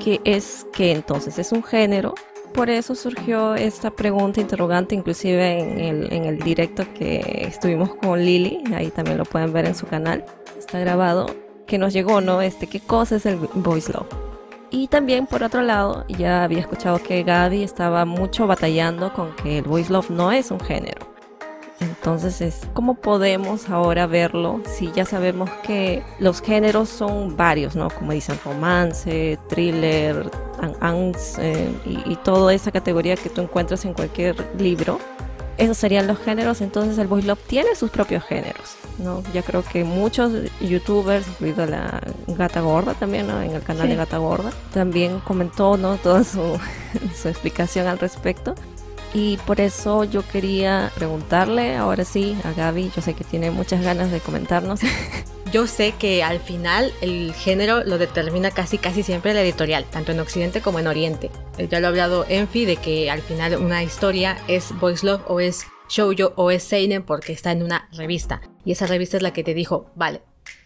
que 0.04 0.20
es 0.26 0.68
que 0.74 0.92
entonces 0.92 1.40
es 1.40 1.54
un 1.54 1.64
género 1.64 2.14
por 2.54 2.70
eso 2.70 2.96
surgió 2.96 3.56
esta 3.56 3.92
pregunta 3.92 4.42
interrogante, 4.42 4.96
inclusive 4.96 5.88
en 5.88 6.26
el, 6.26 6.40
directo 6.40 6.84
que 6.94 7.46
estuvimos 7.48 7.96
con 7.96 8.24
Lili, 8.24 8.64
ahí 8.74 8.90
también 8.90 9.18
lo 9.18 9.26
pueden 9.26 9.54
ver 9.54 9.66
en 9.66 9.76
su 9.76 9.86
canal, 9.88 10.26
está 10.58 10.80
grabado, 10.80 11.28
que 11.68 11.78
nos 11.78 11.94
llegó, 11.94 12.22
¿no? 12.22 12.42
Este, 12.42 12.68
¿qué 12.68 12.80
cosa 12.80 13.16
es 13.16 13.26
el 13.26 13.38
voice 13.38 13.92
love? 13.94 14.08
Y 14.70 14.88
también 14.88 15.28
por 15.28 15.44
otro 15.44 15.62
lado, 15.62 16.06
ya 16.08 16.44
había 16.44 16.60
escuchado 16.60 17.02
que 17.02 17.24
Gaby 17.24 17.64
estaba 17.64 18.06
mucho 18.06 18.48
batallando 18.48 19.14
con 19.14 19.36
que 19.36 19.60
el 19.60 19.64
voice 19.64 19.92
love 19.92 20.10
no 20.10 20.32
es 20.32 20.52
un 20.52 20.60
género. 20.60 21.12
Entonces 21.82 22.42
es 22.42 22.62
cómo 22.74 22.94
podemos 22.94 23.70
ahora 23.70 24.06
verlo 24.06 24.62
si 24.66 24.92
ya 24.92 25.04
sabemos 25.04 25.50
que 25.64 26.04
los 26.20 26.42
géneros 26.42 26.90
son 26.90 27.36
varios, 27.36 27.76
¿no? 27.76 27.90
Como 27.90 28.12
dicen 28.12 28.40
romance, 28.46 29.40
thriller, 29.50 30.30
angst 30.80 31.38
eh, 31.40 31.70
y, 31.86 32.16
toda 32.18 32.54
esa 32.54 32.72
categoría 32.72 33.16
que 33.16 33.30
tú 33.30 33.42
encuentras 33.42 33.86
en 33.86 33.94
cualquier 33.94 34.36
libro. 34.58 35.00
Esos 35.58 35.78
serían 35.78 36.08
los 36.08 36.18
géneros, 36.18 36.62
entonces 36.62 36.98
el 36.98 37.08
voice 37.08 37.28
love 37.28 37.40
tiene 37.46 37.76
sus 37.76 37.92
propios 37.92 38.24
géneros, 38.24 38.78
¿no? 38.98 39.22
Ya 39.34 39.44
creo 39.44 39.64
que 39.64 39.84
muchos 39.84 40.32
youtubers, 40.60 41.28
incluido 41.28 41.66
la 41.68 42.02
Gata 42.28 42.62
Gorda 42.62 42.94
también, 42.96 43.28
¿no? 43.28 43.40
En 43.42 43.52
el 43.52 43.62
canal 43.62 43.88
de 43.88 43.96
Gata 43.96 44.18
Gorda, 44.18 44.52
también 44.74 45.20
comentó, 45.20 45.78
¿no? 45.78 45.98
Toda 46.04 46.24
su, 46.24 46.58
su 47.16 47.28
explicación 47.28 47.88
al 47.88 48.00
respecto. 48.00 48.56
Y 49.14 49.38
por 49.46 49.60
eso 49.60 50.06
yo 50.06 50.26
quería 50.26 50.92
preguntarle 50.96 51.76
ahora 51.76 52.06
sí 52.06 52.38
a 52.44 52.54
Gaby, 52.54 52.92
yo 52.96 53.02
sé 53.02 53.14
que 53.14 53.26
tiene 53.26 53.52
muchas 53.52 53.84
ganas 53.84 54.10
de 54.10 54.20
comentarnos. 54.20 54.80
Yo 55.52 55.68
sé 55.68 55.94
que 56.00 56.24
al 56.24 56.40
final 56.40 56.94
el 57.02 57.34
género 57.34 57.84
lo 57.84 57.98
determina 57.98 58.52
casi 58.52 58.78
casi 58.78 59.04
siempre 59.04 59.34
la 59.34 59.42
editorial, 59.42 59.84
tanto 59.84 60.14
en 60.14 60.22
Occidente 60.22 60.62
como 60.62 60.80
en 60.80 60.88
Oriente. 60.88 61.30
Eh, 61.58 61.68
ya 61.70 61.82
lo 61.82 61.88
ha 61.88 61.90
hablado 61.90 62.26
Enfi 62.30 62.64
de 62.64 62.78
que 62.78 63.12
al 63.12 63.22
final 63.22 63.58
una 63.58 63.84
historia 63.84 64.38
es 64.48 64.72
Boys 64.80 65.04
Love 65.04 65.24
o 65.28 65.42
es 65.42 65.66
Shoujo 65.90 66.32
o 66.38 66.52
es 66.52 66.64
Seinen 66.64 67.04
porque 67.04 67.34
está 67.34 67.52
en 67.52 67.64
una 67.64 67.90
revista. 67.92 68.42
Y 68.64 68.72
esa 68.72 68.88
revista 68.88 69.18
es 69.18 69.24
la 69.24 69.34
que 69.34 69.44
te 69.44 69.54
dijo, 69.54 69.92
vale, 69.94 70.22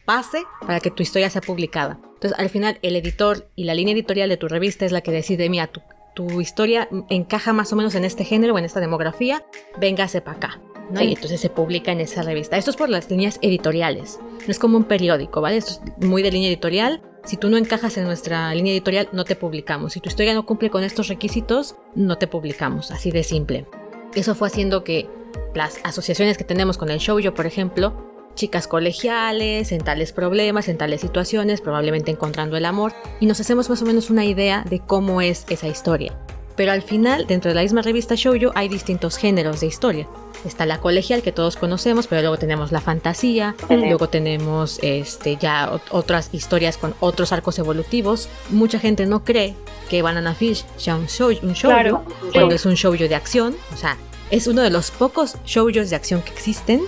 pase 0.05 0.43
para 0.61 0.79
que 0.79 0.91
tu 0.91 1.01
historia 1.01 1.31
sea 1.31 1.41
publicada. 1.41 1.97
Entonces, 2.13 2.37
al 2.37 2.51
final, 2.51 2.77
el 2.83 2.95
editor 2.95 3.49
y 3.55 3.63
la 3.63 3.73
línea 3.73 3.95
editorial 3.95 4.29
de 4.29 4.37
tu 4.37 4.47
revista 4.47 4.85
es 4.85 4.91
la 4.91 5.01
que 5.01 5.11
decide, 5.11 5.49
mira, 5.49 5.65
tu 5.65 5.81
tu 6.15 6.41
historia 6.41 6.89
encaja 7.09 7.53
más 7.53 7.71
o 7.71 7.75
menos 7.75 7.93
en 7.93 8.05
este 8.05 8.23
género 8.23 8.55
o 8.55 8.57
en 8.57 8.65
esta 8.65 8.79
demografía, 8.79 9.45
véngase 9.79 10.21
para 10.21 10.37
acá. 10.37 10.61
¿no? 10.89 11.01
Y 11.01 11.13
entonces 11.13 11.41
se 11.41 11.49
publica 11.49 11.91
en 11.91 11.99
esa 11.99 12.23
revista. 12.23 12.57
Esto 12.57 12.71
es 12.71 12.77
por 12.77 12.89
las 12.89 13.09
líneas 13.11 13.37
editoriales. 13.41 14.19
No 14.21 14.51
es 14.51 14.57
como 14.57 14.77
un 14.77 14.85
periódico, 14.85 15.41
¿vale? 15.41 15.57
Esto 15.57 15.73
es 15.73 16.07
muy 16.07 16.23
de 16.23 16.31
línea 16.31 16.49
editorial. 16.49 17.01
Si 17.25 17.37
tú 17.37 17.49
no 17.49 17.57
encajas 17.57 17.97
en 17.97 18.05
nuestra 18.05 18.53
línea 18.55 18.71
editorial, 18.71 19.09
no 19.11 19.25
te 19.25 19.35
publicamos. 19.35 19.93
Si 19.93 19.99
tu 19.99 20.09
historia 20.09 20.33
no 20.33 20.45
cumple 20.45 20.69
con 20.69 20.83
estos 20.83 21.07
requisitos, 21.07 21.75
no 21.95 22.17
te 22.17 22.27
publicamos. 22.27 22.91
Así 22.91 23.11
de 23.11 23.23
simple. 23.23 23.65
Eso 24.13 24.35
fue 24.35 24.47
haciendo 24.47 24.83
que 24.83 25.09
las 25.53 25.79
asociaciones 25.83 26.37
que 26.37 26.43
tenemos 26.43 26.77
con 26.77 26.89
el 26.89 26.99
show, 26.99 27.19
yo 27.19 27.33
por 27.33 27.45
ejemplo, 27.45 28.14
chicas 28.35 28.67
colegiales, 28.67 29.71
en 29.71 29.81
tales 29.81 30.11
problemas, 30.11 30.67
en 30.67 30.77
tales 30.77 31.01
situaciones, 31.01 31.61
probablemente 31.61 32.11
encontrando 32.11 32.57
el 32.57 32.65
amor, 32.65 32.93
y 33.19 33.25
nos 33.25 33.39
hacemos 33.39 33.69
más 33.69 33.81
o 33.81 33.85
menos 33.85 34.09
una 34.09 34.25
idea 34.25 34.63
de 34.69 34.79
cómo 34.79 35.21
es 35.21 35.45
esa 35.49 35.67
historia. 35.67 36.13
Pero 36.55 36.71
al 36.71 36.81
final, 36.81 37.27
dentro 37.27 37.49
de 37.49 37.55
la 37.55 37.63
misma 37.63 37.81
revista 37.81 38.15
Shoujo 38.15 38.51
hay 38.55 38.69
distintos 38.69 39.17
géneros 39.17 39.59
de 39.59 39.67
historia. 39.67 40.07
Está 40.45 40.65
la 40.65 40.79
colegial 40.79 41.21
que 41.21 41.31
todos 41.31 41.57
conocemos, 41.57 42.07
pero 42.07 42.21
luego 42.21 42.37
tenemos 42.37 42.71
la 42.71 42.79
fantasía, 42.79 43.55
luego 43.67 44.07
tenemos 44.07 44.79
este, 44.83 45.37
ya 45.37 45.81
otras 45.89 46.29
historias 46.33 46.77
con 46.77 46.93
otros 46.99 47.33
arcos 47.33 47.59
evolutivos. 47.59 48.29
Mucha 48.51 48.79
gente 48.79 49.05
no 49.05 49.23
cree 49.23 49.55
que 49.89 50.01
Banana 50.01 50.33
Fish 50.33 50.65
sea 50.77 50.95
un, 50.95 51.07
show, 51.07 51.29
un 51.41 51.53
shoujo, 51.53 52.03
cuando 52.31 52.55
es 52.55 52.65
un 52.65 52.75
shoujo 52.75 53.07
de 53.07 53.15
acción. 53.15 53.55
O 53.73 53.77
sea, 53.77 53.97
es 54.29 54.47
uno 54.47 54.61
de 54.61 54.69
los 54.69 54.91
pocos 54.91 55.35
shoujos 55.45 55.89
de 55.89 55.95
acción 55.95 56.21
que 56.21 56.31
existen 56.31 56.81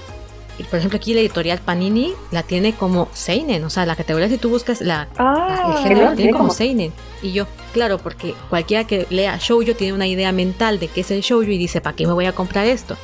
por 0.63 0.79
ejemplo, 0.79 0.97
aquí 0.97 1.13
la 1.13 1.21
editorial 1.21 1.59
Panini 1.59 2.13
la 2.31 2.43
tiene 2.43 2.73
como 2.73 3.09
Seinen, 3.13 3.63
o 3.63 3.69
sea, 3.69 3.85
la 3.85 3.95
categoría 3.95 4.27
si 4.29 4.37
tú 4.37 4.49
buscas 4.49 4.81
la, 4.81 5.07
ah, 5.17 5.75
el 5.77 5.83
género 5.83 6.15
tiene 6.15 6.31
como 6.31 6.49
Seinen. 6.49 6.91
Y 7.21 7.31
yo, 7.31 7.47
claro, 7.73 7.97
porque 7.97 8.33
cualquiera 8.49 8.85
que 8.85 9.07
lea 9.09 9.37
Shoujo 9.39 9.75
tiene 9.75 9.93
una 9.93 10.07
idea 10.07 10.31
mental 10.31 10.79
de 10.79 10.87
qué 10.87 11.01
es 11.01 11.11
el 11.11 11.21
Shoujo 11.21 11.51
y 11.51 11.57
dice, 11.57 11.81
¿para 11.81 11.95
qué 11.95 12.07
me 12.07 12.13
voy 12.13 12.25
a 12.25 12.33
comprar 12.33 12.65
esto? 12.65 12.97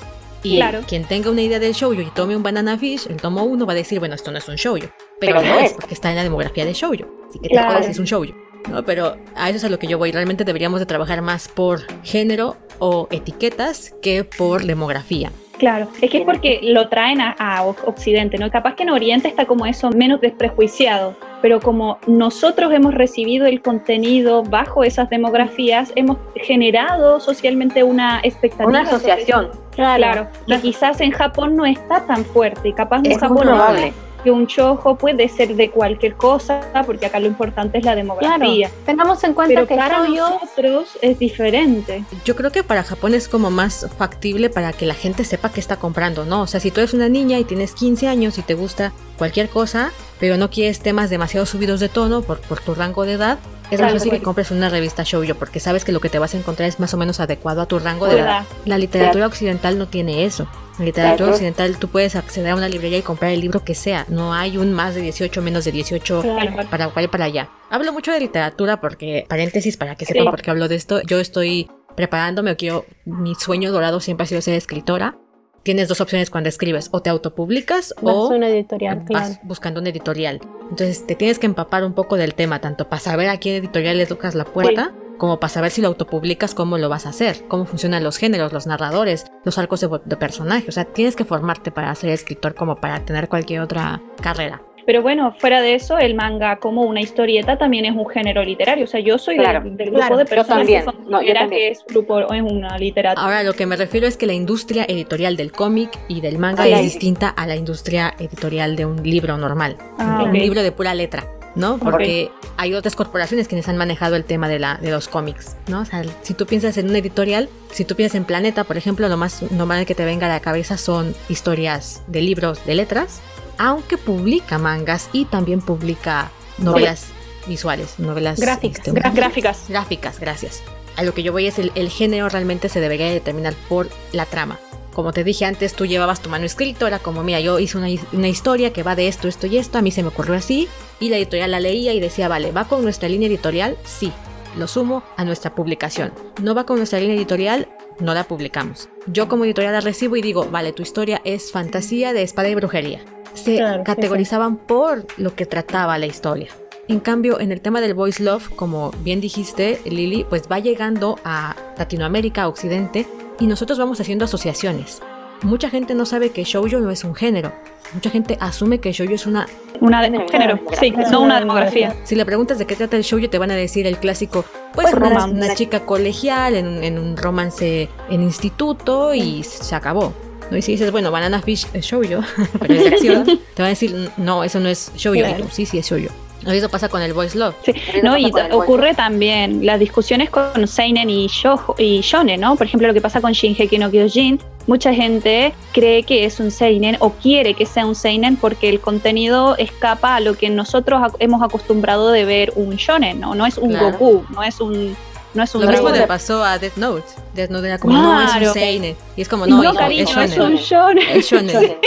Y 0.43 0.61
quien 0.87 1.05
tenga 1.05 1.29
una 1.29 1.41
idea 1.41 1.57
del 1.57 1.73
shoujo 1.73 2.01
y 2.01 2.05
tome 2.11 2.35
un 2.35 2.43
Banana 2.43 2.77
Fish, 2.77 3.07
el 3.09 3.17
tomo 3.17 3.43
uno 3.43 3.65
va 3.65 3.71
a 3.71 3.75
decir, 3.75 3.99
bueno, 3.99 4.15
esto 4.15 4.29
no 4.31 4.37
es 4.37 4.47
un 4.49 4.55
shoujo. 4.55 4.87
Pero, 5.19 5.41
no 5.41 5.59
es, 5.59 5.73
porque 5.73 5.93
está 5.93 6.09
en 6.09 6.17
la 6.17 6.23
demografía 6.23 6.65
de 6.65 6.73
shoujo. 6.73 7.05
Así 7.29 7.39
que 7.39 7.47
claro. 7.47 7.79
te 7.81 7.91
es 7.91 7.97
un 7.97 8.05
shoujo. 8.05 8.33
¿no? 8.69 8.83
Pero 8.83 9.15
a 9.35 9.49
eso 9.49 9.57
es 9.57 9.63
a 9.63 9.69
lo 9.69 9.79
que 9.79 9.87
yo 9.87 9.97
voy. 9.97 10.11
Realmente 10.11 10.43
deberíamos 10.43 10.81
de 10.81 10.85
trabajar 10.85 11.21
más 11.21 11.47
por 11.47 11.81
género 12.03 12.57
o 12.79 13.07
etiquetas 13.09 13.95
que 14.01 14.25
por 14.25 14.65
demografía. 14.65 15.31
Claro, 15.63 15.87
es 16.01 16.11
que 16.11 16.17
es 16.17 16.25
porque 16.25 16.59
lo 16.61 16.89
traen 16.89 17.21
a, 17.21 17.63
Occidente, 17.63 18.37
¿no? 18.37 18.51
Capaz 18.51 18.75
que 18.75 18.83
en 18.83 18.89
Oriente 18.89 19.29
está 19.29 19.45
como 19.45 19.65
eso 19.65 19.89
menos 19.91 20.19
desprejuiciado, 20.19 21.15
pero 21.41 21.61
como 21.61 21.99
nosotros 22.05 22.73
hemos 22.73 22.93
recibido 22.93 23.45
el 23.45 23.61
contenido 23.61 24.43
bajo 24.43 24.83
esas 24.83 25.09
demografías, 25.09 25.93
hemos 25.95 26.17
generado 26.35 27.21
socialmente 27.21 27.81
una 27.81 28.19
expectativa. 28.23 28.67
Una 28.67 28.81
asociación. 28.81 29.51
Claro, 29.73 30.27
y 30.47 30.57
quizás 30.57 30.99
en 30.99 31.11
Japón 31.11 31.55
no 31.55 31.65
está 31.65 32.05
tan 32.05 32.25
fuerte, 32.25 32.73
capaz 32.73 33.01
en 33.05 33.17
Japón 33.17 33.43
probable 33.43 33.93
que 34.23 34.31
un 34.31 34.47
chojo 34.47 34.95
puede 34.95 35.27
ser 35.29 35.55
de 35.55 35.69
cualquier 35.69 36.15
cosa, 36.15 36.61
porque 36.85 37.05
acá 37.05 37.19
lo 37.19 37.27
importante 37.27 37.77
es 37.77 37.85
la 37.85 37.95
demografía. 37.95 38.71
Tengamos 38.85 39.23
en 39.23 39.33
cuenta 39.33 39.65
que 39.65 39.75
para 39.75 40.07
nosotros 40.07 40.97
es 41.01 41.19
diferente. 41.19 42.03
Yo 42.25 42.35
creo 42.35 42.51
que 42.51 42.63
para 42.63 42.83
Japón 42.83 43.13
es 43.13 43.27
como 43.27 43.51
más 43.51 43.87
factible 43.97 44.49
para 44.49 44.73
que 44.73 44.85
la 44.85 44.93
gente 44.93 45.23
sepa 45.25 45.51
qué 45.51 45.59
está 45.59 45.77
comprando, 45.77 46.25
¿no? 46.25 46.41
O 46.41 46.47
sea, 46.47 46.59
si 46.59 46.71
tú 46.71 46.79
eres 46.79 46.93
una 46.93 47.09
niña 47.09 47.39
y 47.39 47.43
tienes 47.43 47.73
15 47.73 48.07
años 48.07 48.37
y 48.37 48.41
te 48.41 48.53
gusta 48.53 48.93
cualquier 49.17 49.49
cosa, 49.49 49.91
pero 50.19 50.37
no 50.37 50.49
quieres 50.49 50.79
temas 50.79 51.09
demasiado 51.09 51.45
subidos 51.45 51.79
de 51.79 51.89
tono 51.89 52.21
por, 52.21 52.39
por 52.41 52.61
tu 52.61 52.73
rango 52.73 53.05
de 53.05 53.13
edad, 53.13 53.39
es 53.71 53.81
más 53.81 53.91
fácil 53.91 54.11
que 54.11 54.21
compres 54.21 54.51
una 54.51 54.69
revista 54.69 55.03
shoujo 55.03 55.35
porque 55.35 55.59
sabes 55.59 55.83
que 55.83 55.91
lo 55.91 55.99
que 55.99 56.09
te 56.09 56.19
vas 56.19 56.33
a 56.35 56.37
encontrar 56.37 56.69
es 56.69 56.79
más 56.79 56.93
o 56.93 56.97
menos 56.97 57.19
adecuado 57.19 57.61
a 57.61 57.65
tu 57.65 57.79
rango 57.79 58.07
de 58.07 58.19
edad. 58.19 58.45
La 58.65 58.77
literatura 58.77 59.25
occidental 59.25 59.77
no 59.77 59.87
tiene 59.87 60.25
eso. 60.25 60.47
Literatura 60.79 61.31
occidental 61.31 61.77
tú 61.77 61.87
puedes 61.87 62.15
acceder 62.15 62.51
a 62.51 62.55
una 62.55 62.67
librería 62.67 62.97
y 62.97 63.01
comprar 63.01 63.31
el 63.31 63.41
libro 63.41 63.63
que 63.63 63.75
sea. 63.75 64.05
No 64.09 64.33
hay 64.33 64.57
un 64.57 64.73
más 64.73 64.95
de 64.95 65.01
18, 65.01 65.41
menos 65.41 65.65
de 65.65 65.71
18 65.71 66.23
para 66.69 66.89
para, 66.89 67.07
para 67.09 67.25
allá. 67.25 67.49
Hablo 67.69 67.93
mucho 67.93 68.11
de 68.11 68.19
literatura 68.19 68.81
porque, 68.81 69.25
paréntesis, 69.27 69.77
para 69.77 69.95
que 69.95 70.05
sepan 70.05 70.25
por 70.25 70.41
qué 70.41 70.51
hablo 70.51 70.67
de 70.67 70.75
esto, 70.75 71.01
yo 71.03 71.19
estoy 71.19 71.69
preparándome, 71.95 72.55
quiero, 72.55 72.85
mi 73.05 73.35
sueño 73.35 73.71
dorado 73.71 73.99
siempre 73.99 74.23
ha 74.23 74.27
sido 74.27 74.41
ser 74.41 74.55
escritora 74.55 75.17
tienes 75.63 75.87
dos 75.87 76.01
opciones 76.01 76.29
cuando 76.29 76.49
escribes, 76.49 76.89
o 76.91 77.01
te 77.01 77.09
autopublicas 77.09 77.95
Vas 78.01 78.15
o 78.15 78.27
una 78.29 78.49
editorial, 78.49 78.99
vas 78.99 79.05
claro. 79.07 79.39
buscando 79.43 79.79
un 79.79 79.87
editorial. 79.87 80.41
Entonces 80.69 81.07
te 81.07 81.15
tienes 81.15 81.39
que 81.39 81.45
empapar 81.45 81.83
un 81.83 81.93
poco 81.93 82.17
del 82.17 82.35
tema, 82.35 82.59
tanto 82.59 82.89
para 82.89 82.99
saber 82.99 83.29
a 83.29 83.39
qué 83.39 83.57
editorial 83.57 83.97
le 83.97 84.05
tocas 84.05 84.35
la 84.35 84.45
puerta, 84.45 84.93
como 85.23 85.39
para 85.39 85.47
saber 85.53 85.71
si 85.71 85.79
lo 85.81 85.87
autopublicas, 85.87 86.53
cómo 86.53 86.77
lo 86.77 86.89
vas 86.89 87.05
a 87.05 87.09
hacer, 87.11 87.45
cómo 87.47 87.63
funcionan 87.63 88.03
los 88.03 88.17
géneros, 88.17 88.51
los 88.51 88.67
narradores, 88.67 89.25
los 89.45 89.57
arcos 89.57 89.79
de, 89.79 89.87
de 90.03 90.17
personaje. 90.17 90.65
O 90.67 90.71
sea, 90.73 90.83
tienes 90.83 91.15
que 91.15 91.23
formarte 91.23 91.71
para 91.71 91.95
ser 91.95 92.09
escritor 92.09 92.55
como 92.55 92.75
para 92.75 92.99
tener 93.05 93.29
cualquier 93.29 93.61
otra 93.61 94.01
carrera. 94.21 94.61
Pero 94.85 95.01
bueno, 95.01 95.33
fuera 95.39 95.61
de 95.61 95.75
eso, 95.75 95.97
el 95.97 96.13
manga 96.13 96.57
como 96.57 96.81
una 96.81 96.99
historieta 96.99 97.57
también 97.57 97.85
es 97.85 97.95
un 97.95 98.05
género 98.09 98.43
literario. 98.43 98.83
O 98.83 98.87
sea, 98.87 98.99
yo 98.99 99.17
soy 99.17 99.35
del- 99.37 99.45
Claro, 99.45 99.61
del, 99.63 99.77
grupo 99.77 99.93
claro, 99.97 100.17
de 100.17 100.23
yo 100.25 100.29
personas 100.29 100.57
también. 100.57 100.83
que 100.85 101.09
No, 101.09 101.21
yo 101.21 101.49
que 101.49 101.67
es 101.69 101.85
grupo 101.87 102.15
o 102.15 102.33
es 102.33 102.41
una 102.41 102.77
literatura. 102.77 103.23
Ahora, 103.25 103.43
lo 103.43 103.53
que 103.53 103.65
me 103.65 103.77
refiero 103.77 104.07
es 104.07 104.17
que 104.17 104.25
la 104.27 104.33
industria 104.33 104.83
editorial 104.89 105.37
del 105.37 105.53
cómic 105.53 105.89
y 106.09 106.19
del 106.19 106.37
manga 106.37 106.65
Sí. 106.65 106.73
es 106.73 106.81
distinta 106.81 107.29
a 107.29 107.47
la 107.47 107.55
industria 107.55 108.13
editorial 108.19 108.75
de 108.75 108.85
un 108.85 109.01
libro 109.09 109.37
normal, 109.37 109.77
Ah, 109.99 110.19
un 110.25 110.31
ok. 110.31 110.35
libro 110.35 110.61
de 110.63 110.73
pura 110.73 110.93
letra. 110.93 111.23
¿No? 111.55 111.77
Porque 111.77 112.31
hay 112.57 112.73
otras 112.73 112.95
corporaciones 112.95 113.47
quienes 113.47 113.67
han 113.67 113.77
manejado 113.77 114.15
el 114.15 114.25
tema 114.25 114.47
de, 114.47 114.59
la, 114.59 114.77
de 114.77 114.91
los 114.91 115.07
cómics, 115.07 115.55
¿no? 115.67 115.81
O 115.81 115.85
sea, 115.85 116.03
si 116.21 116.33
tú 116.33 116.45
piensas 116.45 116.77
en 116.77 116.89
una 116.89 116.97
editorial, 116.97 117.49
si 117.71 117.85
tú 117.85 117.95
piensas 117.95 118.15
en 118.15 118.25
Planeta, 118.25 118.63
por 118.63 118.77
ejemplo, 118.77 119.07
lo 119.07 119.17
más 119.17 119.41
normal 119.51 119.85
que 119.85 119.95
te 119.95 120.05
venga 120.05 120.27
a 120.27 120.29
la 120.29 120.39
cabeza 120.39 120.77
son 120.77 121.15
historias 121.29 122.01
de 122.07 122.21
libros 122.21 122.65
de 122.65 122.75
letras, 122.75 123.21
aunque 123.57 123.97
publica 123.97 124.57
mangas 124.57 125.09
y 125.13 125.25
también 125.25 125.61
publica 125.61 126.31
novelas 126.57 127.07
visuales, 127.47 127.99
novelas 127.99 128.39
Gráficas, 128.39 128.87
este, 128.87 128.91
gráficas. 128.91 129.65
Gráficas, 129.67 130.19
gracias. 130.19 130.61
A 130.95 131.03
lo 131.03 131.13
que 131.13 131.23
yo 131.23 131.31
voy 131.31 131.47
es 131.47 131.59
el, 131.59 131.71
el 131.75 131.89
género 131.89 132.29
realmente 132.29 132.69
se 132.69 132.79
debería 132.79 133.09
determinar 133.09 133.53
por 133.67 133.89
la 134.11 134.25
trama. 134.25 134.59
Como 134.93 135.11
te 135.11 135.23
dije 135.23 135.45
antes, 135.45 135.73
tú 135.73 135.87
llevabas 135.87 136.21
tu 136.21 136.29
manuscrito, 136.29 136.85
era 136.85 136.99
como, 136.99 137.23
mira, 137.23 137.39
yo 137.39 137.57
hice 137.57 137.79
una, 137.79 137.87
una 138.11 138.27
historia 138.27 138.71
que 138.73 138.83
va 138.83 138.95
de 138.95 139.07
esto, 139.07 139.27
esto 139.27 139.47
y 139.47 139.57
esto, 139.57 139.79
a 139.79 139.81
mí 139.81 139.89
se 139.89 140.03
me 140.03 140.09
ocurrió 140.09 140.35
así, 140.35 140.67
y 141.03 141.09
la 141.09 141.17
editorial 141.17 141.51
la 141.51 141.59
leía 141.59 141.93
y 141.93 141.99
decía, 141.99 142.29
vale, 142.29 142.53
¿va 142.53 142.63
con 142.63 142.81
nuestra 142.81 143.09
línea 143.09 143.27
editorial? 143.27 143.75
Sí, 143.83 144.09
lo 144.57 144.69
sumo 144.69 145.03
a 145.17 145.25
nuestra 145.25 145.53
publicación. 145.53 146.13
¿No 146.41 146.55
va 146.55 146.65
con 146.65 146.77
nuestra 146.77 146.97
línea 146.97 147.17
editorial? 147.17 147.67
No 147.99 148.13
la 148.13 148.23
publicamos. 148.23 148.87
Yo 149.07 149.27
como 149.27 149.43
editorial 149.43 149.73
la 149.73 149.81
recibo 149.81 150.15
y 150.15 150.21
digo, 150.21 150.47
vale, 150.49 150.71
tu 150.71 150.81
historia 150.81 151.19
es 151.25 151.51
fantasía 151.51 152.13
de 152.13 152.23
espada 152.23 152.47
y 152.47 152.55
brujería. 152.55 153.01
Se 153.33 153.57
Claro, 153.57 153.79
sí, 153.79 153.83
categorizaban 153.83 154.55
por 154.55 155.05
lo 155.17 155.35
que 155.35 155.45
trataba 155.45 155.97
la 155.97 156.05
historia. 156.05 156.47
En 156.87 157.01
cambio, 157.01 157.41
en 157.41 157.51
el 157.51 157.59
tema 157.59 157.81
del 157.81 157.95
voice 157.95 158.23
love, 158.23 158.49
como 158.55 158.91
bien 159.03 159.19
dijiste, 159.19 159.81
Lili, 159.83 160.25
pues 160.29 160.43
va 160.49 160.59
llegando 160.59 161.19
a 161.25 161.57
Latinoamérica, 161.77 162.43
a 162.43 162.47
Occidente, 162.47 163.05
y 163.41 163.47
nosotros 163.47 163.77
vamos 163.77 163.99
haciendo 163.99 164.23
asociaciones. 164.23 165.01
Mucha 165.43 165.69
gente 165.69 165.93
no 165.93 166.05
sabe 166.05 166.29
que 166.31 166.43
shoujo 166.43 166.79
no 166.79 166.89
es 166.89 167.03
un 167.03 167.15
género. 167.15 167.51
Mucha 167.93 168.09
gente 168.09 168.37
asume 168.39 168.79
que 168.79 168.91
shoujo 168.91 169.13
es 169.13 169.25
una... 169.25 169.45
Una 169.81 170.01
de 170.01 170.07
Género, 170.07 170.27
género, 170.31 170.59
sí, 170.79 170.91
no 171.11 171.21
una 171.21 171.39
demografía. 171.39 171.95
Si 172.05 172.15
le 172.15 172.25
preguntas 172.25 172.57
de 172.57 172.65
qué 172.65 172.75
trata 172.75 172.95
el 172.95 173.03
shoujo, 173.03 173.29
te 173.29 173.37
van 173.37 173.51
a 173.51 173.55
decir 173.55 173.85
el 173.85 173.97
clásico, 173.97 174.45
pues, 174.73 174.87
Pues 174.91 175.25
una, 175.25 175.53
chica 175.55 175.81
colegial 175.85 176.55
en, 176.55 176.67
un- 176.67 176.83
en 176.83 176.97
un 176.97 177.17
romance 177.17 177.89
en 178.09 178.23
instituto 178.23 179.13
y 179.13 179.43
se 179.43 179.75
acabó. 179.75 180.13
¿no? 180.49 180.57
Y 180.57 180.61
si 180.61 180.73
dices, 180.73 180.91
bueno, 180.91 181.11
Banana 181.11 181.41
Fish 181.41 181.67
es 181.73 181.85
shoujo, 181.85 182.21
pero 182.59 182.73
es 182.73 182.87
acción, 182.93 183.25
te 183.25 183.61
van 183.61 183.65
a 183.65 183.69
decir, 183.69 184.09
no, 184.17 184.43
eso 184.45 184.59
no 184.61 184.69
es 184.69 184.91
shoujo. 184.95 185.19
Claro. 185.19 185.39
Y 185.39 185.41
tú, 185.43 185.47
sí, 185.51 185.65
sí 185.65 185.77
es 185.79 185.89
shoujo. 185.89 186.09
Eso 186.47 186.67
pasa 186.69 186.89
con 186.89 187.01
el 187.01 187.13
voice 187.13 187.37
love. 187.37 187.55
Sí, 187.65 187.73
No, 188.03 188.17
y 188.17 188.29
ocurre 188.51 188.93
también 188.93 189.65
las 189.65 189.79
discusiones 189.79 190.29
con 190.29 190.67
Seinen 190.67 191.09
y, 191.09 191.27
shoujo- 191.27 191.75
y 191.77 192.01
Shonen, 192.01 192.41
¿no? 192.41 192.55
Por 192.57 192.67
ejemplo, 192.67 192.87
lo 192.87 192.93
que 192.93 192.99
pasa 192.99 193.21
con 193.21 193.31
Shingeki 193.31 193.77
no 193.77 193.89
Kyojin. 193.89 194.39
Mucha 194.65 194.93
gente 194.93 195.53
cree 195.73 196.03
que 196.03 196.23
es 196.25 196.39
un 196.39 196.49
Seinen 196.51 196.95
o 196.99 197.11
quiere 197.11 197.53
que 197.53 197.65
sea 197.65 197.85
un 197.85 197.95
Seinen 197.95 198.37
porque 198.37 198.69
el 198.69 198.79
contenido 198.79 199.55
escapa 199.57 200.15
a 200.15 200.19
lo 200.21 200.35
que 200.35 200.49
nosotros 200.49 201.01
ac- 201.01 201.15
hemos 201.19 201.41
acostumbrado 201.41 202.11
de 202.11 202.23
ver 202.25 202.53
un 202.55 202.75
Shonen, 202.77 203.19
¿no? 203.19 203.35
No 203.35 203.45
es 203.45 203.57
un 203.57 203.71
Claro. 203.71 203.91
Goku, 203.97 204.25
no 204.33 204.41
es 204.43 204.61
un, 204.61 204.95
no 205.33 205.43
es 205.43 205.53
un 205.53 205.65
Lo 205.65 205.71
mismo 205.71 205.89
le 205.89 206.07
pasó 206.07 206.43
a 206.45 206.57
Death 206.59 206.77
Note. 206.77 207.03
Death 207.33 207.49
Note 207.49 207.67
era 207.67 207.77
como, 207.77 207.93
no, 208.01 208.21
es 208.21 208.47
un 208.47 208.53
seinen. 208.53 208.95
Y 209.17 209.21
es 209.21 209.27
como, 209.27 209.45
No, 209.47 209.57
no, 209.57 209.63
hijo, 209.65 209.75
cariño, 209.75 210.03
es 210.21 210.37
un 210.37 210.55
Shonen. 210.55 211.07
Es 211.09 211.25
shonen. 211.29 211.55
Shonen. 211.55 211.77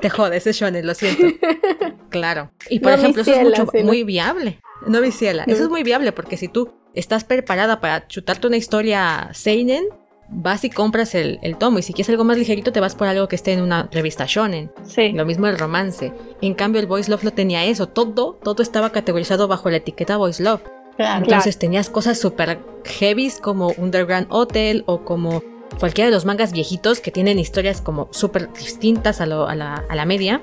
Te 0.00 0.10
jodes, 0.10 0.46
es 0.46 0.56
shonen, 0.58 0.86
lo 0.86 0.94
siento. 0.94 1.24
Claro. 2.10 2.50
Y 2.70 2.80
por 2.80 2.92
No 2.92 2.98
ejemplo, 2.98 3.22
eso 3.22 3.32
es 3.32 3.42
mucho, 3.42 3.66
muy 3.84 4.02
viable. 4.04 4.60
No 4.86 5.00
viciela. 5.00 5.44
Eso 5.46 5.58
No. 5.58 5.64
es 5.64 5.70
muy 5.70 5.82
viable 5.82 6.12
porque 6.12 6.36
si 6.36 6.48
tú 6.48 6.72
estás 6.94 7.24
preparada 7.24 7.80
para 7.80 8.06
chutarte 8.08 8.46
una 8.46 8.56
historia 8.56 9.28
seinen, 9.32 9.84
vas 10.28 10.64
y 10.64 10.70
compras 10.70 11.14
el, 11.14 11.38
el 11.42 11.56
tomo. 11.56 11.78
Y 11.78 11.82
si 11.82 11.92
quieres 11.92 12.10
algo 12.10 12.24
más 12.24 12.36
ligerito, 12.38 12.72
te 12.72 12.80
vas 12.80 12.94
por 12.94 13.08
algo 13.08 13.28
que 13.28 13.36
esté 13.36 13.52
en 13.52 13.62
una 13.62 13.88
revista 13.92 14.24
shonen. 14.26 14.70
Sí. 14.84 15.10
Lo 15.12 15.24
mismo 15.24 15.46
el 15.46 15.58
romance. 15.58 16.12
En 16.42 16.54
cambio, 16.54 16.80
el 16.80 16.86
Voice 16.86 17.10
Love 17.10 17.24
no 17.24 17.32
tenía 17.32 17.64
eso. 17.64 17.88
Todo, 17.88 18.34
todo 18.42 18.62
estaba 18.62 18.90
categorizado 18.90 19.48
bajo 19.48 19.70
la 19.70 19.76
etiqueta 19.76 20.16
Voice 20.16 20.42
Love. 20.42 20.62
Claro. 20.96 21.24
Entonces 21.24 21.58
tenías 21.58 21.90
cosas 21.90 22.18
súper 22.18 22.58
heavies 22.84 23.38
como 23.40 23.68
Underground 23.76 24.28
Hotel 24.30 24.82
o 24.86 25.02
como 25.04 25.42
cualquiera 25.78 26.08
de 26.08 26.14
los 26.14 26.24
mangas 26.24 26.52
viejitos 26.52 27.00
que 27.00 27.10
tienen 27.10 27.38
historias 27.38 27.80
como 27.82 28.08
súper 28.12 28.50
distintas 28.54 29.20
a, 29.20 29.26
lo- 29.26 29.46
a 29.46 29.54
la, 29.54 29.84
a 29.88 29.94
la 29.94 30.06
media. 30.06 30.42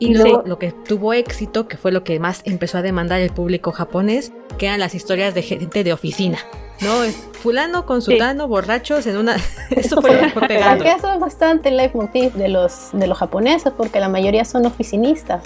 Y 0.00 0.14
luego- 0.14 0.42
lo 0.44 0.58
que 0.58 0.72
tuvo 0.72 1.12
éxito, 1.12 1.68
que 1.68 1.76
fue 1.76 1.92
lo 1.92 2.02
que 2.02 2.18
más 2.18 2.42
empezó 2.44 2.78
a 2.78 2.82
demandar 2.82 3.20
el 3.20 3.30
público 3.30 3.70
japonés, 3.70 4.32
que 4.58 4.66
eran 4.66 4.80
las 4.80 4.96
historias 4.96 5.34
de 5.34 5.42
gente 5.42 5.84
de 5.84 5.92
oficina. 5.92 6.38
¿No? 6.82 7.02
Es 7.04 7.16
Fulano 7.42 7.86
con 7.86 8.02
Sí. 8.02 8.12
sutano, 8.12 8.46
borrachos 8.48 9.06
en 9.06 9.16
una... 9.16 9.36
Eso 9.70 10.00
fue 10.00 10.14
lo 10.14 10.20
que 10.20 10.30
fue 10.30 10.48
pegando. 10.48 10.76
Porque 10.84 10.92
eso 10.92 11.12
es 11.12 11.18
bastante 11.20 11.68
el 11.70 11.76
leitmotiv 11.76 12.32
de 12.34 12.48
los, 12.48 12.90
de 12.92 13.06
los 13.06 13.18
japoneses, 13.18 13.72
porque 13.76 13.98
la 14.00 14.08
mayoría 14.08 14.44
son 14.44 14.64
oficinistas. 14.66 15.42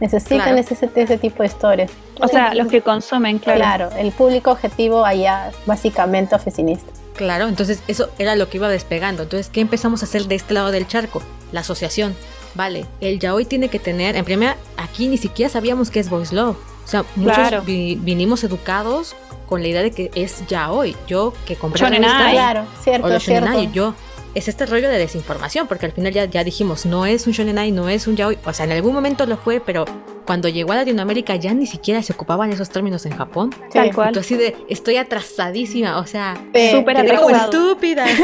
Necesitan 0.00 0.38
Claro. 0.54 0.58
ese, 0.58 0.90
ese 0.94 1.18
tipo 1.18 1.42
de 1.42 1.48
historias. 1.48 1.90
O 2.20 2.28
sea, 2.28 2.54
los 2.54 2.68
que 2.68 2.80
consumen, 2.80 3.38
claro. 3.38 3.58
Claro, 3.58 3.90
el 3.96 4.12
público 4.12 4.50
objetivo 4.52 5.04
allá 5.04 5.50
básicamente 5.66 6.34
oficinista. 6.34 6.92
Claro, 7.16 7.46
entonces 7.48 7.82
eso 7.88 8.08
era 8.18 8.34
lo 8.36 8.48
que 8.48 8.56
iba 8.58 8.68
despegando. 8.68 9.22
Entonces, 9.24 9.48
¿qué 9.48 9.60
empezamos 9.60 10.02
a 10.02 10.06
hacer 10.06 10.24
de 10.26 10.34
este 10.36 10.54
lado 10.54 10.70
del 10.70 10.86
charco? 10.88 11.22
La 11.52 11.60
asociación. 11.60 12.14
Vale, 12.54 12.86
el 13.00 13.18
yaoi 13.18 13.44
tiene 13.46 13.68
que 13.68 13.78
tener, 13.78 14.16
en 14.16 14.24
primera, 14.24 14.56
aquí 14.76 15.08
ni 15.08 15.16
siquiera 15.18 15.50
sabíamos 15.50 15.90
qué 15.90 16.00
es 16.00 16.08
voice 16.10 16.34
love. 16.34 16.56
O 16.84 16.88
sea, 16.88 17.04
muchos 17.16 17.36
Claro. 17.36 17.62
vi- 17.62 17.96
vinimos 17.96 18.42
educados 18.44 19.14
con 19.52 19.60
la 19.60 19.68
idea 19.68 19.82
de 19.82 19.90
que 19.90 20.10
es 20.14 20.46
yaoi. 20.46 20.96
Yo 21.06 21.34
que 21.44 21.56
compré 21.56 21.82
la 21.82 21.88
Shonen 21.90 22.02
revista 22.04 22.26
Ai. 22.26 22.32
Claro, 22.32 22.64
cierto, 22.82 23.06
o 23.06 23.10
los 23.10 23.22
cierto. 23.22 23.48
shonenai, 23.48 23.70
yo 23.70 23.92
es 24.34 24.48
este 24.48 24.64
rollo 24.64 24.88
de 24.88 24.96
desinformación, 24.96 25.66
porque 25.66 25.84
al 25.84 25.92
final 25.92 26.10
ya, 26.10 26.24
ya 26.24 26.42
dijimos, 26.42 26.86
no 26.86 27.04
es 27.04 27.26
un 27.26 27.34
shonenai, 27.34 27.70
no 27.70 27.90
es 27.90 28.06
un 28.06 28.16
yaoi. 28.16 28.38
O 28.46 28.52
sea, 28.54 28.64
en 28.64 28.72
algún 28.72 28.94
momento 28.94 29.26
lo 29.26 29.36
fue, 29.36 29.60
pero 29.60 29.84
cuando 30.24 30.48
llegó 30.48 30.72
a 30.72 30.76
Latinoamérica 30.76 31.36
ya 31.36 31.52
ni 31.52 31.66
siquiera 31.66 32.02
se 32.02 32.14
ocupaban 32.14 32.50
esos 32.50 32.70
términos 32.70 33.04
en 33.04 33.14
Japón. 33.14 33.50
Sí. 33.64 33.74
Tal 33.74 33.94
cual. 33.94 34.18
Así 34.18 34.36
de, 34.36 34.56
estoy 34.70 34.96
atrasadísima, 34.96 35.98
o 35.98 36.06
sea, 36.06 36.32
Súper 36.72 36.96
estúpida. 36.96 38.06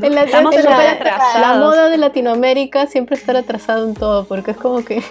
En 0.00 0.14
la, 0.14 0.22
Estamos 0.22 0.56
en 0.56 0.64
la- 0.64 1.56
moda 1.58 1.90
de 1.90 1.98
Latinoamérica 1.98 2.86
siempre 2.86 3.16
estar 3.16 3.36
atrasado 3.36 3.86
en 3.86 3.92
todo, 3.92 4.24
porque 4.24 4.52
es 4.52 4.56
como 4.56 4.82
que... 4.82 5.04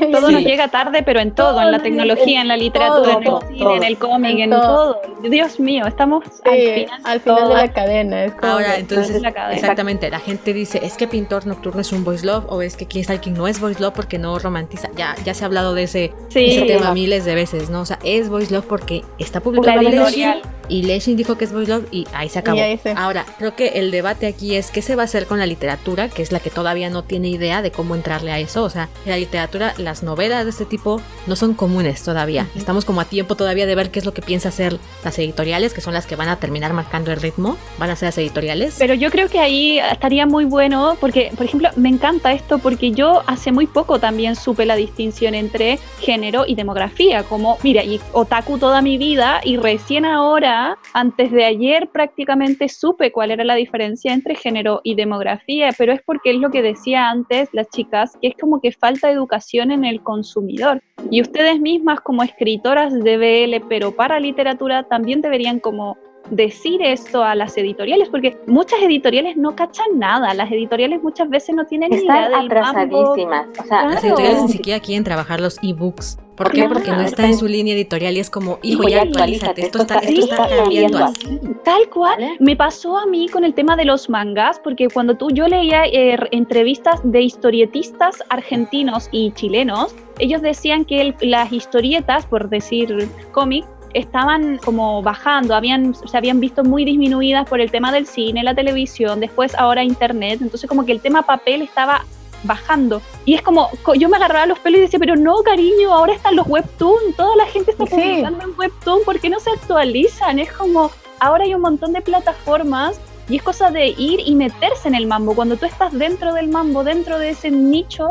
Todo 0.12 0.28
Sí. 0.28 0.32
nos 0.34 0.42
llega 0.42 0.68
tarde, 0.68 1.02
pero 1.02 1.20
en 1.20 1.32
todo, 1.34 1.50
Todo, 1.52 1.62
en 1.62 1.70
la 1.70 1.76
en- 1.78 1.82
tecnología, 1.82 2.40
en 2.40 2.48
la 2.48 2.56
literatura, 2.56 3.12
en 3.14 3.24
todo, 3.24 3.40
el 3.40 3.46
cine, 3.48 3.58
todo. 3.58 3.76
en 3.76 3.82
el 3.84 3.98
cómic, 3.98 4.32
En 4.32 4.40
en 4.40 4.50
todo. 4.50 5.00
Dios 5.22 5.60
mío, 5.60 5.86
estamos 5.86 6.24
Sí, 6.24 6.40
al 6.44 6.58
final, 6.74 7.00
al 7.04 7.20
final 7.20 7.48
de 7.48 7.54
la 7.54 7.72
cadena. 7.72 8.24
Es 8.24 8.32
como 8.34 8.52
Ahora, 8.52 8.76
entonces, 8.76 9.20
la 9.22 9.32
cadena. 9.32 9.54
exactamente, 9.54 10.10
la 10.10 10.20
gente 10.20 10.52
dice, 10.52 10.80
es 10.84 10.96
que 10.96 11.06
Pintor 11.08 11.46
Nocturno 11.46 11.80
es 11.80 11.92
un 11.92 12.04
voice 12.04 12.24
love, 12.26 12.44
o 12.48 12.62
es 12.62 12.76
que 12.76 12.86
King 12.86 13.02
Stalking 13.04 13.34
no 13.34 13.46
es 13.48 13.60
voice 13.60 13.80
love 13.80 13.92
porque 13.94 14.18
no 14.18 14.38
romantiza. 14.38 14.88
Ya, 14.96 15.14
ya 15.24 15.34
se 15.34 15.44
ha 15.44 15.46
hablado 15.46 15.74
de 15.74 15.84
ese, 15.84 16.12
Sí, 16.28 16.44
ese 16.46 16.62
tema 16.66 16.86
no. 16.88 16.94
miles 16.94 17.24
de 17.24 17.34
veces, 17.34 17.70
¿no? 17.70 17.80
O 17.82 17.86
sea, 17.86 17.98
es 18.04 18.28
voice 18.28 18.52
love 18.52 18.66
porque 18.66 19.02
está 19.18 19.38
la 19.38 19.44
publicado 19.44 19.78
en 19.78 19.84
Lenshin, 19.84 19.98
editorial. 20.28 20.42
y 20.68 20.82
Lenshin 20.82 21.16
dijo 21.16 21.36
que 21.36 21.44
es 21.44 21.52
voice 21.52 21.70
love 21.70 21.84
y 21.90 22.06
ahí 22.12 22.28
se 22.28 22.38
acabó. 22.38 22.56
Y 22.58 22.60
ahí 22.60 22.78
se- 22.78 22.92
Ahora, 22.96 23.24
creo 23.38 23.54
que 23.54 23.68
el 23.80 23.90
debate 23.90 24.26
aquí 24.26 24.56
es 24.56 24.70
qué 24.70 24.82
se 24.82 24.96
va 24.96 25.02
a 25.02 25.04
hacer 25.04 25.26
con 25.26 25.38
la 25.38 25.46
literatura, 25.46 26.08
que 26.08 26.22
es 26.22 26.32
la 26.32 26.40
que 26.40 26.50
todavía 26.50 26.90
no 26.90 27.02
tiene 27.04 27.28
idea 27.28 27.62
de 27.62 27.70
cómo 27.70 27.94
entrarle 27.94 28.32
a 28.32 28.38
eso. 28.38 28.62
O 28.64 28.70
sea, 28.70 28.88
en 29.04 29.10
la 29.10 29.16
literatura, 29.18 29.74
las 29.84 30.02
novelas 30.02 30.44
de 30.44 30.50
este 30.50 30.64
tipo 30.64 31.00
no 31.26 31.36
son 31.36 31.54
comunes 31.54 32.02
todavía. 32.02 32.46
Estamos 32.54 32.84
como 32.84 33.00
a 33.00 33.04
tiempo 33.04 33.34
todavía 33.34 33.66
de 33.66 33.74
ver 33.74 33.90
qué 33.90 33.98
es 33.98 34.04
lo 34.04 34.14
que 34.14 34.22
piensa 34.22 34.48
hacer 34.48 34.78
las 35.04 35.18
editoriales, 35.18 35.74
que 35.74 35.80
son 35.80 35.94
las 35.94 36.06
que 36.06 36.16
van 36.16 36.28
a 36.28 36.36
terminar 36.36 36.72
marcando 36.72 37.10
el 37.12 37.20
ritmo. 37.20 37.56
Van 37.78 37.90
a 37.90 37.96
ser 37.96 38.08
las 38.08 38.18
editoriales. 38.18 38.76
Pero 38.78 38.94
yo 38.94 39.10
creo 39.10 39.28
que 39.28 39.38
ahí 39.38 39.78
estaría 39.78 40.26
muy 40.26 40.44
bueno, 40.44 40.96
porque, 41.00 41.32
por 41.36 41.46
ejemplo, 41.46 41.70
me 41.76 41.88
encanta 41.88 42.32
esto 42.32 42.58
porque 42.58 42.92
yo 42.92 43.22
hace 43.26 43.52
muy 43.52 43.66
poco 43.66 43.98
también 43.98 44.36
supe 44.36 44.66
la 44.66 44.76
distinción 44.76 45.34
entre 45.34 45.78
género 46.00 46.44
y 46.46 46.54
demografía, 46.54 47.22
como, 47.24 47.58
mira, 47.62 47.82
y 47.84 48.00
otaku 48.12 48.58
toda 48.58 48.82
mi 48.82 48.98
vida 48.98 49.40
y 49.44 49.56
recién 49.56 50.04
ahora, 50.04 50.78
antes 50.92 51.30
de 51.30 51.44
ayer 51.44 51.88
prácticamente 51.90 52.68
supe 52.68 53.12
cuál 53.12 53.30
era 53.30 53.44
la 53.44 53.54
diferencia 53.54 54.12
entre 54.12 54.34
género 54.34 54.80
y 54.84 54.94
demografía, 54.94 55.70
pero 55.76 55.92
es 55.92 56.02
porque 56.02 56.30
es 56.30 56.36
lo 56.36 56.50
que 56.50 56.62
decía 56.62 57.08
antes 57.08 57.48
las 57.52 57.68
chicas, 57.70 58.12
que 58.20 58.28
es 58.28 58.34
como 58.40 58.60
que 58.60 58.72
falta 58.72 59.10
educación 59.10 59.70
en 59.72 59.84
el 59.84 60.02
consumidor. 60.02 60.80
Y 61.10 61.20
ustedes 61.20 61.60
mismas 61.60 62.00
como 62.00 62.22
escritoras 62.22 62.92
de 62.92 63.16
BL, 63.16 63.66
pero 63.68 63.94
para 63.94 64.20
literatura, 64.20 64.84
también 64.84 65.20
deberían 65.20 65.60
como 65.60 65.96
decir 66.30 66.80
esto 66.82 67.22
a 67.22 67.34
las 67.34 67.56
editoriales, 67.58 68.08
porque 68.08 68.38
muchas 68.46 68.80
editoriales 68.82 69.36
no 69.36 69.54
cachan 69.54 69.98
nada, 69.98 70.32
las 70.34 70.50
editoriales 70.50 71.02
muchas 71.02 71.28
veces 71.28 71.54
no 71.54 71.66
tienen 71.66 71.90
ni 71.90 71.96
idea 71.98 72.24
Están 72.26 72.48
del 72.48 72.58
atrasadísimas. 72.58 73.46
O 73.60 73.64
sea, 73.66 73.84
Las 73.84 74.00
Claro. 74.00 74.06
editoriales 74.06 74.42
ni 74.44 74.48
siquiera 74.52 74.80
quieren 74.80 75.04
trabajar 75.04 75.40
los 75.40 75.58
ebooks. 75.62 76.18
¿Por 76.36 76.50
qué? 76.50 76.64
Porque 76.66 76.90
no 76.90 77.02
está 77.02 77.26
en 77.26 77.36
su 77.36 77.46
línea 77.46 77.74
editorial 77.74 78.16
y 78.16 78.20
es 78.20 78.30
como, 78.30 78.58
hijo, 78.62 78.88
ya 78.88 79.02
actualízate, 79.02 79.60
esto 79.62 79.82
está, 79.82 79.98
esto 79.98 80.20
está 80.22 80.48
cambiando 80.48 80.98
así. 81.04 81.38
Tal 81.62 81.88
cual. 81.90 82.36
Me 82.40 82.56
pasó 82.56 82.96
a 82.98 83.06
mí 83.06 83.28
con 83.28 83.44
el 83.44 83.52
tema 83.52 83.76
de 83.76 83.84
los 83.84 84.08
mangas, 84.08 84.58
porque 84.58 84.88
cuando 84.88 85.14
tú 85.16 85.28
yo 85.30 85.46
leía 85.46 85.84
eh, 85.84 86.16
entrevistas 86.30 87.00
de 87.04 87.20
historietistas 87.20 88.22
argentinos 88.30 89.08
y 89.12 89.30
chilenos, 89.32 89.94
ellos 90.18 90.40
decían 90.40 90.84
que 90.86 91.00
el- 91.02 91.14
las 91.20 91.52
historietas, 91.52 92.24
por 92.26 92.48
decir 92.48 93.08
cómic, 93.32 93.64
estaban 93.94 94.58
como 94.58 95.02
bajando, 95.02 95.54
habían, 95.54 95.94
se 95.94 96.16
habían 96.16 96.40
visto 96.40 96.64
muy 96.64 96.84
disminuidas 96.84 97.48
por 97.48 97.60
el 97.60 97.70
tema 97.70 97.92
del 97.92 98.06
cine, 98.06 98.42
la 98.42 98.54
televisión, 98.54 99.20
después 99.20 99.54
ahora 99.54 99.82
internet, 99.84 100.38
entonces 100.42 100.68
como 100.68 100.84
que 100.84 100.92
el 100.92 101.00
tema 101.00 101.22
papel 101.22 101.62
estaba 101.62 102.04
bajando. 102.44 103.00
Y 103.24 103.34
es 103.34 103.42
como, 103.42 103.70
co- 103.82 103.94
yo 103.94 104.08
me 104.08 104.16
agarraba 104.16 104.46
los 104.46 104.58
pelos 104.58 104.78
y 104.78 104.82
decía, 104.82 104.98
pero 104.98 105.14
no, 105.16 105.36
cariño, 105.44 105.92
ahora 105.92 106.12
están 106.14 106.34
los 106.36 106.46
webtoon, 106.48 107.12
toda 107.16 107.36
la 107.36 107.46
gente 107.46 107.70
está 107.70 107.86
Sí. 107.86 107.92
publicando 107.92 108.44
en 108.44 108.58
webtoon, 108.58 109.00
¿por 109.04 109.20
qué 109.20 109.28
no 109.30 109.38
se 109.38 109.50
actualizan? 109.50 110.38
Es 110.40 110.50
como, 110.52 110.90
ahora 111.20 111.44
hay 111.44 111.54
un 111.54 111.60
montón 111.60 111.92
de 111.92 112.00
plataformas 112.00 113.00
y 113.28 113.36
es 113.36 113.42
cosa 113.42 113.70
de 113.70 113.88
ir 113.96 114.20
y 114.26 114.34
meterse 114.34 114.88
en 114.88 114.96
el 114.96 115.06
mambo. 115.06 115.34
Cuando 115.36 115.56
tú 115.56 115.66
estás 115.66 115.92
dentro 115.92 116.34
del 116.34 116.48
mambo, 116.48 116.82
dentro 116.82 117.18
de 117.20 117.30
ese 117.30 117.50
nicho, 117.52 118.10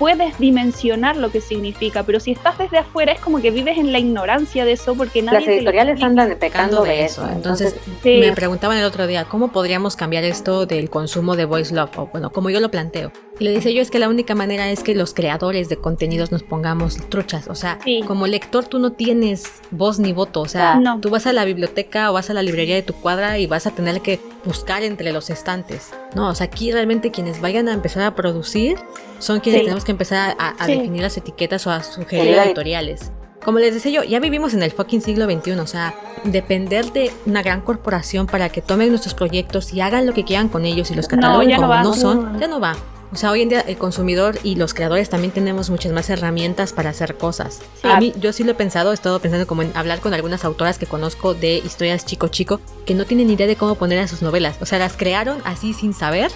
puedes 0.00 0.36
dimensionar 0.38 1.16
lo 1.16 1.30
que 1.30 1.40
significa, 1.42 2.02
pero 2.04 2.18
si 2.20 2.32
estás 2.32 2.56
desde 2.58 2.78
afuera 2.78 3.12
es 3.12 3.20
como 3.20 3.40
que 3.40 3.50
vives 3.52 3.76
en 3.78 3.92
la 3.92 3.98
ignorancia 4.00 4.64
de 4.64 4.72
eso 4.72 4.94
porque 4.96 5.20
nadie 5.22 5.38
las 5.38 5.44
te 5.44 5.50
lo 5.50 5.56
editoriales 5.58 6.02
andan 6.02 6.26
Pecando 6.30 6.40
pecando 6.40 6.82
de 6.84 7.04
eso. 7.04 7.28
Entonces, 7.30 7.76
Sí. 8.02 8.16
me 8.18 8.32
preguntaban 8.32 8.78
el 8.78 8.84
otro 8.84 9.06
día, 9.06 9.24
¿cómo 9.26 9.52
podríamos 9.52 9.94
cambiar 9.96 10.24
esto 10.24 10.64
del 10.66 10.88
consumo 10.90 11.36
de 11.36 11.44
voice 11.44 11.74
love? 11.74 11.90
O 11.98 12.06
bueno, 12.06 12.30
como 12.30 12.48
yo 12.50 12.60
lo 12.60 12.70
planteo. 12.70 13.12
Y 13.38 13.44
le 13.44 13.52
dice 13.52 13.72
yo, 13.72 13.80
es 13.80 13.90
que 13.90 13.98
la 13.98 14.08
única 14.08 14.34
manera 14.34 14.70
es 14.70 14.82
que 14.82 14.94
los 14.94 15.14
creadores 15.14 15.68
de 15.70 15.76
contenidos 15.76 16.30
nos 16.32 16.42
pongamos 16.42 16.96
truchas. 17.08 17.48
O 17.48 17.54
sea, 17.54 17.78
Sí. 17.84 18.02
como 18.06 18.26
lector 18.26 18.64
tú 18.66 18.78
no 18.78 18.92
tienes 18.92 19.44
voz 19.70 19.98
ni 19.98 20.12
voto. 20.12 20.40
O 20.42 20.48
sea, 20.48 20.74
No. 20.76 21.00
tú 21.00 21.08
vas 21.10 21.26
a 21.26 21.32
la 21.32 21.44
biblioteca 21.44 22.10
o 22.10 22.14
vas 22.14 22.28
a 22.30 22.34
la 22.34 22.42
librería 22.42 22.74
de 22.74 22.82
tu 22.82 22.92
cuadra 22.94 23.38
y 23.38 23.46
vas 23.46 23.66
a 23.66 23.70
tener 23.70 24.00
que 24.02 24.18
buscar 24.44 24.82
entre 24.82 25.12
los 25.12 25.28
estantes. 25.30 25.90
No, 26.14 26.28
o 26.30 26.34
sea, 26.34 26.46
aquí 26.46 26.72
realmente 26.72 27.10
quienes 27.10 27.40
vayan 27.40 27.68
a 27.68 27.72
empezar 27.72 28.02
a 28.02 28.14
producir 28.14 28.76
son 29.18 29.40
quienes 29.40 29.60
Sí. 29.60 29.64
tenemos 29.66 29.84
que 29.84 29.89
empezar 29.90 30.36
a, 30.38 30.50
a 30.50 30.66
Sí. 30.66 30.74
definir 30.76 31.02
las 31.02 31.16
etiquetas 31.16 31.66
o 31.66 31.70
a 31.70 31.82
sugerir 31.82 32.34
Sí. 32.34 32.40
editoriales. 32.40 33.12
Como 33.44 33.58
les 33.58 33.72
decía 33.72 33.90
yo, 33.90 34.02
ya 34.04 34.20
vivimos 34.20 34.52
en 34.52 34.62
el 34.62 34.70
fucking 34.70 35.00
siglo 35.00 35.24
XXI, 35.24 35.52
o 35.60 35.66
sea, 35.66 35.94
depender 36.24 36.92
de 36.92 37.10
una 37.24 37.42
gran 37.42 37.62
corporación 37.62 38.26
para 38.26 38.50
que 38.50 38.60
tomen 38.60 38.90
nuestros 38.90 39.14
proyectos 39.14 39.72
y 39.72 39.80
hagan 39.80 40.04
lo 40.06 40.12
que 40.12 40.24
quieran 40.24 40.48
con 40.48 40.66
ellos 40.66 40.90
y 40.90 40.94
los 40.94 41.06
No, 41.10 41.16
cataloguen 41.16 41.50
no 41.50 41.56
como 41.56 41.68
va. 41.68 41.82
no 41.82 41.94
son, 41.94 42.32
No. 42.34 42.38
ya 42.40 42.46
no 42.48 42.60
va. 42.60 42.76
O 43.12 43.16
sea, 43.16 43.32
hoy 43.32 43.42
en 43.42 43.48
día 43.48 43.60
el 43.62 43.76
consumidor 43.76 44.38
y 44.44 44.54
los 44.54 44.72
creadores 44.72 45.08
también 45.08 45.32
tenemos 45.32 45.68
muchas 45.68 45.90
más 45.90 46.08
herramientas 46.10 46.72
para 46.72 46.90
hacer 46.90 47.16
cosas. 47.16 47.60
Sí. 47.82 47.88
A 47.88 47.98
mí, 47.98 48.12
yo 48.20 48.32
sí 48.32 48.44
lo 48.44 48.52
he 48.52 48.54
pensado, 48.54 48.92
he 48.92 48.94
estado 48.94 49.18
pensando 49.18 49.48
como 49.48 49.62
en 49.62 49.72
hablar 49.74 49.98
con 50.00 50.14
algunas 50.14 50.44
autoras 50.44 50.78
que 50.78 50.86
conozco 50.86 51.34
de 51.34 51.56
historias 51.56 52.06
chico 52.06 52.28
chico 52.28 52.60
que 52.86 52.94
no 52.94 53.06
tienen 53.06 53.28
idea 53.30 53.48
de 53.48 53.56
cómo 53.56 53.74
poner 53.74 53.98
a 53.98 54.06
sus 54.06 54.22
novelas. 54.22 54.58
O 54.60 54.66
sea, 54.66 54.78
las 54.78 54.96
crearon 54.96 55.38
así 55.44 55.72
sin 55.72 55.92
saber, 55.92 56.30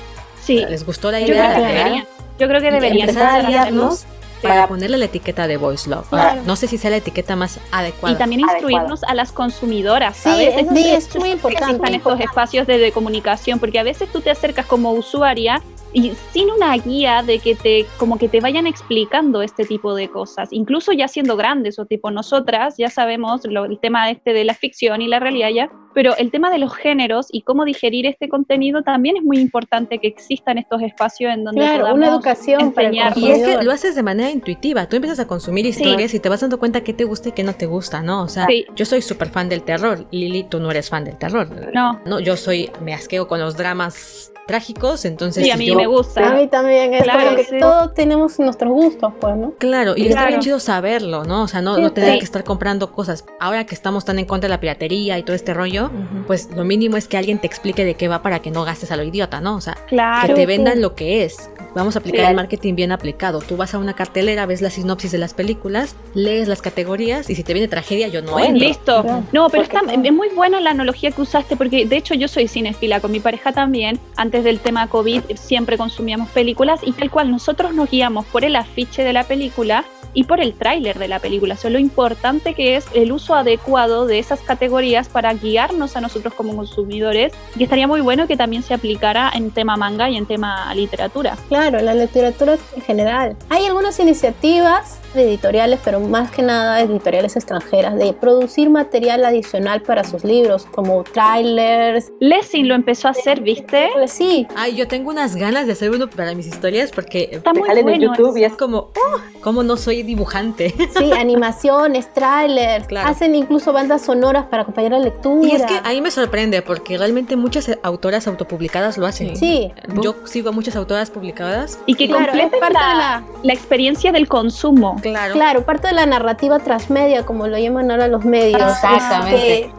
Sí, 0.44 0.64
les 0.68 0.84
gustó 0.84 1.10
la 1.10 1.20
yo 1.20 1.28
idea, 1.28 1.54
creo 1.54 1.66
que 1.66 1.72
deberían. 1.72 2.06
Yo 2.38 2.48
creo 2.48 2.60
que 2.60 2.70
deberían 2.70 3.08
empezar 3.08 3.22
a 3.22 3.38
empezar 3.40 3.56
a 3.56 3.60
hacerlo. 3.62 3.80
guiarnos 3.80 4.04
para 4.42 4.66
ponerle 4.68 4.98
la 4.98 5.06
etiqueta 5.06 5.46
de 5.46 5.56
voice 5.56 5.88
love. 5.88 6.06
Claro. 6.10 6.42
no 6.44 6.54
sé 6.56 6.66
si 6.66 6.76
sea 6.76 6.90
la 6.90 6.96
etiqueta 6.98 7.34
más 7.34 7.60
adecuada. 7.72 8.14
Y 8.14 8.18
también 8.18 8.40
Adecuado. 8.44 8.58
instruirnos 8.68 9.04
a 9.04 9.14
las 9.14 9.32
consumidoras, 9.32 10.16
Sí, 10.16 10.22
¿sabes? 10.24 10.48
es- 10.48 10.62
Eso 10.66 10.74
sí, 10.74 10.90
es- 10.90 11.06
es 11.08 11.14
muy 11.16 11.28
que 11.28 11.34
importante. 11.34 11.64
existan 11.76 11.94
estos 11.94 12.20
espacios 12.20 12.66
de, 12.66 12.76
de 12.78 12.92
comunicación, 12.92 13.58
porque 13.58 13.78
a 13.78 13.82
veces 13.82 14.10
tú 14.12 14.20
te 14.20 14.30
acercas 14.30 14.66
como 14.66 14.92
usuaria 14.92 15.62
y 15.94 16.12
sin 16.32 16.50
una 16.50 16.76
guía 16.76 17.22
de 17.22 17.38
que 17.38 17.54
te 17.54 17.86
como 17.98 18.18
que 18.18 18.28
te 18.28 18.40
vayan 18.40 18.66
explicando 18.66 19.40
este 19.40 19.64
tipo 19.64 19.94
de 19.94 20.08
cosas, 20.10 20.48
incluso 20.52 20.92
ya 20.92 21.08
siendo 21.08 21.36
grandes 21.36 21.78
o 21.78 21.86
tipo 21.86 22.10
nosotras 22.10 22.74
ya 22.76 22.90
sabemos 22.90 23.46
lo- 23.46 23.64
el 23.64 23.78
tema 23.78 24.10
este 24.10 24.32
de 24.34 24.44
la 24.44 24.54
ficción 24.54 25.00
y 25.00 25.08
la 25.08 25.20
realidad 25.20 25.48
ya, 25.54 25.70
pero 25.94 26.16
el 26.16 26.30
tema 26.32 26.50
de 26.50 26.58
los 26.58 26.74
géneros 26.74 27.28
y 27.30 27.42
cómo 27.42 27.64
digerir 27.64 28.04
este 28.06 28.28
contenido 28.28 28.82
también 28.82 29.16
es 29.16 29.22
muy 29.22 29.38
importante 29.38 29.98
que 30.00 30.08
existan 30.08 30.58
estos 30.58 30.82
espacios 30.82 31.32
en 31.32 31.44
donde 31.44 31.60
Claro, 31.60 31.80
podamos 31.82 31.98
una 31.98 32.08
educación 32.08 32.60
enseñar. 32.60 33.12
Y 33.16 33.30
es 33.30 33.42
que 33.44 33.62
lo 33.62 33.70
haces 33.70 33.94
de 33.94 34.02
manera 34.02 34.30
intuitiva. 34.30 34.88
Tú 34.88 34.96
empiezas 34.96 35.20
a 35.20 35.26
consumir 35.28 35.64
historias 35.64 36.12
y 36.12 36.18
te 36.18 36.28
vas 36.28 36.40
dando 36.40 36.58
cuenta 36.58 36.82
qué 36.82 36.92
te 36.92 37.04
gusta 37.04 37.28
y 37.28 37.32
qué 37.32 37.44
no 37.44 37.54
te 37.54 37.66
gusta, 37.66 38.02
¿no? 38.02 38.22
O 38.22 38.28
sea, 38.28 38.46
Sí. 38.46 38.66
yo 38.74 38.84
soy 38.84 39.02
súper 39.02 39.28
fan 39.28 39.48
del 39.48 39.62
terror. 39.62 40.04
Lili, 40.10 40.42
tú 40.42 40.58
no 40.58 40.70
eres 40.72 40.90
fan 40.90 41.04
del 41.04 41.16
terror. 41.16 41.48
No, 41.72 42.00
No, 42.04 42.18
yo 42.18 42.36
soy, 42.36 42.70
me 42.82 42.92
asqueo 42.92 43.28
con 43.28 43.38
los 43.38 43.56
dramas 43.56 44.32
trágicos, 44.46 45.04
entonces 45.04 45.44
sí, 45.44 45.50
a 45.50 45.56
mí 45.56 45.66
yo- 45.66 45.74
me 45.74 45.86
gusta. 45.86 46.30
A 46.30 46.34
mí 46.34 46.46
también, 46.48 46.92
es 46.94 47.02
Claro, 47.02 47.24
como 47.24 47.36
que 47.36 47.44
sí. 47.44 47.58
todos 47.58 47.94
tenemos 47.94 48.38
nuestros 48.38 48.72
gustos, 48.72 49.12
pues, 49.20 49.36
¿no? 49.36 49.52
Claro, 49.58 49.94
y 49.96 50.02
está 50.02 50.14
Claro. 50.14 50.28
bien 50.28 50.40
chido 50.40 50.60
saberlo, 50.60 51.24
¿no? 51.24 51.42
O 51.42 51.48
sea, 51.48 51.60
no, 51.62 51.76
Sí, 51.76 51.82
no 51.82 51.92
tener 51.92 52.12
sí. 52.14 52.18
que 52.18 52.24
estar 52.24 52.44
comprando 52.44 52.92
cosas. 52.92 53.24
Ahora 53.40 53.64
que 53.66 53.74
estamos 53.74 54.04
tan 54.04 54.18
en 54.18 54.26
contra 54.26 54.48
de 54.48 54.54
la 54.54 54.60
piratería 54.60 55.18
y 55.18 55.22
todo 55.22 55.34
este 55.36 55.54
rollo, 55.54 55.90
pues 56.26 56.48
lo 56.54 56.64
mínimo 56.64 56.96
es 56.96 57.08
que 57.08 57.16
alguien 57.16 57.38
te 57.38 57.46
explique 57.46 57.84
de 57.84 57.94
qué 57.94 58.08
va 58.08 58.22
para 58.22 58.40
que 58.40 58.50
no 58.50 58.64
gastes 58.64 58.90
a 58.90 58.96
lo 58.96 59.02
idiota, 59.02 59.40
¿no? 59.40 59.56
O 59.56 59.60
sea, 59.60 59.76
que 59.88 60.34
te 60.34 60.40
sí. 60.40 60.46
vendan 60.46 60.80
lo 60.80 60.94
que 60.94 61.24
es. 61.24 61.50
Vamos 61.74 61.96
a 61.96 61.98
aplicar 61.98 62.20
Sí. 62.26 62.30
el 62.30 62.36
marketing 62.36 62.74
bien 62.76 62.92
aplicado. 62.92 63.40
Tú 63.40 63.56
vas 63.56 63.74
a 63.74 63.78
una 63.78 63.94
cartelera, 63.94 64.46
ves 64.46 64.62
la 64.62 64.70
sinopsis 64.70 65.10
de 65.10 65.18
las 65.18 65.34
películas, 65.34 65.96
lees 66.14 66.46
las 66.46 66.62
categorías 66.62 67.28
y 67.30 67.34
si 67.34 67.42
te 67.42 67.52
viene 67.52 67.66
tragedia, 67.66 68.06
yo 68.08 68.22
no 68.22 68.32
Bueno, 68.32 68.48
entro. 68.48 68.68
Listo. 68.68 69.22
No, 69.32 69.48
pero 69.50 69.64
está, 69.64 69.80
es 69.90 70.12
muy 70.12 70.28
buena 70.28 70.60
la 70.60 70.70
analogía 70.70 71.10
que 71.10 71.20
usaste 71.22 71.56
porque 71.56 71.84
de 71.86 71.96
hecho 71.96 72.14
yo 72.14 72.28
soy 72.28 72.46
cinefila 72.46 73.00
con 73.00 73.10
mi 73.10 73.18
pareja 73.20 73.52
también. 73.52 73.98
Antes 74.16 74.33
del 74.42 74.58
tema 74.58 74.88
COVID 74.88 75.22
siempre 75.36 75.78
consumíamos 75.78 76.28
películas 76.30 76.80
y 76.82 76.92
tal 76.92 77.10
cual 77.10 77.30
nosotros 77.30 77.74
nos 77.74 77.90
guiamos 77.90 78.24
por 78.26 78.44
el 78.44 78.56
afiche 78.56 79.04
de 79.04 79.12
la 79.12 79.24
película 79.24 79.84
y 80.14 80.24
por 80.24 80.40
el 80.40 80.54
tráiler 80.54 80.98
de 80.98 81.08
la 81.08 81.18
película. 81.18 81.54
Eso 81.54 81.68
es 81.68 81.72
lo 81.72 81.78
importante 81.78 82.54
que 82.54 82.76
es 82.76 82.86
el 82.94 83.12
uso 83.12 83.34
adecuado 83.34 84.06
de 84.06 84.18
esas 84.18 84.40
categorías 84.40 85.08
para 85.08 85.34
guiarnos 85.34 85.96
a 85.96 86.00
nosotros 86.00 86.32
como 86.34 86.56
consumidores. 86.56 87.32
Y 87.56 87.64
estaría 87.64 87.86
muy 87.86 88.00
bueno 88.00 88.26
que 88.26 88.36
también 88.36 88.62
se 88.62 88.74
aplicara 88.74 89.30
en 89.34 89.50
tema 89.50 89.76
manga 89.76 90.08
y 90.08 90.16
en 90.16 90.26
tema 90.26 90.72
literatura. 90.74 91.36
Claro, 91.48 91.80
la 91.80 91.94
literatura 91.94 92.56
en 92.74 92.82
general. 92.82 93.36
Hay 93.50 93.66
algunas 93.66 93.98
iniciativas 93.98 95.00
de 95.14 95.22
editoriales, 95.22 95.80
pero 95.84 96.00
más 96.00 96.30
que 96.30 96.42
nada 96.42 96.80
editoriales 96.80 97.36
extranjeras, 97.36 97.96
de 97.96 98.12
producir 98.12 98.70
material 98.70 99.24
adicional 99.24 99.82
para 99.82 100.04
sus 100.04 100.24
libros, 100.24 100.66
como 100.66 101.04
trailers. 101.04 102.12
Lessing 102.20 102.68
lo 102.68 102.74
empezó 102.74 103.08
a 103.08 103.12
hacer, 103.12 103.40
¿viste? 103.40 103.90
Pues 103.94 104.12
sí, 104.12 104.46
Ay, 104.56 104.74
yo 104.74 104.88
tengo 104.88 105.10
unas 105.10 105.36
ganas 105.36 105.66
de 105.66 105.72
hacer 105.72 105.90
uno 105.90 106.08
para 106.08 106.34
mis 106.34 106.46
historias 106.46 106.90
porque 106.90 107.28
Está 107.32 107.52
muy 107.52 107.66
salen 107.66 107.88
en 107.88 107.98
bueno. 107.98 108.14
YouTube 108.14 108.36
y 108.36 108.44
es 108.44 108.54
como, 108.54 108.78
oh, 108.78 109.20
¿cómo 109.40 109.62
no 109.62 109.76
soy 109.76 110.02
dibujante? 110.02 110.74
sí, 110.98 111.12
animaciones, 111.12 112.12
trailers. 112.12 112.86
Claro. 112.86 113.08
Hacen 113.08 113.34
incluso 113.34 113.72
bandas 113.72 114.02
sonoras 114.02 114.46
para 114.46 114.62
acompañar 114.62 114.92
la 114.92 114.98
lectura. 114.98 115.48
Y 115.48 115.52
es 115.52 115.62
que 115.62 115.80
ahí 115.84 116.00
me 116.00 116.10
sorprende 116.10 116.62
porque 116.62 116.98
realmente 116.98 117.36
muchas 117.36 117.70
autoras 117.82 118.26
autopublicadas 118.26 118.98
lo 118.98 119.06
hacen. 119.06 119.36
Sí. 119.36 119.72
Yo 120.02 120.16
sigo 120.24 120.48
a 120.50 120.52
muchas 120.52 120.76
autoras 120.76 121.10
publicadas. 121.10 121.78
Y 121.86 121.94
que 121.94 122.06
Claro, 122.06 122.24
es 122.24 122.30
completen 122.30 122.60
parte 122.60 122.74
la, 122.74 122.88
de 122.88 122.96
la 122.96 123.24
la 123.42 123.52
experiencia 123.52 124.10
del 124.12 124.26
consumo. 124.28 124.96
Claro. 125.10 125.34
Claro, 125.34 125.64
parte 125.64 125.88
de 125.88 125.94
la 125.94 126.06
narrativa 126.06 126.58
transmedia, 126.58 127.24
como 127.24 127.46
lo 127.46 127.58
llaman 127.58 127.90
ahora 127.90 128.08
los 128.08 128.24
medios. 128.24 128.60
Exactamente. 128.60 129.36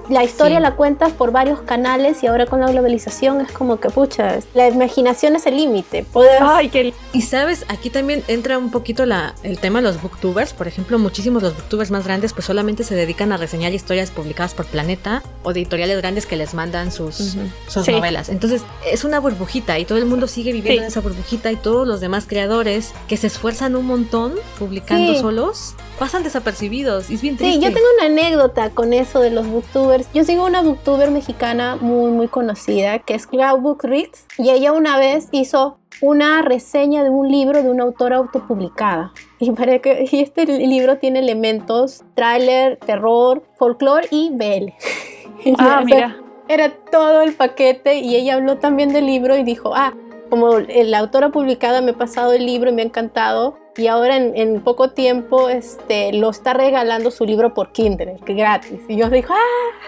Que 0.07 0.13
la 0.13 0.23
historia 0.23 0.57
Sí. 0.57 0.61
la 0.63 0.71
cuentas 0.76 1.11
por 1.13 1.32
varios 1.32 1.61
canales 1.61 2.23
y 2.23 2.28
ahora 2.28 2.45
con 2.45 2.61
la 2.61 2.67
globalización 2.67 3.41
es 3.41 3.51
como 3.51 3.80
que, 3.80 3.89
pucha, 3.89 4.39
la 4.53 4.67
imaginación 4.67 5.36
es 5.36 5.45
el 5.45 5.57
límite. 5.57 6.05
Puedes... 6.13 6.39
Ay, 6.41 6.69
que 6.69 6.93
Y 7.13 7.21
sabes, 7.21 7.65
aquí 7.67 7.89
también 7.89 8.23
entra 8.28 8.57
un 8.57 8.71
poquito 8.71 9.05
la, 9.05 9.34
el 9.43 9.59
tema 9.59 9.80
de 9.80 9.84
los 9.84 10.01
booktubers. 10.01 10.53
Por 10.53 10.67
ejemplo, 10.67 10.99
muchísimos 10.99 11.41
de 11.41 11.49
los 11.49 11.57
booktubers 11.57 11.91
más 11.91 12.05
grandes 12.05 12.34
pues 12.34 12.45
solamente 12.45 12.84
se 12.84 12.95
dedican 12.95 13.32
a 13.32 13.38
reseñar 13.38 13.73
historias 13.73 14.11
publicadas 14.11 14.53
por 14.53 14.65
Planeta 14.65 15.23
o 15.43 15.53
de 15.53 15.61
editoriales 15.61 15.97
grandes 15.97 16.26
que 16.26 16.36
les 16.36 16.53
mandan 16.53 16.91
sus, 16.91 17.19
Ujú. 17.36 17.47
sus 17.67 17.86
Sí. 17.86 17.91
novelas. 17.91 18.30
Entonces 18.30 18.61
es 18.91 19.03
una 19.03 19.19
burbujita 19.19 19.80
y 19.80 19.86
todo 19.86 19.97
el 19.97 20.05
mundo 20.05 20.28
sigue 20.28 20.51
viviendo 20.53 20.80
Sí. 20.82 20.84
en 20.86 20.91
esa 20.91 21.01
burbujita 21.01 21.51
y 21.51 21.55
todos 21.55 21.88
los 21.88 21.99
demás 21.99 22.26
creadores 22.28 22.93
que 23.07 23.17
se 23.17 23.28
esfuerzan 23.28 23.76
un 23.76 23.86
montón 23.86 24.34
publicando 24.59 25.14
Sí. 25.16 25.22
solos 25.22 25.76
pasan 25.99 26.24
desapercibidos. 26.24 27.09
Es 27.09 27.22
bien 27.22 27.38
Sí, 27.38 27.43
triste. 27.43 27.59
yo 27.61 27.74
tengo 27.74 27.88
una 27.97 28.05
anécdota 28.07 28.70
con 28.70 28.93
eso 28.93 29.20
de 29.22 29.32
los 29.32 29.47
booktubers. 29.47 30.07
Yo 30.13 30.24
sigo 30.24 30.45
una 30.45 30.61
booktuber 30.61 31.09
mexicana 31.11 31.78
muy, 31.80 32.11
muy 32.11 32.28
conocida 32.28 32.99
que 32.99 33.16
es 33.16 33.28
Clau 33.28 33.57
Book 33.59 33.84
Reads 33.84 34.26
y 34.38 34.49
ella 34.49 34.72
una 34.74 34.97
vez 34.97 35.30
hizo 35.32 35.78
una 36.01 36.41
reseña 36.41 37.03
de 37.03 37.09
un 37.09 37.32
libro 37.32 37.63
de 37.63 37.70
una 37.70 37.84
autora 37.84 38.18
autopublicada. 38.18 39.13
Y, 39.39 39.51
para 39.51 39.80
que, 39.80 40.07
y 40.11 40.22
este 40.22 40.45
libro 40.45 40.97
tiene 40.97 41.20
elementos, 41.20 42.03
tráiler, 42.13 42.78
terror, 42.78 43.43
folclore 43.57 44.07
y 44.11 44.30
BL. 44.32 44.74
Ah, 45.57 45.82
O 45.82 45.86
sea, 45.88 45.97
mira. 45.97 46.18
Era 46.47 46.74
todo 46.91 47.22
el 47.22 47.34
paquete 47.34 47.99
y 47.99 48.16
ella 48.16 48.36
habló 48.36 48.57
también 48.57 48.93
del 48.93 49.05
libro 49.07 49.36
y 49.36 49.43
dijo, 49.43 49.74
ah, 49.76 49.93
como 50.30 50.59
la 50.59 50.99
autora 50.99 51.30
publicada 51.30 51.82
me 51.82 51.91
ha 51.91 51.97
pasado 51.97 52.34
el 52.34 52.45
libro 52.45 52.70
y 52.70 52.74
me 52.74 52.82
ha 52.82 52.86
encantado, 52.86 53.57
y 53.78 53.88
ahora 53.88 54.15
en, 54.15 54.36
en 54.36 54.61
poco 54.61 54.89
tiempo 54.91 55.49
este, 55.49 56.13
lo 56.13 56.30
está 56.30 56.53
regalando 56.53 57.11
su 57.11 57.26
libro 57.26 57.53
por 57.53 57.71
Kindle, 57.71 58.17
que 58.26 58.34
gratis. 58.34 58.80
Y 58.88 58.97
yo 58.97 59.09
digo, 59.09 59.30
¡ah! 59.32 59.86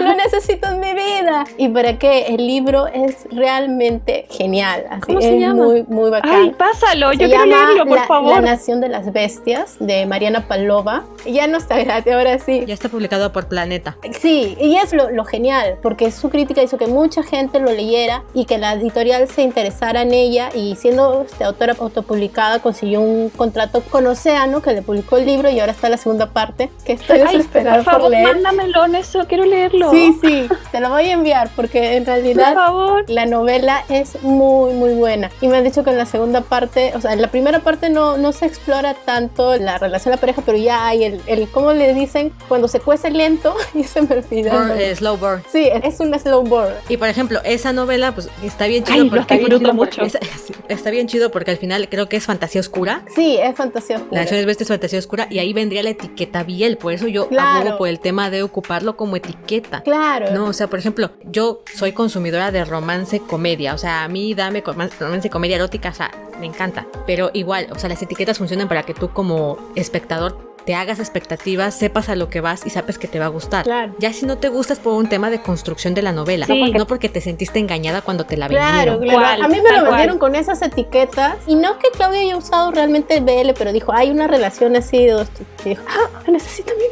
Lo 0.00 0.14
necesito 0.14 0.68
en 0.68 0.80
mi 0.80 0.92
vida. 0.92 1.44
¿Y 1.58 1.68
para 1.68 1.98
qué? 1.98 2.26
El 2.26 2.46
libro 2.46 2.86
es 2.86 3.26
realmente 3.30 4.26
genial. 4.30 4.84
Así, 4.90 5.00
¿Cómo 5.06 5.20
se 5.20 5.34
es 5.34 5.40
llama? 5.40 5.64
Muy, 5.64 5.84
muy 5.84 6.10
bacán. 6.10 6.30
Ay, 6.32 6.50
pásalo, 6.50 7.10
Se 7.10 7.18
yo 7.18 7.26
quiero 7.28 7.44
llama 7.44 7.66
leerlo, 7.66 7.86
por 7.86 7.96
la, 7.96 8.06
favor. 8.06 8.34
La 8.34 8.40
Nación 8.40 8.80
de 8.80 8.88
las 8.88 9.12
Bestias 9.12 9.76
de 9.80 10.06
Mariana 10.06 10.46
Palova. 10.48 11.04
Ya 11.26 11.46
no 11.46 11.58
está 11.58 11.78
gratis, 11.78 12.12
ahora 12.12 12.38
sí. 12.38 12.64
Ya 12.66 12.74
está 12.74 12.88
publicado 12.88 13.32
por 13.32 13.48
Planeta. 13.48 13.96
Sí, 14.18 14.56
y 14.60 14.76
es 14.76 14.92
lo, 14.92 15.10
lo 15.10 15.24
genial, 15.24 15.78
porque 15.82 16.10
su 16.10 16.30
crítica 16.30 16.62
hizo 16.62 16.78
que 16.78 16.86
mucha 16.86 17.22
gente 17.22 17.60
lo 17.60 17.70
leyera 17.70 18.22
y 18.34 18.44
que 18.44 18.58
la 18.58 18.74
editorial 18.74 19.28
se 19.28 19.42
interesara 19.42 20.02
en 20.02 20.12
ella 20.12 20.50
y 20.54 20.76
siendo 20.76 21.22
este, 21.22 21.44
autora 21.44 21.74
autopublicada 21.78 22.60
consiguió 22.60 23.00
un 23.00 23.23
contrato 23.30 23.82
con 23.82 24.06
Océano 24.06 24.62
que 24.62 24.72
le 24.72 24.82
publicó 24.82 25.16
el 25.16 25.26
libro 25.26 25.50
y 25.50 25.60
ahora 25.60 25.72
está 25.72 25.88
la 25.88 25.96
segunda 25.96 26.26
parte 26.30 26.70
que 26.84 26.92
estoy 26.94 27.20
Ay, 27.20 27.36
desesperada 27.38 27.76
por 27.78 27.84
por, 27.84 27.92
favor, 27.94 28.10
leer. 28.10 28.34
mándamelo 28.34 28.84
eso, 28.94 29.24
quiero 29.28 29.44
leerlo. 29.44 29.90
Sí, 29.90 30.16
sí, 30.22 30.48
te 30.72 30.80
lo 30.80 30.90
voy 30.90 31.04
a 31.04 31.12
enviar 31.12 31.50
porque 31.56 31.96
en 31.96 32.04
por 32.04 32.14
realidad 32.14 32.54
favor. 32.54 33.04
la 33.08 33.26
novela 33.26 33.84
es 33.88 34.22
muy, 34.22 34.72
muy 34.74 34.94
buena. 34.94 35.30
Y 35.40 35.48
me 35.48 35.56
han 35.56 35.64
dicho 35.64 35.82
que 35.84 35.90
en 35.90 35.98
la 35.98 36.06
segunda 36.06 36.42
parte, 36.42 36.92
o 36.94 37.00
sea, 37.00 37.12
en 37.12 37.22
la 37.22 37.28
primera 37.28 37.60
parte 37.60 37.90
no, 37.90 38.16
no 38.16 38.32
se 38.32 38.46
explora 38.46 38.94
tanto 38.94 39.56
la 39.56 39.78
relación 39.78 40.10
de 40.12 40.16
la 40.16 40.20
pareja, 40.20 40.42
pero 40.44 40.58
ya 40.58 40.86
hay 40.86 41.04
el, 41.04 41.20
el 41.26 41.48
¿cómo 41.48 41.72
le 41.72 41.94
dicen? 41.94 42.32
Cuando 42.48 42.68
se 42.68 42.80
cuece 42.80 43.10
lento 43.10 43.54
y 43.74 43.84
se 43.84 44.02
me 44.02 44.16
olvida. 44.16 44.52
Burn, 44.52 44.80
eh, 44.80 44.94
slow 44.94 45.16
Burn. 45.16 45.42
Sí, 45.50 45.68
es 45.82 46.00
un 46.00 46.18
slow 46.18 46.42
burn. 46.42 46.74
Y 46.88 46.96
por 46.96 47.08
ejemplo, 47.08 47.40
esa 47.44 47.72
novela, 47.72 48.12
pues 48.12 48.28
está 48.42 48.66
bien 48.66 48.84
chido 48.84 49.02
Ay, 49.02 49.10
lo 49.10 49.16
porque. 49.16 49.34
disfruto 49.38 49.58
bien, 49.60 49.76
mucho. 49.76 50.02
Está, 50.02 50.18
está 50.68 50.90
bien 50.90 51.06
chido 51.08 51.30
porque 51.30 51.50
al 51.50 51.56
final 51.56 51.88
creo 51.88 52.08
que 52.08 52.16
es 52.16 52.24
fantasía 52.24 52.60
oscura. 52.60 53.02
Sí, 53.14 53.38
es 53.40 53.54
fantasía 53.56 53.96
La 53.96 54.02
oscura. 54.02 54.20
Nación 54.22 54.36
de 54.36 54.42
las 54.42 54.46
Bestias 54.46 54.66
es 54.66 54.74
fantasía 54.74 54.98
oscura 54.98 55.26
y 55.30 55.38
ahí 55.38 55.52
vendría 55.52 55.82
la 55.82 55.90
etiqueta 55.90 56.42
Biel. 56.42 56.76
Por 56.78 56.92
eso 56.92 57.06
yo 57.08 57.28
Claro. 57.28 57.60
abogo 57.60 57.78
por 57.78 57.88
el 57.88 58.00
tema 58.00 58.30
de 58.30 58.42
ocuparlo 58.42 58.96
como 58.96 59.16
etiqueta. 59.16 59.82
Claro. 59.82 60.32
No, 60.32 60.46
o 60.46 60.52
sea, 60.52 60.66
por 60.68 60.78
ejemplo, 60.78 61.10
yo 61.24 61.62
soy 61.74 61.92
consumidora 61.92 62.50
de 62.50 62.64
romance 62.64 63.20
comedia, 63.20 63.74
o 63.74 63.78
sea, 63.78 64.04
a 64.04 64.08
mí 64.08 64.34
dame 64.34 64.62
romance 64.62 65.30
comedia 65.30 65.56
erótica, 65.56 65.90
o 65.90 65.94
sea, 65.94 66.10
me 66.40 66.46
encanta. 66.46 66.86
Pero 67.06 67.30
igual, 67.34 67.68
o 67.70 67.78
sea, 67.78 67.88
las 67.88 68.02
etiquetas 68.02 68.38
funcionan 68.38 68.68
para 68.68 68.82
que 68.82 68.94
tú 68.94 69.10
como 69.10 69.58
espectador 69.76 70.53
te 70.64 70.74
hagas 70.74 70.98
expectativas, 70.98 71.74
sepas 71.74 72.08
a 72.08 72.16
lo 72.16 72.28
que 72.30 72.40
vas 72.40 72.64
y 72.66 72.70
sabes 72.70 72.98
que 72.98 73.06
te 73.08 73.18
va 73.18 73.26
a 73.26 73.28
gustar. 73.28 73.64
Claro. 73.64 73.94
Ya 73.98 74.12
si 74.12 74.24
no 74.26 74.38
te 74.38 74.48
gusta 74.48 74.72
es 74.72 74.78
por 74.78 74.94
un 74.94 75.08
tema 75.08 75.30
de 75.30 75.40
construcción 75.42 75.94
de 75.94 76.02
la 76.02 76.12
novela, 76.12 76.46
Sí. 76.46 76.72
no 76.72 76.86
porque 76.86 77.08
te 77.08 77.20
sentiste 77.20 77.58
engañada 77.58 78.00
cuando 78.02 78.24
te 78.24 78.36
la 78.36 78.48
Claro, 78.48 78.98
vendieron. 78.98 79.02
claro. 79.02 79.18
Cual, 79.20 79.42
a 79.42 79.48
mí 79.48 79.60
me 79.60 79.72
lo 79.76 79.84
vendieron 79.84 80.18
con 80.18 80.34
esas 80.34 80.62
etiquetas. 80.62 81.36
Y 81.46 81.54
no 81.54 81.78
que 81.78 81.90
Claudia 81.90 82.20
haya 82.20 82.36
usado 82.36 82.70
realmente 82.70 83.16
el 83.16 83.24
BL, 83.24 83.52
pero 83.56 83.72
dijo, 83.72 83.92
hay 83.92 84.10
una 84.10 84.26
relación 84.26 84.74
así 84.76 85.04
de 85.04 85.12
dos. 85.12 85.28
Y 85.64 85.70
dijo, 85.70 85.82
ah, 85.88 86.22
necesito 86.30 86.72
mi. 86.76 86.84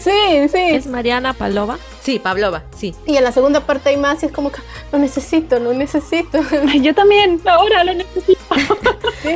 Sí, 0.00 0.48
sí. 0.48 0.58
Es 0.58 0.86
Mariana 0.86 1.32
Palova. 1.32 1.78
Sí, 2.02 2.18
Pavlova, 2.18 2.62
sí. 2.76 2.94
Y 3.06 3.16
en 3.16 3.24
la 3.24 3.30
segunda 3.32 3.60
parte 3.60 3.90
hay 3.90 3.96
más 3.98 4.22
y 4.22 4.26
es 4.26 4.32
como 4.32 4.50
que 4.50 4.60
lo 4.90 4.98
necesito, 4.98 5.58
lo 5.58 5.72
necesito. 5.74 6.40
Ay, 6.68 6.80
yo 6.80 6.94
también, 6.94 7.40
ahora 7.44 7.84
lo 7.84 7.92
necesito. 7.94 8.40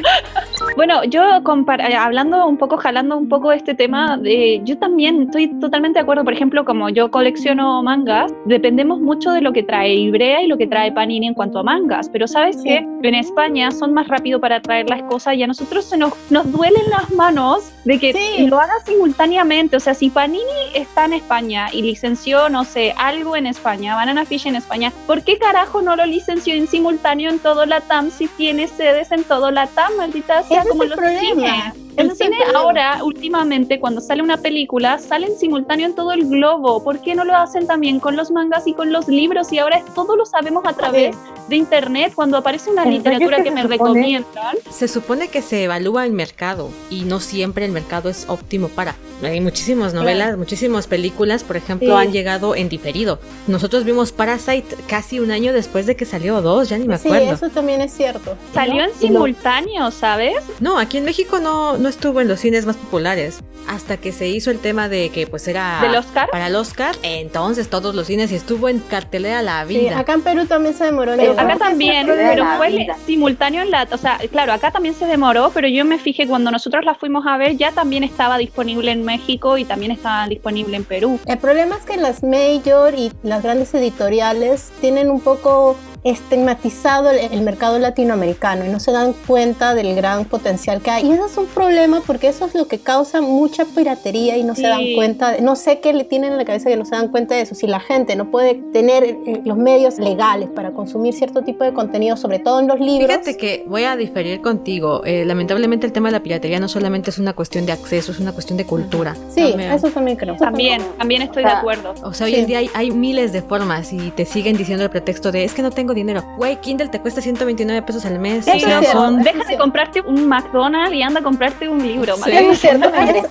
Bueno, 0.95 1.11
yo 1.11 1.23
eh, 1.25 1.97
hablando 1.97 2.47
un 2.47 2.57
poco, 2.57 2.77
jalando 2.77 3.17
un 3.17 3.29
poco 3.29 3.51
este 3.51 3.75
tema, 3.75 4.17
de, 4.17 4.61
yo 4.65 4.79
también 4.79 5.23
estoy 5.23 5.49
totalmente 5.59 5.99
de 5.99 6.03
acuerdo. 6.03 6.23
Por 6.23 6.33
ejemplo, 6.33 6.65
como 6.65 6.89
yo 6.89 7.11
colecciono 7.11 7.83
mangas, 7.83 8.33
dependemos 8.45 9.01
mucho 9.01 9.33
de 9.33 9.41
lo 9.41 9.53
que 9.53 9.65
trae 9.65 9.95
Ibrea 9.95 10.43
y 10.43 10.47
lo 10.47 10.57
que 10.57 10.67
trae 10.69 10.93
Panini 10.93 11.27
en 11.27 11.35
cuanto 11.35 11.59
a 11.59 11.63
mangas. 11.65 12.09
Pero 12.09 12.29
sabes 12.29 12.57
Sí. 12.63 12.69
que 12.69 12.77
en 13.03 13.15
España 13.15 13.71
son 13.73 13.93
más 13.93 14.07
rápido 14.07 14.41
para 14.41 14.61
traer 14.61 14.89
las 14.89 15.03
cosas 15.05 15.35
y 15.35 15.43
a 15.43 15.47
nosotros 15.49 15.85
se 15.85 15.97
nos, 15.97 16.13
nos 16.31 16.51
duelen 16.53 16.83
las 16.91 17.11
manos 17.13 17.73
de 17.85 17.99
que 17.99 18.13
Sí. 18.13 18.47
lo 18.47 18.61
haga 18.61 18.75
simultáneamente. 18.87 19.77
O 19.77 19.81
sea, 19.81 19.95
si 19.95 20.11
Panini 20.11 20.43
está 20.75 21.07
en 21.07 21.15
España 21.15 21.67
y 21.73 21.83
licenció, 21.83 22.49
no 22.49 22.65
sé, 22.65 22.95
algo 22.99 23.35
en 23.37 23.47
España, 23.47 23.97
Banana 23.97 24.25
Fish 24.25 24.47
en 24.47 24.55
España, 24.55 24.93
¿por 25.09 25.23
qué 25.23 25.39
carajo 25.39 25.83
no 25.83 25.97
lo 25.97 26.07
licenció 26.07 26.55
en 26.55 26.69
simultáneo 26.69 27.31
en 27.31 27.41
todo 27.41 27.67
la 27.67 27.81
TAM 27.81 28.11
si 28.11 28.29
tiene 28.29 28.69
sedes 28.69 29.11
en 29.11 29.25
todo 29.25 29.51
la 29.51 29.67
TAM, 29.67 29.97
maldita 29.97 30.43
sea, 30.45 30.65
como 30.65 30.84
es 30.85 30.91
el 30.91 30.97
problema. 30.97 31.84
El 31.97 32.15
cine 32.17 32.37
ahora, 32.55 33.03
últimamente, 33.05 33.79
cuando 33.79 34.01
sale 34.01 34.23
una 34.23 34.37
película, 34.37 34.99
sale 34.99 35.27
en 35.27 35.37
simultáneo 35.37 35.87
en 35.87 35.95
todo 35.95 36.13
el 36.13 36.27
globo. 36.29 36.83
¿Por 36.83 37.01
qué 37.01 37.15
no 37.15 37.25
lo 37.25 37.35
hacen 37.37 37.67
también 37.67 38.01
con 38.01 38.17
los 38.17 38.31
mangas 38.31 38.67
y 38.67 38.75
con 38.75 38.93
los 38.93 39.07
libros? 39.09 39.53
Y 39.53 39.59
ahora 39.59 39.83
todo 39.95 40.17
lo 40.17 40.27
sabemos 40.27 40.65
a 40.67 40.73
través 40.73 41.17
de 41.49 41.57
internet. 41.57 42.13
Cuando 42.15 42.37
aparece 42.37 42.71
una 42.71 42.83
¿En 42.83 42.89
serio 42.89 42.99
literatura 43.03 43.37
que 43.39 43.45
que 43.45 43.51
me 43.53 43.63
supone? 43.63 43.77
recomiendan, 43.79 44.57
Se 44.71 44.89
supone 44.89 45.29
que 45.29 45.43
se 45.43 45.65
evalúa 45.65 46.05
el 46.05 46.13
mercado 46.13 46.71
y 46.91 47.03
no 47.03 47.21
siempre 47.21 47.65
el 47.65 47.73
mercado 47.73 48.09
es 48.09 48.27
óptimo 48.29 48.69
para. 48.69 48.95
Hay 49.23 49.41
muchísimas 49.41 49.95
novelas, 49.95 50.37
muchísimas 50.37 50.87
películas, 50.87 51.45
por 51.45 51.57
ejemplo, 51.57 51.97
Sí. 51.97 52.07
han 52.07 52.13
llegado 52.13 52.55
en 52.57 52.69
diferido. 52.69 53.21
Nosotros 53.47 53.85
vimos 53.85 54.13
Parasite 54.13 54.77
casi 54.89 55.21
un 55.21 55.31
año 55.31 55.53
después 55.53 55.87
de 55.87 55.95
que 55.97 56.05
salió 56.05 56.43
dos, 56.43 56.69
ya 56.69 56.77
ni 56.77 56.87
me 56.87 56.99
Sí, 56.99 57.09
acuerdo. 57.09 57.33
eso 57.33 57.49
también 57.51 57.81
es 57.81 57.93
cierto. 57.93 58.37
salió 58.53 58.83
en 58.85 58.91
simultáneo, 58.99 59.91
¿sabes? 59.93 60.35
No, 60.61 60.79
aquí 60.79 60.99
en 60.99 61.05
México 61.05 61.39
no, 61.39 61.79
no 61.85 61.91
estuvo 61.91 62.23
en 62.23 62.29
los 62.29 62.41
cines 62.41 62.65
más 62.65 62.77
populares 62.77 63.41
hasta 63.69 63.99
que 63.99 64.11
se 64.11 64.27
hizo 64.27 64.51
el 64.51 64.59
tema 64.59 64.89
de 64.89 65.11
que 65.11 65.27
pues 65.27 65.47
era 65.49 65.81
¿Del 65.83 65.95
Oscar? 65.97 66.29
para 66.31 66.47
el 66.47 66.57
Oscar. 66.57 66.97
Entonces 67.03 67.69
todos 67.69 67.95
los 67.95 68.07
cines 68.07 68.33
y 68.33 68.37
estuvo 68.37 68.71
en 68.71 68.79
cartelera 68.79 69.43
la 69.43 69.67
Sí, 69.69 69.79
vida. 69.79 69.99
acá 69.99 70.15
en 70.15 70.23
Perú 70.23 70.47
también 70.47 70.75
se 70.75 70.85
demoró 70.85 71.13
en 71.13 71.19
Pero 71.19 71.33
llegar. 71.33 71.47
Acá 71.51 71.59
también, 71.59 72.07
pero 72.07 72.43
la 72.45 72.57
fue 72.57 72.71
vida. 72.71 72.97
simultáneo 73.07 73.63
en 73.63 73.71
la, 73.71 73.87
o 73.93 73.99
sea, 73.99 74.19
claro, 74.31 74.53
acá 74.55 74.71
también 74.71 74.95
se 74.95 75.05
demoró, 75.07 75.51
pero 75.53 75.69
yo 75.69 75.85
me 75.85 75.99
fijé 75.99 76.27
cuando 76.27 76.51
nosotros 76.51 76.85
la 76.87 76.95
fuimos 76.95 77.27
a 77.27 77.37
ver, 77.37 77.57
ya 77.59 77.71
también 77.73 78.03
estaba 78.03 78.39
disponible 78.39 78.91
en 78.91 79.05
México 79.05 79.59
y 79.59 79.67
también 79.67 79.93
estaba 79.93 80.27
disponible 80.27 80.77
en 80.79 80.85
Perú. 80.85 81.21
El 81.27 81.39
problema 81.39 81.77
es 81.77 81.85
que 81.85 81.99
las 81.99 82.23
major 82.23 82.95
y 82.97 83.13
las 83.23 83.43
grandes 83.43 83.75
editoriales 83.75 84.71
tienen 84.81 85.11
un 85.11 85.21
poco 85.21 85.77
estigmatizado 86.05 87.11
el, 87.11 87.19
el 87.33 87.41
mercado 87.43 87.79
latinoamericano 87.79 88.65
y 88.65 88.69
no 88.69 88.81
se 88.81 88.93
dan 88.93 89.15
cuenta 89.27 89.75
del 89.75 89.95
gran 89.95 90.25
potencial 90.25 90.81
que 90.81 90.91
hay. 90.91 91.07
Y 91.07 91.13
eso 91.13 91.27
es 91.27 91.37
un 91.37 91.47
problema 91.47 92.03
porque 92.07 92.29
eso 92.29 92.45
es 92.47 92.55
lo 92.55 92.67
que 92.67 92.79
causa 92.79 93.21
mucha 93.21 93.65
piratería 93.65 94.37
y 94.37 94.45
no 94.45 94.55
se 94.55 94.63
dan 94.63 94.83
cuenta. 94.95 95.33
de- 95.33 95.41
no 95.41 95.57
sé 95.57 95.81
qué 95.81 95.93
le 95.93 96.05
tienen 96.05 96.33
en 96.33 96.39
la 96.39 96.45
cabeza 96.45 96.69
que 96.71 96.77
no 96.77 96.85
se 96.85 96.95
dan 96.97 97.09
cuenta 97.09 97.35
de 97.35 97.43
eso. 97.43 97.55
Si 97.55 97.67
la 97.67 97.81
gente 97.81 98.17
no 98.17 98.31
puede 98.31 98.55
tener 98.73 99.05
eh, 99.05 99.41
los 99.45 99.57
medios 99.57 99.99
legales 99.99 100.49
para 100.51 100.73
consumir 100.73 101.15
cierto 101.15 101.43
tipo 101.43 101.65
de 101.65 101.73
contenido, 101.73 102.17
sobre 102.17 102.39
todo 102.39 102.61
en 102.61 102.69
los 102.69 102.81
libros. 102.81 103.09
Fíjate 103.11 103.37
que 103.37 103.65
voy 103.67 103.85
a 103.85 103.97
diferir 103.97 104.41
contigo. 104.41 105.03
Eh, 105.05 105.25
lamentablemente 105.25 105.87
el 105.87 105.93
tema 105.93 106.09
de 106.09 106.13
la 106.13 106.23
piratería 106.23 106.61
no 106.61 106.69
solamente 106.69 107.11
es 107.11 107.19
una 107.19 107.33
cuestión 107.33 107.67
de 107.67 107.73
acceso, 107.73 108.13
es 108.13 108.19
una 108.21 108.33
cuestión 108.33 108.57
de 108.57 108.65
cultura. 108.67 109.15
Sí, 109.35 109.43
También. 109.51 109.73
eso 109.73 109.89
también 109.91 110.17
creo. 110.17 110.37
También, 110.37 110.83
también 110.99 111.23
estoy 111.23 111.45
de 111.45 111.51
acuerdo. 111.51 111.95
O 112.03 112.13
sea, 112.13 112.27
hoy 112.27 112.35
Sí. 112.35 112.41
en 112.41 112.47
día 112.47 112.59
hay, 112.59 112.71
hay 112.75 112.91
miles 112.91 113.33
de 113.33 113.43
formas 113.43 113.93
y 113.93 114.11
te 114.11 114.25
siguen 114.25 114.57
diciendo 114.57 114.85
el 114.85 114.91
pretexto 114.91 115.31
de 115.33 115.45
es 115.45 115.55
que 115.55 115.63
no 115.63 115.71
tengo 115.71 115.94
dinero. 115.95 116.23
Güey, 116.37 116.61
Kindle 116.61 116.89
te 116.89 117.01
cuesta 117.01 117.21
129 117.21 117.83
pesos 117.83 118.05
al 118.05 118.19
mes. 118.19 118.47
Eso 118.47 118.57
o 118.57 118.61
sea, 118.61 118.79
es 118.81 118.81
cierto. 118.81 118.99
son 118.99 119.23
Deja 119.23 119.45
de 119.45 119.57
comprarte 119.57 120.01
un 120.01 120.29
McDonald's 120.29 120.95
y 120.95 121.03
anda 121.03 121.21
a 121.21 121.23
comprarte 121.23 121.69
un 121.69 121.83
libro. 121.87 122.17
Sí. 122.17 122.69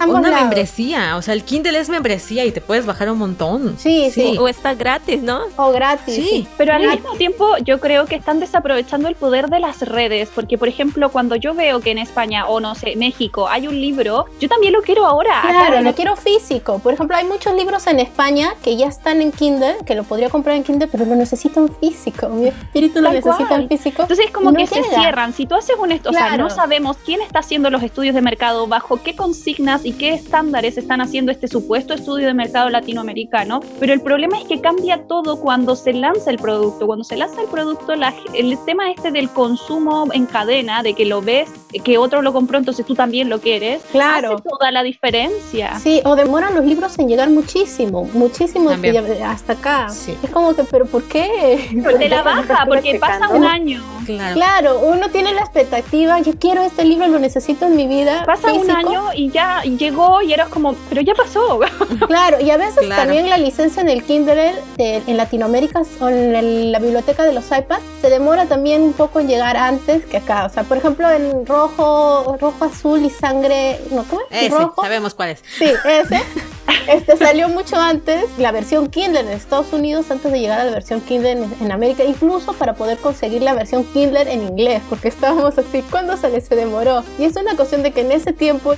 una 0.07 0.32
membresía. 0.32 1.18
O 1.18 1.22
sea, 1.22 1.34
el 1.34 1.43
Kindle 1.43 1.78
es 1.78 1.89
membresía 1.89 2.45
y 2.45 2.51
te 2.51 2.61
puedes 2.61 2.86
bajar 2.86 3.09
un 3.09 3.18
montón. 3.18 3.76
Sí, 3.78 4.09
sí. 4.11 4.38
O 4.39 4.47
está 4.47 4.74
gratis, 4.74 5.22
¿no? 5.22 5.41
O 5.55 5.72
gratis. 5.72 6.16
Sí. 6.16 6.47
Pero 6.57 6.74
al 6.74 6.88
mismo 6.88 7.14
tiempo 7.14 7.57
yo 7.64 7.80
creo 7.80 8.05
que 8.05 8.16
están 8.16 8.39
desaprovechando 8.39 9.07
el 9.07 9.16
poder 9.16 9.49
de 9.49 9.59
las 9.59 9.82
redes, 9.82 10.30
porque 10.34 10.57
por 10.57 10.68
ejemplo 10.68 11.11
cuando 11.11 11.36
yo 11.36 11.53
veo 11.53 11.80
que 11.80 11.91
en 11.91 11.97
España 11.97 12.47
o 12.47 12.59
no 12.59 12.76
sé, 12.76 12.95
México 12.95 13.47
hay 13.47 13.68
un 13.68 13.80
libro, 13.80 14.26
yo 14.39 14.47
también 14.49 14.74
lo 14.74 14.82
quiero 14.82 15.05
ahora. 15.05 15.41
Claro, 15.41 15.82
lo 15.82 15.93
quiero 15.93 16.16
físico. 16.16 16.80
Por 16.80 16.93
ejemplo, 16.93 17.16
hay 17.16 17.26
muchos 17.26 17.55
libros 17.55 17.88
en 17.88 17.99
España 17.99 18.53
que 18.64 18.76
ya 18.76 18.88
están 18.88 19.22
en 19.22 19.32
Kindle, 19.32 19.78
que 19.86 19.95
lo 19.95 20.03
podría 20.03 20.30
comprar 20.30 20.55
en 20.55 20.64
Kindle, 20.64 20.88
pero 20.88 21.05
lo 21.05 21.16
necesito 21.16 21.59
en 21.59 21.74
físico. 21.76 22.30
Mi 22.30 22.47
espíritu 22.62 23.01
lo 23.01 23.12
necesita 23.12 23.56
en 23.56 23.68
físico. 23.68 24.01
Entonces 24.04 24.26
es 24.28 24.32
como 24.32 24.51
No 24.51 24.58
que 24.58 24.68
se 24.68 24.82
llega. 24.82 24.99
cierran. 24.99 25.34
Si 25.34 25.45
tú 25.45 25.56
haces 25.56 25.76
un 25.80 25.91
esto, 25.91 26.10
o 26.10 26.14
sea, 26.14 26.28
Claro. 26.28 26.43
no 26.43 26.49
sabemos 26.49 26.97
quién 27.06 27.22
está 27.22 27.39
haciendo 27.39 27.70
los 27.70 27.84
estudios 27.84 28.16
de 28.16 28.22
mercado, 28.22 28.68
bajo 28.68 29.01
qué 29.01 29.16
consignas 29.16 29.86
y 29.86 29.93
qué 29.93 30.14
estándares 30.14 30.78
están 30.78 31.01
haciendo 31.01 31.32
este 31.32 31.47
supuesto 31.47 31.93
estudio 31.93 32.28
de 32.28 32.34
mercado 32.34 32.70
latinoamericano. 32.70 33.62
Pero 33.80 33.93
el 33.93 34.01
problema 34.01 34.38
es 34.38 34.45
que 34.45 34.62
cambia 34.62 35.04
todo 35.08 35.39
cuando 35.39 35.76
se 35.76 35.93
lanza 35.93 36.30
el 36.32 36.38
producto. 36.38 36.86
Cuando 36.86 37.04
se 37.04 37.18
lanza 37.18 37.41
el 37.41 37.47
producto, 37.47 37.95
la- 37.95 38.14
el 38.34 38.58
tema 38.66 38.89
este 38.91 39.12
del 39.12 39.30
consumo 39.30 40.08
en 40.14 40.26
cadena, 40.26 40.84
de 40.84 40.93
que 40.93 41.06
lo 41.06 41.22
ves, 41.22 41.49
que 41.84 41.97
otro 41.97 42.22
lo 42.22 42.34
compró, 42.34 42.58
entonces 42.58 42.86
tú 42.86 42.95
también 42.95 43.30
lo 43.30 43.39
quieres, 43.39 43.82
Claro. 43.91 44.34
hace 44.36 44.43
toda 44.49 44.72
la 44.72 44.84
diferencia. 44.84 45.80
Sí, 45.80 46.01
o 46.06 46.16
demoran 46.16 46.54
los 46.56 46.66
libros 46.66 46.97
en 46.99 47.08
llegar 47.08 47.30
muchísimo, 47.30 48.06
muchísimo 48.14 48.70
hasta 48.70 49.54
acá. 49.54 49.89
Sí. 49.89 50.16
Es 50.24 50.30
como 50.30 50.56
que, 50.56 50.64
pero 50.64 50.86
¿por 50.86 51.04
qué? 51.04 51.70
Pero 51.84 51.97
te 51.97 52.10
la 52.10 52.18
Déjame 52.24 52.42
baja 52.47 52.65
porque 52.65 52.99
pasa 52.99 53.29
un 53.29 53.45
año. 53.45 53.81
Claro. 54.05 54.35
Claro, 54.35 54.79
uno 54.79 55.09
tiene 55.09 55.33
la 55.33 55.41
expectativa, 55.41 56.20
yo 56.20 56.33
quiero 56.37 56.61
este 56.63 56.83
libro, 56.83 57.07
lo 57.07 57.20
necesito 57.20 57.65
en 57.67 57.75
mi 57.78 57.87
vida. 57.87 58.24
Pasa 58.25 58.51
un 58.51 58.61
físico. 58.63 58.78
año 58.78 59.03
y 59.15 59.29
ya 59.29 59.61
llegó 59.63 60.21
y 60.21 60.33
eras 60.33 60.49
como, 60.49 60.75
pero 60.89 61.01
ya 61.01 61.13
pasó. 61.13 61.59
Claro, 62.07 62.37
y 62.41 62.49
a 62.51 62.57
veces 62.57 62.86
Claro. 62.86 63.03
también 63.03 63.29
la 63.29 63.37
licencia 63.37 63.82
en 63.82 63.87
el 63.89 64.03
Kindle 64.03 64.55
de- 64.78 65.01
en 65.07 65.15
Latinoamérica 65.17 65.82
o 66.01 66.09
en 66.09 66.36
el- 66.36 66.71
la 66.71 66.79
biblioteca 66.79 67.24
de 67.24 67.33
los 67.33 67.45
iPads 67.45 67.82
se 68.01 68.09
demora 68.09 68.45
también 68.45 68.82
un 68.82 68.93
poco 68.93 69.20
en 69.21 69.28
llegar 69.28 69.55
antes 69.55 70.05
que 70.05 70.17
acá. 70.17 70.45
O 70.45 70.49
sea, 70.49 70.63
por 70.63 70.78
ejemplo, 70.78 71.09
en 71.09 71.45
rojo, 71.45 72.36
rojo, 72.39 72.65
azul 72.65 73.03
y 73.05 73.09
sangre, 73.09 73.79
¿no? 73.91 74.03
¿Cómo 74.03 74.21
es? 74.29 74.47
Ese, 74.47 74.57
rojo. 74.57 74.82
sabemos 74.82 75.13
cuál 75.13 75.29
es. 75.29 75.43
Sí, 75.57 75.71
ese. 75.86 76.21
Este 76.87 77.15
salió 77.15 77.47
mucho 77.47 77.78
antes, 77.78 78.25
la 78.37 78.51
versión 78.51 78.87
Kindle 78.89 79.21
en 79.21 79.29
Estados 79.29 79.71
Unidos, 79.71 80.11
antes 80.11 80.29
de 80.32 80.39
llegar 80.41 80.59
a 80.59 80.65
la 80.65 80.71
versión 80.71 80.99
Kindle 80.99 81.32
en, 81.32 81.53
en 81.61 81.71
América, 81.71 82.03
incluso 82.24 82.54
para 82.54 82.74
poder 82.74 82.97
conseguir 82.97 83.41
la 83.41 83.54
versión 83.54 83.83
Kindle 83.83 84.32
en 84.32 84.43
inglés, 84.43 84.82
porque 84.89 85.09
estábamos 85.09 85.58
así, 85.58 85.83
¿cuándo 85.89 86.16
sale? 86.17 86.39
Se 86.41 86.55
demoró. 86.55 87.04
Y 87.20 87.25
es 87.25 87.36
una 87.36 87.55
cuestión 87.55 87.83
de 87.83 87.91
que 87.91 88.01
en 88.01 88.12
ese 88.12 88.33
tiempo 88.33 88.75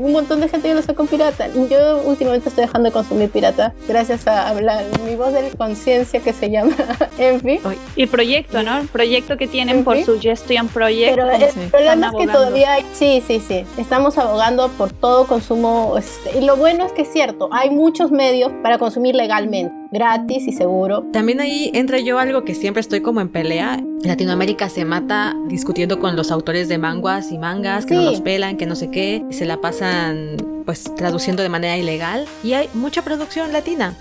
un 0.00 0.12
montón 0.12 0.40
de 0.40 0.48
gente 0.48 0.68
ya 0.68 0.74
lo 0.74 0.82
sacó 0.82 1.02
en 1.02 1.08
pirata. 1.08 1.48
Yo 1.70 2.02
últimamente 2.04 2.48
estoy 2.48 2.64
dejando 2.64 2.88
de 2.88 2.92
consumir 2.92 3.30
pirata 3.30 3.74
gracias 3.88 4.26
a 4.26 4.48
hablar 4.48 4.84
mi 5.04 5.14
voz 5.14 5.32
de 5.32 5.50
conciencia 5.56 6.20
que 6.20 6.32
se 6.32 6.50
llama 6.50 6.74
Envy. 7.18 7.60
Y 7.96 8.06
proyecto, 8.06 8.62
¿no? 8.62 8.78
El 8.78 8.88
proyecto 8.88 9.36
que 9.36 9.46
tienen 9.46 9.84
por 9.84 9.96
Ujú. 9.96 10.06
Suggestion 10.06 10.68
Project. 10.68 11.14
Pero 11.16 11.30
el 11.30 11.50
sí. 11.50 11.60
problema 11.70 12.08
es 12.08 12.14
que 12.14 12.32
todavía 12.32 12.72
hay, 12.74 12.86
sí, 12.92 13.22
sí, 13.26 13.40
sí, 13.46 13.64
estamos 13.76 14.18
abogando 14.18 14.68
por 14.70 14.92
todo 14.92 15.26
consumo. 15.26 15.96
este, 15.98 16.38
y 16.38 16.44
lo 16.44 16.56
bueno 16.56 16.86
es 16.86 16.92
que 16.92 17.02
es 17.02 17.12
cierto, 17.12 17.48
hay 17.52 17.70
muchos 17.70 18.10
medios 18.10 18.52
para 18.62 18.78
consumir 18.78 19.14
legalmente, 19.14 19.74
gratis 19.90 20.46
y 20.46 20.52
seguro. 20.52 21.02
También 21.12 21.40
ahí 21.40 21.70
entra 21.74 21.98
yo 21.98 22.18
algo 22.18 22.44
que 22.44 22.54
siempre 22.54 22.80
estoy 22.80 23.00
como 23.00 23.20
en 23.20 23.28
pelea. 23.28 23.82
Latinoamérica 24.02 24.68
se 24.68 24.84
mata 24.84 25.34
discutiendo 25.48 25.98
con 25.98 26.16
los 26.16 26.30
autores 26.30 26.68
de 26.68 26.78
manguas 26.78 27.32
y 27.32 27.38
mangas, 27.38 27.86
que 27.86 27.94
no 27.94 28.00
Sí. 28.00 28.06
los 28.06 28.20
pelan, 28.20 28.56
que 28.56 28.66
no 28.66 28.76
sé 28.76 28.90
qué, 28.90 29.24
se 29.30 29.44
la 29.46 29.60
pasan 29.60 30.36
pues 30.64 30.82
traduciendo 30.96 31.42
de 31.44 31.48
manera 31.48 31.76
ilegal. 31.76 32.26
Y 32.42 32.54
hay 32.54 32.68
mucha 32.74 33.02
producción 33.02 33.52
latina. 33.52 33.94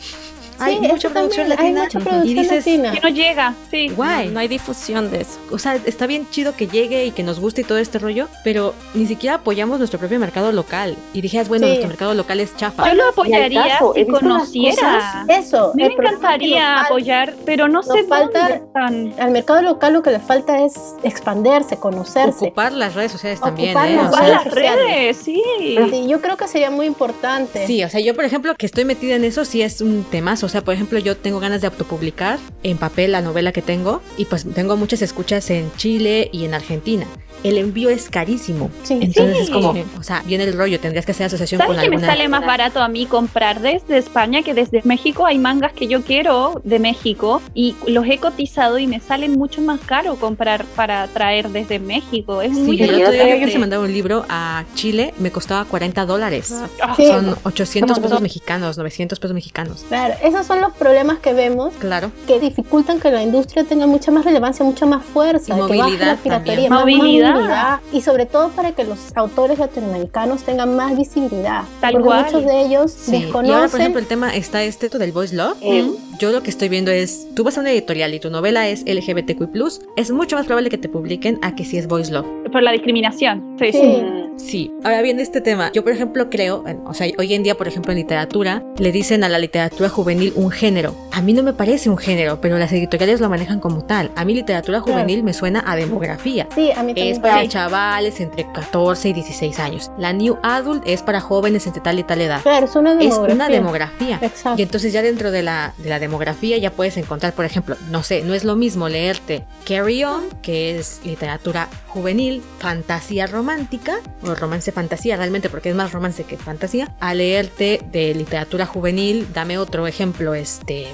Hay 0.60 0.76
Sí, 0.76 0.88
mucha 0.88 1.10
producción 1.10 1.48
también, 1.48 1.76
latina. 1.76 1.82
Hay 1.82 1.86
mucha 1.86 2.00
y 2.00 2.02
producción 2.04 2.36
dices, 2.44 2.66
latina. 2.66 2.92
Que 2.92 3.00
no 3.02 3.10
llega, 3.10 3.54
sí. 3.72 3.90
guay. 3.90 4.30
No 4.30 4.40
hay 4.40 4.48
difusión 4.48 5.12
de 5.12 5.22
eso. 5.22 5.40
O 5.52 5.60
sea, 5.60 5.76
está 5.86 6.08
bien 6.08 6.28
chido 6.30 6.56
que 6.56 6.68
llegue 6.68 7.06
y 7.06 7.12
que 7.12 7.24
nos 7.24 7.40
guste 7.40 7.62
y 7.62 7.64
todo 7.64 7.78
este 7.78 8.00
rollo, 8.00 8.28
pero 8.44 8.74
ni 8.94 9.06
siquiera 9.08 9.36
apoyamos 9.38 9.80
nuestro 9.80 10.00
propio 10.00 10.20
mercado 10.20 10.52
local. 10.52 10.96
Y 11.14 11.22
dijeras, 11.22 11.48
bueno, 11.50 11.66
Sí. 11.66 11.70
nuestro 11.72 11.88
mercado 11.90 12.14
local 12.14 12.40
es 12.40 12.56
chafa. 12.56 12.88
Yo 12.88 12.94
lo 12.96 13.10
apoyaría 13.10 13.80
si 13.94 14.06
conociera. 14.08 15.26
Eso. 15.28 15.72
Me 15.76 15.88
que 15.88 15.94
encantaría 15.94 16.82
apoyar, 16.82 17.34
pero 17.46 17.68
no 17.68 17.82
nos 17.82 17.88
sé 17.88 18.04
falta- 18.06 18.40
dónde 18.50 18.56
están. 18.66 19.14
Al 19.20 19.32
mercado 19.32 19.62
local 19.62 19.94
lo 19.94 20.02
que 20.04 20.12
le 20.12 20.20
falta 20.20 20.64
es 20.64 20.74
expandirse, 21.04 21.78
conocerse. 21.78 22.46
Ocupar 22.46 22.72
las 22.72 22.94
redes 22.96 23.12
sociales 23.12 23.40
también, 23.40 23.70
Ocupar 23.70 23.90
¿eh? 23.90 23.96
las 23.96 24.04
O 24.06 24.08
Ocupar 24.08 24.26
sea, 24.26 24.36
las 24.36 24.46
redes, 24.54 25.18
sí. 25.18 25.42
Sí, 25.60 26.08
yo 26.08 26.22
creo 26.22 26.38
que 26.38 26.48
sería 26.48 26.70
muy 26.72 26.86
importante. 26.86 27.66
Sí, 27.68 27.84
o 27.84 27.90
sea, 27.90 28.00
yo 28.00 28.16
por 28.16 28.26
ejemplo 28.26 28.54
que 28.56 28.66
estoy 28.66 28.86
metida 28.86 29.16
en 29.16 29.24
eso 29.24 29.46
sí 29.46 29.62
es 29.62 29.82
un 29.82 30.04
temazo. 30.04 30.45
O 30.46 30.48
sea, 30.48 30.64
por 30.64 30.76
ejemplo, 30.76 31.00
yo 31.00 31.18
tengo 31.18 31.40
ganas 31.40 31.62
de 31.62 31.68
autopublicar 31.68 32.38
en 32.62 32.78
papel 32.78 33.14
la 33.14 33.22
novela 33.22 33.52
que 33.52 33.64
tengo 33.64 34.04
y 34.16 34.26
pues 34.26 34.46
tengo 34.54 34.78
muchas 34.78 35.02
escuchas 35.02 35.50
en 35.50 35.72
Chile 35.76 36.30
y 36.32 36.46
en 36.46 36.54
Argentina. 36.54 37.08
El 37.44 37.58
envío 37.58 37.90
es 37.90 38.10
carísimo. 38.10 38.70
Sí. 38.84 39.00
Entonces 39.02 39.38
Sí. 39.38 39.44
es 39.44 39.50
como, 39.50 39.74
o 40.00 40.04
sea, 40.04 40.24
viene 40.26 40.44
el 40.46 40.54
rollo, 40.58 40.80
tendrías 40.80 41.06
que 41.06 41.12
hacer 41.12 41.28
asociación 41.28 41.60
¿Sabes 41.60 41.76
con 41.78 41.84
que 41.84 41.90
me 41.98 42.00
sale 42.04 42.28
más 42.28 42.46
barato 42.46 42.80
a 42.82 42.88
mí 42.88 43.06
comprar 43.06 43.62
desde 43.62 43.98
España 43.98 44.42
que 44.44 44.54
desde 44.54 44.82
México? 44.84 45.26
Hay 45.26 45.38
mangas 45.38 45.74
que 45.74 45.88
yo 45.88 46.02
quiero 46.02 46.62
de 46.64 46.80
México 46.80 47.42
y 47.54 47.76
los 47.88 48.06
he 48.08 48.18
cotizado 48.18 48.78
y 48.80 48.88
me 48.88 49.00
sale 49.00 49.30
mucho 49.30 49.62
más 49.62 49.80
caro 49.82 50.16
comprar 50.16 50.66
para 50.76 51.08
traer 51.08 51.50
desde 51.50 51.80
México. 51.80 52.42
Es 52.42 52.52
muy 52.52 52.78
Sí, 52.78 52.84
el 52.84 52.92
yo 53.00 53.08
otro 53.08 53.12
día 53.12 53.40
quise 53.44 53.60
mandar 53.60 53.80
un 53.80 53.92
libro 53.92 54.26
a 54.30 54.64
Chile, 54.76 55.14
me 55.20 55.32
costaba 55.32 55.66
40 55.66 56.06
dólares. 56.06 56.54
Ah. 56.82 56.96
Son 56.98 57.36
800 57.44 58.00
pesos 58.00 58.22
mexicanos, 58.22 58.78
900 58.78 59.20
pesos 59.20 59.34
mexicanos. 59.34 59.86
Claro, 59.88 60.16
esos 60.24 60.46
son 60.46 60.62
los 60.62 60.74
problemas 60.74 61.20
que 61.20 61.34
vemos 61.34 61.74
Claro. 61.80 62.12
que 62.28 62.40
dificultan 62.40 63.00
que 63.00 63.12
la 63.12 63.22
industria 63.24 63.64
tenga 63.64 63.86
mucha 63.88 64.12
más 64.12 64.26
relevancia, 64.26 64.66
mucha 64.66 64.86
más 64.86 65.04
fuerza, 65.04 65.54
Y 65.54 65.56
que 65.56 65.62
baje 65.62 65.76
movilidad 65.76 66.08
la 66.08 66.16
piratería, 66.18 66.70
también. 66.70 66.70
más 66.70 66.80
Movilidad. 66.86 67.25
Movilidad, 67.34 67.80
y 67.92 68.02
sobre 68.02 68.26
todo 68.26 68.50
para 68.50 68.72
que 68.72 68.84
los 68.84 69.00
autores 69.16 69.60
latinoamericanos 69.60 70.44
tengan 70.44 70.76
más 70.76 70.96
visibilidad, 70.98 71.64
Tal 71.82 71.94
porque 71.94 72.06
cual. 72.06 72.26
muchos 72.26 72.46
de 72.46 72.62
ellos 72.62 72.92
Sí. 72.92 73.12
Y 73.12 73.16
ahora, 73.16 73.32
por 73.32 73.42
desconocen. 73.44 73.82
ejemplo, 73.82 74.00
el 74.02 74.08
tema 74.08 74.36
está 74.36 74.64
este 74.64 74.90
del 74.90 75.12
voice 75.12 75.36
love. 75.36 75.58
Eh, 75.62 75.90
Yo 76.18 76.32
lo 76.32 76.42
que 76.44 76.50
estoy 76.50 76.70
viendo 76.70 76.92
es, 76.92 77.28
tú 77.36 77.44
vas 77.44 77.58
a 77.58 77.62
una 77.62 77.72
editorial 77.72 78.14
y 78.14 78.20
tu 78.22 78.30
novela 78.30 78.70
es 78.70 78.84
LGBTQ+, 78.86 79.82
es 79.98 80.12
mucho 80.12 80.38
más 80.38 80.46
probable 80.46 80.70
que 80.70 80.78
te 80.78 80.88
publiquen 80.88 81.40
a 81.42 81.56
que 81.56 81.66
si 81.66 81.78
es 81.78 81.88
voice 81.88 82.12
love. 82.12 82.26
por 82.54 82.64
la 82.64 82.72
discriminación. 82.72 83.58
Sí, 83.60 83.72
Sí. 83.74 83.80
sí. 83.82 84.04
Sí. 84.38 84.72
Ahora 84.84 85.02
bien, 85.02 85.20
este 85.22 85.40
tema, 85.40 85.72
yo 85.74 85.82
por 85.84 85.94
ejemplo 85.94 86.30
creo, 86.30 86.64
o 86.86 86.94
sea, 86.94 87.08
hoy 87.18 87.34
en 87.34 87.44
día, 87.44 87.56
por 87.56 87.68
ejemplo, 87.70 87.94
en 87.94 88.00
literatura, 88.00 88.64
le 88.78 88.92
dicen 88.92 89.24
a 89.24 89.30
la 89.30 89.40
literatura 89.40 89.88
juvenil 89.90 90.34
un 90.36 90.52
género. 90.52 90.94
A 91.14 91.22
mí 91.22 91.32
no 91.32 91.42
me 91.42 91.54
parece 91.54 91.90
un 91.90 91.98
género, 91.98 92.40
pero 92.42 92.58
las 92.58 92.72
editoriales 92.74 93.22
lo 93.22 93.30
manejan 93.30 93.62
como 93.62 93.86
tal. 93.86 94.12
A 94.18 94.26
mí 94.26 94.34
literatura 94.34 94.82
Claro. 94.82 95.00
juvenil 95.00 95.24
me 95.24 95.34
suena 95.34 95.64
a 95.66 95.78
demografía. 95.78 96.48
Sí, 96.54 96.70
a 96.72 96.84
mí 96.84 96.94
también. 96.94 97.08
Es 97.14 97.15
para 97.20 97.42
Sí. 97.42 97.50
chavales 97.50 98.20
entre 98.20 98.52
14 98.52 99.10
y 99.10 99.14
16 99.14 99.60
años. 99.60 99.92
La 99.98 100.14
New 100.14 100.38
Adult 100.44 100.84
es 100.86 101.02
para 101.02 101.22
jóvenes 101.22 101.66
entre 101.68 101.82
tal 101.82 102.00
y 102.00 102.04
tal 102.04 102.22
edad. 102.22 102.42
Claro, 102.42 102.66
es 102.66 102.76
una 102.76 102.94
Es 102.94 103.00
demografía. 103.00 103.36
una 103.36 103.50
demografía. 103.50 104.20
Exacto. 104.22 104.60
Y 104.60 104.64
entonces 104.64 104.94
ya 104.94 105.02
dentro 105.02 105.32
de 105.32 105.44
la, 105.44 105.74
de 105.78 105.90
la 105.90 106.00
demografía 106.00 106.58
ya 106.58 106.72
puedes 106.72 106.98
encontrar, 106.98 107.34
por 107.34 107.46
ejemplo, 107.46 107.76
no 107.90 108.04
sé, 108.04 108.22
no 108.24 108.34
es 108.34 108.44
lo 108.44 108.56
mismo 108.56 108.90
leerte 108.90 109.44
Carry 109.68 110.04
On, 110.04 110.24
que 110.42 110.78
es 110.78 111.02
literatura 111.04 111.68
juvenil, 111.88 112.44
fantasía 112.60 113.28
romántica, 113.28 113.98
o 114.22 114.36
romance 114.36 114.72
fantasía 114.72 115.16
realmente, 115.18 115.50
porque 115.50 115.70
es 115.70 115.76
más 115.76 115.92
romance 115.92 116.24
que 116.24 116.38
fantasía, 116.38 116.92
a 117.00 117.14
leerte 117.14 117.82
de 117.92 118.14
literatura 118.14 118.66
juvenil, 118.66 119.28
dame 119.34 119.58
otro 119.58 119.88
ejemplo, 119.88 120.34
este... 120.36 120.88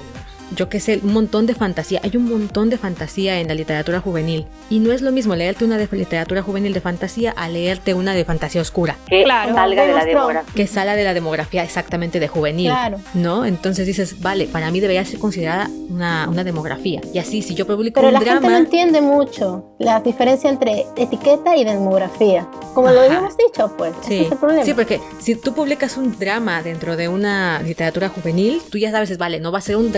Yo 0.56 0.68
qué 0.68 0.80
sé, 0.80 1.00
un 1.02 1.12
montón 1.12 1.46
de 1.46 1.54
fantasía. 1.54 2.00
Hay 2.02 2.16
un 2.16 2.28
montón 2.28 2.68
de 2.70 2.78
fantasía 2.78 3.40
en 3.40 3.48
la 3.48 3.54
literatura 3.54 4.00
juvenil. 4.00 4.46
Y 4.70 4.78
no 4.80 4.92
es 4.92 5.02
lo 5.02 5.12
mismo 5.12 5.34
leerte 5.34 5.64
una 5.64 5.78
de 5.78 5.88
literatura 5.92 6.42
juvenil 6.42 6.72
de 6.72 6.80
fantasía 6.80 7.32
a 7.36 7.48
leerte 7.48 7.94
una 7.94 8.12
de 8.14 8.24
fantasía 8.24 8.60
oscura, 8.60 8.96
que 9.08 9.24
Claro. 9.24 9.54
salga 9.54 9.84
de 9.86 9.92
la 9.92 10.04
demografía. 10.04 10.54
que 10.54 10.66
sale 10.66 10.96
de 10.96 11.04
la 11.04 11.14
demografía 11.14 11.62
exactamente 11.62 12.20
de 12.20 12.28
juvenil. 12.28 12.68
Claro. 12.70 12.98
¿no? 13.14 13.44
Entonces 13.44 13.86
dices, 13.86 14.20
vale, 14.20 14.46
para 14.46 14.70
mí 14.70 14.80
debería 14.80 15.04
ser 15.04 15.18
considerada 15.18 15.68
una, 15.88 16.28
una 16.28 16.44
demografía. 16.44 17.00
Y 17.12 17.18
así, 17.18 17.42
si 17.42 17.54
yo 17.54 17.66
publico 17.66 17.96
Pero 18.00 18.08
un 18.08 18.14
la 18.14 18.20
drama, 18.20 18.40
gente 18.40 18.48
no 18.52 18.56
entiende 18.58 19.00
mucho 19.00 19.74
la 19.78 20.00
diferencia 20.00 20.50
entre 20.50 20.86
etiqueta 20.96 21.56
y 21.56 21.64
demografía. 21.64 22.46
Como 22.74 22.88
lo 22.90 23.00
Ajá. 23.00 23.06
habíamos 23.06 23.36
dicho, 23.36 23.72
pues, 23.76 23.92
ese 24.02 24.08
Sí, 24.08 24.24
es 24.26 24.32
el 24.32 24.38
problema. 24.38 24.64
sí, 24.64 24.74
porque 24.74 25.00
si 25.20 25.34
tú 25.36 25.52
publicas 25.54 25.96
un 25.96 26.18
drama 26.18 26.62
dentro 26.62 26.96
de 26.96 27.08
una 27.08 27.60
literatura 27.62 28.08
juvenil, 28.08 28.60
tú 28.70 28.78
ya 28.78 28.90
sabes, 28.90 29.16
vale, 29.18 29.40
no 29.40 29.52
va 29.52 29.58
a 29.58 29.62
ser 29.62 29.76
un 29.76 29.92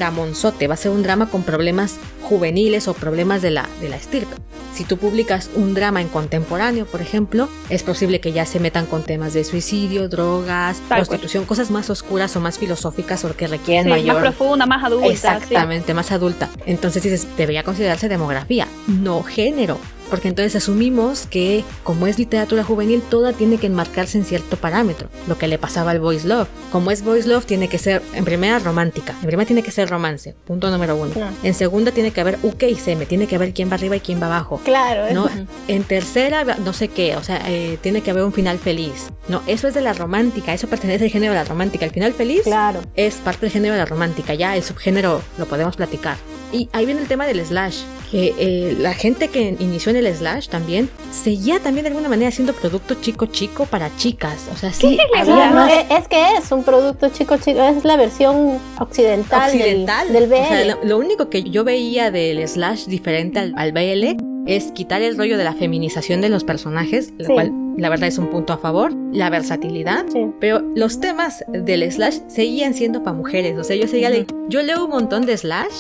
dramonzote, 0.44 0.68
va 0.68 0.74
a 0.74 0.76
ser 0.76 0.90
un 0.90 1.02
drama 1.02 1.28
con 1.30 1.42
problemas 1.42 1.96
juveniles 2.22 2.88
o 2.88 2.94
problemas 2.94 3.42
de 3.42 3.50
la, 3.50 3.68
de 3.80 3.88
la 3.88 3.96
estirpe. 3.96 4.34
Si 4.74 4.84
tú 4.84 4.96
publicas 4.96 5.50
un 5.54 5.72
drama 5.74 6.00
en 6.00 6.08
contemporáneo, 6.08 6.84
por 6.86 7.00
ejemplo, 7.00 7.48
es 7.70 7.82
posible 7.84 8.20
que 8.20 8.32
ya 8.32 8.44
se 8.44 8.58
metan 8.58 8.86
con 8.86 9.04
temas 9.04 9.32
de 9.32 9.44
suicidio, 9.44 10.08
drogas, 10.08 10.82
cual. 10.88 11.00
prostitución, 11.00 11.44
cosas 11.44 11.70
más 11.70 11.90
oscuras 11.90 12.34
o 12.36 12.40
más 12.40 12.58
filosóficas 12.58 13.24
o 13.24 13.34
que 13.36 13.46
requieren 13.46 13.84
Sí, 13.84 13.90
mayor 13.90 14.14
más 14.16 14.22
profunda, 14.22 14.66
más 14.66 14.82
adulta. 14.84 15.06
sí. 15.06 15.12
Exactamente, 15.14 15.94
más 15.94 16.10
adulta. 16.10 16.48
Entonces 16.66 17.02
dices, 17.04 17.26
debería 17.36 17.62
considerarse 17.62 18.08
demografía, 18.08 18.66
no 18.88 19.22
género. 19.22 19.78
Porque 20.10 20.28
entonces 20.28 20.54
asumimos 20.56 21.26
que 21.28 21.64
como 21.82 22.06
es 22.06 22.18
literatura 22.18 22.62
juvenil, 22.64 23.02
toda 23.02 23.32
tiene 23.32 23.56
que 23.58 23.66
enmarcarse 23.66 24.18
en 24.18 24.24
cierto 24.24 24.56
parámetro. 24.56 25.08
Lo 25.28 25.38
que 25.38 25.48
le 25.48 25.58
pasaba 25.58 25.90
al 25.90 26.00
Boys 26.00 26.24
Love. 26.24 26.48
Como 26.70 26.90
es 26.90 27.02
Boys 27.02 27.26
Love, 27.26 27.46
tiene 27.46 27.68
que 27.68 27.78
ser, 27.78 28.02
en 28.14 28.24
primera, 28.24 28.58
romántica. 28.58 29.14
En 29.20 29.26
primera 29.26 29.46
tiene 29.46 29.62
que 29.62 29.70
ser 29.70 29.88
romance. 29.88 30.34
Punto 30.46 30.70
número 30.70 30.96
uno. 30.96 31.12
No. 31.16 31.28
En 31.42 31.54
segunda 31.54 31.90
tiene 31.92 32.10
que 32.10 32.20
haber 32.20 32.38
UK 32.42 32.64
y 32.64 32.74
seme. 32.76 33.06
Tiene 33.06 33.26
que 33.26 33.36
haber 33.36 33.52
quién 33.52 33.70
va 33.70 33.74
arriba 33.74 33.96
y 33.96 34.00
quién 34.00 34.20
va 34.22 34.26
abajo. 34.26 34.60
Claro, 34.64 35.12
¿no? 35.14 35.26
es- 35.28 35.32
En 35.68 35.82
tercera, 35.84 36.44
no 36.44 36.72
sé 36.72 36.88
qué, 36.88 37.16
o 37.16 37.22
sea, 37.24 37.42
eh, 37.48 37.78
tiene 37.80 38.02
que 38.02 38.10
haber 38.10 38.24
un 38.24 38.32
final 38.32 38.58
feliz. 38.58 39.08
No, 39.28 39.42
eso 39.46 39.68
es 39.68 39.74
de 39.74 39.80
la 39.80 39.92
romántica, 39.94 40.52
eso 40.52 40.68
pertenece 40.68 41.04
al 41.04 41.10
género 41.10 41.32
de 41.32 41.38
la 41.38 41.44
romántica. 41.44 41.84
El 41.84 41.90
final 41.92 42.12
feliz 42.12 42.42
claro. 42.44 42.80
es 42.96 43.14
parte 43.16 43.40
del 43.42 43.50
género 43.50 43.72
de 43.74 43.80
la 43.80 43.86
romántica, 43.86 44.34
ya 44.34 44.56
el 44.56 44.62
subgénero 44.62 45.22
lo 45.38 45.46
podemos 45.46 45.76
platicar. 45.76 46.16
Y 46.54 46.68
ahí 46.72 46.86
viene 46.86 47.00
el 47.00 47.08
tema 47.08 47.26
del 47.26 47.44
slash, 47.44 47.78
que 48.12 48.32
eh, 48.38 48.76
la 48.78 48.94
gente 48.94 49.28
que 49.28 49.56
inició 49.58 49.90
en 49.90 49.96
el 49.96 50.14
slash 50.14 50.46
también 50.48 50.88
seguía 51.10 51.58
también 51.58 51.82
de 51.84 51.88
alguna 51.88 52.08
manera 52.08 52.28
haciendo 52.28 52.52
producto 52.52 52.94
chico 53.00 53.26
chico 53.26 53.66
para 53.66 53.94
chicas. 53.96 54.48
O 54.52 54.56
sea, 54.56 54.72
sí, 54.72 54.96
es 55.14 55.20
había 55.28 55.50
más 55.50 55.72
es, 55.72 55.98
es 55.98 56.08
que 56.08 56.36
es 56.38 56.52
un 56.52 56.62
producto 56.62 57.08
chico 57.08 57.36
chico, 57.38 57.60
es 57.62 57.84
la 57.84 57.96
versión 57.96 58.58
occidental, 58.78 59.50
del- 59.50 59.60
occidental. 59.60 60.12
del, 60.12 60.26
BL. 60.28 60.34
O 60.34 60.46
sea, 60.46 60.64
lo, 60.64 60.84
lo 60.84 60.98
único 60.98 61.28
que 61.28 61.42
yo 61.42 61.64
veía 61.64 62.10
del 62.12 62.46
slash 62.46 62.84
diferente 62.86 63.40
al, 63.40 63.52
al 63.56 63.72
BL 63.72 64.16
es 64.46 64.72
quitar 64.72 65.02
el 65.02 65.16
rollo 65.16 65.36
de 65.38 65.44
la 65.44 65.54
feminización 65.54 66.20
de 66.20 66.28
los 66.28 66.44
personajes, 66.44 67.12
lo 67.18 67.26
Sí. 67.26 67.32
cual 67.32 67.50
la 67.76 67.88
verdad 67.88 68.06
es 68.08 68.18
un 68.18 68.28
punto 68.30 68.52
a 68.52 68.58
favor, 68.58 68.92
la 69.12 69.28
versatilidad 69.30 70.04
Sí. 70.12 70.26
Pero 70.38 70.60
los 70.76 71.00
temas 71.00 71.44
del 71.48 71.90
slash 71.90 72.18
seguían 72.28 72.74
siendo 72.74 73.02
para 73.02 73.16
mujeres. 73.16 73.58
O 73.58 73.64
sea, 73.64 73.74
yo 73.74 73.88
seguía 73.88 74.10
le- 74.10 74.26
yo 74.48 74.62
leo 74.62 74.84
un 74.84 74.90
montón 74.90 75.26
de 75.26 75.36
slash 75.36 75.72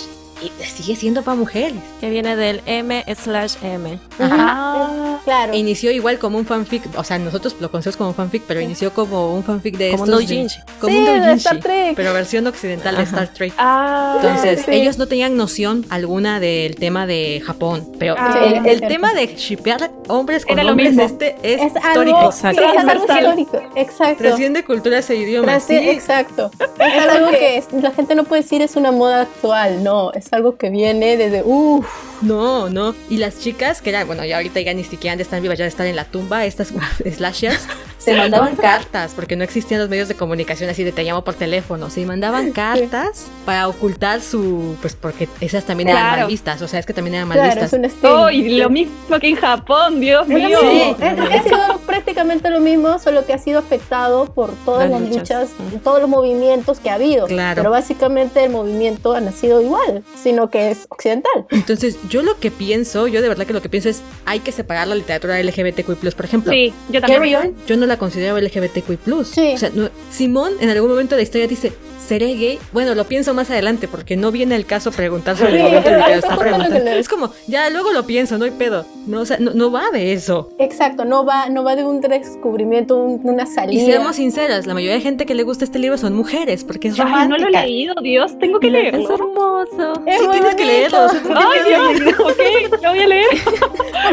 sigue 0.64 0.96
siendo 0.96 1.22
para 1.22 1.36
mujeres. 1.36 1.74
Que 2.00 2.10
viene 2.10 2.36
del 2.36 2.60
M 2.66 3.04
slash 3.14 3.54
M. 3.62 3.98
Ah, 4.20 5.18
claro. 5.24 5.52
E 5.52 5.56
inició 5.58 5.90
igual 5.90 6.18
como 6.18 6.38
un 6.38 6.46
fanfic, 6.46 6.82
o 6.98 7.04
sea, 7.04 7.18
nosotros 7.18 7.56
lo 7.60 7.70
conocemos 7.70 7.96
como 7.96 8.12
fanfic, 8.12 8.42
pero 8.46 8.60
inició 8.60 8.92
como 8.92 9.34
un 9.34 9.42
fanfic 9.44 9.76
de 9.76 9.90
Como 9.92 10.04
estos 10.04 10.20
un 10.22 10.26
de- 10.26 10.48
como 10.80 10.92
Sí, 10.92 10.98
un 10.98 11.04
de 11.04 11.10
doujinshi, 11.20 11.36
Star 11.38 11.58
Trek. 11.60 11.92
pero 11.96 12.12
versión 12.12 12.46
occidental 12.46 12.96
de 12.96 13.02
Ajá. 13.02 13.10
Star 13.10 13.28
Trek. 13.34 13.52
Ah, 13.58 14.18
Entonces, 14.20 14.62
sí. 14.64 14.70
ellos 14.72 14.98
no 14.98 15.06
tenían 15.06 15.36
noción 15.36 15.84
alguna 15.90 16.40
del 16.40 16.76
tema 16.76 17.06
de 17.06 17.42
Japón, 17.44 17.86
pero 17.98 18.14
Ah, 18.18 18.40
el, 18.44 18.62
sí, 18.62 18.68
el 18.68 18.80
tema 18.82 19.14
de 19.14 19.26
shipear 19.36 19.90
hombres 20.08 20.44
con 20.44 20.54
Era 20.54 20.64
lo 20.64 20.70
hombres 20.72 20.90
mismo. 20.90 21.04
este 21.04 21.36
es, 21.42 21.60
Es 21.62 21.72
histórico. 21.76 22.16
algo, 22.18 22.30
Exacto. 22.30 22.62
sí, 22.62 22.68
es 22.76 22.84
algo 22.88 23.04
histórico. 23.04 23.62
Exacto. 23.76 24.24
Trasciende 24.24 24.64
culturas 24.64 25.08
e 25.10 25.16
idiomas. 25.16 25.68
Trasci- 25.68 25.80
sí. 25.80 25.88
Exacto. 25.90 26.50
Es 26.78 27.08
algo 27.08 27.30
que 27.30 27.62
la 27.80 27.90
gente 27.92 28.14
no 28.14 28.24
puede 28.24 28.42
decir 28.42 28.62
es 28.62 28.76
una 28.76 28.90
moda 28.92 29.22
actual, 29.22 29.82
no, 29.82 30.12
es 30.12 30.32
algo 30.34 30.56
que 30.56 30.70
viene 30.70 31.16
desde, 31.16 31.42
uff, 31.44 31.86
No, 32.22 32.68
no. 32.68 32.94
Y 33.08 33.18
las 33.18 33.38
chicas, 33.38 33.80
que 33.80 33.90
eran, 33.90 34.06
bueno, 34.06 34.24
ya 34.24 34.36
ahorita 34.36 34.60
ya 34.60 34.74
ni 34.74 34.84
siquiera 34.84 35.20
estar 35.20 35.40
vivas, 35.40 35.58
ya 35.58 35.66
estar 35.66 35.86
en 35.86 35.96
la 35.96 36.04
tumba, 36.04 36.44
estas 36.44 36.72
slashers, 37.16 37.66
se 38.04 38.14
mandaban 38.16 38.56
cartas, 38.56 39.12
porque 39.14 39.36
no 39.36 39.44
existían 39.44 39.80
los 39.80 39.88
medios 39.88 40.08
de 40.08 40.14
comunicación 40.14 40.70
así 40.70 40.84
de 40.84 40.92
te 40.92 41.02
llamo 41.04 41.24
por 41.24 41.34
teléfono. 41.34 41.90
Se 41.90 42.04
mandaban 42.06 42.52
cartas 42.52 43.26
para 43.44 43.68
ocultar 43.68 44.20
su. 44.20 44.76
Pues 44.80 44.94
porque 44.94 45.28
esas 45.40 45.64
también 45.64 45.88
eran 45.88 46.02
Claro. 46.02 46.20
mal 46.22 46.28
vistas, 46.28 46.62
o 46.62 46.68
sea, 46.68 46.80
es 46.80 46.86
que 46.86 46.92
también 46.92 47.14
eran 47.16 47.28
mal 47.28 47.36
claro, 47.38 47.50
es 47.52 47.56
vistas. 47.56 47.72
un 47.78 47.84
estilo. 47.84 48.22
Oh, 48.22 48.30
y 48.30 48.56
lo 48.58 48.70
mismo 48.70 49.18
que 49.20 49.28
en 49.28 49.36
Japón, 49.36 50.00
Dios 50.00 50.22
Es 50.28 50.28
lo 50.42 50.48
mío. 50.48 50.62
mismo, 50.62 50.96
es- 51.00 51.40
ha 51.40 51.42
sido 51.42 51.78
prácticamente 51.86 52.50
lo 52.50 52.60
mismo, 52.60 52.98
solo 52.98 53.24
que 53.26 53.32
ha 53.32 53.38
sido 53.38 53.58
afectado 53.60 54.26
por 54.26 54.50
todas 54.64 54.90
Las 54.90 55.00
las 55.00 55.10
luchas. 55.10 55.50
luchas, 55.58 55.82
todos 55.82 56.00
los 56.00 56.08
movimientos 56.10 56.80
que 56.80 56.90
ha 56.90 56.94
habido. 56.94 57.26
Claro. 57.26 57.56
Pero 57.62 57.70
básicamente 57.70 58.44
el 58.44 58.50
movimiento 58.50 59.14
ha 59.14 59.20
nacido 59.20 59.60
igual, 59.62 60.02
sino 60.22 60.50
que 60.50 60.70
es 60.70 60.86
occidental. 60.88 61.46
Entonces, 61.50 61.96
yo 62.08 62.22
lo 62.22 62.38
que 62.38 62.50
pienso, 62.50 63.06
yo 63.06 63.22
de 63.22 63.28
verdad 63.28 63.46
que 63.46 63.52
lo 63.52 63.62
que 63.62 63.68
pienso 63.68 63.88
es, 63.88 64.02
hay 64.26 64.40
que 64.40 64.52
separar 64.52 64.86
la 64.88 64.94
literatura 64.94 65.38
LGBTQI+, 65.40 65.94
por 66.14 66.24
ejemplo. 66.24 66.52
Sí, 66.52 66.72
yo 66.90 67.00
también. 67.00 67.20
Carry 67.20 67.34
on. 67.36 67.54
Yo 67.66 67.76
no 67.76 67.86
la 67.86 67.93
considero 67.98 68.38
LGBTQI+. 68.38 68.98
Sí. 69.24 69.52
O 69.54 69.58
sea, 69.58 69.70
no- 69.74 69.88
Simón 70.10 70.52
en 70.60 70.70
algún 70.70 70.90
momento 70.90 71.14
de 71.14 71.20
la 71.20 71.22
historia 71.24 71.46
dice, 71.46 71.72
seré 72.06 72.34
gay. 72.34 72.58
Bueno, 72.72 72.94
lo 72.94 73.04
pienso 73.04 73.32
más 73.34 73.50
adelante 73.50 73.88
porque 73.88 74.16
no 74.16 74.30
viene 74.30 74.56
el 74.56 74.66
caso 74.66 74.90
preguntar 74.92 75.36
sobre 75.38 75.58
Sí, 75.58 75.74
el 75.76 75.82
que 75.82 76.12
está 76.14 76.36
preguntando. 76.36 76.90
Es 76.90 77.08
como, 77.08 77.30
ya 77.46 77.70
luego 77.70 77.92
lo 77.92 78.04
pienso, 78.04 78.36
no 78.38 78.44
hay 78.44 78.50
pedo. 78.50 78.84
No, 79.06 79.20
o 79.20 79.26
sea, 79.26 79.36
no, 79.38 79.52
no 79.52 79.70
va 79.70 79.90
de 79.92 80.12
eso. 80.12 80.50
Exacto, 80.58 81.04
no 81.04 81.24
va, 81.26 81.48
no 81.50 81.62
va 81.64 81.76
de 81.76 81.84
un 81.84 82.00
descubrimiento, 82.00 82.96
un- 82.96 83.20
una 83.24 83.44
Y 83.44 83.46
salida. 83.46 83.84
seamos 83.86 84.16
sinceras, 84.16 84.66
la 84.66 84.74
mayoría 84.74 84.94
de 84.96 85.00
gente 85.02 85.26
que 85.26 85.34
le 85.34 85.42
gusta 85.42 85.64
este 85.64 85.78
libro 85.78 85.96
son 85.98 86.14
mujeres 86.14 86.64
porque 86.64 86.88
es 86.88 86.98
Ay, 86.98 87.04
no 87.04 87.10
lo 87.10 87.14
he 87.14 87.38
romántica. 87.38 87.62
leído, 87.64 87.94
Dios, 88.02 88.38
tengo 88.38 88.60
que 88.60 88.66
Es 88.68 88.72
leerlo. 88.72 89.14
hermoso. 89.14 89.92
Es 90.06 90.18
Sí, 90.18 90.24
muy 90.26 90.32
tienes 90.36 90.54
que 90.54 90.64
leerlo. 90.64 91.04
o 91.04 91.08
sea, 91.08 91.20
Ay, 91.34 91.60
Dios, 91.68 92.12
ok, 92.18 92.82
lo 92.82 92.90
voy 92.90 92.98
a 93.00 93.06
leer. 93.06 93.26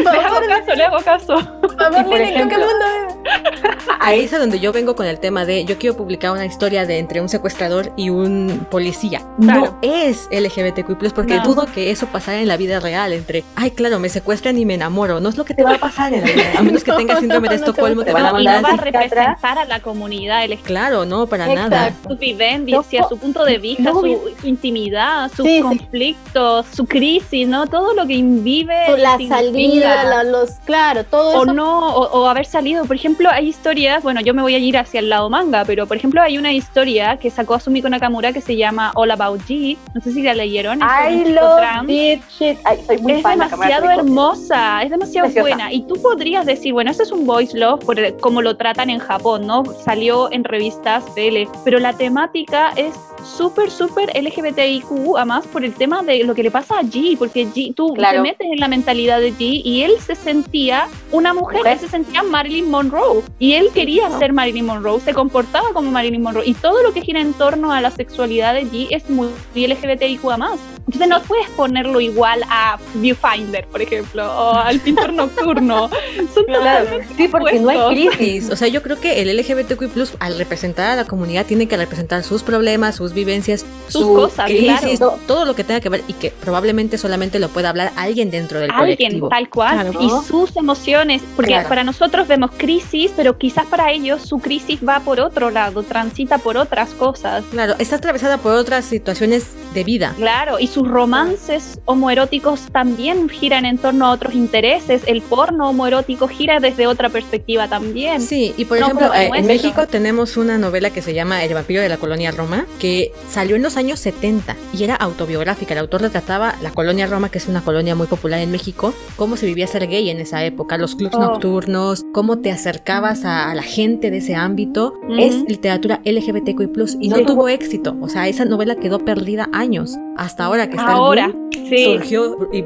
Le 0.02 0.08
hago 0.10 0.40
caso, 0.46 0.74
le 0.74 0.84
hago 0.84 0.98
caso. 1.04 1.34
Por 1.60 1.76
favor, 1.76 2.00
Y 2.00 2.04
por 2.04 2.18
Lili, 2.18 2.26
¿tú 2.42 2.48
qué 2.48 2.54
ejemplo- 2.54 2.58
mundo 2.58 2.84
es? 3.08 3.61
Ahí 4.00 4.20
es 4.20 4.32
a 4.32 4.38
donde 4.38 4.58
yo 4.60 4.72
vengo 4.72 4.96
con 4.96 5.06
el 5.06 5.18
tema 5.20 5.44
de 5.44 5.64
yo 5.64 5.78
quiero 5.78 5.96
publicar 5.96 6.32
una 6.32 6.44
historia 6.44 6.86
de 6.86 6.98
entre 6.98 7.20
un 7.20 7.28
secuestrador 7.28 7.92
y 7.96 8.10
un 8.10 8.66
policía. 8.70 9.22
Claro. 9.40 9.60
No 9.60 9.78
es 9.82 10.28
LGBTQ+, 10.30 11.12
porque 11.14 11.36
No. 11.36 11.42
dudo 11.44 11.66
que 11.72 11.90
eso 11.90 12.06
pasara 12.06 12.40
en 12.40 12.48
la 12.48 12.56
vida 12.56 12.80
real 12.80 13.12
entre, 13.12 13.44
ay, 13.56 13.70
claro, 13.70 13.98
me 13.98 14.08
secuestran 14.08 14.58
y 14.58 14.64
me 14.64 14.74
enamoro. 14.74 15.20
No 15.20 15.28
es 15.28 15.36
lo 15.36 15.44
que 15.44 15.54
te 15.54 15.62
va 15.62 15.74
a 15.74 15.78
pasar 15.78 16.12
en 16.12 16.22
la 16.22 16.26
vida. 16.26 16.42
A 16.58 16.62
menos 16.62 16.82
que 16.84 16.90
No, 16.90 16.96
tengas 16.96 17.20
síndrome 17.20 17.48
de 17.48 17.54
Estocolmo, 17.62 18.00
va- 18.00 18.04
te 18.06 18.12
van 18.12 18.26
a 18.26 18.32
van 18.32 18.36
a 18.36 18.42
y 18.42 18.44
no 18.46 18.52
mandar 18.52 18.70
va 18.72 18.74
a 18.74 18.84
representar 18.84 19.58
a 19.58 19.64
la 19.66 19.80
comunidad 19.80 20.44
LGBT. 20.46 20.64
Claro, 20.66 21.04
no, 21.04 21.26
para 21.26 21.46
nada. 21.46 21.88
Exacto. 21.88 22.08
Su 22.10 22.16
vivencia, 22.18 23.04
su 23.08 23.18
punto 23.18 23.44
de 23.44 23.58
vista, 23.58 23.84
no, 23.84 24.00
su, 24.00 24.30
su 24.40 24.46
intimidad, 24.46 25.30
sus 25.34 25.46
Sí, 25.46 25.56
sí. 25.56 25.62
conflictos, 25.62 26.66
su 26.74 26.86
crisis, 26.86 27.46
¿no? 27.46 27.66
Todo 27.66 27.94
lo 27.94 28.06
que 28.06 28.14
invive. 28.14 28.74
La 28.98 29.16
significa. 29.16 29.36
salida, 29.36 30.04
la- 30.04 30.24
los, 30.24 30.50
claro, 30.64 31.04
todo 31.04 31.38
o 31.38 31.42
eso. 31.44 31.52
no, 31.54 31.94
o, 31.94 32.20
o 32.22 32.26
haber 32.28 32.46
salido. 32.46 32.84
Por 32.84 32.96
ejemplo, 32.96 33.28
hay 33.30 33.51
historias, 33.52 34.02
bueno, 34.02 34.20
yo 34.22 34.32
me 34.34 34.42
voy 34.42 34.54
a 34.54 34.58
ir 34.58 34.76
hacia 34.78 35.00
el 35.00 35.08
lado 35.10 35.28
manga, 35.30 35.64
pero 35.64 35.86
por 35.86 35.96
ejemplo 35.96 36.20
hay 36.22 36.38
una 36.38 36.52
historia 36.52 37.16
que 37.18 37.30
sacó 37.30 37.54
Asumiko 37.54 37.88
Nakamura 37.88 38.32
que 38.32 38.40
se 38.40 38.56
llama 38.56 38.90
All 38.94 39.10
About 39.10 39.42
G. 39.42 39.76
No 39.94 40.00
sé 40.00 40.12
si 40.12 40.22
la 40.22 40.34
leyeron. 40.34 40.80
I 40.80 41.24
love 41.32 41.86
this 41.86 42.20
shit. 42.38 42.58
Ay, 42.64 42.78
soy 42.86 42.98
muy 42.98 43.12
Es 43.12 43.22
fan 43.22 43.38
demasiado 43.38 43.90
hermosa, 43.90 44.82
es 44.82 44.90
demasiado 44.90 45.26
Preciosa. 45.26 45.48
buena. 45.48 45.72
Y 45.72 45.82
tú 45.82 45.94
podrías 46.02 46.46
decir, 46.46 46.72
bueno, 46.72 46.90
este 46.90 47.02
es 47.02 47.12
un 47.12 47.26
voice 47.26 47.56
love 47.58 47.84
por 47.84 48.16
como 48.18 48.42
lo 48.42 48.56
tratan 48.56 48.90
en 48.90 48.98
Japón, 48.98 49.46
¿no? 49.46 49.62
Salió 49.84 50.32
en 50.32 50.44
revistas 50.44 51.04
tele, 51.14 51.46
pero 51.64 51.78
la 51.78 51.92
temática 51.92 52.72
es 52.76 52.94
súper, 53.36 53.70
súper 53.70 54.10
LGBTIQ, 54.20 55.16
además 55.16 55.46
por 55.46 55.64
el 55.64 55.74
tema 55.74 56.02
de 56.02 56.24
lo 56.24 56.34
que 56.34 56.42
le 56.42 56.50
pasa 56.50 56.78
a 56.78 56.82
G, 56.82 57.16
porque 57.18 57.46
G, 57.46 57.74
tú 57.74 57.94
Claro. 57.94 58.22
te 58.22 58.30
metes 58.30 58.46
en 58.50 58.58
la 58.58 58.68
mentalidad 58.68 59.20
de 59.20 59.32
G 59.32 59.60
y 59.64 59.82
él 59.82 59.92
se 60.04 60.14
sentía 60.14 60.88
una 61.12 61.32
mujer, 61.34 61.58
Mujer. 61.58 61.72
él 61.74 61.78
se 61.78 61.88
sentía 61.88 62.22
Marilyn 62.22 62.70
Monroe 62.70 63.22
y 63.42 63.54
él 63.54 63.70
quería 63.74 64.08
ser 64.20 64.32
Marilyn 64.32 64.66
Monroe, 64.66 65.00
se 65.00 65.12
comportaba 65.12 65.72
como 65.72 65.90
Marilyn 65.90 66.22
Monroe 66.22 66.44
y 66.46 66.54
todo 66.54 66.80
lo 66.84 66.92
que 66.92 67.00
gira 67.00 67.20
en 67.20 67.32
torno 67.34 67.72
a 67.72 67.80
la 67.80 67.90
sexualidad 67.90 68.54
de 68.54 68.62
G 68.66 68.86
es 68.90 69.10
muy 69.10 69.30
LGBTIQ 69.56 70.22
más. 70.38 70.60
Entonces 70.86 71.08
no 71.08 71.22
puedes 71.22 71.48
ponerlo 71.50 72.00
igual 72.00 72.42
a 72.50 72.76
Viewfinder, 72.94 73.66
por 73.66 73.80
ejemplo, 73.82 74.24
o 74.24 74.54
al 74.54 74.78
pintor 74.80 75.12
nocturno. 75.22 75.88
Son 76.34 76.44
Claro, 76.44 76.86
sí, 77.16 77.28
porque 77.28 77.58
no 77.60 77.68
hay 77.70 78.08
crisis. 78.10 78.50
O 78.50 78.56
sea, 78.56 78.68
yo 78.68 78.82
creo 78.82 79.00
que 79.00 79.22
el 79.22 79.36
LGBTQ+, 79.36 80.16
al 80.20 80.38
representar 80.38 80.90
a 80.90 80.96
la 80.96 81.04
comunidad, 81.04 81.46
tiene 81.46 81.66
que 81.66 81.76
representar 81.76 82.22
sus 82.24 82.42
problemas, 82.42 82.96
sus 82.96 83.12
vivencias, 83.12 83.64
Sus 83.88 84.02
su 84.02 84.14
cosas, 84.14 84.46
crisis, 84.46 84.98
claro. 84.98 85.18
todo 85.26 85.44
lo 85.46 85.54
que 85.54 85.64
tenga 85.64 85.80
que 85.80 85.88
ver 85.88 86.02
y 86.08 86.12
que 86.14 86.30
probablemente 86.30 86.98
solamente 86.98 87.38
lo 87.38 87.48
pueda 87.48 87.70
hablar 87.70 87.92
alguien 87.96 88.30
dentro 88.30 88.58
del 88.60 88.70
Alguien 88.70 88.96
colectivo. 88.96 89.28
tal 89.28 89.48
cual 89.48 89.72
Claro. 89.90 90.00
y 90.02 90.10
sus 90.26 90.54
emociones 90.56 91.22
porque 91.36 91.58
para 91.68 91.84
nosotros 91.84 92.28
vemos 92.28 92.50
crisis 92.56 93.12
pero 93.16 93.31
quizás 93.38 93.66
para 93.66 93.90
ellos 93.92 94.22
su 94.22 94.38
crisis 94.38 94.80
va 94.86 95.00
por 95.00 95.20
otro 95.20 95.50
lado 95.50 95.82
transita 95.82 96.38
por 96.38 96.56
otras 96.56 96.90
cosas 96.90 97.44
Claro, 97.50 97.74
está 97.78 97.96
atravesada 97.96 98.38
por 98.38 98.52
otras 98.54 98.84
situaciones 98.84 99.46
de 99.74 99.84
vida. 99.84 100.12
Claro, 100.16 100.58
y 100.58 100.66
sus 100.66 100.86
romances 100.88 101.80
homoeróticos 101.86 102.62
también 102.72 103.28
giran 103.28 103.64
en 103.64 103.78
torno 103.78 104.06
a 104.06 104.10
otros 104.10 104.34
intereses. 104.34 105.02
El 105.06 105.22
porno 105.22 105.70
homoerótico 105.70 106.28
gira 106.28 106.60
desde 106.60 106.86
otra 106.86 107.08
perspectiva 107.08 107.68
también. 107.68 108.20
Sí, 108.20 108.54
y 108.56 108.64
por 108.66 108.78
No, 108.80 108.86
ejemplo, 108.86 109.08
pero 109.12 109.34
eh, 109.34 109.38
en 109.38 109.46
México 109.46 109.86
tenemos 109.86 110.36
una 110.36 110.58
novela 110.58 110.90
que 110.90 111.00
se 111.00 111.14
llama 111.14 111.42
El 111.44 111.54
vampiro 111.54 111.80
de 111.80 111.88
la 111.88 111.96
colonia 111.96 112.30
Roma, 112.32 112.66
que 112.78 113.12
salió 113.30 113.56
en 113.56 113.62
los 113.62 113.76
años 113.76 113.98
70 114.00 114.56
y 114.74 114.84
era 114.84 114.94
autobiográfica. 114.96 115.72
El 115.74 115.78
autor 115.80 116.02
retrataba 116.02 116.54
la 116.60 116.70
colonia 116.70 117.06
Roma, 117.06 117.30
que 117.30 117.38
es 117.38 117.48
una 117.48 117.62
colonia 117.62 117.94
muy 117.94 118.06
popular 118.06 118.40
en 118.40 118.50
México, 118.50 118.92
cómo 119.16 119.36
se 119.36 119.46
vivía 119.46 119.66
ser 119.66 119.86
gay 119.86 120.10
en 120.10 120.20
esa 120.20 120.44
época, 120.44 120.76
los 120.78 120.94
clubs 120.96 121.14
Oh. 121.14 121.20
nocturnos, 121.20 122.04
cómo 122.12 122.38
te 122.38 122.50
acercabas 122.50 123.21
a, 123.24 123.50
a 123.50 123.54
la 123.54 123.62
gente 123.62 124.10
de 124.10 124.18
ese 124.18 124.34
ámbito. 124.34 124.94
Ujú. 125.02 125.14
Es 125.18 125.42
literatura 125.48 126.00
LGBTQI+, 126.04 126.70
y 127.00 127.08
no 127.08 127.16
Sí. 127.16 127.24
tuvo 127.26 127.48
éxito. 127.48 127.96
O 128.00 128.08
sea, 128.08 128.28
esa 128.28 128.44
novela 128.44 128.76
quedó 128.76 128.98
perdida 128.98 129.48
años. 129.52 129.96
Hasta 130.16 130.44
ahora 130.44 130.66
que 130.68 130.76
está 130.76 130.90
el 130.92 130.96
Ahora, 130.96 131.28
boom, 131.28 131.50
sí. 131.68 131.84
surgió 131.84 132.36
y 132.52 132.64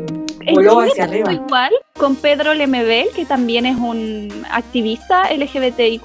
voló 0.52 0.81
hacia 0.81 1.05
arriba. 1.05 1.32
Igual 1.32 1.73
con 1.98 2.14
Pedro 2.16 2.52
Lemebel, 2.52 3.09
que 3.16 3.24
también 3.24 3.64
es 3.64 3.77
un 3.78 4.28
activista 4.51 5.32
LGBTIQ+, 5.35 6.02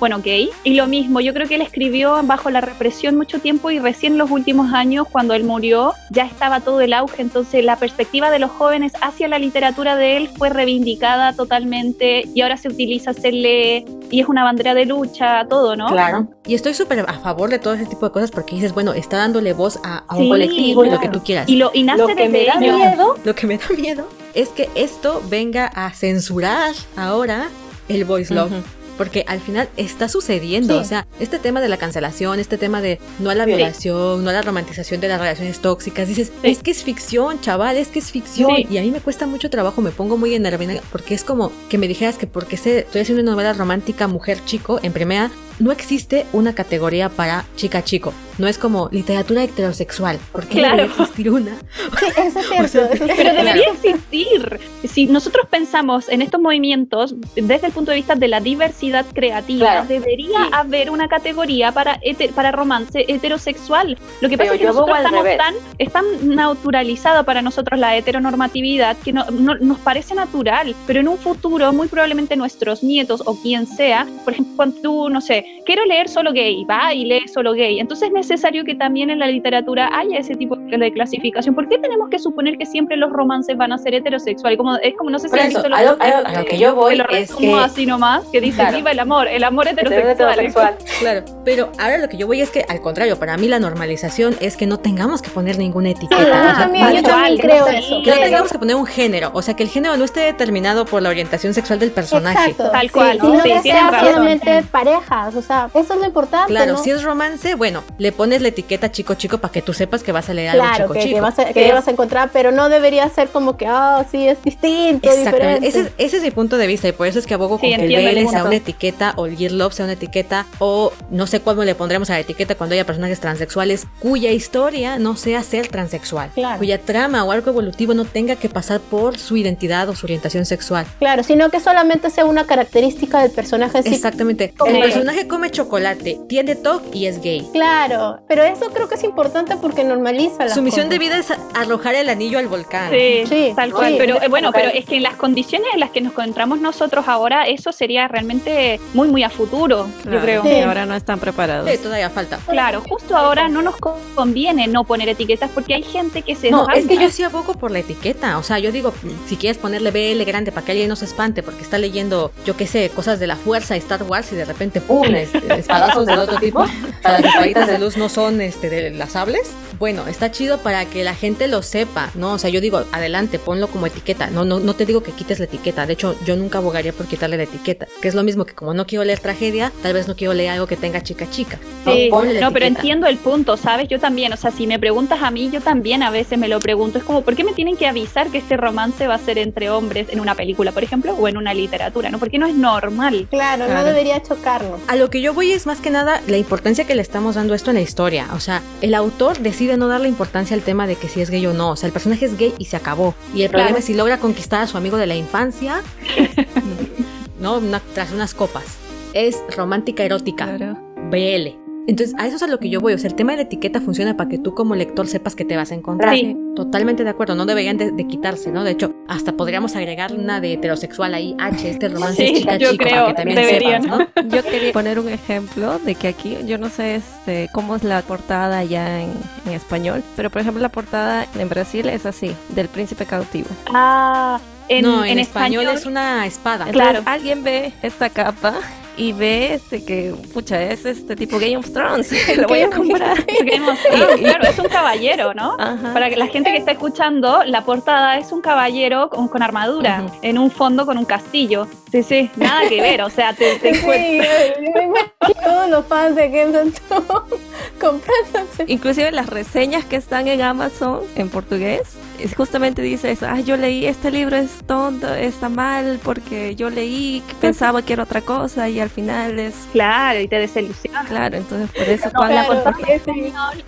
bueno, 0.00 0.20
gay. 0.22 0.48
Y 0.64 0.74
lo 0.74 0.86
mismo, 0.86 1.20
yo 1.20 1.34
creo 1.34 1.46
que 1.46 1.56
él 1.56 1.60
escribió 1.60 2.18
bajo 2.22 2.48
la 2.50 2.62
represión 2.62 3.16
mucho 3.16 3.38
tiempo 3.38 3.70
y 3.70 3.78
recién 3.78 4.12
en 4.12 4.18
los 4.18 4.30
últimos 4.30 4.72
años, 4.72 5.06
cuando 5.10 5.34
él 5.34 5.44
murió, 5.44 5.92
ya 6.10 6.24
estaba 6.24 6.60
todo 6.60 6.80
el 6.80 6.92
auge. 6.94 7.20
Entonces 7.20 7.62
la 7.64 7.76
perspectiva 7.76 8.30
de 8.30 8.38
los 8.38 8.50
jóvenes 8.50 8.92
hacia 9.02 9.28
la 9.28 9.38
literatura 9.38 9.96
de 9.96 10.16
él 10.16 10.30
fue 10.38 10.48
reivindicada 10.48 11.34
totalmente 11.34 12.24
y 12.34 12.40
ahora 12.40 12.56
se 12.56 12.68
utiliza, 12.68 13.12
lee 13.30 13.84
y 14.10 14.20
es 14.20 14.28
una 14.28 14.44
bandera 14.44 14.72
de 14.74 14.86
lucha, 14.86 15.46
todo, 15.48 15.76
¿no? 15.76 15.88
Claro. 15.88 16.28
Y 16.46 16.54
estoy 16.54 16.74
súper 16.74 17.00
a 17.00 17.12
favor 17.14 17.50
de 17.50 17.58
todo 17.58 17.74
ese 17.74 17.86
tipo 17.86 18.06
de 18.06 18.12
cosas 18.12 18.30
porque 18.30 18.54
dices, 18.54 18.72
bueno, 18.72 18.92
está 18.92 19.16
dándole 19.18 19.52
voz 19.52 19.78
a, 19.84 20.04
a 20.08 20.16
un 20.16 20.22
Sí, 20.24 20.28
colectivo 20.28 20.84
y 20.84 20.90
lo 20.90 20.94
que 20.98 21.06
claro. 21.06 21.18
tú 21.18 21.24
quieras. 21.24 21.48
Y, 21.48 21.56
lo, 21.56 21.70
y 21.74 21.82
nace 21.82 21.98
Lo 21.98 22.06
que 22.06 22.14
desde 22.14 22.28
me 22.30 22.44
da 22.46 22.54
ello. 22.60 22.76
miedo, 22.76 23.14
Lo 23.24 23.34
que 23.34 23.46
me 23.46 23.58
da 23.58 23.64
miedo 23.76 24.08
es 24.34 24.48
que 24.50 24.68
esto 24.74 25.22
venga 25.28 25.66
a 25.66 25.92
censurar 25.92 26.74
ahora 26.96 27.48
el 27.88 28.04
voice 28.04 28.34
love. 28.34 28.52
Ujú. 28.52 28.62
Porque 28.96 29.26
al 29.28 29.40
final 29.40 29.68
está 29.76 30.08
sucediendo, 30.08 30.72
Sí. 30.74 30.80
o 30.80 30.84
sea, 30.84 31.06
este 31.20 31.38
tema 31.38 31.60
de 31.60 31.68
la 31.68 31.76
cancelación, 31.76 32.40
este 32.40 32.56
tema 32.56 32.80
de 32.80 32.98
no 33.18 33.28
a 33.28 33.34
la 33.34 33.44
Sí. 33.44 33.50
violación, 33.50 34.24
no 34.24 34.30
a 34.30 34.32
la 34.32 34.40
romantización 34.40 35.02
de 35.02 35.08
las 35.08 35.20
relaciones 35.20 35.58
tóxicas, 35.60 36.08
dices, 36.08 36.32
Sí. 36.42 36.48
es 36.50 36.62
que 36.62 36.70
es 36.70 36.82
ficción, 36.82 37.38
chaval, 37.42 37.76
es 37.76 37.88
que 37.88 37.98
es 37.98 38.10
ficción. 38.10 38.50
Y 38.70 38.78
a 38.78 38.80
mí 38.80 38.90
me 38.90 39.00
cuesta 39.00 39.26
mucho 39.26 39.50
trabajo, 39.50 39.82
me 39.82 39.90
pongo 39.90 40.16
muy 40.16 40.34
enervada 40.34 40.80
porque 40.90 41.14
es 41.14 41.24
como 41.24 41.52
que 41.68 41.76
me 41.76 41.88
dijeras 41.88 42.16
que 42.16 42.26
porque 42.26 42.56
sé- 42.56 42.78
estoy 42.80 43.02
haciendo 43.02 43.22
una 43.22 43.32
novela 43.32 43.52
romántica 43.52 44.08
mujer-chico 44.08 44.80
en 44.82 44.94
primera, 44.94 45.30
no 45.58 45.72
existe 45.72 46.26
una 46.32 46.54
categoría 46.54 47.08
para 47.08 47.44
chica 47.56 47.82
chico. 47.82 48.12
No 48.38 48.46
es 48.46 48.58
como 48.58 48.90
literatura 48.92 49.42
heterosexual. 49.44 50.18
¿Por 50.32 50.46
qué 50.46 50.58
Claro. 50.58 50.76
debería 50.76 50.96
existir 51.02 51.30
una? 51.30 51.52
Sí, 51.98 52.06
eso 52.18 52.38
es 52.40 52.48
cierto. 52.48 52.64
O 52.66 52.68
sea, 52.68 52.86
eso 52.90 53.04
es 53.06 53.12
Pero 53.16 53.32
debería 53.32 53.64
existir. 53.72 54.60
Si 54.86 55.06
nosotros 55.06 55.46
pensamos 55.48 56.08
en 56.10 56.20
estos 56.20 56.40
movimientos 56.40 57.14
desde 57.34 57.68
el 57.68 57.72
punto 57.72 57.92
de 57.92 57.96
vista 57.96 58.14
de 58.14 58.28
la 58.28 58.40
diversidad 58.40 59.06
creativa, 59.14 59.66
Claro. 59.66 59.86
debería 59.88 60.26
Sí. 60.38 60.50
haber 60.52 60.90
una 60.90 61.08
categoría 61.08 61.72
para, 61.72 61.98
para 62.34 62.52
romance 62.52 63.04
heterosexual. 63.08 63.96
Lo 64.20 64.28
que 64.28 64.36
pasa 64.36 64.50
Pero 64.50 64.54
es 64.54 64.60
que 64.60 64.66
nosotros 64.66 64.96
estamos 64.98 65.22
revés. 65.24 65.38
tan, 65.38 65.54
es 65.78 65.92
tan 65.92 66.04
naturalizado 66.34 67.24
para 67.24 67.40
nosotros 67.40 67.80
la 67.80 67.96
heteronormatividad 67.96 68.96
que 68.98 69.12
no, 69.14 69.24
no- 69.30 69.54
nos 69.56 69.78
parece 69.78 70.14
natural, 70.14 70.74
pero 70.86 71.00
en 71.00 71.08
un 71.08 71.16
futuro 71.18 71.72
muy 71.72 71.88
probablemente 71.88 72.36
nuestros 72.36 72.82
nietos 72.82 73.22
o 73.24 73.40
quien 73.40 73.66
sea, 73.66 74.06
por 74.24 74.34
ejemplo, 74.34 74.54
cuando 74.56 74.80
tú, 74.82 75.08
no 75.08 75.20
sé, 75.22 75.45
quiero 75.64 75.84
leer 75.84 76.08
solo 76.08 76.32
gay, 76.32 76.64
va 76.64 76.94
y 76.94 77.04
lee 77.04 77.26
solo 77.28 77.52
gay. 77.52 77.80
Entonces 77.80 78.08
es 78.08 78.14
necesario 78.14 78.64
que 78.64 78.74
también 78.74 79.10
en 79.10 79.18
la 79.18 79.26
literatura 79.26 79.90
haya 79.92 80.18
ese 80.18 80.34
tipo 80.34 80.56
de 80.56 80.92
clasificación. 80.92 81.54
¿Por 81.54 81.68
qué 81.68 81.78
tenemos 81.78 82.08
que 82.08 82.18
suponer 82.18 82.56
que 82.58 82.66
siempre 82.66 82.96
los 82.96 83.10
romances 83.12 83.56
van 83.56 83.72
a 83.72 83.78
ser 83.78 83.94
heterosexuales? 83.94 84.56
Como, 84.58 84.76
es 84.76 84.94
como, 84.96 85.10
no 85.10 85.18
sé 85.18 85.28
si 85.28 85.36
eso, 85.36 85.46
visto 85.46 85.66
a 85.66 85.68
lo, 85.68 85.76
a 85.76 85.82
lo- 85.82 86.26
a 86.28 86.32
lo 86.40 86.44
que 86.44 86.58
yo 86.58 86.74
voy 86.74 86.92
que 86.92 86.98
lo 86.98 87.08
es 87.10 87.34
que 87.34 87.52
así 87.54 87.86
nomás, 87.86 88.24
que 88.26 88.40
dice 88.40 88.56
Claro. 88.56 88.76
viva 88.76 88.90
el 88.92 88.98
amor, 89.00 89.28
el 89.28 89.44
amor 89.44 89.68
heterosexual. 89.68 90.10
heterosexual. 90.38 90.76
Claro, 91.00 91.24
pero 91.44 91.70
ahora 91.78 91.98
lo 91.98 92.08
que 92.08 92.16
yo 92.16 92.26
voy 92.26 92.40
es 92.40 92.50
que 92.50 92.64
al 92.68 92.80
contrario, 92.80 93.18
para 93.18 93.36
mí 93.36 93.48
la 93.48 93.58
normalización 93.58 94.34
es 94.40 94.56
que 94.56 94.66
no 94.66 94.78
tengamos 94.78 95.20
que 95.22 95.30
poner 95.30 95.58
ninguna 95.58 95.90
etiqueta. 95.90 96.16
Sí, 96.16 96.22
o 96.22 96.24
sea, 96.32 96.52
yo 96.52 96.58
también, 96.58 96.92
yo 96.96 97.02
también 97.02 97.38
creo 97.38 97.66
no 97.66 97.68
eso. 97.72 98.02
que 98.02 98.10
no 98.10 98.16
tengamos 98.16 98.52
que 98.52 98.58
poner 98.58 98.76
un 98.76 98.86
género, 98.86 99.30
o 99.34 99.42
sea, 99.42 99.54
que 99.54 99.62
el 99.62 99.68
género 99.68 99.96
no 99.96 100.04
esté 100.04 100.20
determinado 100.20 100.84
por 100.86 101.02
la 101.02 101.10
orientación 101.10 101.52
sexual 101.54 101.78
del 101.78 101.90
personaje. 101.90 102.50
Exacto. 102.50 102.70
Tal 102.70 102.86
sí, 102.86 102.92
cual, 102.92 103.20
Sino 103.20 103.34
sí, 103.42 103.52
que 103.52 103.60
tienen 103.60 103.88
sea 103.90 104.00
solamente 104.00 104.62
parejas. 104.70 105.34
O 105.36 105.42
sea, 105.42 105.70
eso 105.74 105.94
es 105.94 106.00
lo 106.00 106.06
importante. 106.06 106.48
Claro, 106.52 106.72
¿no? 106.74 106.78
si 106.82 106.90
es 106.90 107.02
romance, 107.02 107.54
bueno, 107.54 107.82
le 107.98 108.12
pones 108.12 108.42
la 108.42 108.48
etiqueta 108.48 108.90
chico 108.90 109.14
chico 109.14 109.38
para 109.38 109.52
que 109.52 109.62
tú 109.62 109.72
sepas 109.72 110.02
que 110.02 110.12
vas 110.12 110.28
a 110.28 110.34
leer 110.34 110.50
algo 110.50 110.62
Claro, 110.64 110.84
chico 110.84 110.92
que, 110.94 111.00
chico. 111.00 111.14
que 111.16 111.20
vas 111.20 111.38
a, 111.38 111.44
que 111.52 111.72
vas 111.72 111.88
a 111.88 111.90
encontrar, 111.90 112.30
pero 112.32 112.52
no 112.52 112.68
debería 112.68 113.08
ser 113.08 113.28
como 113.28 113.56
que, 113.56 113.66
ah, 113.66 114.04
sí, 114.10 114.26
es 114.28 114.42
distinto, 114.42 115.08
Exactamente, 115.08 115.66
ese 115.68 115.80
es, 115.80 115.88
ese 115.98 116.16
es 116.18 116.22
mi 116.22 116.30
punto 116.30 116.56
de 116.58 116.66
vista 116.66 116.88
y 116.88 116.92
por 116.92 117.06
eso 117.06 117.18
es 117.18 117.26
que 117.26 117.34
abogo 117.34 117.58
Sí, 117.60 117.70
con 117.70 117.86
que 117.86 117.94
el 117.94 118.24
BL 118.24 118.30
sea 118.30 118.44
una 118.44 118.56
etiqueta 118.56 119.12
o 119.16 119.26
el 119.26 119.36
Gear 119.36 119.52
Love 119.52 119.72
sea 119.74 119.84
una 119.84 119.92
etiqueta 119.94 120.46
o 120.58 120.92
no 121.10 121.26
sé 121.26 121.40
cómo 121.40 121.64
le 121.64 121.74
pondremos 121.74 122.10
a 122.10 122.14
la 122.14 122.20
etiqueta 122.20 122.54
cuando 122.54 122.74
haya 122.74 122.84
personajes 122.86 123.20
transexuales 123.20 123.86
cuya 124.00 124.30
historia 124.32 124.98
no 124.98 125.16
sea 125.16 125.42
ser 125.42 125.68
transexual, 125.68 126.30
Claro. 126.34 126.58
cuya 126.58 126.80
trama 126.80 127.24
o 127.24 127.30
arco 127.32 127.50
evolutivo 127.50 127.94
no 127.94 128.04
tenga 128.04 128.36
que 128.36 128.48
pasar 128.48 128.80
por 128.80 129.18
su 129.18 129.36
identidad 129.36 129.88
o 129.88 129.94
su 129.94 130.06
orientación 130.06 130.44
sexual. 130.44 130.86
Claro, 130.98 131.22
sino 131.22 131.50
que 131.50 131.60
solamente 131.60 132.10
sea 132.10 132.24
una 132.24 132.44
característica 132.46 133.22
del 133.22 133.30
personaje 133.30 133.82
sí. 133.82 133.94
Exactamente. 133.94 134.54
El 134.66 134.72
que- 134.92 135.02
come 135.26 135.50
chocolate, 135.50 136.18
tiene 136.28 136.54
TOC 136.56 136.94
y 136.94 137.06
es 137.06 137.20
gay. 137.20 137.46
Claro, 137.52 138.20
pero 138.28 138.42
eso 138.42 138.66
creo 138.72 138.88
que 138.88 138.94
es 138.96 139.04
importante 139.04 139.56
porque 139.56 139.84
normaliza 139.84 140.44
las 140.44 140.54
Su 140.54 140.62
misión 140.62 140.88
de 140.88 140.98
vida 140.98 141.18
es 141.18 141.32
arrojar 141.54 141.94
el 141.94 142.08
anillo 142.08 142.38
al 142.38 142.48
volcán. 142.48 142.90
Sí, 142.90 143.24
Sí, 143.28 143.52
tal 143.56 143.70
sí. 143.70 143.74
cual. 143.76 143.94
Pero 143.98 144.22
eh, 144.22 144.28
bueno, 144.28 144.48
Total. 144.48 144.66
pero 144.66 144.78
es 144.78 144.84
que 144.86 144.96
en 144.96 145.02
las 145.02 145.14
condiciones 145.14 145.68
en 145.74 145.80
las 145.80 145.90
que 145.90 146.00
nos 146.00 146.12
encontramos 146.12 146.60
nosotros 146.60 147.06
ahora, 147.08 147.46
eso 147.46 147.72
sería 147.72 148.08
realmente 148.08 148.80
muy, 148.94 149.08
muy 149.08 149.22
a 149.22 149.30
futuro, 149.30 149.88
yo 150.04 150.20
creo. 150.20 150.42
Sí. 150.42 150.48
que 150.48 150.62
ahora 150.64 150.86
no 150.86 150.94
están 150.94 151.18
preparados. 151.18 151.68
Sí, 151.70 151.78
todavía 151.78 152.10
falta. 152.10 152.38
Claro, 152.48 152.82
justo 152.88 153.16
ahora 153.16 153.48
no 153.48 153.62
nos 153.62 153.76
co- 153.76 153.98
conviene 154.14 154.66
no 154.66 154.84
poner 154.84 155.08
etiquetas 155.08 155.50
porque 155.50 155.74
hay 155.74 155.82
gente 155.82 156.22
que 156.22 156.34
se 156.34 156.50
No, 156.50 156.68
es 156.70 156.86
que 156.86 156.96
yo 156.96 157.10
sí 157.10 157.22
abogo 157.22 157.54
por 157.54 157.70
la 157.70 157.80
etiqueta. 157.80 158.38
O 158.38 158.42
sea, 158.42 158.58
yo 158.58 158.72
digo, 158.72 158.92
si 159.26 159.36
quieres 159.36 159.58
ponerle 159.58 159.90
BL 159.90 160.24
grande 160.24 160.52
para 160.52 160.64
que 160.64 160.72
alguien 160.72 160.88
no 160.88 160.96
se 160.96 161.04
espante 161.04 161.42
porque 161.42 161.62
está 161.62 161.78
leyendo, 161.78 162.30
yo 162.44 162.56
qué 162.56 162.66
sé, 162.66 162.90
cosas 162.90 163.18
de 163.20 163.26
la 163.26 163.36
fuerza, 163.36 163.76
Star 163.76 164.02
Wars 164.04 164.32
y 164.32 164.36
de 164.36 164.44
repente, 164.44 164.80
¡pum! 164.80 165.04
Este, 165.16 165.58
espadazos 165.58 166.06
del 166.06 166.18
otro 166.18 166.38
tipo. 166.38 166.64
Las 167.02 167.24
espaditas 167.24 167.68
de 167.68 167.78
luz 167.78 167.96
no 167.96 168.08
son 168.08 168.40
este, 168.40 168.68
de 168.68 168.90
las 168.90 169.12
sables. 169.12 169.42
Bueno, 169.78 170.06
está 170.08 170.32
chido 170.32 170.58
para 170.58 170.86
que 170.86 171.04
la 171.04 171.14
gente 171.14 171.46
lo 171.48 171.62
sepa, 171.62 172.10
¿no? 172.14 172.32
O 172.32 172.38
sea, 172.38 172.50
yo 172.50 172.60
digo, 172.60 172.82
adelante, 172.92 173.38
ponlo 173.38 173.68
como 173.68 173.86
etiqueta. 173.86 174.28
No, 174.30 174.44
no, 174.44 174.58
no 174.58 174.74
te 174.74 174.86
digo 174.86 175.02
que 175.02 175.12
quites 175.12 175.38
la 175.38 175.44
etiqueta. 175.44 175.86
De 175.86 175.92
hecho, 175.92 176.16
yo 176.24 176.34
nunca 176.34 176.58
abogaría 176.58 176.92
por 176.92 177.06
quitarle 177.06 177.36
la 177.36 177.42
etiqueta. 177.44 177.86
Que 178.00 178.08
es 178.08 178.14
lo 178.14 178.22
mismo 178.24 178.44
que 178.46 178.54
como 178.54 178.74
no 178.74 178.86
quiero 178.86 179.04
leer 179.04 179.20
tragedia, 179.20 179.70
tal 179.82 179.92
vez 179.92 180.08
no 180.08 180.16
quiero 180.16 180.32
leer 180.34 180.50
algo 180.52 180.66
que 180.66 180.76
tenga 180.76 181.00
chica 181.02 181.28
chica. 181.30 181.58
No, 181.84 181.92
Sí, 181.92 182.08
ponle 182.10 182.34
la 182.34 182.40
no, 182.40 182.52
pero 182.52 182.66
entiendo 182.66 183.06
el 183.06 183.18
punto, 183.18 183.56
¿sabes? 183.56 183.86
Yo 183.88 184.00
también, 184.00 184.32
o 184.32 184.36
sea, 184.36 184.50
si 184.50 184.66
me 184.66 184.78
preguntas 184.78 185.20
a 185.22 185.30
mí, 185.30 185.50
yo 185.52 185.60
también 185.60 186.02
a 186.02 186.10
veces 186.10 186.38
me 186.38 186.48
lo 186.48 186.58
pregunto. 186.58 186.98
Es 186.98 187.04
como, 187.04 187.20
¿por 187.22 187.36
qué 187.36 187.44
me 187.44 187.52
tienen 187.52 187.76
que 187.76 187.86
avisar 187.86 188.28
que 188.30 188.38
este 188.38 188.56
romance 188.56 189.06
va 189.06 189.14
a 189.14 189.18
ser 189.18 189.38
entre 189.38 189.70
hombres 189.70 190.08
en 190.10 190.18
una 190.20 190.34
película, 190.34 190.72
por 190.72 190.82
ejemplo, 190.82 191.12
o 191.14 191.28
en 191.28 191.36
una 191.36 191.52
literatura, 191.54 192.10
¿no? 192.10 192.18
Porque 192.18 192.38
no 192.38 192.46
es 192.46 192.54
normal. 192.54 193.28
Claro, 193.30 193.64
no 193.64 193.70
Claro. 193.70 193.86
debería 193.88 194.22
chocarnos. 194.22 194.80
A 194.88 194.96
lo 194.96 195.05
que 195.10 195.20
yo 195.20 195.32
voy 195.34 195.52
es 195.52 195.66
más 195.66 195.80
que 195.80 195.90
nada 195.90 196.20
la 196.26 196.36
importancia 196.38 196.86
que 196.86 196.94
le 196.94 197.02
estamos 197.02 197.34
dando 197.34 197.54
esto 197.54 197.70
en 197.70 197.76
la 197.76 197.82
historia. 197.82 198.28
O 198.34 198.40
sea, 198.40 198.62
el 198.80 198.94
autor 198.94 199.38
decide 199.40 199.76
no 199.76 199.88
darle 199.88 200.08
importancia 200.08 200.54
al 200.56 200.62
tema 200.62 200.86
de 200.86 200.96
que 200.96 201.08
si 201.08 201.20
es 201.20 201.30
gay 201.30 201.44
o 201.46 201.52
no. 201.54 201.70
O 201.70 201.76
sea, 201.76 201.86
el 201.86 201.92
personaje 201.92 202.26
es 202.26 202.36
gay 202.36 202.52
y 202.58 202.66
se 202.66 202.76
acabó. 202.76 203.14
Y 203.34 203.42
el 203.42 203.48
Claro. 203.50 203.64
problema 203.64 203.78
es 203.78 203.84
si 203.84 203.94
logra 203.94 204.18
conquistar 204.18 204.62
a 204.62 204.66
su 204.66 204.76
amigo 204.76 204.96
de 204.96 205.06
la 205.06 205.14
infancia, 205.14 205.82
¿no? 207.40 207.58
Una- 207.58 207.80
tras 207.94 208.12
unas 208.12 208.34
copas. 208.34 208.64
Es 209.12 209.36
romántica 209.56 210.04
erótica. 210.04 210.56
Claro. 210.56 210.78
BL. 211.10 211.65
Entonces, 211.86 212.14
a 212.18 212.26
eso 212.26 212.36
es 212.36 212.42
a 212.42 212.46
lo 212.48 212.58
que 212.58 212.68
yo 212.68 212.80
voy. 212.80 212.94
O 212.94 212.98
sea, 212.98 213.08
el 213.08 213.14
tema 213.14 213.32
de 213.32 213.36
la 213.36 213.42
etiqueta 213.44 213.80
funciona 213.80 214.16
para 214.16 214.28
que 214.28 214.38
tú 214.38 214.54
como 214.54 214.74
lector 214.74 215.06
sepas 215.06 215.34
que 215.36 215.44
te 215.44 215.56
vas 215.56 215.70
a 215.70 215.74
encontrar. 215.74 216.14
Sí. 216.14 216.36
Totalmente 216.56 217.04
de 217.04 217.10
acuerdo, 217.10 217.34
no 217.34 217.44
deberían 217.46 217.76
de, 217.76 217.92
de 217.92 218.06
quitarse, 218.06 218.50
¿no? 218.50 218.64
De 218.64 218.70
hecho, 218.72 218.94
hasta 219.08 219.32
podríamos 219.32 219.76
agregar 219.76 220.12
una 220.14 220.40
de 220.40 220.54
heterosexual 220.54 221.14
ahí, 221.14 221.36
H, 221.38 221.68
este 221.70 221.88
romance 221.88 222.16
Sí, 222.26 222.32
es 222.32 222.38
chica 222.40 222.56
yo 222.56 222.70
chico, 222.72 222.84
creo, 222.84 222.94
para 223.04 223.06
que 223.08 223.14
también 223.14 223.36
deberían. 223.38 223.82
sepas, 223.82 223.98
¿no? 224.16 224.22
Yo 224.36 224.42
quería 224.42 224.72
poner 224.72 224.98
un 224.98 225.08
ejemplo 225.10 225.78
de 225.78 225.94
que 225.94 226.08
aquí, 226.08 226.38
yo 226.46 226.56
no 226.58 226.70
sé 226.70 226.96
este, 226.96 227.48
cómo 227.52 227.76
es 227.76 227.84
la 227.84 228.00
portada 228.02 228.64
ya 228.64 229.02
en, 229.02 229.12
en 229.46 229.52
español, 229.52 230.02
pero 230.16 230.30
por 230.30 230.40
ejemplo 230.40 230.62
la 230.62 230.70
portada 230.70 231.26
en 231.38 231.48
Brasil 231.48 231.88
es 231.88 232.06
así, 232.06 232.32
del 232.54 232.68
príncipe 232.68 233.04
cautivo. 233.04 233.48
Ah, 233.72 234.40
en, 234.68 234.82
no, 234.84 235.04
en, 235.04 235.12
en 235.12 235.18
español, 235.20 235.66
es 235.68 235.84
una 235.86 236.26
espada. 236.26 236.66
Entonces, 236.66 236.90
Claro. 236.90 237.02
alguien 237.06 237.44
ve 237.44 237.72
esta 237.82 238.08
capa 238.10 238.54
y 238.96 239.12
ve 239.12 239.54
este 239.54 239.84
que, 239.84 240.14
pucha, 240.32 240.62
es 240.62 240.86
este 240.86 241.16
tipo 241.16 241.38
Game 241.38 241.56
of 241.56 241.70
Thrones, 241.72 242.10
lo 242.36 242.48
voy 242.48 242.60
a 242.60 242.70
comprar. 242.70 243.24
Game 243.44 243.70
of 243.70 243.78
Thrones, 243.82 244.16
claro, 244.20 244.48
es 244.48 244.58
un 244.58 244.68
caballero, 244.68 245.34
¿no? 245.34 245.56
Ajá. 245.58 245.92
Para 245.92 246.08
que 246.08 246.16
la 246.16 246.26
gente 246.28 246.50
que 246.50 246.58
está 246.58 246.72
escuchando, 246.72 247.44
la 247.44 247.64
portada 247.64 248.18
es 248.18 248.32
un 248.32 248.40
caballero 248.40 249.10
con, 249.10 249.28
con 249.28 249.42
armadura, 249.42 250.06
en 250.22 250.38
un 250.38 250.50
fondo 250.50 250.86
con 250.86 250.98
un 250.98 251.04
castillo. 251.04 251.66
Sí, 251.92 252.02
sí, 252.02 252.30
nada 252.36 252.68
que 252.68 252.80
ver, 252.80 253.02
o 253.02 253.10
sea, 253.10 253.32
te, 253.32 253.56
te 253.56 253.74
Sí, 255.26 255.34
todos 255.44 255.70
los 255.70 255.86
fans 255.86 256.16
de 256.16 256.28
Game 256.28 256.58
of 256.58 256.72
Thrones 256.88 257.40
comprándose. 257.80 258.64
Inclusive 258.66 259.12
las 259.12 259.28
reseñas 259.28 259.84
que 259.84 259.96
están 259.96 260.28
en 260.28 260.42
Amazon 260.42 261.00
en 261.16 261.28
portugués, 261.28 261.96
justamente 262.36 262.82
dice 262.82 263.10
eso, 263.10 263.26
ah, 263.28 263.40
yo 263.40 263.56
leí 263.56 263.86
este 263.86 264.10
libro 264.10 264.36
es 264.36 264.50
tonto, 264.66 265.12
está 265.14 265.48
mal 265.48 265.98
porque 266.02 266.54
yo 266.54 266.70
leí, 266.70 267.22
pensaba 267.40 267.82
que 267.82 267.92
era 267.92 268.02
otra 268.04 268.20
cosa 268.20 268.68
y 268.68 268.80
al 268.80 268.90
final 268.90 269.38
es 269.38 269.54
Claro, 269.72 270.20
y 270.20 270.28
te 270.28 270.36
desilusiona. 270.38 271.04
claro, 271.04 271.36
entonces 271.36 271.70
por 271.70 271.88
eso 271.88 272.06
No, 272.06 272.12
cuando 272.18 272.34
la 272.34 272.44
Claro, 272.46 272.62
portada 272.64 272.92
es- 272.94 273.02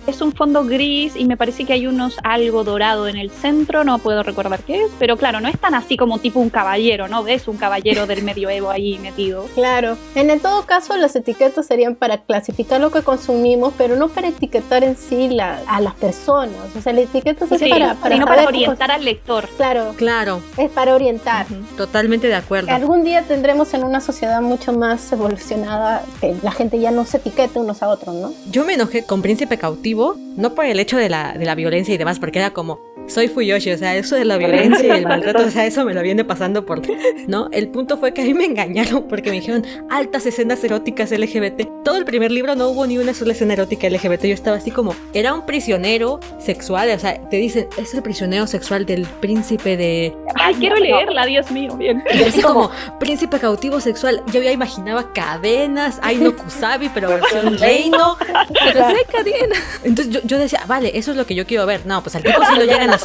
es 0.07 0.21
un 0.21 0.31
fondo 0.33 0.63
gris 0.65 1.15
y 1.15 1.25
me 1.25 1.37
parece 1.37 1.65
que 1.65 1.73
hay 1.73 1.87
unos 1.87 2.17
algo 2.23 2.63
dorado 2.63 3.07
en 3.07 3.17
el 3.17 3.29
centro, 3.29 3.83
no 3.83 3.97
puedo 3.99 4.23
recordar 4.23 4.59
qué 4.63 4.83
es, 4.83 4.91
pero 4.99 5.17
claro, 5.17 5.39
no 5.41 5.47
es 5.47 5.57
tan 5.59 5.75
así 5.75 5.97
como 5.97 6.19
tipo 6.19 6.39
un 6.39 6.49
caballero, 6.49 7.07
¿no? 7.07 7.23
Ves 7.23 7.47
un 7.47 7.57
caballero 7.57 8.07
del 8.07 8.23
medioevo 8.23 8.69
ahí 8.69 8.97
metido. 8.99 9.45
Claro, 9.55 9.97
en 10.15 10.29
el 10.29 10.39
todo 10.41 10.65
caso 10.65 10.95
las 10.97 11.15
etiquetas 11.15 11.65
serían 11.67 11.95
para 11.95 12.19
clasificar 12.23 12.79
lo 12.81 12.91
que 12.91 13.01
consumimos, 13.01 13.73
pero 13.77 13.95
no 13.95 14.07
para 14.09 14.27
etiquetar 14.29 14.83
en 14.83 14.95
sí 14.97 15.29
la- 15.29 15.59
a 15.67 15.81
las 15.81 15.93
personas. 15.95 16.55
O 16.77 16.81
sea, 16.81 16.93
la 16.93 17.01
etiqueta 17.01 17.45
es 17.45 17.59
Sí, 17.59 17.69
para, 17.69 17.95
para 17.95 18.15
sino 18.15 18.27
saber 18.27 18.38
para 18.45 18.57
orientar 18.57 18.91
al 18.91 19.05
lector. 19.05 19.47
Claro, 19.57 19.93
Claro, 19.97 20.41
es 20.57 20.69
para 20.69 20.95
orientar. 20.95 21.45
totalmente 21.77 22.27
de 22.27 22.35
acuerdo. 22.35 22.71
Algún 22.71 23.03
día 23.03 23.23
tendremos 23.23 23.73
en 23.73 23.83
una 23.83 24.01
sociedad 24.01 24.41
mucho 24.41 24.73
más 24.73 25.11
evolucionada 25.11 26.03
que 26.21 26.35
la 26.43 26.51
gente 26.51 26.79
ya 26.79 26.91
no 26.91 27.05
se 27.05 27.17
etiquete 27.17 27.59
unos 27.59 27.81
a 27.83 27.89
otros, 27.89 28.15
¿no? 28.15 28.33
Yo 28.51 28.65
me 28.65 28.73
enojé 28.73 29.03
con 29.05 29.21
Príncipe 29.21 29.57
Cautivo, 29.57 30.15
no 30.35 30.53
por 30.55 30.65
el 30.65 30.79
hecho 30.79 30.97
de 30.97 31.09
la, 31.09 31.33
de 31.33 31.45
la 31.45 31.55
violencia 31.55 31.93
y 31.93 31.97
demás, 31.97 32.19
porque 32.19 32.39
era 32.39 32.51
como, 32.51 32.79
soy 33.09 33.27
Fuyoshi, 33.27 33.71
o 33.71 33.77
sea, 33.77 33.95
eso 33.95 34.15
de 34.15 34.25
la 34.25 34.37
violencia 34.37 34.87
y 34.87 34.99
el 34.99 35.07
maltrato, 35.07 35.45
o 35.45 35.49
sea, 35.49 35.65
eso 35.65 35.85
me 35.85 35.93
lo 35.93 36.01
viene 36.01 36.23
pasando 36.23 36.65
por, 36.65 36.81
¿no? 37.27 37.49
El 37.51 37.69
punto 37.69 37.97
fue 37.97 38.13
que 38.13 38.21
a 38.21 38.25
mí 38.25 38.33
me 38.33 38.45
engañaron 38.45 39.07
porque 39.07 39.29
me 39.29 39.37
dijeron 39.37 39.65
altas 39.89 40.25
escenas 40.25 40.63
eróticas 40.63 41.11
LGBT. 41.11 41.83
Todo 41.83 41.97
el 41.97 42.05
primer 42.05 42.31
libro 42.31 42.55
no 42.55 42.69
hubo 42.69 42.85
ni 42.85 42.97
una 42.97 43.13
sola 43.13 43.33
escena 43.33 43.53
erótica 43.53 43.89
LGBT, 43.89 44.25
yo 44.25 44.33
estaba 44.33 44.57
así 44.57 44.71
como, 44.71 44.95
era 45.13 45.33
un 45.33 45.45
prisionero 45.45 46.19
sexual, 46.39 46.89
o 46.91 46.99
sea, 46.99 47.19
te 47.29 47.37
dicen, 47.37 47.67
es 47.77 47.93
el 47.93 48.01
prisionero 48.01 48.47
sexual 48.47 48.85
del 48.85 49.05
príncipe 49.19 49.77
de... 49.77 50.13
Ay, 50.35 50.55
quiero 50.55 50.75
leerla, 50.77 51.25
Dios 51.25 51.49
mío, 51.51 51.75
bien. 51.75 52.03
Y 52.13 52.23
así 52.23 52.41
como, 52.41 52.71
príncipe 52.99 53.39
cautivo 53.39 53.79
sexual, 53.79 54.23
yo 54.31 54.41
ya 54.41 54.51
imaginaba 54.51 55.11
cadenas, 55.13 55.99
ay 56.01 56.17
no 56.17 56.35
Kusabi, 56.35 56.89
pero 56.89 57.09
versión 57.09 57.57
reino. 57.57 58.17
pero 58.63 58.89
sé 58.89 59.05
cadena. 59.11 59.55
Entonces 59.83 60.13
yo, 60.13 60.19
yo 60.23 60.37
decía, 60.37 60.61
vale, 60.67 60.91
eso 60.97 61.11
es 61.11 61.17
lo 61.17 61.25
que 61.25 61.35
yo 61.35 61.45
quiero 61.45 61.65
ver. 61.65 61.85
No, 61.85 62.01
pues 62.01 62.15
al 62.15 62.23
tipo 62.23 62.39
sí 62.45 62.55
lo 62.55 62.65
llegan 62.65 62.89
a 62.91 62.98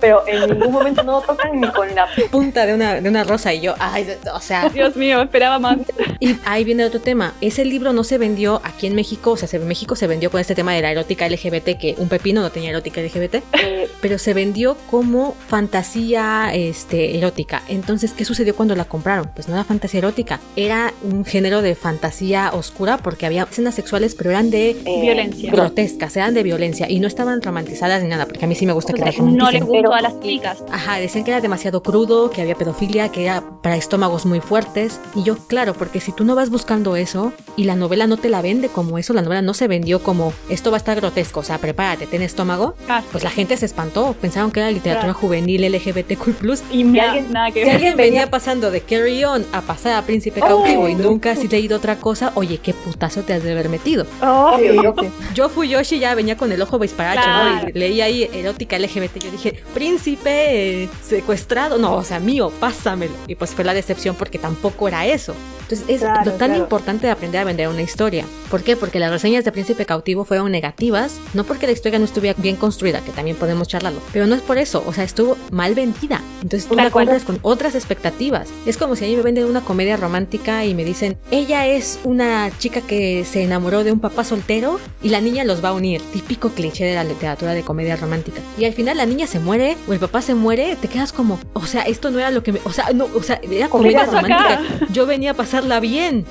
pero 0.00 0.22
en 0.26 0.48
ningún 0.50 0.72
momento 0.72 1.02
no 1.02 1.20
tocan 1.20 1.60
ni 1.60 1.68
con 1.72 1.92
la 1.94 2.06
punta 2.30 2.66
de 2.66 2.74
una, 2.74 3.00
de 3.00 3.08
una 3.08 3.24
rosa 3.24 3.52
y 3.52 3.60
yo, 3.60 3.74
ay, 3.78 4.06
o 4.32 4.40
sea, 4.40 4.68
Dios 4.68 4.94
mío, 4.96 5.20
esperaba 5.22 5.58
más. 5.58 5.78
y 6.20 6.36
ahí 6.44 6.64
viene 6.64 6.84
otro 6.84 7.00
tema. 7.00 7.32
Ese 7.40 7.64
libro 7.64 7.92
no 7.92 8.04
se 8.04 8.18
vendió 8.18 8.60
aquí 8.64 8.86
en 8.86 8.94
México, 8.94 9.32
o 9.32 9.36
sea, 9.36 9.48
se- 9.48 9.56
en 9.56 9.66
México 9.66 9.96
se 9.96 10.06
vendió 10.06 10.30
con 10.30 10.40
este 10.40 10.54
tema 10.54 10.72
de 10.74 10.82
la 10.82 10.90
erótica 10.92 11.26
LGBT, 11.28 11.76
que 11.78 11.94
un 11.98 12.08
pepino 12.08 12.40
no 12.42 12.50
tenía 12.50 12.70
erótica 12.70 13.00
LGBT, 13.00 13.42
eh, 13.60 13.88
pero 14.00 14.18
se 14.18 14.34
vendió 14.34 14.76
como 14.90 15.34
fantasía 15.48 16.50
este, 16.54 17.18
erótica. 17.18 17.62
Entonces, 17.68 18.12
¿qué 18.12 18.24
sucedió 18.24 18.54
cuando 18.56 18.74
la 18.74 18.84
compraron? 18.84 19.28
Pues 19.34 19.48
no 19.48 19.54
era 19.54 19.64
fantasía 19.64 19.98
erótica, 19.98 20.40
era 20.56 20.92
un 21.02 21.24
género 21.24 21.62
de 21.62 21.74
fantasía 21.74 22.50
oscura 22.52 22.96
porque 22.98 23.26
había 23.26 23.42
escenas 23.44 23.74
sexuales, 23.74 24.14
pero 24.14 24.30
eran 24.30 24.50
de 24.50 24.70
eh, 24.70 25.00
Violencia. 25.02 25.50
grotescas, 25.52 26.16
eran 26.16 26.34
de 26.34 26.42
violencia 26.42 26.86
y 26.90 27.00
no 27.00 27.06
estaban 27.06 27.42
romantizadas 27.42 28.02
ni 28.02 28.08
nada, 28.08 28.26
porque 28.26 28.44
a 28.44 28.48
mí 28.48 28.54
sí 28.54 28.66
me 28.66 28.72
gusta 28.72 28.92
que 28.92 29.02
las 29.04 29.18
No 29.36 29.50
les 29.50 29.64
gustó 29.64 29.92
a 29.94 30.00
las 30.00 30.20
chicas. 30.20 30.62
Ajá, 30.70 30.96
decían 30.96 31.24
que 31.24 31.30
era 31.30 31.40
demasiado 31.40 31.82
crudo, 31.82 32.30
que 32.30 32.42
había 32.42 32.54
pedofilia, 32.54 33.08
que 33.10 33.24
era 33.24 33.42
para 33.62 33.76
estómagos 33.76 34.26
muy 34.26 34.40
fuertes. 34.40 35.00
Y 35.14 35.22
yo, 35.22 35.36
claro, 35.36 35.74
porque 35.74 36.00
si 36.00 36.12
tú 36.12 36.24
no 36.24 36.34
vas 36.34 36.50
buscando 36.50 36.96
eso 36.96 37.32
y 37.56 37.64
la 37.64 37.76
novela 37.76 38.06
no 38.06 38.16
te 38.16 38.28
la 38.28 38.42
vende 38.42 38.68
como 38.68 38.98
eso, 38.98 39.12
la 39.12 39.22
novela 39.22 39.42
no 39.42 39.54
se 39.54 39.68
vendió 39.68 40.02
como 40.02 40.32
esto 40.48 40.70
va 40.70 40.76
a 40.76 40.78
estar 40.78 40.96
grotesco, 40.96 41.40
o 41.40 41.42
sea, 41.42 41.58
prepárate, 41.58 42.06
ten 42.06 42.22
estómago, 42.22 42.74
Ah, 42.88 43.02
pues 43.12 43.24
la 43.24 43.30
gente 43.30 43.56
se 43.56 43.66
espantó, 43.66 44.14
pensaron 44.20 44.50
que 44.50 44.60
era 44.60 44.70
literatura 44.70 45.12
Claro. 45.12 45.18
juvenil 45.18 45.64
LGBTQ+. 45.64 46.62
y 46.70 46.84
me 46.84 47.00
alguien- 47.00 47.32
nada 47.32 47.50
que 47.50 47.60
Si 47.60 47.66
ver. 47.66 47.74
alguien 47.76 47.96
venía 47.96 48.30
pasando 48.30 48.70
de 48.70 48.80
Carry 48.80 49.24
On 49.24 49.44
a 49.52 49.60
pasar 49.62 49.92
a 49.94 50.02
Príncipe 50.02 50.40
Cautivo 50.40 50.88
y 50.88 50.94
nunca 50.94 51.32
has 51.32 51.44
leído 51.44 51.76
otra 51.76 51.96
cosa, 51.96 52.32
oye, 52.34 52.58
qué 52.58 52.72
putazo 52.74 53.22
te 53.22 53.32
has 53.34 53.42
de 53.42 53.52
haber 53.52 53.68
metido. 53.68 54.06
obvio, 54.22 54.82
yo- 54.82 54.94
Yo 55.34 55.48
fui 55.48 55.68
Yoshi, 55.68 55.98
ya 55.98 56.14
venía 56.14 56.36
con 56.36 56.50
el 56.52 56.60
ojo 56.62 56.78
disparacho, 56.78 57.22
Claro. 57.22 57.62
¿no? 57.62 57.68
Y 57.68 57.72
leí 57.78 58.00
ahí 58.00 58.28
erótica 58.32 58.76
LGBT. 58.76 59.07
Yo 59.14 59.30
dije, 59.30 59.62
príncipe 59.74 60.84
eh, 60.84 60.88
secuestrado. 61.02 61.78
No, 61.78 61.96
o 61.96 62.04
sea, 62.04 62.20
mío, 62.20 62.52
pásamelo. 62.60 63.12
Y 63.26 63.34
pues 63.34 63.50
fue 63.50 63.64
la 63.64 63.74
decepción 63.74 64.14
porque 64.16 64.38
tampoco 64.38 64.88
era 64.88 65.06
eso. 65.06 65.34
Entonces 65.62 65.86
es 65.88 66.00
Claro, 66.00 66.24
lo 66.24 66.32
tan 66.32 66.48
claro. 66.50 66.62
importante 66.62 67.06
de 67.06 67.12
aprender 67.12 67.40
a 67.40 67.44
vender 67.44 67.68
una 67.68 67.82
historia. 67.82 68.24
¿Por 68.50 68.62
qué? 68.62 68.74
Porque 68.76 68.98
las 68.98 69.10
reseñas 69.10 69.44
de 69.44 69.52
Príncipe 69.52 69.84
Cautivo 69.84 70.24
fueron 70.24 70.50
negativas, 70.50 71.16
no 71.34 71.44
porque 71.44 71.66
la 71.66 71.72
historia 71.72 71.98
no 71.98 72.06
estuviera 72.06 72.40
bien 72.40 72.56
construida, 72.56 73.00
que 73.02 73.12
también 73.12 73.36
podemos 73.36 73.68
charlarlo, 73.68 74.00
pero 74.10 74.26
no 74.26 74.34
es 74.34 74.40
por 74.40 74.56
eso, 74.56 74.82
o 74.86 74.94
sea, 74.94 75.04
estuvo 75.04 75.36
mal 75.50 75.74
vendida. 75.74 76.22
Entonces 76.40 76.66
tú 76.66 76.74
la 76.74 76.90
compras 76.90 77.24
con 77.24 77.38
otras 77.42 77.74
expectativas. 77.74 78.48
Es 78.64 78.78
como 78.78 78.96
si 78.96 79.04
a 79.04 79.08
mí 79.08 79.16
me 79.16 79.22
venden 79.22 79.44
una 79.44 79.60
comedia 79.60 79.98
romántica 79.98 80.64
y 80.64 80.72
me 80.74 80.84
dicen, 80.86 81.18
ella 81.30 81.66
es 81.66 81.98
una 82.02 82.50
chica 82.58 82.80
que 82.80 83.26
se 83.30 83.42
enamoró 83.42 83.84
de 83.84 83.92
un 83.92 84.00
papá 84.00 84.24
soltero 84.24 84.80
y 85.02 85.10
la 85.10 85.20
niña 85.20 85.44
los 85.44 85.62
va 85.62 85.68
a 85.70 85.72
unir. 85.74 86.00
Típico 86.14 86.48
cliché 86.50 86.86
de 86.86 86.94
la 86.94 87.04
literatura 87.04 87.52
de 87.52 87.62
comedia 87.62 87.96
romántica. 87.96 88.40
Y 88.56 88.64
al 88.64 88.72
final 88.72 88.97
la 88.98 89.06
niña 89.06 89.26
se 89.26 89.40
muere 89.40 89.76
o 89.88 89.92
el 89.94 89.98
papá 89.98 90.20
se 90.20 90.34
muere, 90.34 90.76
te 90.76 90.88
quedas 90.88 91.12
como, 91.12 91.38
o 91.54 91.64
sea, 91.64 91.82
esto 91.82 92.10
no 92.10 92.18
era 92.18 92.30
lo 92.30 92.42
que 92.42 92.52
me, 92.52 92.60
o 92.64 92.70
sea, 92.70 92.86
no, 92.94 93.06
o 93.14 93.22
sea, 93.22 93.40
era 93.50 93.68
comedia 93.70 94.00
pasó 94.04 94.18
acá? 94.18 94.58
romántica. 94.58 94.86
Yo 94.92 95.06
venía 95.06 95.30
a 95.30 95.34
pasarla 95.34 95.80
bien. 95.80 96.26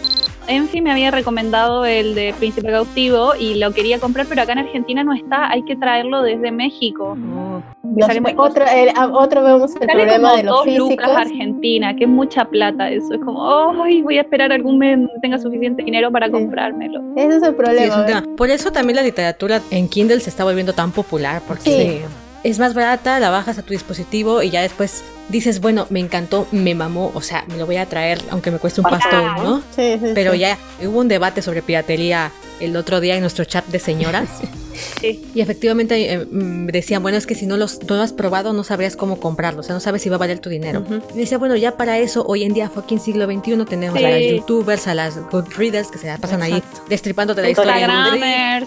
Enfi 0.50 0.80
me 0.80 0.92
había 0.94 1.12
recomendado 1.12 1.84
el 1.86 2.16
de 2.16 2.34
Príncipe 2.38 2.72
Cautivo 2.72 3.34
y 3.38 3.56
lo 3.56 3.74
quería 3.74 4.00
comprar, 4.00 4.28
pero 4.28 4.44
acá 4.44 4.54
en 4.54 4.60
Argentina 4.60 5.04
no 5.04 5.14
está, 5.14 5.50
hay 5.52 5.62
que 5.64 5.76
traerlo 5.76 6.22
desde 6.22 6.52
México. 6.54 7.16
Mío, 7.18 7.62
otro, 8.38 8.64
el- 8.66 8.90
a- 8.96 9.08
otro 9.12 9.44
vemos 9.44 9.72
el 9.76 9.80
Sale 9.80 9.94
problema 9.94 10.30
como 10.30 10.38
de 10.38 10.44
los 10.44 10.56
dos 10.56 10.64
físicos. 10.66 10.90
lucas 10.90 11.10
Argentina, 11.18 11.96
que 11.98 12.04
es 12.06 12.10
mucha 12.10 12.46
plata 12.46 12.90
eso. 12.90 13.14
Es 13.14 13.20
como, 13.20 13.82
ay, 13.84 14.02
voy 14.02 14.18
a 14.20 14.22
esperar 14.22 14.54
algún 14.54 14.78
mes 14.78 14.98
donde 14.98 15.14
tenga 15.22 15.38
suficiente 15.38 15.84
dinero 15.84 16.12
para 16.12 16.28
Sí. 16.28 16.32
comprármelo. 16.32 17.02
Ese 17.18 17.28
es 17.28 17.34
el 17.36 17.42
Sí, 17.42 17.46
es 17.50 17.54
problema. 17.56 17.96
un 17.96 18.06
¿verdad? 18.06 18.24
tema. 18.24 18.36
Por 18.38 18.50
eso 18.50 18.72
también 18.72 18.96
la 18.96 19.02
literatura 19.04 19.62
en 19.70 19.90
Kindle 19.90 20.22
se 20.22 20.30
está 20.30 20.46
volviendo 20.46 20.72
tan 20.74 20.92
popular, 20.94 21.42
porque 21.46 22.04
es 22.44 22.60
más 22.60 22.74
barata, 22.74 23.20
la 23.20 23.30
bajas 23.30 23.58
a 23.58 23.62
tu 23.64 23.74
dispositivo 23.74 24.42
y 24.44 24.50
ya 24.50 24.62
después 24.62 25.04
dices, 25.30 25.60
bueno, 25.60 25.88
me 25.90 26.00
encantó, 26.00 26.48
me 26.52 26.76
mamó, 26.76 27.12
o 27.14 27.22
sea, 27.22 27.44
me 27.48 27.58
lo 27.58 27.66
voy 27.66 27.78
a 27.78 27.86
traer 27.88 28.22
aunque 28.30 28.52
me 28.52 28.60
cueste 28.60 28.82
un 28.82 28.90
pastón, 28.90 29.36
¿no? 29.44 29.60
Sí, 29.76 29.98
sí, 30.02 30.12
Pero 30.16 30.34
sí. 30.34 30.40
ya 30.40 30.58
hubo 30.86 31.00
un 31.00 31.08
debate 31.08 31.42
sobre 31.42 31.62
piratería 31.62 32.32
el 32.60 32.76
otro 32.76 33.00
día 33.00 33.16
en 33.16 33.22
nuestro 33.22 33.46
chat 33.46 33.66
de 33.68 33.80
señoras. 33.80 34.30
Sí. 35.02 35.26
Y 35.34 35.42
efectivamente 35.42 36.14
eh, 36.14 36.20
mm, 36.20 36.68
decían, 36.68 37.02
bueno, 37.02 37.18
es 37.18 37.26
que 37.26 37.34
si 37.34 37.48
no 37.48 37.58
los 37.58 37.82
no 37.90 37.96
lo 37.96 38.04
has 38.04 38.14
probado 38.14 38.54
no 38.54 38.64
sabrías 38.64 38.96
cómo 38.96 39.20
comprarlo, 39.20 39.62
o 39.62 39.64
sea, 39.64 39.74
no 39.74 39.80
sabes 39.80 40.04
si 40.04 40.10
va 40.10 40.18
a 40.18 40.20
valer 40.20 40.38
tu 40.38 40.52
dinero. 40.52 40.82
Ujú. 40.82 41.02
Y 41.16 41.18
decía, 41.18 41.40
bueno, 41.40 41.56
ya 41.56 41.78
para 41.78 41.98
eso, 41.98 42.24
hoy 42.28 42.44
en 42.44 42.54
día, 42.54 42.70
fucking 42.70 43.00
siglo 43.00 43.26
XXI, 43.26 43.66
tenemos 43.66 43.98
Sí. 43.98 44.06
a 44.06 44.10
las 44.12 44.22
youtubers, 44.22 44.88
a 44.88 44.94
las 44.94 45.18
goodreaders 45.32 45.88
que 45.90 45.98
se 45.98 46.06
la 46.06 46.18
pasan 46.20 46.44
ahí 46.44 46.54
Exacto. 46.58 46.84
destripándote 46.90 47.42
la 47.42 47.50
historia. 47.50 47.88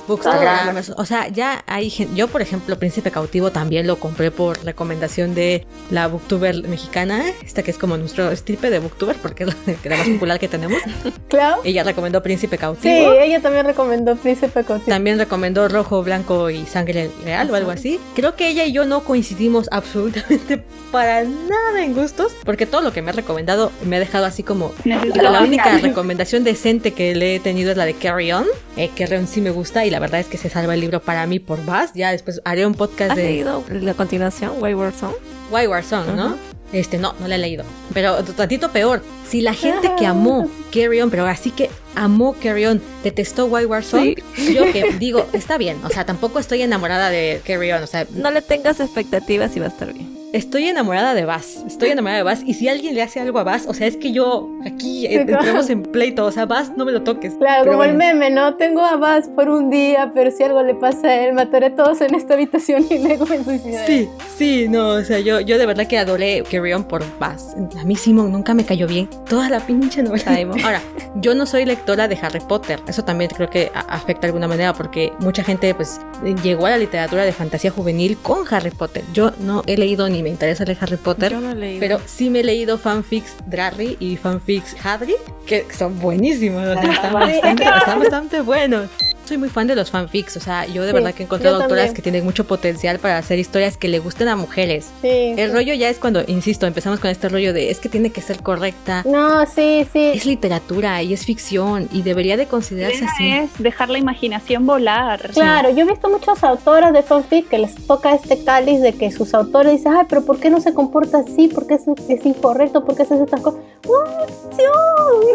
Bookstagramers. 0.09 0.91
O 0.97 1.05
sea, 1.05 1.29
ya 1.29 1.63
hay 1.69 1.91
gente. 1.91 2.17
Yo, 2.17 2.27
por 2.27 2.43
ejemplo, 2.43 2.77
Príncipe 2.77 3.13
Cautivo 3.13 3.53
también 3.53 3.87
lo 3.87 4.01
compré 4.01 4.33
por 4.33 4.65
recomendación 4.65 5.37
de 5.37 5.65
la 5.91 6.09
booktuber 6.09 6.67
mexicana, 6.67 7.23
esta 7.45 7.63
que 7.63 7.71
es 7.71 7.79
como 7.79 7.97
nuestro 7.97 8.33
estirpe 8.33 8.69
de 8.71 8.81
booktuber, 8.81 9.15
porque 9.23 9.45
es 9.45 9.49
la, 9.51 9.55
la 9.91 9.97
más 9.97 10.09
popular 10.09 10.41
que 10.41 10.49
tenemos. 10.49 10.79
¿Clau? 11.29 11.61
Ella 11.63 11.85
recomendó 11.85 12.21
Príncipe 12.21 12.57
Sí, 12.57 12.61
Cautivo. 12.61 13.13
ella 13.13 13.41
también 13.41 13.65
recomendó 13.65 13.80
Príncipe. 14.17 14.65
También 14.87 15.19
recomendó 15.19 15.69
Rojo, 15.69 16.03
Blanco 16.03 16.51
y 16.51 16.67
Sangre 16.67 17.11
Real 17.25 17.51
o 17.51 17.55
algo 17.55 17.71
así. 17.71 17.99
Creo 18.15 18.37
que 18.37 18.49
ella 18.49 18.65
y 18.65 18.73
yo 18.73 18.85
no 18.85 19.01
coincidimos 19.05 19.69
absolutamente 19.73 20.63
para 20.93 21.25
nada 21.25 21.85
en 21.85 21.95
gustos, 21.95 22.33
porque 22.45 22.67
todo 22.67 22.81
lo 22.83 22.93
que 22.93 23.03
me 23.03 23.11
ha 23.11 23.15
recomendado 23.15 23.71
me 23.85 23.97
ha 23.97 23.99
dejado 24.01 24.27
así 24.27 24.43
como 24.43 24.73
Necesito 24.85 25.23
la 25.23 25.31
más. 25.33 25.43
única 25.43 25.79
recomendación 25.79 26.45
decente 26.45 26.93
que 26.93 27.15
le 27.15 27.37
he 27.37 27.41
tenido 27.41 27.71
es 27.71 27.77
la 27.77 27.87
de 27.87 27.95
Carry 27.95 28.33
On. 28.33 28.47
Eh, 28.77 28.91
Carry 28.97 29.17
On 29.17 29.27
sí 29.27 29.41
me 29.41 29.51
gusta 29.51 29.85
y 29.87 29.91
la 29.91 29.99
verdad 29.99 30.21
es 30.21 30.27
que 30.27 30.37
se 30.37 30.51
salva 30.51 30.75
el 30.75 30.81
libro 30.81 31.01
para 31.01 31.27
mí 31.27 31.39
por 31.39 31.65
Bass. 31.65 31.93
Ya 31.95 32.11
después 32.13 32.41
haré 32.45 32.67
un 32.67 32.75
podcast 32.75 33.13
¿Has 33.13 33.17
de 33.17 33.23
leído 33.25 33.65
la 33.71 33.95
continuación, 33.95 34.53
Wayward 34.61 34.95
Song? 34.95 35.15
Wayward 35.51 35.85
Song, 35.85 36.07
¿no? 36.15 36.37
Este, 36.73 36.99
no, 36.99 37.15
no 37.21 37.29
la 37.29 37.35
he 37.35 37.39
leído. 37.39 37.65
Pero 37.93 38.23
tantito 38.25 38.71
peor. 38.71 39.03
Si 39.29 39.41
la 39.41 39.55
gente 39.55 39.91
que 39.99 40.07
amó 40.07 40.49
Carry 40.73 41.01
On, 41.01 41.11
pero 41.11 41.27
así 41.27 41.51
que 41.51 41.71
amó 41.95 42.35
Carry 42.43 42.67
On, 42.67 42.81
detestó 43.03 43.47
Wayward 43.47 43.85
Song, 43.85 44.15
yo 44.53 44.73
que 44.73 44.93
digo, 44.99 45.27
está 45.33 45.59
bien. 45.59 45.79
O 45.85 45.89
sea, 45.89 46.05
tampoco 46.05 46.39
estoy 46.39 46.63
enamorada 46.63 47.11
de 47.11 47.41
Carry 47.47 47.73
On. 47.73 47.83
O 47.83 47.87
sea, 47.87 48.07
No 48.15 48.31
le 48.31 48.43
tengas 48.43 48.81
expectativas 48.81 49.57
y 49.57 49.61
va 49.61 49.67
a 49.67 49.71
estar 49.71 49.93
bien. 49.93 50.21
Estoy 50.33 50.69
enamorada 50.69 51.13
de 51.15 51.25
Bass. 51.25 51.65
Estoy 51.67 51.89
enamorada 51.91 52.19
de 52.19 52.23
Bass. 52.23 52.43
Y 52.47 52.55
si 52.55 52.69
alguien 52.69 52.95
le 52.95 53.03
hace 53.03 53.19
algo 53.19 53.41
a 53.41 53.43
Bass, 53.43 53.65
o 53.67 53.75
sea, 53.75 53.89
es 53.89 53.97
que 53.97 54.13
yo 54.13 54.49
aquí 54.65 55.07
entremos 55.07 55.69
en 55.71 55.83
pleito. 55.83 56.25
O 56.25 56.31
sea, 56.31 56.47
Bass, 56.47 56.71
no 56.77 56.85
me 56.85 56.93
lo 56.93 57.03
toques. 57.03 57.35
Claro, 57.35 57.69
como 57.69 57.83
el 57.83 57.97
bueno. 57.97 58.15
meme, 58.15 58.31
¿no? 58.31 58.55
Tengo 58.55 58.85
a 58.85 58.95
Baz 58.97 59.29
por 59.35 59.49
un 59.49 59.71
día, 59.71 60.13
pero 60.15 60.31
si 60.31 60.45
algo 60.45 60.63
le 60.63 60.77
pasa 60.77 61.09
a 61.09 61.25
él, 61.25 61.33
mataré 61.33 61.67
a 61.67 61.75
todos 61.75 62.01
en 62.01 62.15
esta 62.15 62.35
habitación 62.35 62.87
y 62.89 62.99
luego 62.99 63.27
me 63.27 63.43
suicidaré. 63.43 63.87
Sí, 63.89 64.09
sí, 64.39 64.69
no, 64.69 64.91
o 64.91 65.03
sea, 65.03 65.19
yo, 65.19 65.41
yo 65.41 65.59
de 65.59 65.67
verdad 65.67 65.89
que 65.89 65.99
adoré 65.99 66.45
Carry 66.49 66.60
On 66.75 66.85
por 66.85 67.03
Bass. 67.19 67.55
A 67.81 67.85
mí 67.85 67.97
Simon 67.97 68.31
nunca 68.33 68.55
me 68.55 68.65
cayó 68.65 68.87
bien. 68.87 69.09
Toda 69.29 69.49
la 69.51 69.61
pinche 69.61 70.03
novela. 70.03 70.37
Simon. 70.37 70.61
Ahora, 70.65 70.81
yo 71.17 71.35
no 71.35 71.47
soy 71.47 71.65
lectora 71.65 72.07
de 72.09 72.19
Harry 72.23 72.41
Potter. 72.41 72.81
Eso 72.87 73.05
también 73.05 73.31
creo 73.35 73.49
que 73.51 73.71
afecta 73.75 74.23
de 74.23 74.27
alguna 74.29 74.47
manera 74.49 74.73
porque 74.75 75.13
mucha 75.21 75.43
gente 75.43 75.75
pues 75.75 76.01
llegó 76.43 76.67
a 76.67 76.71
la 76.71 76.79
literatura 76.79 77.25
de 77.25 77.33
fantasía 77.33 77.71
juvenil 77.71 78.17
con 78.23 78.45
Harry 78.53 78.71
Potter. 78.71 79.05
Yo 79.13 79.33
no 79.41 79.63
he 79.67 79.77
leído 79.77 80.09
ni 80.09 80.23
me 80.23 80.29
interesa 80.29 80.65
leer 80.65 80.79
Harry 80.81 80.97
Potter. 80.97 81.33
Yo 81.33 81.41
no 81.41 81.51
he 81.51 81.55
leído. 81.55 81.81
Pero 81.81 82.01
sí 82.07 82.31
me 82.31 82.41
he 82.41 82.45
leído 82.45 82.79
fanfics 82.79 83.35
Drarry 83.47 83.97
y 84.01 84.17
fanfics 84.17 84.77
Hadri, 84.85 85.15
que 85.47 85.67
son 85.77 85.99
buenísimos, 85.99 86.67
o 86.67 86.75
sea, 86.81 86.93
están 86.93 87.13
bastante, 87.13 87.65
están 87.65 87.99
bastante 88.01 88.41
buenos. 88.43 88.89
Soy 89.25 89.39
muy 89.39 89.49
fan 89.49 89.69
de 89.69 89.77
los 89.77 89.93
fanfics, 89.93 90.37
o 90.39 90.41
sea, 90.41 90.67
yo 90.67 90.83
de 90.83 90.89
Sí, 90.89 90.95
verdad 90.95 91.15
que 91.15 91.23
he 91.23 91.27
encontrado 91.27 91.55
autoras 91.63 91.77
también. 91.77 91.95
que 91.95 92.03
tienen 92.03 92.25
mucho 92.25 92.49
potencial 92.49 92.99
para 92.99 93.17
hacer 93.17 93.39
historias 93.39 93.77
que 93.77 93.87
le 93.87 94.01
gusten 94.01 94.27
a 94.27 94.35
mujeres. 94.35 94.87
Sí. 95.03 95.35
El 95.39 95.53
rollo 95.53 95.73
ya 95.75 95.89
es 95.89 95.99
cuando, 95.99 96.25
insisto, 96.27 96.50
empezamos 96.61 97.01
con 97.01 97.11
este 97.11 97.29
rollo 97.29 97.53
de 97.53 97.71
es 97.71 97.81
que 97.81 97.89
tiene 97.89 98.11
que 98.11 98.21
ser 98.21 98.43
correcta. 98.43 99.03
No, 99.07 99.47
sí, 99.47 99.87
sí. 99.93 100.13
Es 100.15 100.27
literatura 100.27 101.03
y 101.03 101.13
es 101.13 101.25
ficción 101.25 101.89
y 101.93 102.03
debería 102.03 102.37
de 102.37 102.47
considerarse 102.47 103.05
así. 103.05 103.31
es 103.31 103.51
dejar 103.59 103.91
la 103.91 103.99
imaginación 103.99 104.67
volar. 104.67 105.31
Claro, 105.33 105.71
yo 105.71 105.85
he 105.85 105.87
visto 105.87 106.09
muchas 106.09 106.43
autoras 106.45 106.93
de 106.93 107.03
fanfic 107.03 107.49
que 107.49 107.59
les 107.59 107.75
toca 107.87 108.15
este 108.15 108.45
cáliz 108.45 108.81
de 108.81 108.93
que 108.93 109.11
sus 109.11 109.35
autores 109.35 109.73
dicen, 109.73 109.93
ay, 109.95 110.07
pero 110.09 110.25
¿por 110.25 110.39
qué 110.39 110.51
no 110.51 110.61
se 110.61 110.75
comporta 110.75 111.19
así? 111.19 111.49
¿Por 111.49 111.67
qué 111.67 111.75
es, 111.75 111.83
es 112.09 112.27
incorrecto? 112.27 112.85
¿Por 112.85 112.97
qué 112.97 113.03
haces 113.03 113.21
estas 113.21 113.41
cosas? 113.41 113.61
¡No, 113.87 114.25
es 114.25 114.35
ficción! 114.35 114.71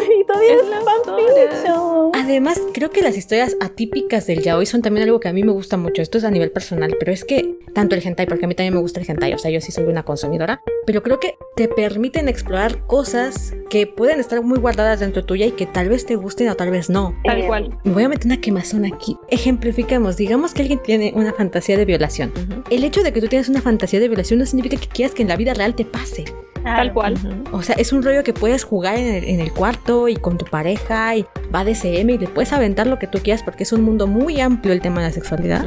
Y 0.19 0.23
todavía 0.25 0.44
Además, 2.36 2.60
creo 2.74 2.90
que 2.91 3.02
las 3.02 3.16
historias 3.16 3.56
atípicas 3.62 4.28
del 4.28 4.41
yaoi 4.41 4.66
son 4.66 4.82
también 4.82 5.06
algo 5.06 5.22
que 5.22 5.30
a 5.30 5.32
mí 5.32 5.44
me 5.44 5.53
gusta 5.53 5.78
mucho. 5.78 6.02
Esto 6.02 6.18
es 6.18 6.26
a 6.26 6.32
nivel 6.32 6.52
personal, 6.52 6.94
pero 6.99 7.14
es 7.14 7.24
que 7.24 7.56
tanto 7.74 7.95
el 7.95 8.06
hentai, 8.06 8.26
porque 8.26 8.44
a 8.44 8.48
mí 8.49 8.56
también 8.56 8.74
me 8.74 8.82
gusta 8.82 8.99
el 8.99 9.10
hentai, 9.10 9.34
o 9.34 9.38
sea, 9.38 9.52
yo 9.52 9.62
sí 9.62 9.72
soy 9.72 9.86
una 9.86 10.03
consumidora, 10.03 10.62
pero 10.86 11.02
creo 11.02 11.22
que 11.22 11.36
te 11.56 11.70
permiten 11.70 12.28
explorar 12.28 12.86
cosas 12.88 13.56
que 13.70 13.88
pueden 13.88 14.20
estar 14.20 14.41
muy 14.44 14.60
guardadas 14.60 14.99
dentro 14.99 15.24
tuya 15.24 15.45
y 15.45 15.52
que 15.52 15.66
tal 15.66 15.88
vez 15.88 16.06
te 16.06 16.18
gusten 16.18 16.49
o 16.49 16.56
tal 16.56 16.72
vez 16.72 16.90
no. 16.90 17.16
Tal 17.24 17.48
cual. 17.48 17.80
Me 17.86 17.94
voy 17.94 18.03
a 18.03 18.10
meter 18.10 18.26
una 18.26 18.41
quemazón 18.41 18.84
aquí. 18.84 19.16
Ejemplifiquemos, 19.30 20.18
digamos 20.18 20.53
que 20.53 20.64
alguien 20.64 20.84
tiene 20.84 21.14
una 21.16 21.32
fantasía 21.32 21.78
de 21.78 21.86
violación. 21.86 22.34
Ujú. 22.36 22.64
El 22.70 22.84
hecho 22.84 23.02
de 23.02 23.14
que 23.14 23.22
tú 23.22 23.28
tienes 23.28 23.48
una 23.48 23.62
fantasía 23.62 24.02
de 24.02 24.10
violación 24.10 24.40
no 24.40 24.45
significa 24.45 24.76
que 24.76 24.88
quieras 24.88 25.16
que 25.16 25.22
en 25.22 25.30
la 25.30 25.38
vida 25.38 25.53
real 25.53 25.74
te 25.74 25.86
pase. 25.86 26.26
Tal 26.66 26.91
cual. 26.94 27.14
Ujú. 27.14 27.57
O 27.57 27.62
sea, 27.62 27.76
es 27.76 27.94
un 27.94 28.02
rollo 28.02 28.24
que 28.24 28.34
puedes 28.34 28.64
jugar 28.64 28.98
en 28.98 29.06
el, 29.06 29.24
en 29.26 29.40
el 29.40 29.53
cuarto 29.53 30.07
y 30.07 30.16
con 30.16 30.40
tu 30.40 30.45
pareja 30.45 31.16
y 31.16 31.24
va 31.53 31.64
de 31.64 31.76
CM 31.76 32.14
y 32.14 32.18
le 32.26 32.31
puedes 32.31 32.52
aventar 32.53 32.88
lo 32.88 32.97
que 32.99 33.07
tú 33.07 33.19
quieras 33.19 33.43
porque 33.43 33.64
es 33.64 33.72
un 33.72 33.84
mundo 33.84 34.07
muy 34.07 34.41
amplio 34.41 34.73
el 34.73 34.81
tema 34.81 35.02
de 35.02 35.07
la 35.07 35.14
sexualidad. 35.14 35.65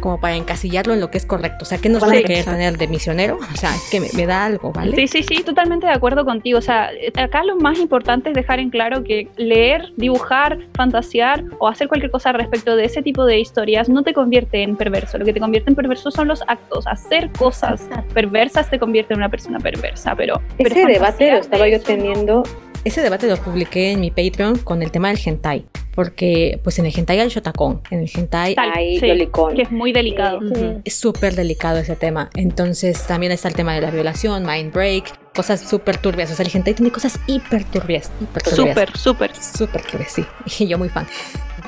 Como 0.00 0.20
para 0.20 0.36
encasillarlo 0.36 0.92
en 0.92 1.00
lo 1.00 1.10
que 1.10 1.16
es 1.16 1.24
correcto. 1.24 1.62
O 1.62 1.64
sea, 1.64 1.78
¿qué 1.78 1.88
nos 1.88 2.02
van 2.02 2.10
a 2.10 2.20
querer 2.20 2.44
tener 2.44 2.76
de 2.76 2.88
misionero? 2.88 3.38
O 3.38 3.56
sea, 3.56 3.74
es 3.74 3.88
que 3.90 4.00
me, 4.00 4.08
me 4.14 4.26
da 4.26 4.44
algo, 4.44 4.70
¿vale? 4.70 4.94
Sí, 4.96 5.08
sí, 5.08 5.22
sí, 5.22 5.42
totalmente 5.42 5.86
de 5.86 5.92
acuerdo 5.92 6.26
contigo. 6.26 6.58
O 6.58 6.62
sea, 6.62 6.90
acá 7.16 7.42
lo 7.42 7.56
más 7.56 7.78
importante 7.78 8.28
es 8.28 8.34
dejar 8.34 8.58
en 8.58 8.68
claro 8.68 9.02
que 9.02 9.28
leer, 9.36 9.92
dibujar, 9.96 10.58
fantasear 10.74 11.44
o 11.58 11.68
hacer 11.68 11.88
cualquier 11.88 12.10
cosa 12.10 12.32
respecto 12.32 12.76
de 12.76 12.84
ese 12.84 13.02
tipo 13.02 13.24
de 13.24 13.38
historias 13.38 13.88
no 13.88 14.02
te 14.02 14.12
convierte 14.12 14.62
en 14.62 14.76
perverso. 14.76 15.16
Lo 15.16 15.24
que 15.24 15.32
te 15.32 15.40
convierte 15.40 15.70
en 15.70 15.76
perverso 15.76 16.10
son 16.10 16.28
los 16.28 16.42
actos. 16.48 16.86
Hacer 16.86 17.30
cosas 17.32 17.88
perversas 18.12 18.68
te 18.68 18.78
convierte 18.78 19.14
en 19.14 19.20
una 19.20 19.30
persona 19.30 19.58
perversa. 19.58 20.14
Pero, 20.14 20.42
pero 20.58 20.70
Ese 20.70 20.86
debate 20.86 21.32
lo 21.32 21.38
estaba 21.38 21.64
de 21.64 21.72
yo 21.72 21.80
teniendo. 21.80 22.42
Ese 22.84 23.00
debate 23.00 23.26
lo 23.26 23.36
publiqué 23.38 23.92
en 23.92 24.00
mi 24.00 24.10
Patreon 24.10 24.58
con 24.58 24.82
el 24.82 24.90
tema 24.90 25.08
del 25.08 25.18
hentai. 25.24 25.64
Porque, 25.94 26.60
pues 26.62 26.78
en 26.78 26.86
el 26.86 26.92
hentai 26.94 27.20
hay 27.20 27.28
shotacón. 27.28 27.80
En 27.90 28.00
el 28.00 28.10
hentai 28.12 28.54
Tal, 28.56 28.70
Ay, 28.74 28.98
sí, 28.98 29.06
lolicón. 29.06 29.54
que 29.54 29.62
es 29.62 29.70
muy 29.70 29.92
delicado. 29.92 30.38
Ujú. 30.38 30.82
es 30.84 30.94
súper 30.94 31.34
delicado 31.34 31.78
ese 31.78 31.96
tema. 31.96 32.30
Entonces 32.34 33.06
también 33.06 33.32
está 33.32 33.48
el 33.48 33.54
tema 33.54 33.74
de 33.74 33.80
la 33.80 33.90
violación, 33.90 34.44
mind 34.44 34.72
break, 34.72 35.32
cosas 35.34 35.60
súper 35.60 35.96
turbias. 35.98 36.30
O 36.30 36.34
sea, 36.34 36.44
el 36.44 36.50
hentai 36.54 36.74
tiene 36.74 36.90
cosas 36.90 37.18
hiper 37.26 37.64
turbias, 37.64 38.10
hiper 38.20 38.42
turbias. 38.42 38.68
Súper, 38.68 38.96
súper. 38.98 39.30
Súper 39.36 39.82
turbias, 39.82 40.12
sí. 40.12 40.24
Y 40.58 40.66
yo 40.68 40.76
muy 40.76 40.88
fan. 40.88 41.06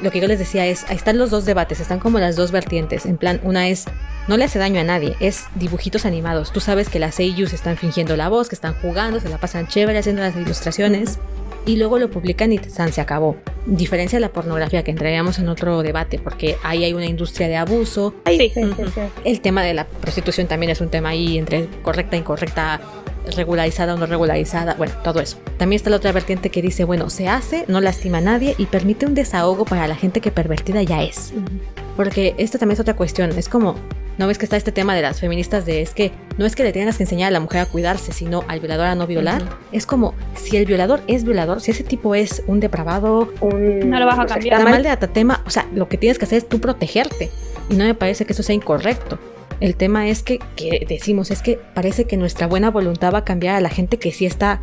Lo 0.02 0.10
que 0.10 0.20
yo 0.20 0.28
les 0.28 0.38
decía 0.38 0.66
es, 0.66 0.84
ahí 0.90 0.97
están 0.97 1.16
los 1.16 1.30
dos 1.30 1.47
debates, 1.47 1.80
están 1.80 1.98
como 2.01 2.18
las 2.18 2.36
dos 2.36 2.51
vertientes. 2.51 3.06
En 3.06 3.16
plan, 3.16 3.40
una 3.44 3.68
es, 3.68 3.86
no 4.28 4.36
le 4.36 4.44
hace 4.44 4.58
daño 4.58 4.80
a 4.80 4.84
nadie, 4.84 5.16
es 5.20 5.46
dibujitos 5.54 6.04
animados. 6.04 6.52
Tú 6.52 6.60
sabes 6.60 6.88
que 6.88 6.98
las 6.98 7.14
seiyus 7.14 7.52
están 7.52 7.76
fingiendo 7.76 8.16
la 8.16 8.28
voz, 8.28 8.48
que 8.48 8.54
están 8.54 8.74
jugando, 8.74 9.20
se 9.20 9.28
la 9.28 9.38
pasan 9.38 9.66
chévere 9.68 9.98
haciendo 9.98 10.22
las 10.22 10.36
ilustraciones. 10.36 11.18
Y 11.64 11.76
luego 11.76 11.98
lo 11.98 12.10
publican 12.10 12.52
y 12.52 12.58
san, 12.58 12.92
se 12.92 13.00
acabó. 13.00 13.36
Diferencia 13.66 14.18
de 14.18 14.20
la 14.20 14.28
pornografía, 14.28 14.84
que 14.84 14.92
entraríamos 14.92 15.40
en 15.40 15.48
otro 15.48 15.82
debate, 15.82 16.20
porque 16.20 16.56
ahí 16.62 16.84
hay 16.84 16.92
una 16.92 17.06
industria 17.06 17.48
de 17.48 17.56
abuso, 17.56 18.14
Sí. 18.24 18.38
Sí, 18.38 18.52
sí, 18.54 18.62
sí. 18.94 19.00
el 19.24 19.40
tema 19.40 19.64
de 19.64 19.74
la 19.74 19.84
prostitución 19.84 20.46
también 20.46 20.70
es 20.70 20.80
un 20.80 20.90
tema 20.90 21.08
ahí 21.08 21.38
entre 21.38 21.66
correcta, 21.82 22.16
incorrecta, 22.16 22.80
regularizada 23.34 23.94
o 23.94 23.96
no 23.96 24.06
regularizada, 24.06 24.74
bueno, 24.74 24.94
todo 25.02 25.20
eso. 25.20 25.38
También 25.56 25.78
está 25.78 25.90
la 25.90 25.96
otra 25.96 26.12
vertiente 26.12 26.50
que 26.50 26.62
dice, 26.62 26.84
bueno, 26.84 27.10
se 27.10 27.28
hace, 27.28 27.64
no 27.66 27.80
lastima 27.80 28.18
a 28.18 28.20
nadie 28.20 28.54
y 28.58 28.66
permite 28.66 29.04
un 29.06 29.14
desahogo 29.14 29.64
para 29.64 29.88
la 29.88 29.96
gente 29.96 30.20
que 30.20 30.30
pervertida 30.30 30.82
ya 30.84 31.02
es. 31.02 31.32
Porque 31.97 32.35
esta 32.39 32.59
también 32.59 32.74
es 32.74 32.81
otra 32.81 32.94
cuestión, 32.94 33.31
es 33.36 33.48
como, 33.48 33.74
¿no 34.18 34.27
ves 34.27 34.36
que 34.39 34.44
está 34.44 34.56
este 34.56 34.70
tema 34.70 34.94
de 34.94 35.02
las 35.02 35.18
feministas 35.20 35.64
de 35.64 35.81
es 35.81 35.94
que 35.94 36.12
no 36.36 36.44
es 36.44 36.55
que 36.55 36.62
le 36.62 36.73
tengas 36.73 36.98
que 36.98 37.05
enseñar 37.05 37.28
a 37.28 37.31
la 37.31 37.40
mujer 37.40 37.62
a 37.62 37.66
cuidarse, 37.66 38.12
sino 38.12 38.44
al 38.48 38.60
violador 38.60 38.86
a 38.86 38.94
no 38.94 39.06
violar? 39.06 39.43
Es 39.73 39.86
como, 39.86 40.14
si 40.35 40.56
el 40.59 40.66
violador 40.66 41.01
es 41.06 41.24
violador, 41.24 41.60
si 41.62 41.70
ese 41.70 41.85
tipo 41.85 42.14
es 42.14 42.43
un 42.47 42.60
depravado, 42.60 43.32
Un, 43.40 43.89
No 43.90 43.98
lo 43.98 44.06
vas 44.06 44.18
a 44.18 44.23
sea, 44.23 44.35
cambiar. 44.35 44.60
está 44.60 44.70
mal. 44.70 44.82
de 44.82 44.89
atatema, 44.90 45.43
o 45.47 45.51
sea, 45.51 45.66
lo 45.74 45.89
que 45.89 45.97
tienes 45.97 46.18
que 46.18 46.27
hacer 46.27 46.39
es 46.39 46.48
tú 46.48 46.60
protegerte. 46.60 47.31
Y 47.70 47.77
no 47.77 47.85
me 47.85 47.94
parece 47.94 48.27
que 48.27 48.32
eso 48.35 48.43
sea 48.43 48.55
incorrecto. 48.55 49.18
El 49.60 49.74
tema 49.76 50.08
es 50.08 50.22
que, 50.22 50.38
que 50.56 50.84
decimos, 50.88 51.30
es 51.30 51.42
que 51.42 51.58
parece 51.74 52.04
que 52.06 52.16
nuestra 52.16 52.46
buena 52.46 52.70
voluntad 52.70 53.12
va 53.14 53.18
a 53.18 53.24
cambiar 53.24 53.56
a 53.56 53.60
la 53.60 53.70
gente 53.70 53.98
que 53.98 54.12
sí 54.12 54.26
está 54.26 54.60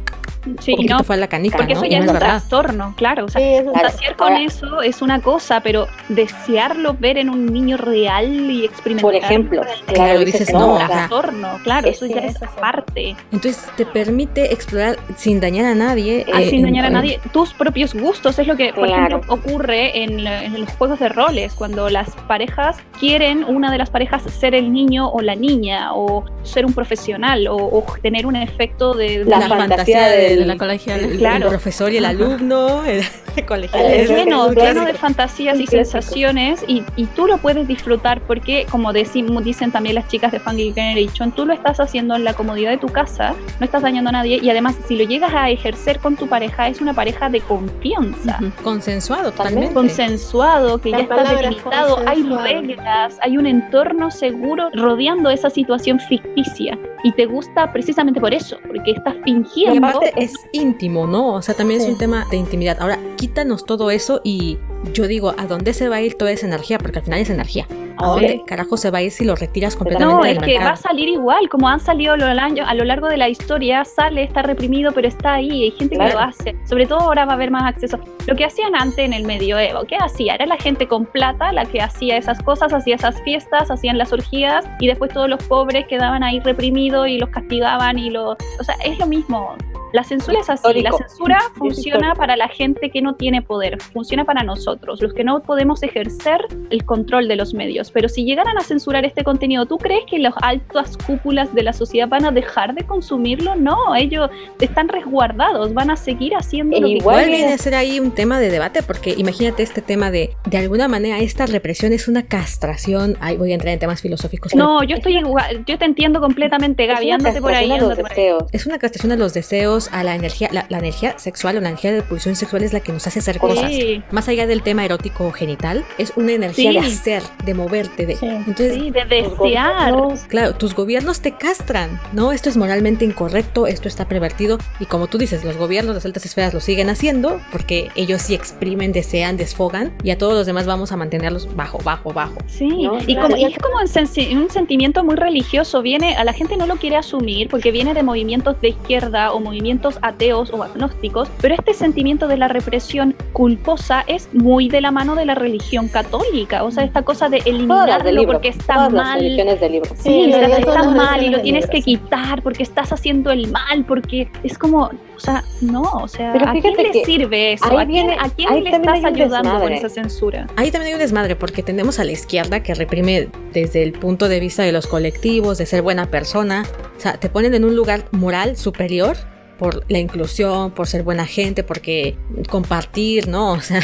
Sí, 0.59 0.73
poquito 0.75 0.97
no, 0.97 1.03
fue 1.05 1.15
a 1.15 1.19
la 1.19 1.27
canica, 1.27 1.55
porque 1.55 1.73
¿no? 1.73 1.79
eso 1.79 1.89
ya 1.89 1.99
no 1.99 2.03
es 2.03 2.09
es 2.09 2.13
un 2.13 2.19
verdad. 2.19 2.29
trastorno, 2.39 2.93
claro. 2.97 3.25
O 3.25 3.29
sea, 3.29 3.39
Sí, 3.41 3.63
fantasear 3.73 4.15
con 4.17 4.33
Ahora- 4.33 4.43
eso 4.45 4.81
es 4.81 5.01
una 5.01 5.21
cosa, 5.21 5.61
pero 5.61 5.87
desearlo 6.09 6.95
ver 6.99 7.17
en 7.17 7.29
un 7.29 7.45
niño 7.45 7.77
real 7.77 8.51
y 8.51 8.65
experimentar. 8.65 9.03
Por 9.03 9.15
ejemplo, 9.15 9.61
es 9.61 9.67
Claro, 9.85 9.93
claro, 9.93 10.25
dices, 10.25 10.51
no, 10.51 10.77
trastorno, 10.85 11.59
claro, 11.63 11.87
Sí, 11.87 11.93
eso 11.93 12.07
sí, 12.07 12.13
ya 12.13 12.21
es 12.21 12.43
aparte. 12.43 13.15
Entonces 13.31 13.65
te 13.77 13.85
permite 13.85 14.51
explorar 14.53 14.97
sin 15.15 15.39
dañar 15.39 15.65
a 15.65 15.75
nadie. 15.75 16.25
Ah, 16.33 16.41
eh, 16.41 16.49
sin 16.49 16.61
dañar 16.63 16.83
a 16.83 16.87
en- 16.87 16.93
nadie, 16.93 17.19
tus 17.31 17.53
propios 17.53 17.93
gustos 17.93 18.37
es 18.37 18.45
lo 18.45 18.57
que, 18.57 18.73
por 18.73 18.85
Claro. 18.87 19.17
ejemplo, 19.19 19.33
ocurre 19.33 20.03
en, 20.03 20.27
en 20.27 20.59
los 20.59 20.69
juegos 20.71 20.99
de 20.99 21.07
roles, 21.07 21.53
cuando 21.53 21.89
las 21.89 22.09
parejas 22.27 22.75
quieren, 22.99 23.45
una 23.45 23.71
de 23.71 23.77
las 23.77 23.89
parejas, 23.89 24.23
ser 24.23 24.55
el 24.55 24.73
niño 24.73 24.82
o 24.91 25.21
la 25.21 25.35
niña, 25.35 25.93
o 25.93 26.25
ser 26.43 26.65
un 26.65 26.73
profesional, 26.73 27.47
o, 27.47 27.55
o 27.55 27.85
tener 28.01 28.25
un 28.25 28.35
efecto 28.35 28.93
de... 28.93 29.23
La 29.25 29.39
la, 29.39 29.47
fantasía 29.47 29.67
fantasía 29.67 30.07
del- 30.09 30.39
del 30.39 30.47
la 30.47 30.57
colegiala. 30.57 31.03
el- 31.07 31.17
Claro. 31.17 31.45
el 31.45 31.49
profesor 31.49 31.91
y 31.93 31.97
el 31.97 32.05
alumno, 32.05 32.83
el 32.83 33.03
colegial. 33.47 33.85
Es- 33.85 34.09
lleno, 34.09 34.51
lleno 34.51 34.85
de 34.85 34.93
fantasías 34.93 35.59
y 35.59 35.65
sensaciones 35.67 36.63
y, 36.67 36.83
y 36.95 37.05
tú 37.07 37.27
lo 37.27 37.37
puedes 37.37 37.67
disfrutar 37.67 38.21
porque, 38.21 38.65
como 38.69 38.91
decimos, 38.93 39.43
dicen 39.43 39.71
también 39.71 39.95
las 39.95 40.07
chicas 40.09 40.31
de 40.31 40.39
Funky 40.39 40.73
Generation, 40.73 41.31
tú 41.31 41.45
lo 41.45 41.53
estás 41.53 41.79
haciendo 41.79 42.15
en 42.15 42.23
la 42.23 42.33
comodidad 42.33 42.71
de 42.71 42.77
tu 42.77 42.87
casa, 42.87 43.33
no 43.59 43.65
estás 43.65 43.81
dañando 43.81 44.09
a 44.09 44.13
nadie 44.13 44.39
y 44.41 44.49
además 44.49 44.75
si 44.87 44.95
lo 44.97 45.05
llegas 45.05 45.33
a 45.33 45.49
ejercer 45.49 45.99
con 45.99 46.15
tu 46.15 46.27
pareja 46.27 46.67
es 46.67 46.81
una 46.81 46.93
pareja 46.93 47.29
de 47.29 47.39
confianza. 47.41 48.37
Ujú. 48.41 48.51
Consensuado 48.63 49.31
Totalmente. 49.31 49.73
consensuado, 49.73 50.79
que 50.79 50.89
La 50.89 50.97
ya 50.97 51.03
está 51.03 51.35
delimitado, 51.35 51.99
hay 52.07 52.23
reglas, 52.23 53.17
hay 53.21 53.37
un 53.37 53.45
entorno 53.47 54.11
seguro 54.11 54.69
rodeando 54.73 55.29
esa 55.29 55.49
situación 55.49 55.99
ficticia 55.99 56.77
y 57.03 57.11
te 57.13 57.25
gusta 57.25 57.71
precisamente 57.71 58.19
por 58.19 58.33
eso, 58.33 58.57
porque 58.67 58.91
estás 58.91 59.15
Y 59.25 59.33
fingiendo 59.33 59.87
aparte 59.87 60.13
es 60.17 60.33
íntimo, 60.51 61.05
¿no? 61.05 61.33
O 61.33 61.41
sea, 61.41 61.55
también 61.55 61.81
es 61.81 61.87
un 61.87 61.97
tema 61.97 62.25
de 62.31 62.37
intimidad. 62.37 62.77
Ahora, 62.79 62.99
quítanos 63.17 63.65
todo 63.65 63.91
eso 63.91 64.21
y 64.23 64.57
yo 64.93 65.07
digo, 65.07 65.33
¿a 65.37 65.45
dónde 65.45 65.73
se 65.73 65.89
va 65.89 65.97
a 65.97 66.01
ir 66.01 66.15
toda 66.15 66.31
esa 66.31 66.47
energía? 66.47 66.77
Porque 66.77 66.99
al 66.99 67.05
final 67.05 67.19
es 67.19 67.29
energía. 67.29 67.67
¿A 67.97 68.05
Sí. 68.05 68.09
dónde 68.09 68.43
carajo 68.45 68.77
se 68.77 68.89
va 68.91 68.99
a 68.99 69.01
ir 69.01 69.11
si 69.11 69.23
lo 69.25 69.35
retiras 69.35 69.75
completamente 69.75 70.15
No, 70.15 70.23
del 70.23 70.37
es 70.37 70.43
que 70.43 70.59
va 70.63 70.71
a 70.71 70.75
salir 70.75 71.09
igual, 71.09 71.47
como 71.49 71.67
han 71.69 71.79
salido 71.79 72.13
a 72.13 72.17
lo, 72.17 72.25
largo- 72.33 72.63
a 72.65 72.73
lo 72.73 72.83
largo 72.83 73.07
de 73.07 73.17
la 73.17 73.29
historia, 73.29 73.85
sale, 73.85 74.23
está 74.23 74.41
reprimido, 74.41 74.91
pero 74.93 75.07
está 75.07 75.33
ahí, 75.33 75.63
hay 75.63 75.71
gente 75.71 75.97
que 75.97 76.09
lo 76.09 76.19
hace. 76.19 76.55
Sobre 76.65 76.85
todo 76.85 76.99
ahora 77.01 77.25
va 77.25 77.33
a 77.33 77.35
haber 77.35 77.51
más 77.51 77.63
acceso. 77.63 77.99
Lo 78.27 78.35
que 78.35 78.45
hacían 78.45 78.75
antes 78.75 78.99
en 78.99 79.13
el 79.13 79.25
medioevo, 79.25 79.83
¿qué 79.85 79.97
hacía? 79.97 80.35
Era 80.35 80.45
la 80.45 80.57
gente 80.57 80.87
con 80.87 81.05
plata 81.05 81.51
la 81.51 81.65
que 81.65 81.81
hacía 81.81 82.17
esas 82.17 82.41
cosas, 82.41 82.73
hacía 82.73 82.95
esas 82.95 83.21
fiestas, 83.23 83.69
hacían 83.69 83.97
las 83.97 84.11
orgías 84.13 84.65
y 84.79 84.87
después 84.87 85.11
todos 85.13 85.29
los 85.29 85.43
pobres 85.43 85.85
quedaban 85.87 86.23
ahí 86.23 86.39
reprimidos 86.39 87.07
y 87.07 87.17
los 87.19 87.29
castigaban 87.29 87.99
y 87.99 88.09
lo... 88.09 88.31
O 88.31 88.63
sea, 88.63 88.75
es 88.83 88.97
lo 88.99 89.05
mismo. 89.05 89.55
La 89.93 90.03
censura 90.03 90.39
es 90.39 90.49
así, 90.49 90.81
la 90.81 90.91
censura 90.91 91.39
funciona 91.55 92.15
para 92.15 92.35
la 92.35 92.47
gente 92.47 92.89
que 92.89 93.01
no 93.01 93.13
tiene 93.13 93.41
poder, 93.43 93.79
funciona 93.81 94.25
para 94.25 94.43
nosotros, 94.43 95.01
los 95.01 95.13
que 95.13 95.23
no 95.23 95.41
podemos 95.43 95.83
ejercer 95.83 96.41
el 96.71 96.83
control 96.83 97.27
de 97.27 97.35
los 97.35 97.53
medios. 97.53 97.91
Pero 97.91 98.09
si 98.09 98.25
llegaran 98.25 98.57
a 98.57 98.61
censurar 98.61 99.05
este 99.05 99.23
contenido, 99.23 99.67
¿tú 99.67 99.77
crees 99.77 100.03
que 100.09 100.17
las 100.17 100.33
altas 100.41 100.97
cúpulas 101.05 101.53
de 101.53 101.61
la 101.63 101.73
sociedad 101.73 102.07
van 102.07 102.25
a 102.25 102.31
dejar 102.31 102.73
de 102.73 102.83
consumirlo? 102.85 103.55
No, 103.55 103.95
ellos 103.95 104.29
están 104.59 104.87
resguardados, 104.89 105.73
van 105.75 105.91
a 105.91 105.95
seguir 105.95 106.33
haciendo 106.35 106.79
lo 106.79 106.87
que 106.87 106.93
Igual 106.93 107.25
que- 107.25 107.31
viene 107.31 107.53
a 107.53 107.57
ser 107.57 107.75
ahí 107.75 107.99
un 107.99 108.11
tema 108.11 108.39
de 108.39 108.49
debate, 108.49 108.81
porque 108.81 109.13
imagínate 109.15 109.61
este 109.61 109.81
tema 109.83 110.09
de, 110.09 110.35
de 110.49 110.57
alguna 110.57 110.87
manera, 110.87 111.19
esta 111.19 111.45
represión 111.45 111.93
es 111.93 112.07
una 112.07 112.23
castración. 112.23 113.15
Ahí 113.19 113.37
voy 113.37 113.51
a 113.51 113.53
entrar 113.55 113.73
en 113.73 113.79
temas 113.79 114.01
filosóficos. 114.01 114.55
No, 114.55 114.83
yo 114.83 114.95
estoy 114.95 115.17
igual, 115.17 115.63
yo 115.65 115.77
te 115.77 115.85
entiendo 115.85 116.19
completamente, 116.19 116.87
Gaby, 116.87 117.11
por 117.41 117.53
ahí, 117.53 117.69
por 117.79 118.11
ahí. 118.11 118.33
Es 118.51 118.65
una 118.65 118.79
castración 118.79 119.11
a 119.11 119.15
los 119.15 119.33
deseos, 119.33 119.82
a 119.91 120.03
la 120.03 120.15
energía. 120.15 120.49
La, 120.51 120.65
la 120.69 120.77
energía 120.79 121.17
sexual 121.19 121.57
o 121.57 121.61
la 121.61 121.69
energía 121.69 121.91
de 121.91 122.01
pulsión 122.01 122.35
sexual 122.35 122.63
es 122.63 122.73
la 122.73 122.79
que 122.79 122.91
nos 122.91 123.05
hace 123.07 123.19
hacer 123.19 123.39
cosas. 123.39 123.69
Sí, 123.71 124.01
Más 124.11 124.27
allá 124.27 124.47
del 124.47 124.61
tema 124.63 124.85
erótico 124.85 125.25
o 125.27 125.31
genital, 125.31 125.83
es 125.97 126.13
una 126.15 126.33
energía 126.33 126.71
Sí. 126.71 126.79
de 126.79 126.85
hacer, 126.85 127.23
de 127.45 127.53
moverte. 127.53 128.05
De, 128.05 128.15
Sí. 128.15 128.25
Entonces, 128.27 128.73
sí, 128.75 128.91
de 128.91 128.99
Los 129.05 129.09
desear. 129.39 129.93
Claro, 130.27 130.55
tus 130.55 130.73
gobiernos 130.75 131.21
te 131.21 131.31
castran, 131.33 131.99
¿no? 132.13 132.31
Esto 132.31 132.49
es 132.49 132.57
moralmente 132.57 133.05
incorrecto, 133.05 133.67
esto 133.67 133.87
está 133.87 134.07
pervertido 134.07 134.57
y 134.79 134.85
como 134.85 135.07
tú 135.07 135.17
dices, 135.17 135.43
los 135.43 135.57
gobiernos, 135.57 135.95
las 135.95 136.05
altas 136.05 136.25
esferas 136.25 136.53
lo 136.53 136.59
siguen 136.59 136.89
haciendo 136.89 137.39
porque 137.51 137.89
ellos 137.95 138.21
sí 138.21 138.33
exprimen, 138.35 138.91
desean, 138.91 139.37
desfogan 139.37 139.93
y 140.03 140.11
a 140.11 140.17
todos 140.17 140.33
los 140.33 140.45
demás 140.45 140.65
vamos 140.65 140.91
a 140.91 140.97
mantenerlos 140.97 141.53
bajo, 141.55 141.77
bajo, 141.83 142.13
bajo. 142.13 142.35
Sí, 142.47 142.67
No, 142.67 142.99
y, 142.99 143.05
claro. 143.15 143.21
como, 143.23 143.37
y 143.37 143.45
es 143.45 143.57
como 143.57 143.75
un, 143.77 144.37
un 144.43 144.49
sentimiento 144.49 145.03
muy 145.03 145.15
religioso, 145.15 145.81
viene, 145.81 146.15
a 146.15 146.23
la 146.23 146.33
gente 146.33 146.57
no 146.57 146.65
lo 146.67 146.75
quiere 146.77 146.95
asumir 146.97 147.49
porque 147.49 147.71
viene 147.71 147.93
de 147.93 148.03
movimientos 148.03 148.59
de 148.61 148.69
izquierda 148.69 149.31
o 149.33 149.39
movimientos 149.39 149.72
ateos 150.01 150.51
o 150.51 150.63
agnósticos, 150.63 151.29
pero 151.41 151.55
este 151.55 151.73
sentimiento 151.73 152.27
de 152.27 152.37
la 152.37 152.47
represión 152.47 153.15
culposa 153.33 154.03
es 154.07 154.29
muy 154.33 154.69
de 154.69 154.81
la 154.81 154.91
mano 154.91 155.15
de 155.15 155.25
la 155.25 155.35
religión 155.35 155.87
católica, 155.87 156.63
o 156.63 156.71
sea, 156.71 156.83
esta 156.83 157.03
cosa 157.03 157.29
de 157.29 157.37
eliminarlo 157.45 158.11
libro, 158.11 158.33
porque 158.33 158.49
está 158.49 158.75
todas 158.75 158.93
las 158.93 159.05
mal. 159.05 159.19
religiones 159.19 159.59
del 159.59 159.71
libro. 159.73 159.89
Sí, 159.95 160.13
Sí, 160.13 160.31
está, 160.31 160.57
está 160.57 160.83
mal 160.83 161.23
y 161.23 161.29
lo 161.29 161.41
tienes 161.41 161.63
libro, 161.63 161.71
que 161.71 161.81
quitar 161.81 162.41
porque 162.43 162.63
estás 162.63 162.91
haciendo 162.91 163.31
el 163.31 163.51
mal, 163.51 163.85
porque 163.85 164.29
es 164.43 164.57
como, 164.57 164.83
o 165.15 165.19
sea, 165.19 165.43
no, 165.61 165.81
o 165.81 166.07
sea, 166.07 166.31
Pero 166.33 166.49
¿a 166.49 166.53
quién 166.53 166.75
le 166.75 167.03
sirve 167.03 167.53
eso? 167.53 167.65
¿A 167.65 167.85
quién, 167.85 168.11
a 168.11 168.29
quién 168.29 168.63
le 168.63 168.69
estás 168.69 169.03
ayudando 169.03 169.49
con 169.49 169.59
desmadre. 169.61 169.75
esa 169.75 169.89
censura? 169.89 170.47
Ahí 170.55 170.71
también 170.71 170.89
hay 170.89 170.93
un 170.93 170.99
desmadre 170.99 171.35
porque 171.35 171.63
tendemos 171.63 171.99
a 171.99 172.03
la 172.03 172.11
izquierda 172.11 172.61
que 172.61 172.73
reprime 172.73 173.29
desde 173.53 173.83
el 173.83 173.93
punto 173.93 174.27
de 174.27 174.39
vista 174.39 174.63
de 174.63 174.71
los 174.71 174.87
colectivos, 174.87 175.57
de 175.57 175.65
ser 175.65 175.81
buena 175.81 176.07
persona, 176.07 176.63
o 176.97 176.99
sea, 176.99 177.13
te 177.13 177.29
ponen 177.29 177.53
en 177.53 177.65
un 177.65 177.75
lugar 177.75 178.05
moral 178.11 178.55
superior 178.57 179.17
por 179.57 179.83
la 179.89 179.99
inclusión, 179.99 180.71
por 180.71 180.87
ser 180.87 181.03
buena 181.03 181.25
gente, 181.25 181.63
porque 181.63 182.17
compartir, 182.49 183.27
¿no? 183.27 183.53
O 183.53 183.61
sea, 183.61 183.81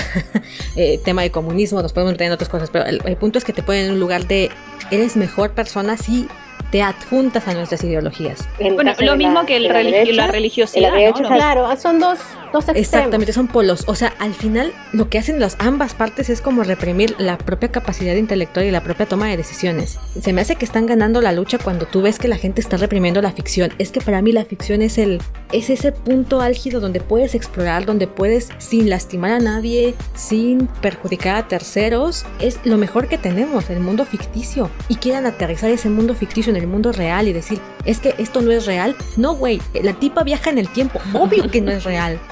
eh, 0.76 1.00
tema 1.04 1.22
de 1.22 1.32
comunismo, 1.32 1.82
nos 1.82 1.94
podemos 1.94 2.14
meter 2.14 2.28
en 2.28 2.34
otras 2.34 2.50
cosas, 2.50 2.70
pero 2.70 2.86
el, 2.86 3.02
el 3.06 3.16
punto 3.18 3.38
es 3.38 3.44
que 3.44 3.54
te 3.54 3.64
ponen 3.64 3.86
en 3.86 3.91
un 3.94 4.00
lugar 4.00 4.28
de 4.28 4.50
eres 4.91 5.16
mejor 5.16 5.52
persona 5.52 5.98
si 5.98 6.28
te 6.72 6.81
adjuntas 6.81 7.48
a 7.48 7.53
nuestras 7.53 7.84
ideologías. 7.84 8.48
En 8.60 8.76
Bueno, 8.76 8.94
lo 8.99 9.15
mismo 9.15 9.41
la- 9.41 9.45
que 9.45 9.57
el 9.57 9.64
la 9.64 9.73
religi- 9.73 9.91
derecha, 9.91 10.14
la 10.14 10.26
de 10.27 10.31
religiosidad, 10.31 10.90
la 10.91 10.95
derecha 10.98 11.19
¿no? 11.22 11.26
es 11.27 11.31
al- 11.31 11.38
Claro, 11.38 11.76
son 11.80 11.99
dos 11.99 12.19
Dos 12.52 12.64
extremos. 12.64 12.80
Exactamente, 12.88 13.31
son 13.31 13.48
polos. 13.48 13.84
O 13.86 13.94
sea, 13.94 14.11
al 14.18 14.34
final 14.34 14.73
lo 14.91 15.07
que 15.07 15.19
hacen 15.19 15.40
las 15.40 15.56
ambas 15.60 15.94
partes 15.94 16.31
es 16.31 16.41
como 16.41 16.64
reprimir 16.64 17.14
la 17.19 17.38
propia 17.38 17.69
capacidad 17.72 18.15
intelectual 18.15 18.65
y 18.65 18.72
la 18.72 18.81
propia 18.81 19.06
toma 19.06 19.27
de 19.27 19.38
decisiones. 19.38 19.99
Se 20.19 20.34
me 20.34 20.41
hace 20.41 20.56
que 20.56 20.65
están 20.65 20.88
ganando 20.88 21.22
la 21.22 21.31
lucha 21.31 21.60
cuando 21.60 21.86
tú 21.86 22.02
ves 22.02 22.18
que 22.18 22.27
la 22.27 22.38
gente 22.38 22.60
está 22.60 22.77
reprimiendo 22.77 23.22
la 23.22 23.31
ficción. 23.34 23.72
Es 23.77 23.91
que 23.91 24.02
para 24.02 24.23
mí 24.23 24.31
la 24.31 24.45
ficción 24.45 24.81
es 24.81 24.98
el 24.98 25.22
es 25.52 25.69
ese 25.69 25.91
punto 25.91 26.41
álgido 26.41 26.80
donde 26.80 27.02
puedes 27.02 27.36
explorar, 27.36 27.86
donde 27.86 28.07
puedes 28.07 28.49
sin 28.57 28.90
lastimar 28.90 29.31
a 29.31 29.40
nadie, 29.40 29.94
sin 30.15 30.65
perjudicar 30.81 31.36
a 31.36 31.48
terceros, 31.48 32.26
es 32.40 32.60
lo 32.64 32.77
mejor 32.77 33.07
que 33.07 33.19
tenemos, 33.19 33.69
el 33.69 33.80
mundo 33.80 34.06
ficticio. 34.06 34.72
Y 34.88 34.95
quieran 34.95 35.27
aterrizar 35.27 35.69
ese 35.69 35.90
mundo 35.90 36.15
ficticio 36.15 36.49
en 36.50 36.56
el 36.56 36.68
mundo 36.68 36.92
real 36.92 37.28
y 37.28 37.34
decir, 37.34 37.60
es 37.86 38.00
que 38.00 38.16
esto 38.18 38.42
no 38.42 38.52
es 38.52 38.66
real. 38.66 38.96
No, 39.18 39.34
güey, 39.34 39.62
la 39.82 39.94
tipa 39.94 40.24
viaja 40.24 40.50
en 40.50 40.58
el 40.58 40.70
tiempo. 40.70 41.00
Obvio 41.14 41.50
que 41.50 41.62
no 41.62 41.72
es 41.72 41.84
real. 41.84 42.20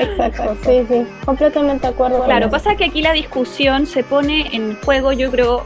Exacto, 0.00 0.56
sí, 0.64 0.84
sí, 0.88 1.06
completamente 1.24 1.86
de 1.86 1.92
acuerdo. 1.92 2.24
Claro, 2.24 2.50
pasa 2.50 2.74
que 2.76 2.84
aquí 2.84 3.02
la 3.02 3.12
discusión 3.12 3.86
se 3.86 4.02
pone 4.02 4.54
en 4.54 4.76
juego, 4.82 5.12
yo 5.12 5.30
creo, 5.30 5.64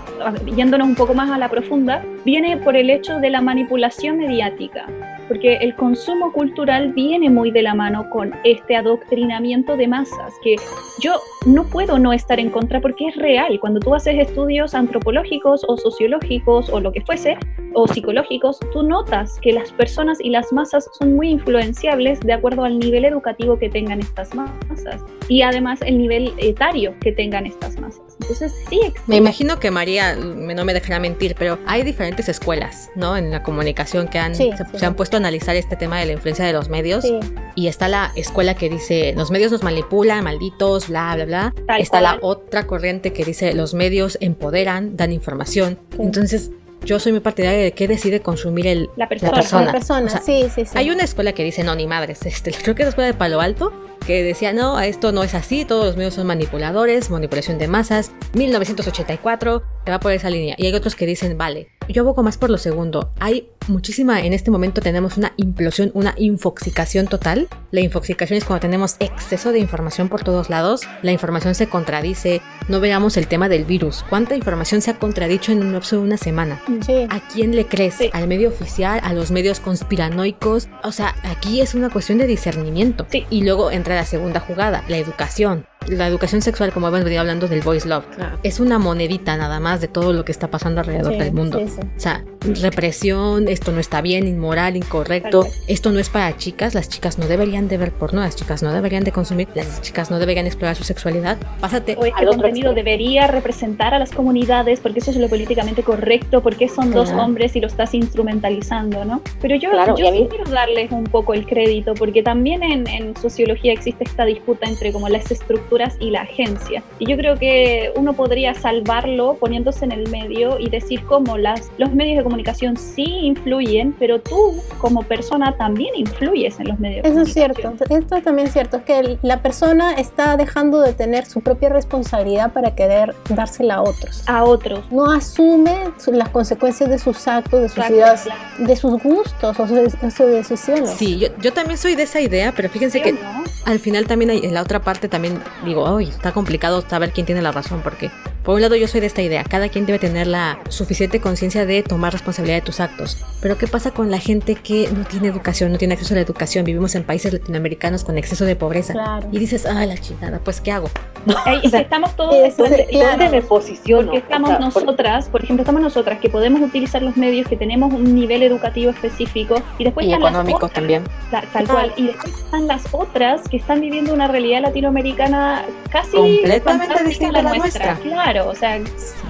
yéndonos 0.55 0.87
un 0.87 0.95
poco 0.95 1.15
más 1.15 1.31
a 1.31 1.39
la 1.39 1.49
profunda, 1.49 2.05
viene 2.25 2.57
por 2.57 2.77
el 2.77 2.91
hecho 2.91 3.19
de 3.19 3.31
la 3.31 3.41
manipulación 3.41 4.19
mediática, 4.19 4.87
porque 5.29 5.57
el 5.57 5.75
consumo 5.75 6.33
cultural 6.33 6.93
viene 6.93 7.31
muy 7.31 7.51
de 7.51 7.63
la 7.63 7.75
mano 7.75 8.09
con 8.11 8.33
este 8.45 8.77
adoctrinamiento 8.77 9.77
de 9.77 9.89
masas, 9.89 10.35
que 10.43 10.57
yo 11.01 11.21
no 11.47 11.65
puedo 11.65 11.99
no 11.99 12.13
estar 12.13 12.41
en 12.41 12.51
contra 12.51 12.81
porque 12.81 13.09
es 13.09 13.17
real. 13.17 13.59
Cuando 13.61 13.81
tú 13.81 13.95
haces 13.95 14.19
estudios 14.19 14.75
antropológicos 14.75 15.65
o 15.69 15.77
sociológicos 15.77 16.69
o 16.71 16.81
lo 16.81 16.93
que 16.93 17.01
fuese, 17.03 17.37
o 17.75 17.87
psicológicos, 17.87 18.59
tú 18.73 18.83
notas 18.83 19.39
que 19.43 19.53
las 19.53 19.71
personas 19.73 20.19
y 20.21 20.31
las 20.31 20.53
masas 20.53 20.89
son 20.99 21.15
muy 21.15 21.29
influenciables 21.29 22.21
de 22.21 22.33
acuerdo 22.33 22.65
al 22.65 22.79
nivel 22.79 23.05
educativo 23.05 23.59
que 23.59 23.69
tengan 23.69 24.01
estas 24.01 24.35
masas 24.35 25.05
y 25.29 25.43
además 25.43 25.81
el 25.83 25.99
nivel 25.99 26.33
etario 26.39 26.95
que 27.01 27.13
tengan 27.13 27.47
estas 27.47 27.79
masas. 27.79 28.06
Entonces, 28.21 28.53
sí, 28.71 28.77
existe. 28.83 29.03
Me 29.07 29.17
imagino 29.17 29.61
que 29.61 29.71
María 29.71 30.17
me- 30.17 30.55
no 30.55 30.65
me 30.65 30.73
dejará 30.75 30.99
mentir, 30.99 31.35
pero 31.39 31.59
hay 31.67 31.83
diferentes 31.83 32.29
escuelas, 32.29 32.91
¿no? 32.97 33.17
En 33.17 33.31
la 33.31 33.43
comunicación 33.43 34.09
que 34.09 34.19
han, 34.19 34.35
Sí, 34.35 34.51
se, 34.57 34.65
sí. 34.65 34.79
se 34.79 34.87
han 34.87 34.95
puesto 34.95 35.17
a 35.17 35.21
analizar 35.21 35.55
este 35.57 35.77
tema 35.77 35.99
de 36.01 36.07
la 36.07 36.13
influencia 36.13 36.45
de 36.45 36.53
los 36.53 36.69
medios. 36.69 37.05
Sí, 37.05 37.19
Y 37.55 37.69
está 37.69 37.89
la 37.89 38.13
escuela 38.17 38.55
que 38.55 38.69
dice, 38.71 39.13
los 39.17 39.31
medios 39.31 39.53
nos 39.53 39.63
manipulan, 39.63 40.25
malditos, 40.25 40.89
bla, 40.89 41.13
bla, 41.15 41.25
bla. 41.27 41.55
Tal 41.67 41.81
está 41.81 42.01
la 42.01 42.19
otra 42.23 42.67
corriente 42.67 43.13
que 43.13 43.25
dice, 43.25 43.53
los 43.55 43.75
medios 43.75 44.17
empoderan, 44.21 44.97
dan 44.97 45.13
información. 45.13 45.79
Entonces, 45.99 46.51
yo 46.87 47.01
soy 47.01 47.13
muy 47.13 47.21
partidaria 47.21 47.59
de 47.59 47.73
qué 47.73 47.89
decide 47.89 48.21
consumir 48.21 48.67
el, 48.69 48.91
La 48.97 49.09
persona. 49.09 49.33
persona. 49.33 49.65
la 49.67 49.73
persona, 49.73 50.07
O 50.07 50.09
sea, 50.09 50.23
sí, 50.23 50.47
sí, 50.55 50.65
sí. 50.65 50.73
Hay 50.79 50.91
una 50.91 51.03
escuela 51.03 51.33
que 51.33 51.43
dice, 51.45 51.65
no, 51.65 51.75
ni 51.75 51.87
madres, 51.87 52.25
este, 52.25 52.53
creo 52.53 52.75
que 52.75 52.83
es 52.83 52.87
la 52.87 52.91
escuela 52.91 53.09
de 53.09 53.15
Palo 53.15 53.41
Alto, 53.41 53.73
que 54.07 54.23
decía, 54.23 54.53
no, 54.53 54.81
esto 54.81 55.11
no 55.13 55.25
es 55.25 55.35
así, 55.35 55.65
todos 55.65 55.85
los 55.85 55.97
medios 55.97 56.15
son 56.15 56.27
manipuladores, 56.29 57.11
manipulación 57.11 57.59
de 57.59 57.67
masas, 57.67 58.13
1984, 58.35 59.63
te 59.85 59.91
va 59.91 59.99
por 60.01 60.13
esa 60.13 60.31
línea. 60.31 60.55
Y 60.59 60.67
hay 60.67 60.75
otros 60.75 60.95
que 60.95 61.07
dicen, 61.07 61.37
vale, 61.37 61.69
yo 61.89 62.03
abogo 62.03 62.23
más 62.23 62.39
por 62.39 62.51
lo 62.51 62.59
segundo. 62.59 63.13
Hay 63.19 63.49
muchísima, 63.69 64.21
en 64.21 64.33
este 64.33 64.51
momento 64.51 64.81
tenemos 64.81 65.17
una 65.17 65.33
implosión, 65.37 65.91
una 65.95 66.15
infoxicación 66.17 67.07
total. 67.07 67.49
La 67.71 67.81
infoxicación 67.81 68.39
es 68.39 68.45
cuando 68.45 68.61
tenemos 68.61 68.97
exceso 69.01 69.53
de 69.53 69.59
información 69.59 70.09
por 70.09 70.23
todos 70.23 70.51
lados, 70.51 70.83
la 71.03 71.13
información 71.13 71.55
se 71.55 71.69
contradice, 71.69 72.43
no 72.69 72.81
veamos 72.81 73.17
el 73.17 73.27
tema 73.27 73.49
del 73.49 73.65
virus. 73.65 74.05
¿Cuánta 74.09 74.37
información 74.37 74.81
se 74.81 74.91
ha 74.91 74.99
contradicho 74.99 75.53
en 75.53 75.61
un 75.61 75.73
lapso 75.73 75.97
de 75.97 76.03
una 76.03 76.17
semana? 76.17 76.61
Sí. 76.85 77.07
¿A 77.09 77.21
quién 77.29 77.55
le 77.55 77.67
crees? 77.67 77.95
Sí. 77.95 78.11
¿Al 78.13 78.29
medio 78.29 78.49
oficial? 78.49 79.01
¿A 79.03 79.13
los 79.13 79.31
medios 79.31 79.61
conspiranoicos? 79.61 80.69
O 80.83 80.93
sea, 80.93 81.15
aquí 81.25 81.61
es 81.61 81.75
una 81.75 81.91
cuestión 81.91 82.19
de 82.19 82.27
discernimiento. 82.27 83.07
Sí. 83.11 83.27
Y 83.31 83.43
luego 83.43 83.71
entra 83.71 83.95
la 83.95 84.05
segunda 84.05 84.41
jugada, 84.41 84.85
la 84.89 84.99
educación. 84.99 85.67
La 85.89 86.07
educación 86.09 86.43
sexual, 86.43 86.73
como 86.73 86.89
hemos 86.89 87.03
venido 87.05 87.21
hablando 87.21 87.47
del 87.49 87.61
voice 87.63 87.89
love, 87.89 88.05
es 88.43 88.61
una 88.61 88.79
monedita 88.79 89.37
nada 89.37 89.61
más 89.61 89.81
de 89.81 89.89
todo 89.89 90.13
lo 90.13 90.25
que 90.25 90.33
está 90.33 90.49
pasando 90.49 90.81
alrededor 90.81 91.13
Sí, 91.13 91.19
del 91.19 91.33
mundo. 91.33 91.59
sí, 91.61 91.69
sí. 91.69 91.81
O 91.97 92.01
sea, 92.01 92.25
represión, 92.63 93.49
esto 93.49 93.73
no 93.73 93.81
está 93.81 94.01
bien, 94.01 94.27
inmoral, 94.27 94.77
incorrecto, 94.77 95.47
esto 95.67 95.93
no 95.93 95.99
es 95.99 96.09
para 96.11 96.37
chicas, 96.37 96.75
las 96.75 96.89
chicas 96.89 97.19
no 97.19 97.27
deberían 97.27 97.69
de 97.69 97.77
ver 97.77 97.93
porno, 97.93 98.21
las 98.21 98.37
chicas 98.37 98.63
no 98.63 98.73
deberían 98.73 99.05
de 99.05 99.13
consumir, 99.13 99.49
las 99.55 99.81
chicas 99.83 100.11
no 100.11 100.19
deberían 100.19 100.47
explorar 100.47 100.77
su 100.77 100.85
sexualidad. 100.85 101.39
Pásate 101.61 101.97
o 101.99 102.05
este 102.05 102.19
al 102.21 102.27
contenido 102.29 102.75
debería 102.75 103.27
representar 103.27 103.95
a 103.95 103.99
las 103.99 104.11
comunidades 104.13 104.81
porque 104.81 104.99
eso 105.01 105.11
es 105.11 105.17
lo 105.17 105.29
políticamente 105.29 105.83
correcto, 105.83 106.43
porque 106.43 106.69
son 106.69 106.91
dos 106.93 107.09
Claro. 107.09 107.25
hombres 107.25 107.55
y 107.57 107.61
lo 107.61 107.67
estás 107.69 107.95
instrumentalizando, 107.95 109.05
¿no? 109.05 109.23
Pero 109.41 109.57
yo, 109.57 109.71
Claro, 109.71 109.97
yo 109.97 110.11
sí 110.11 110.27
quiero 110.29 110.45
darles 110.51 110.91
un 110.91 111.05
poco 111.05 111.35
el 111.35 111.47
crédito 111.47 111.95
porque 111.95 112.23
también 112.23 112.63
en, 112.63 112.87
en 112.89 113.17
sociología 113.17 113.73
existe 113.73 114.05
esta 114.05 114.25
disputa 114.25 114.67
entre 114.69 114.93
como 114.93 115.09
las 115.09 115.31
estructuras 115.31 115.76
y 116.01 116.11
la 116.11 116.23
agencia. 116.23 116.83
Y 116.99 117.07
yo 117.07 117.17
creo 117.17 117.37
que 117.39 117.93
uno 117.97 118.13
podría 118.15 118.55
salvarlo 118.55 119.35
poniéndose 119.41 119.85
en 119.85 119.93
el 119.93 120.09
medio 120.11 120.59
y 120.59 120.69
decir 120.71 121.05
cómo 121.05 121.37
las, 121.39 121.71
los 121.79 121.93
medios 121.93 122.19
de 122.19 122.25
comunicación 122.25 122.77
sí 122.77 123.05
influyen, 123.23 123.95
pero 123.99 124.21
tú 124.21 124.55
como 124.79 125.03
persona 125.03 125.57
también 125.57 125.95
influyes 125.97 126.59
en 126.61 126.69
los 126.69 126.79
medios 126.79 127.03
de 127.03 127.09
Eso 127.11 127.21
es 127.23 127.33
comunicación. 127.35 127.77
cierto, 127.79 127.95
esto 127.95 128.23
también 128.23 128.47
es 128.49 128.53
cierto, 128.53 128.77
es 128.79 128.83
que 128.85 129.19
la 129.23 129.43
persona 129.43 129.93
está 129.95 130.37
dejando 130.37 130.81
de 130.81 130.93
tener 130.93 131.27
su 131.27 131.41
propia 131.41 131.69
responsabilidad 131.69 132.53
para 132.53 132.75
querer 132.75 133.15
dársela 133.29 133.77
a 133.77 133.83
otros. 133.83 134.23
A 134.27 134.45
otros. 134.45 134.81
No 134.91 135.11
asume 135.11 135.75
su- 135.99 136.13
las 136.13 136.29
consecuencias 136.31 136.89
de 136.89 136.99
sus 136.99 137.27
actos, 137.29 137.61
de 137.61 137.69
sus 137.69 137.79
Exacto, 137.79 137.95
ideas, 137.97 138.23
claro. 138.23 138.41
de 138.59 138.77
sus 138.77 139.03
gustos 139.03 139.61
o 139.61 139.67
sus, 139.67 139.79
o 140.03 140.11
sus 140.11 140.27
decisiones. 140.27 140.91
Sí, 140.91 141.19
yo, 141.19 141.29
yo 141.41 141.53
también 141.53 141.79
soy 141.79 141.95
de 141.95 142.05
esa 142.05 142.21
idea, 142.21 142.53
pero 142.57 142.69
fíjense 142.69 143.01
que 143.03 143.13
¿no? 143.13 143.19
al 143.65 143.79
final 143.79 144.07
también 144.07 144.31
hay, 144.31 144.39
en 144.45 144.55
la 144.55 144.63
otra 144.63 144.81
parte 144.81 145.09
también 145.09 145.39
digo, 145.67 145.97
ay, 145.97 146.09
está 146.09 146.33
complicado 146.33 146.83
saber 146.89 147.13
quién 147.13 147.27
tiene 147.27 147.43
la 147.43 147.53
razón, 147.53 147.81
porque 147.83 148.11
por 148.47 148.55
un 148.55 148.63
lado 148.63 148.77
yo 148.77 148.87
soy 148.89 149.01
de 149.01 149.09
esta 149.09 149.21
idea, 149.23 149.43
cada 149.45 149.69
quien 149.69 149.85
debe 149.87 149.99
tener 149.99 150.27
la 150.29 150.59
suficiente 150.69 151.21
conciencia 151.21 151.67
de 151.67 151.83
tomar 151.83 152.13
responsabilidad 152.13 152.59
de 152.59 152.63
tus 152.63 152.79
actos, 152.81 153.19
pero 153.43 153.59
¿qué 153.59 153.67
pasa 153.67 153.91
con 153.91 154.11
la 154.11 154.19
gente 154.19 154.55
que 154.55 154.89
no 154.97 155.05
tiene 155.05 155.27
educación, 155.29 155.73
no 155.73 155.79
tiene 155.79 155.95
acceso 155.95 156.15
a 156.15 156.17
la 156.17 156.21
educación? 156.23 156.65
Vivimos 156.65 156.95
en 156.95 157.03
países 157.03 157.33
latinoamericanos 157.33 158.05
con 158.05 158.17
exceso 158.17 158.45
de 158.45 158.55
pobreza. 158.57 158.93
Claro. 158.93 159.29
Y 159.33 159.39
dices, 159.39 159.67
ay, 159.67 159.89
la 159.89 159.99
chingada, 159.99 160.39
pues 160.39 160.61
¿qué 160.61 160.71
hago? 160.71 160.89
Ey, 161.47 161.61
O 161.67 161.69
sea, 161.69 161.81
estamos 161.81 162.15
todos 162.15 162.35
eso 162.37 162.65
es- 162.65 162.71
desconectados. 162.71 162.91
claro. 162.91 163.11
¿Dónde 163.19 163.29
me 163.37 163.43
posiciono? 163.43 164.03
Porque 164.07 164.19
estamos 164.19 164.49
O 164.49 164.53
sea, 164.53 164.59
por- 164.71 164.83
nosotras, 164.85 165.29
por 165.29 165.43
ejemplo, 165.43 165.63
estamos 165.63 165.83
nosotras 165.83 166.21
que 166.21 166.31
podemos 166.31 166.61
utilizar 166.63 167.03
los 167.03 167.17
medios, 167.17 167.49
que 167.49 167.57
tenemos 167.57 167.93
un 167.93 168.15
nivel 168.15 168.45
educativo 168.45 168.93
específico 168.93 169.61
y 169.79 169.85
después 169.85 170.07
Y 170.07 170.11
están 170.11 170.23
las 170.23 170.31
económico 170.31 170.57
otras, 170.59 170.73
también. 170.73 171.03
ta- 171.33 171.43
tal 171.53 171.67
cual, 171.67 171.93
y 171.97 172.07
después 172.07 172.33
están 172.33 172.67
las 172.69 172.83
otras 172.93 173.41
que 173.49 173.57
están 173.57 173.81
viviendo 173.81 174.15
una 174.15 174.29
realidad 174.29 174.61
latinoamericana 174.63 175.65
casi 175.91 176.13
Completamente 176.17 177.03
distinta 177.05 177.41
a 177.41 177.43
la 177.43 177.55
nuestra. 177.57 177.95
Claro, 177.97 178.36
o 178.41 178.55
sea, 178.55 178.81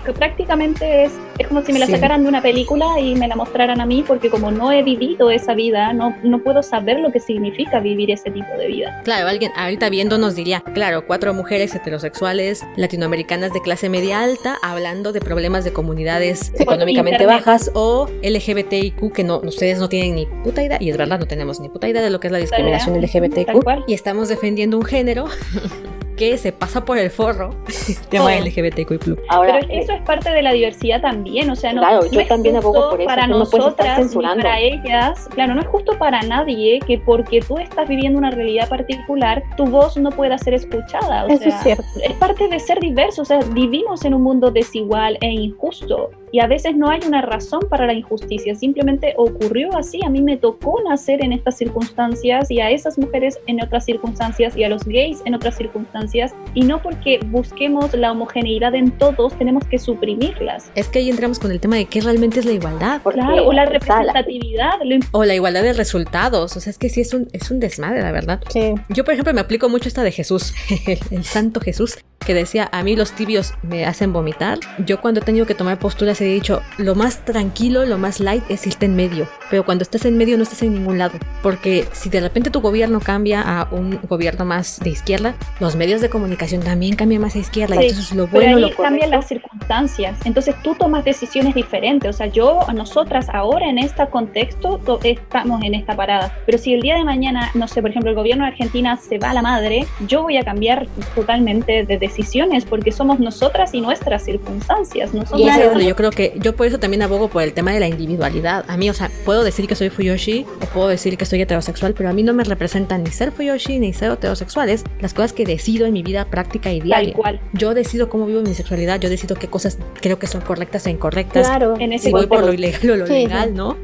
que 0.05 0.13
prácticamente 0.13 1.05
es, 1.05 1.13
es 1.39 1.47
como 1.49 1.63
si 1.63 1.73
me 1.73 1.79
la 1.79 1.87
Sí. 1.87 1.93
sacaran 1.93 2.23
de 2.23 2.29
una 2.29 2.43
película 2.43 2.99
y 3.01 3.15
me 3.15 3.29
la 3.29 3.37
mostraran 3.37 3.81
a 3.81 3.87
mí, 3.87 4.05
porque 4.07 4.31
como 4.31 4.51
no 4.51 4.73
he 4.73 4.83
vivido 4.83 5.31
esa 5.31 5.55
vida, 5.55 5.93
no, 5.93 6.17
no 6.23 6.39
puedo 6.41 6.63
saber 6.63 7.01
lo 7.01 7.11
que 7.13 7.21
significa 7.21 7.81
vivir 7.81 8.11
ese 8.11 8.31
tipo 8.31 8.49
de 8.59 8.67
vida. 8.69 9.01
Claro, 9.05 9.29
alguien 9.29 9.53
ahorita 9.57 9.89
viéndonos 9.91 10.35
diría, 10.35 10.61
claro, 10.75 11.07
cuatro 11.07 11.33
mujeres 11.35 11.75
heterosexuales 11.75 12.65
latinoamericanas 12.77 13.53
de 13.53 13.61
clase 13.63 13.89
media 13.89 14.23
alta 14.23 14.57
hablando 14.63 15.13
de 15.13 15.21
problemas 15.21 15.65
de 15.65 15.73
comunidades 15.73 16.53
económicamente 16.59 17.23
Internet. 17.23 17.45
bajas 17.47 17.71
o 17.75 18.09
LGBTIQ 18.23 19.13
que 19.13 19.25
no 19.25 19.39
ustedes 19.41 19.79
no 19.79 19.89
tienen 19.89 20.15
ni 20.15 20.27
puta 20.27 20.63
idea 20.63 20.79
y 20.81 20.91
es 20.91 20.97
verdad 20.97 21.19
no 21.19 21.27
tenemos 21.27 21.61
ni 21.61 21.69
puta 21.69 21.89
idea 21.89 22.03
de 22.03 22.11
lo 22.11 22.21
que 22.21 22.29
es 22.29 22.33
la 22.33 22.39
discriminación 22.39 23.01
LGBTIQ 23.01 23.85
y 23.87 23.95
estamos 23.95 24.29
defendiendo 24.29 24.77
un 24.79 24.85
género 24.85 25.27
que 26.17 26.39
se 26.39 26.53
pasa 26.53 26.85
por 26.85 26.99
el 26.99 27.11
forro 27.11 27.51
el 27.69 27.97
tema 28.09 28.27
Oh. 28.27 28.45
LGBTIQ+. 28.45 29.19
Ahora, 29.29 29.53
Pero 29.55 29.59
es 29.59 29.67
que 29.67 29.75
eh, 29.75 29.81
eso 29.83 29.93
es 29.93 30.03
parte 30.03 30.31
de 30.31 30.43
la 30.43 30.53
diversidad 30.53 31.01
también, 31.01 31.49
o 31.51 31.57
sea, 31.57 31.73
no, 31.73 31.81
Claro, 31.83 32.03
no 32.03 32.11
yo 32.11 32.21
es 32.21 32.29
también 32.29 32.55
justo 32.57 32.69
abogo 32.69 32.91
por 32.91 33.01
eso, 33.01 33.07
para 33.09 33.27
no 33.27 33.39
nosotras 33.39 34.17
ni 34.17 34.25
para 34.25 34.59
ellas, 34.59 35.29
claro, 35.35 35.55
no 35.55 35.61
es 35.61 35.67
justo 35.69 35.97
para 35.99 36.23
nadie 36.23 36.81
que 36.87 36.99
porque 36.99 37.41
tú 37.41 37.59
estás 37.59 37.89
viviendo 37.89 38.19
una 38.19 38.31
realidad 38.31 38.69
particular, 38.69 39.43
tu 39.57 39.67
voz 39.67 39.97
no 39.97 40.11
pueda 40.11 40.39
ser 40.39 40.55
escuchada, 40.55 41.25
o 41.25 41.29
Eso 41.29 41.39
sea, 41.45 41.49
es 41.57 41.63
cierto. 41.63 41.85
es 42.03 42.13
parte 42.15 42.49
de 42.49 42.59
ser 42.59 42.81
diverso, 42.81 43.23
o 43.23 43.25
sea, 43.25 43.39
vivimos 43.53 44.05
en 44.05 44.15
un 44.15 44.23
mundo 44.23 44.51
desigual 44.51 45.19
e 45.21 45.29
injusto 45.29 46.11
y 46.33 46.41
a 46.41 46.47
veces 46.47 46.77
no 46.77 46.89
hay 46.91 47.01
una 47.07 47.23
razón 47.23 47.61
para 47.69 47.87
la 47.87 47.93
injusticia, 47.95 48.55
simplemente 48.55 49.15
ocurrió 49.17 49.77
así, 49.77 50.01
a 50.05 50.11
mí 50.11 50.23
me 50.23 50.37
tocó 50.37 50.81
nacer 50.89 51.23
en 51.25 51.33
estas 51.33 51.57
circunstancias 51.57 52.51
y 52.51 52.61
a 52.61 52.71
esas 52.71 52.99
mujeres 52.99 53.39
en 53.47 53.63
otras 53.63 53.85
circunstancias 53.85 54.57
y 54.57 54.65
a 54.65 54.69
los 54.69 54.85
gays 54.85 55.21
en 55.25 55.35
otras 55.35 55.57
circunstancias 55.57 56.35
y 56.55 56.63
no 56.63 56.83
porque 56.83 57.21
busquemos 57.27 57.93
la 57.95 58.13
homogeneidad 58.13 58.75
en 58.75 58.91
todos 58.93 59.37
tenemos 59.39 59.65
que 59.65 59.79
suprimirlas. 59.79 60.71
Es 60.75 60.89
que 60.89 60.99
ahí 61.01 61.11
entramos 61.11 61.39
con 61.39 61.51
el 61.51 61.61
tema 61.61 61.77
de 61.77 61.85
qué 61.87 62.01
realmente 62.01 62.41
es 62.41 62.47
la 62.47 62.53
igualdad 62.53 63.01
porque 63.03 63.21
Claro, 63.21 63.47
o 63.47 63.53
la 63.53 63.65
la- 63.65 63.71
representatividad, 63.71 64.81
imp- 64.81 65.09
o 65.13 65.25
la 65.25 65.35
igualdad 65.35 65.63
de 65.63 65.73
resultados, 65.73 66.57
o 66.57 66.61
sea, 66.61 66.71
es 66.71 66.79
que 66.79 66.89
sí 66.89 67.01
es 67.01 67.13
un 67.15 67.29
es 67.33 67.51
un 67.51 67.61
desmadre, 67.61 68.03
la 68.03 68.13
verdad. 68.13 68.41
Sí. 68.51 68.75
Yo, 68.89 69.05
por 69.05 69.15
ejemplo, 69.15 69.33
me 69.35 69.41
aplico 69.41 69.69
mucho 69.69 69.89
esta 69.89 70.03
de 70.03 70.13
Jesús, 70.13 70.55
el, 70.87 70.99
el 71.11 71.25
santo 71.25 71.61
Jesús, 71.61 71.99
que 72.25 72.35
decía, 72.35 72.69
a 72.73 72.83
mí 72.83 72.97
los 72.97 73.13
tibios 73.13 73.53
me 73.63 73.85
hacen 73.85 74.13
vomitar. 74.13 74.59
Yo 74.85 75.01
cuando 75.01 75.21
he 75.21 75.23
tenido 75.23 75.47
que 75.47 75.55
tomar 75.55 75.79
posturas 75.79 76.16
he 76.21 76.25
dicho, 76.25 76.63
lo 76.79 76.95
más 76.95 77.25
tranquilo, 77.25 77.85
lo 77.85 77.99
más 77.99 78.21
light 78.21 78.43
es 78.49 78.67
irte 78.67 78.87
en 78.87 78.97
medio. 78.97 79.29
Pero 79.51 79.65
cuando 79.65 79.83
estás 79.83 80.05
en 80.05 80.17
medio 80.17 80.37
no 80.37 80.43
estás 80.43 80.63
en 80.63 80.75
ningún 80.75 80.99
lado. 80.99 81.19
Porque 81.43 81.87
si 81.93 82.09
de 82.11 82.21
repente 82.21 82.51
tu 82.51 82.61
gobierno 82.61 83.01
cambia 83.01 83.43
a 83.43 83.69
un 83.71 83.99
gobierno 84.09 84.45
más 84.45 84.81
de 84.81 84.91
izquierda, 84.91 85.35
los 85.61 85.77
medios 85.77 86.01
de 86.01 86.09
comunicación 86.11 86.63
también 86.63 86.97
cambian 86.97 87.23
más 87.23 87.37
a 87.37 87.39
izquierda. 87.39 87.77
Sí, 87.77 87.87
Entonces 87.89 88.15
lo 88.17 88.27
Pero 88.27 88.43
bueno, 88.53 88.57
ahí 88.67 88.73
lo 88.73 88.77
cambian 88.77 89.11
las 89.11 89.29
circunstancias. 89.29 90.19
Entonces 90.25 90.55
tú 90.63 90.75
tomas 90.75 91.05
decisiones 91.05 91.55
diferentes. 91.55 92.11
O 92.11 92.13
sea, 92.13 92.27
yo, 92.27 92.61
nosotras 92.75 93.29
ahora 93.33 93.69
en 93.69 93.79
este 93.79 94.07
contexto 94.09 94.79
to- 94.79 95.01
estamos 95.05 95.63
en 95.63 95.75
esta 95.75 95.95
parada. 95.97 96.33
Pero 96.45 96.59
si 96.59 96.75
el 96.75 96.81
día 96.81 96.97
de 96.97 97.05
mañana, 97.05 97.51
no 97.55 97.69
sé, 97.69 97.81
por 97.81 97.91
ejemplo, 97.91 98.11
el 98.11 98.17
gobierno 98.17 98.45
de 98.45 98.51
Argentina 98.51 98.97
se 98.97 99.19
va 99.19 99.31
a 99.31 99.35
la 99.35 99.43
madre, 99.43 99.87
yo 100.07 100.23
voy 100.23 100.37
a 100.37 100.43
cambiar 100.45 100.87
totalmente 101.15 101.85
de 101.85 101.99
decisiones 101.99 102.65
porque 102.65 102.93
somos 102.93 103.21
nosotras 103.21 103.75
y 103.75 103.81
nuestras 103.81 104.25
circunstancias. 104.25 105.15
Nosotras 105.15 105.41
Y 105.41 105.87
yo 105.87 105.97
creo 105.97 106.06
que 106.11 106.35
yo 106.41 106.55
por 106.57 106.67
eso 106.67 106.79
también 106.79 107.03
abogo 107.03 107.29
por 107.29 107.43
el 107.43 107.53
tema 107.53 107.73
de 107.73 107.81
la 107.81 107.89
individualidad. 107.89 108.65
A 108.69 108.77
mí, 108.77 108.89
o 108.91 108.95
sea, 108.95 109.11
puedo 109.25 109.45
decir 109.45 109.67
que 109.67 109.75
soy 109.75 109.91
Fuyoshi 109.91 110.47
o 110.63 110.67
puedo 110.67 110.89
decir 110.89 111.17
que 111.17 111.25
soy 111.25 111.43
heterosexual, 111.43 111.95
pero 111.95 112.09
a 112.09 112.13
mí 112.13 112.23
no 112.23 112.33
me 112.35 112.45
representan 112.45 113.05
ni 113.05 113.11
ser 113.11 113.33
Fuyoshi 113.33 113.79
ni 113.79 113.93
ser 113.93 114.13
heterosexual. 114.13 114.69
Es 114.69 114.85
las 115.01 115.15
cosas 115.15 115.33
que 115.33 115.45
decido 115.45 115.87
en 115.87 115.93
mi 115.93 116.03
vida 116.03 116.25
práctica 116.27 116.73
y 116.73 116.79
tal 116.81 116.87
diaria. 116.89 117.15
cual. 117.15 117.41
Yo 117.53 117.75
decido 117.75 118.09
cómo 118.09 118.27
vivo 118.27 118.41
mi 118.43 118.55
sexualidad, 118.55 119.01
yo 119.01 119.09
decido 119.09 119.37
qué 119.37 119.49
cosas 119.49 119.79
creo 120.01 120.19
que 120.19 120.27
son 120.27 120.41
correctas 120.41 120.87
e 120.87 120.91
incorrectas. 120.91 121.47
Claro. 121.47 121.75
En 121.79 121.93
ese 121.93 122.07
Si 122.07 122.11
voy 122.13 122.27
por 122.27 122.41
lo 122.45 122.53
ilegal 122.53 122.91
o 122.91 122.97
lo 122.97 123.07
Sí, 123.07 123.13
legal, 123.13 123.49
sí. 123.51 123.55
¿no? 123.55 123.77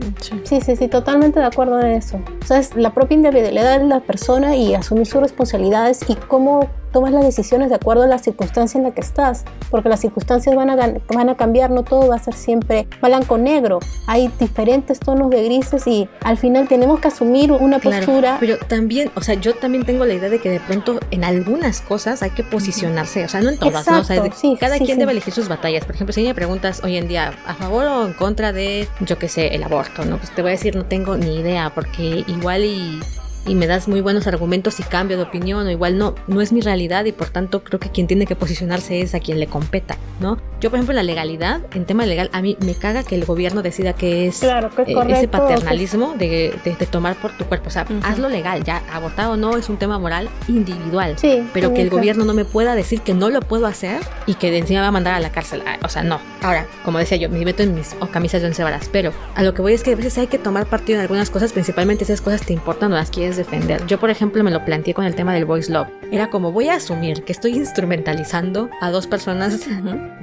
Sí, 0.45 0.61
sí, 0.61 0.77
sí, 0.77 0.89
totalmente 0.89 1.41
de 1.41 1.47
acuerdo 1.47 1.81
en 1.81 1.93
eso. 1.93 2.21
O 2.43 2.47
sea, 2.47 2.59
es 2.59 2.75
la 2.77 2.93
propia 2.95 3.15
individualidad 3.15 3.81
de 3.81 3.87
la 3.87 4.01
persona 4.01 4.57
y 4.57 4.75
asumir 4.75 5.07
sus 5.07 5.21
responsabilidades 5.21 6.01
y 6.09 6.15
cómo 6.17 6.69
tomas 6.93 7.13
las 7.13 7.25
decisiones 7.25 7.69
de 7.71 7.75
acuerdo 7.77 8.03
a 8.05 8.07
la 8.07 8.19
circunstancia 8.19 8.79
en 8.79 8.85
la 8.85 8.91
que 8.93 9.01
estás, 9.01 9.45
porque 9.71 9.89
las 9.89 10.01
circunstancias 10.01 10.55
van 10.55 10.71
a, 10.71 10.77
van 10.77 11.29
a 11.29 11.37
cambiar, 11.37 11.71
no 11.71 11.83
todo 11.83 12.09
va 12.09 12.17
a 12.17 12.19
ser 12.19 12.35
siempre 12.35 12.87
blanco-negro, 13.01 13.79
hay 14.07 14.31
diferentes 14.39 15.01
tonos 15.01 15.31
de 15.31 15.43
grises 15.45 15.87
y 15.87 16.09
al 16.23 16.37
final 16.39 16.69
tenemos 16.69 17.01
que 17.01 17.09
asumir 17.09 17.53
una 17.53 17.81
Claro, 17.81 18.05
postura. 18.07 18.37
pero 18.41 18.59
también, 18.59 19.11
o 19.17 19.21
sea, 19.23 19.35
yo 19.35 19.55
también 19.55 19.85
tengo 19.85 20.05
la 20.05 20.15
idea 20.15 20.29
de 20.29 20.41
que 20.41 20.51
de 20.51 20.61
pronto 20.61 21.01
en 21.11 21.25
algunas 21.25 21.81
cosas 21.81 22.23
hay 22.23 22.31
que 22.31 22.43
posicionarse, 22.45 23.25
o 23.25 23.29
sea, 23.29 23.41
no 23.41 23.51
en 23.51 23.59
todas, 23.59 23.87
¿no? 23.87 24.01
O 24.01 24.05
sea, 24.05 24.17
Exacto, 24.17 24.23
de- 24.25 24.33
sí, 24.33 24.57
cada 24.61 24.77
sí, 24.79 24.85
quien 24.85 24.97
sí. 24.97 25.01
debe 25.01 25.13
elegir 25.13 25.33
sus 25.33 25.49
batallas. 25.49 25.85
Por 25.85 25.95
ejemplo, 25.95 26.13
si 26.13 26.23
me 26.23 26.35
preguntas 26.35 26.83
hoy 26.85 26.97
en 26.97 27.09
día 27.09 27.33
a 27.47 27.55
favor 27.55 27.85
o 27.87 28.07
en 28.07 28.13
contra 28.13 28.53
de, 28.53 28.89
yo 29.01 29.19
qué 29.19 29.29
sé, 29.29 29.55
el 29.55 29.63
aborto, 29.63 30.05
¿no? 30.05 30.19
Pues 30.19 30.35
te 30.35 30.43
voy 30.43 30.51
a 30.51 30.53
decir, 30.53 30.77
no 30.77 30.85
tengo 30.85 31.17
ni 31.17 31.37
idea, 31.37 31.71
porque 31.75 32.25
igual 32.27 32.65
y 32.65 33.01
y 33.47 33.55
me 33.55 33.67
das 33.67 33.89
muy 33.89 34.01
buenos 34.01 34.27
argumentos 34.27 34.79
y 34.81 34.83
cambio 34.85 35.17
de 35.17 35.25
opinión 35.25 35.67
o 35.67 35.71
igual 35.71 35.99
no, 35.99 36.15
no 36.27 36.41
es 36.41 36.53
mi 36.53 36.61
realidad 36.61 37.05
y 37.05 37.13
por 37.13 37.29
tanto 37.29 37.65
creo 37.65 37.81
que 37.81 37.91
quien 37.91 38.07
tiene 38.07 38.27
que 38.27 38.37
posicionarse 38.37 39.01
es 39.01 39.15
a 39.15 39.21
quien 39.21 39.41
le 39.41 39.47
competa, 39.47 39.97
¿no? 40.21 40.39
Yo 40.61 40.71
por 40.71 40.79
ejemplo 40.79 40.95
la 40.95 41.03
legalidad, 41.03 41.61
en 41.75 41.85
tema 41.87 42.07
legal, 42.07 42.31
a 42.33 42.41
mí 42.41 42.57
me 42.65 42.75
caga 42.75 43.03
que 43.03 43.15
el 43.17 43.25
gobierno 43.25 43.63
decida 43.63 43.95
que 43.95 44.29
es 44.29 44.39
Claro, 44.39 44.71
que 44.71 44.83
es 44.83 44.89
eh, 44.89 44.93
correcto. 44.95 45.15
ese 45.19 45.29
paternalismo 45.29 46.15
de, 46.17 46.55
de- 46.65 46.77
de 46.77 46.87
tomar 46.87 47.17
por 47.17 47.33
tu 47.37 47.45
cuerpo, 47.47 47.69
o 47.69 47.71
sea, 47.71 47.83
Ujú. 47.83 47.95
hazlo 48.05 48.29
legal, 48.29 48.63
ya 48.63 48.83
abortar 48.93 49.27
o 49.29 49.37
no 49.37 49.57
es 49.57 49.69
un 49.69 49.77
tema 49.77 49.99
moral 49.99 50.29
individual. 50.49 51.17
Sí, 51.19 51.43
Pero 51.53 51.75
que 51.75 51.83
el 51.83 51.89
sí, 51.89 51.95
gobierno 51.97 52.25
no 52.25 52.35
me 52.35 52.45
pueda 52.45 52.75
decir 52.75 53.01
que 53.01 53.15
no 53.15 53.29
lo 53.31 53.41
puedo 53.41 53.67
hacer 53.67 54.01
y 54.27 54.35
que 54.35 54.51
de 54.51 54.59
encima 54.59 54.81
va 54.83 54.89
a 54.89 54.93
mandar 54.93 55.15
a 55.15 55.21
la 55.21 55.31
cárcel. 55.31 55.63
Ah, 55.67 55.79
O 55.85 55.89
sea, 55.89 56.03
no. 56.03 56.21
Ahora, 56.43 56.67
como 56.85 56.99
decía 56.99 57.17
yo, 57.19 57.29
me 57.29 57.45
meto 57.45 57.63
en 57.63 57.75
mis 57.75 57.97
oh, 58.01 58.07
camisas 58.07 58.41
de 58.43 58.49
once 58.49 58.63
varas. 58.63 58.89
Pero 58.93 59.13
a 59.35 59.43
lo 59.43 59.55
que 59.55 59.63
voy 59.63 59.73
es 59.73 59.83
que 59.83 59.93
a 59.93 59.97
veces 59.97 60.17
hay 60.19 60.27
que 60.29 60.39
tomar 60.39 60.67
partido 60.67 60.97
en 60.99 61.03
algunas 61.03 61.31
cosas, 61.31 61.53
principalmente 61.53 62.05
esas 62.05 62.21
cosas 62.21 62.43
te 62.47 62.53
importan 62.53 62.93
o 62.93 62.97
las 62.97 63.11
quieres 63.11 63.32
defender. 63.37 63.87
Yo, 63.87 63.99
por 63.99 64.11
ejemplo, 64.11 64.43
me 64.45 64.51
lo 64.51 64.65
planteé 64.65 64.95
con 64.95 65.05
el 65.05 65.15
tema 65.15 65.35
del 65.35 65.45
voice 65.45 65.73
love. 65.73 65.89
Era 66.11 66.31
como 66.31 66.53
voy 66.53 66.69
a 66.69 66.75
asumir 66.75 67.25
que 67.25 67.33
estoy 67.33 67.55
instrumentalizando 67.57 68.69
a 68.81 68.91
dos 68.91 69.07
personas 69.07 69.67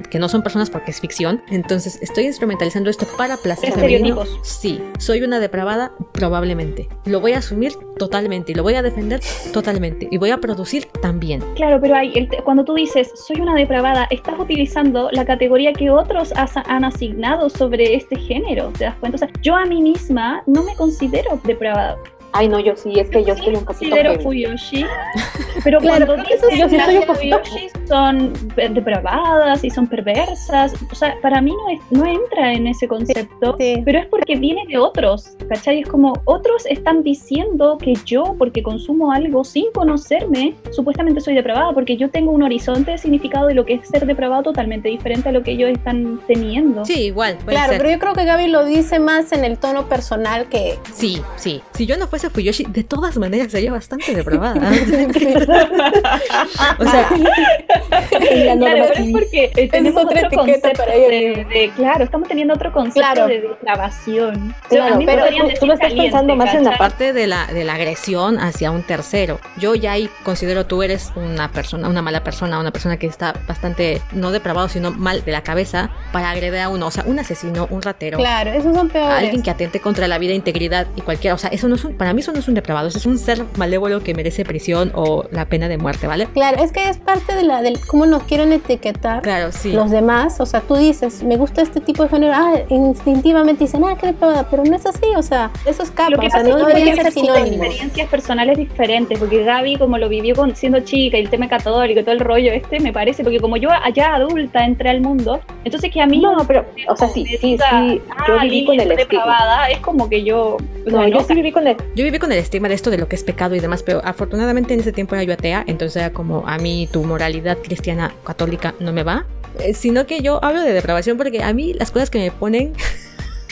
que 0.09 0.19
no 0.19 0.29
son 0.29 0.43
personas 0.43 0.69
porque 0.69 0.91
es 0.91 0.99
ficción. 0.99 1.41
Entonces, 1.49 1.99
estoy 2.01 2.25
instrumentalizando 2.25 2.89
esto 2.89 3.07
para 3.17 3.37
placer 3.37 3.73
femenino. 3.73 4.23
Sí. 4.43 4.81
Soy 4.99 5.23
una 5.23 5.39
depravada, 5.39 5.91
probablemente. 6.11 6.87
Lo 7.05 7.19
voy 7.19 7.33
a 7.33 7.39
asumir 7.39 7.73
totalmente 7.97 8.51
y 8.51 8.55
lo 8.55 8.63
voy 8.63 8.75
a 8.75 8.81
defender 8.81 9.21
totalmente. 9.53 10.07
Y 10.11 10.17
voy 10.17 10.31
a 10.31 10.37
producir 10.37 10.85
también. 11.01 11.43
Claro, 11.55 11.79
pero 11.81 11.95
hay, 11.95 12.11
el 12.15 12.29
cuando 12.43 12.63
tú 12.63 12.73
dices 12.73 13.11
soy 13.15 13.41
una 13.41 13.55
depravada, 13.55 14.07
estás 14.09 14.39
utilizando 14.39 15.09
la 15.11 15.25
categoría 15.25 15.73
que 15.73 15.89
otros 15.89 16.33
han 16.35 16.83
asignado 16.83 17.49
sobre 17.49 17.95
este 17.95 18.15
género, 18.17 18.71
¿te 18.77 18.85
das 18.85 18.95
cuenta? 18.95 19.15
O 19.15 19.19
sea, 19.19 19.29
yo 19.41 19.55
a 19.55 19.65
mí 19.65 19.81
misma 19.81 20.43
no 20.45 20.63
me 20.63 20.75
considero 20.75 21.39
depravada. 21.43 21.97
Ay, 22.31 22.47
no, 22.47 22.59
yo 22.59 22.75
sí, 22.75 22.93
es 22.99 23.09
que 23.09 23.23
yo 23.23 23.35
Sí 23.35 23.41
soy 23.43 23.51
me 23.53 23.57
un 23.59 23.65
poquito 23.65 23.89
considero. 23.95 24.19
Fuyoshi, 24.21 24.85
pero 25.63 25.79
Claro, 25.79 26.05
cuando 26.05 26.23
dicen 26.29 26.59
yo 26.59 26.69
sí 26.69 26.75
un 26.75 27.05
poquito 27.05 27.39
Fuyoshi 27.43 27.67
son 27.87 28.33
depravadas 28.73 29.63
y 29.63 29.69
son 29.69 29.87
perversas, 29.87 30.73
o 30.91 30.95
sea, 30.95 31.15
para 31.21 31.41
mí 31.41 31.51
no, 31.51 31.69
es- 31.69 31.81
no 31.91 32.05
entra 32.05 32.53
en 32.53 32.67
ese 32.67 32.87
concepto. 32.87 33.55
Sí. 33.59 33.81
Pero 33.83 33.99
es 33.99 34.05
porque 34.07 34.35
viene 34.35 34.63
de 34.67 34.77
otros, 34.77 35.31
¿cachai? 35.47 35.81
Es 35.81 35.87
como 35.87 36.13
otros 36.25 36.65
están 36.67 37.03
diciendo 37.03 37.77
que 37.81 37.93
yo, 38.05 38.35
porque 38.37 38.61
consumo 38.63 39.11
algo 39.11 39.43
sin 39.43 39.71
conocerme, 39.73 40.55
supuestamente 40.71 41.21
soy 41.21 41.35
depravada, 41.35 41.73
porque 41.73 41.97
yo 41.97 42.09
tengo 42.09 42.31
un 42.31 42.43
horizonte 42.43 42.91
de 42.91 42.97
significado 42.97 43.47
de 43.47 43.53
lo 43.55 43.65
que 43.65 43.75
es 43.75 43.87
ser 43.87 44.05
depravado 44.05 44.43
totalmente 44.43 44.89
diferente 44.89 45.29
a 45.29 45.31
lo 45.31 45.43
que 45.43 45.51
ellos 45.51 45.69
están 45.71 46.19
teniendo. 46.27 46.85
Sí, 46.85 47.05
igual. 47.05 47.37
Puede 47.43 47.55
Claro, 47.57 47.69
ser. 47.73 47.77
pero 47.81 47.91
yo 47.91 47.99
creo 47.99 48.13
que 48.13 48.25
Gaby 48.25 48.47
lo 48.47 48.65
dice 48.65 48.99
más 48.99 49.31
en 49.31 49.43
el 49.45 49.57
tono 49.57 49.87
personal 49.87 50.47
que 50.47 50.77
Sí, 50.93 51.21
sí. 51.35 51.61
Si 51.73 51.85
yo 51.85 51.97
no 51.97 52.07
fuese 52.07 52.18
Fuyoshi, 52.29 52.65
de 52.67 52.83
todas 52.83 53.17
maneras 53.17 53.51
sería 53.51 53.71
bastante 53.71 54.13
depravada. 54.13 54.59
o 56.79 56.83
sea, 56.85 57.09
la 57.11 58.57
Claro, 58.57 58.59
pero 58.59 58.83
es 58.93 59.11
porque 59.11 59.51
eh, 59.55 59.69
tenemos 59.69 60.03
otra 60.03 60.27
otro 60.27 60.43
etiqueta 60.43 60.69
concepto 60.69 60.83
para 60.83 60.93
ella 60.93 61.07
de, 61.09 61.45
de- 61.45 61.71
claro, 61.75 62.03
estamos 62.03 62.27
teniendo 62.27 62.53
otro 62.53 62.71
concepto 62.71 62.99
Claro. 62.99 63.27
de 63.27 63.41
depravación. 63.41 64.55
Claro, 64.67 64.95
a 64.95 64.97
mí 64.97 65.05
me 65.05 65.13
pero 65.15 65.27
tú- 65.27 65.53
tú 65.59 65.65
lo 65.67 65.73
estás 65.73 65.89
caliente, 65.89 66.11
pensando 66.11 66.35
más 66.35 66.53
en 66.53 66.63
la 66.63 66.71
¿cachai? 66.71 66.77
parte 66.79 67.13
de 67.13 67.27
la, 67.27 67.47
de 67.47 67.63
la 67.63 67.75
agresión 67.75 68.39
hacia 68.39 68.71
un 68.71 68.83
tercero. 68.83 69.39
Yo 69.57 69.75
ya 69.75 69.93
ahí 69.93 70.09
considero 70.23 70.65
tú 70.65 70.83
eres 70.83 71.11
una 71.15 71.51
persona, 71.51 71.87
una 71.87 72.01
mala 72.01 72.23
persona, 72.23 72.59
una 72.59 72.71
persona 72.71 72.97
que 72.97 73.07
está 73.07 73.33
bastante, 73.47 74.01
no 74.11 74.31
depravado, 74.31 74.67
sino 74.69 74.91
mal 74.91 75.23
de 75.23 75.31
la 75.31 75.41
cabeza 75.43 75.89
para 76.11 76.31
agredir 76.31 76.59
a 76.59 76.69
uno. 76.69 76.87
O 76.87 76.91
sea, 76.91 77.03
un 77.05 77.19
asesino, 77.19 77.67
un 77.69 77.81
ratero. 77.81 78.17
Claro, 78.17 78.51
esos 78.51 78.75
son 78.75 78.89
peores. 78.89 79.17
Alguien 79.19 79.43
que 79.43 79.51
atente 79.51 79.79
contra 79.79 80.07
la 80.07 80.17
vida, 80.17 80.33
integridad 80.33 80.87
y 80.95 81.01
cualquiera. 81.01 81.35
O 81.35 81.37
sea, 81.37 81.49
eso 81.51 81.67
no 81.67 81.75
es 81.75 81.85
un, 81.85 81.95
para 82.09 82.15
mí 82.15 82.21
eso 82.21 82.31
no 82.31 82.39
es 82.39 82.47
un 82.47 82.55
depravado, 82.55 82.87
eso 82.87 82.97
es 82.97 83.05
un 83.05 83.19
ser 83.19 83.45
malévolo 83.55 84.01
que 84.01 84.15
merece 84.15 84.43
prisión 84.43 84.91
o 84.95 85.25
la 85.29 85.45
pena 85.45 85.67
de 85.67 85.77
muerte, 85.77 86.07
¿vale? 86.07 86.25
Claro, 86.33 86.63
es 86.63 86.71
que 86.71 86.89
es 86.89 86.97
parte 86.97 87.35
de 87.35 87.43
la 87.43 87.61
del 87.61 87.79
cómo 87.85 88.07
nos 88.07 88.23
quieren 88.23 88.51
etiquetar 88.51 89.21
Claro, 89.21 89.51
sí. 89.51 89.73
los 89.73 89.91
demás. 89.91 90.39
O 90.39 90.47
sea, 90.47 90.61
tú 90.61 90.75
dices, 90.75 91.21
me 91.21 91.37
gusta 91.37 91.61
este 91.61 91.79
tipo 91.81 92.01
de 92.01 92.09
género, 92.09 92.33
ah, 92.35 92.53
instintivamente 92.69 93.65
dicen, 93.65 93.83
ah, 93.83 93.95
qué 93.95 94.07
depravada, 94.07 94.49
pero 94.49 94.63
no 94.63 94.75
es 94.75 94.87
así, 94.87 95.05
o 95.15 95.21
sea, 95.21 95.51
eso 95.67 95.83
escapa, 95.83 96.09
Lo 96.09 96.17
que 96.17 96.25
o 96.25 96.29
sea, 96.31 96.41
no 96.41 96.57
es 96.57 96.65
que 96.65 96.73
deberían 96.73 96.95
ser 96.95 97.11
sinónimos. 97.11 97.47
experiencias 97.67 98.09
personales 98.09 98.57
diferentes, 98.57 99.19
porque 99.19 99.43
Gaby, 99.43 99.75
como 99.75 99.99
lo 99.99 100.09
vivió 100.09 100.33
con, 100.33 100.55
siendo 100.55 100.79
chica 100.79 101.15
y 101.17 101.21
el 101.21 101.29
tema 101.29 101.47
católico 101.47 101.99
y 101.99 102.03
todo 102.03 102.13
el 102.13 102.21
rollo 102.21 102.51
este, 102.51 102.79
me 102.79 102.91
parece, 102.91 103.21
porque 103.23 103.39
como 103.39 103.55
yo 103.57 103.69
allá 103.69 104.15
adulta 104.15 104.65
entré 104.65 104.89
al 104.89 105.01
mundo, 105.01 105.41
entonces 105.63 105.91
que 105.91 106.01
a 106.01 106.07
mí 106.07 106.17
No, 106.19 106.37
pero, 106.47 106.65
o 106.87 106.95
sea, 106.95 107.07
sí, 107.09 107.23
sí, 107.23 107.37
sí, 107.37 107.57
yo 107.59 108.01
ah, 108.09 108.41
viví 108.41 108.49
Lili 108.49 108.65
con 108.65 108.79
el 108.79 108.91
es 108.93 108.99
estigma. 108.99 109.69
es 109.69 109.77
como 109.81 110.09
que 110.09 110.23
yo... 110.23 110.57
No, 110.87 111.07
yo 111.07 111.21
sí 111.21 111.35
viví 111.35 111.51
con 111.51 111.67
el... 111.67 111.77
Yo 111.99 112.05
viví 112.05 112.17
con 112.17 112.31
el 112.31 112.37
estigma 112.37 112.69
de 112.69 112.75
esto 112.75 112.91
de 112.91 112.97
lo 112.97 113.09
que 113.09 113.17
es 113.17 113.25
pecado 113.25 113.55
y 113.55 113.59
demás, 113.59 113.83
pero 113.83 113.99
afortunadamente 114.05 114.73
en 114.73 114.79
ese 114.79 114.93
tiempo 114.93 115.15
era 115.15 115.25
yo 115.25 115.33
atea, 115.33 115.65
entonces 115.67 115.97
era 115.97 116.13
como 116.13 116.47
a 116.47 116.57
mí 116.57 116.87
tu 116.89 117.03
moralidad 117.03 117.57
cristiana 117.57 118.15
católica 118.23 118.73
no 118.79 118.93
me 118.93 119.03
va. 119.03 119.25
Eh, 119.59 119.73
sino 119.73 120.07
que 120.07 120.21
yo 120.21 120.41
hablo 120.41 120.61
de 120.61 120.71
depravación 120.71 121.17
porque 121.17 121.43
a 121.43 121.51
mí 121.51 121.73
las 121.73 121.91
cosas 121.91 122.09
que 122.09 122.19
me 122.19 122.31
ponen 122.31 122.71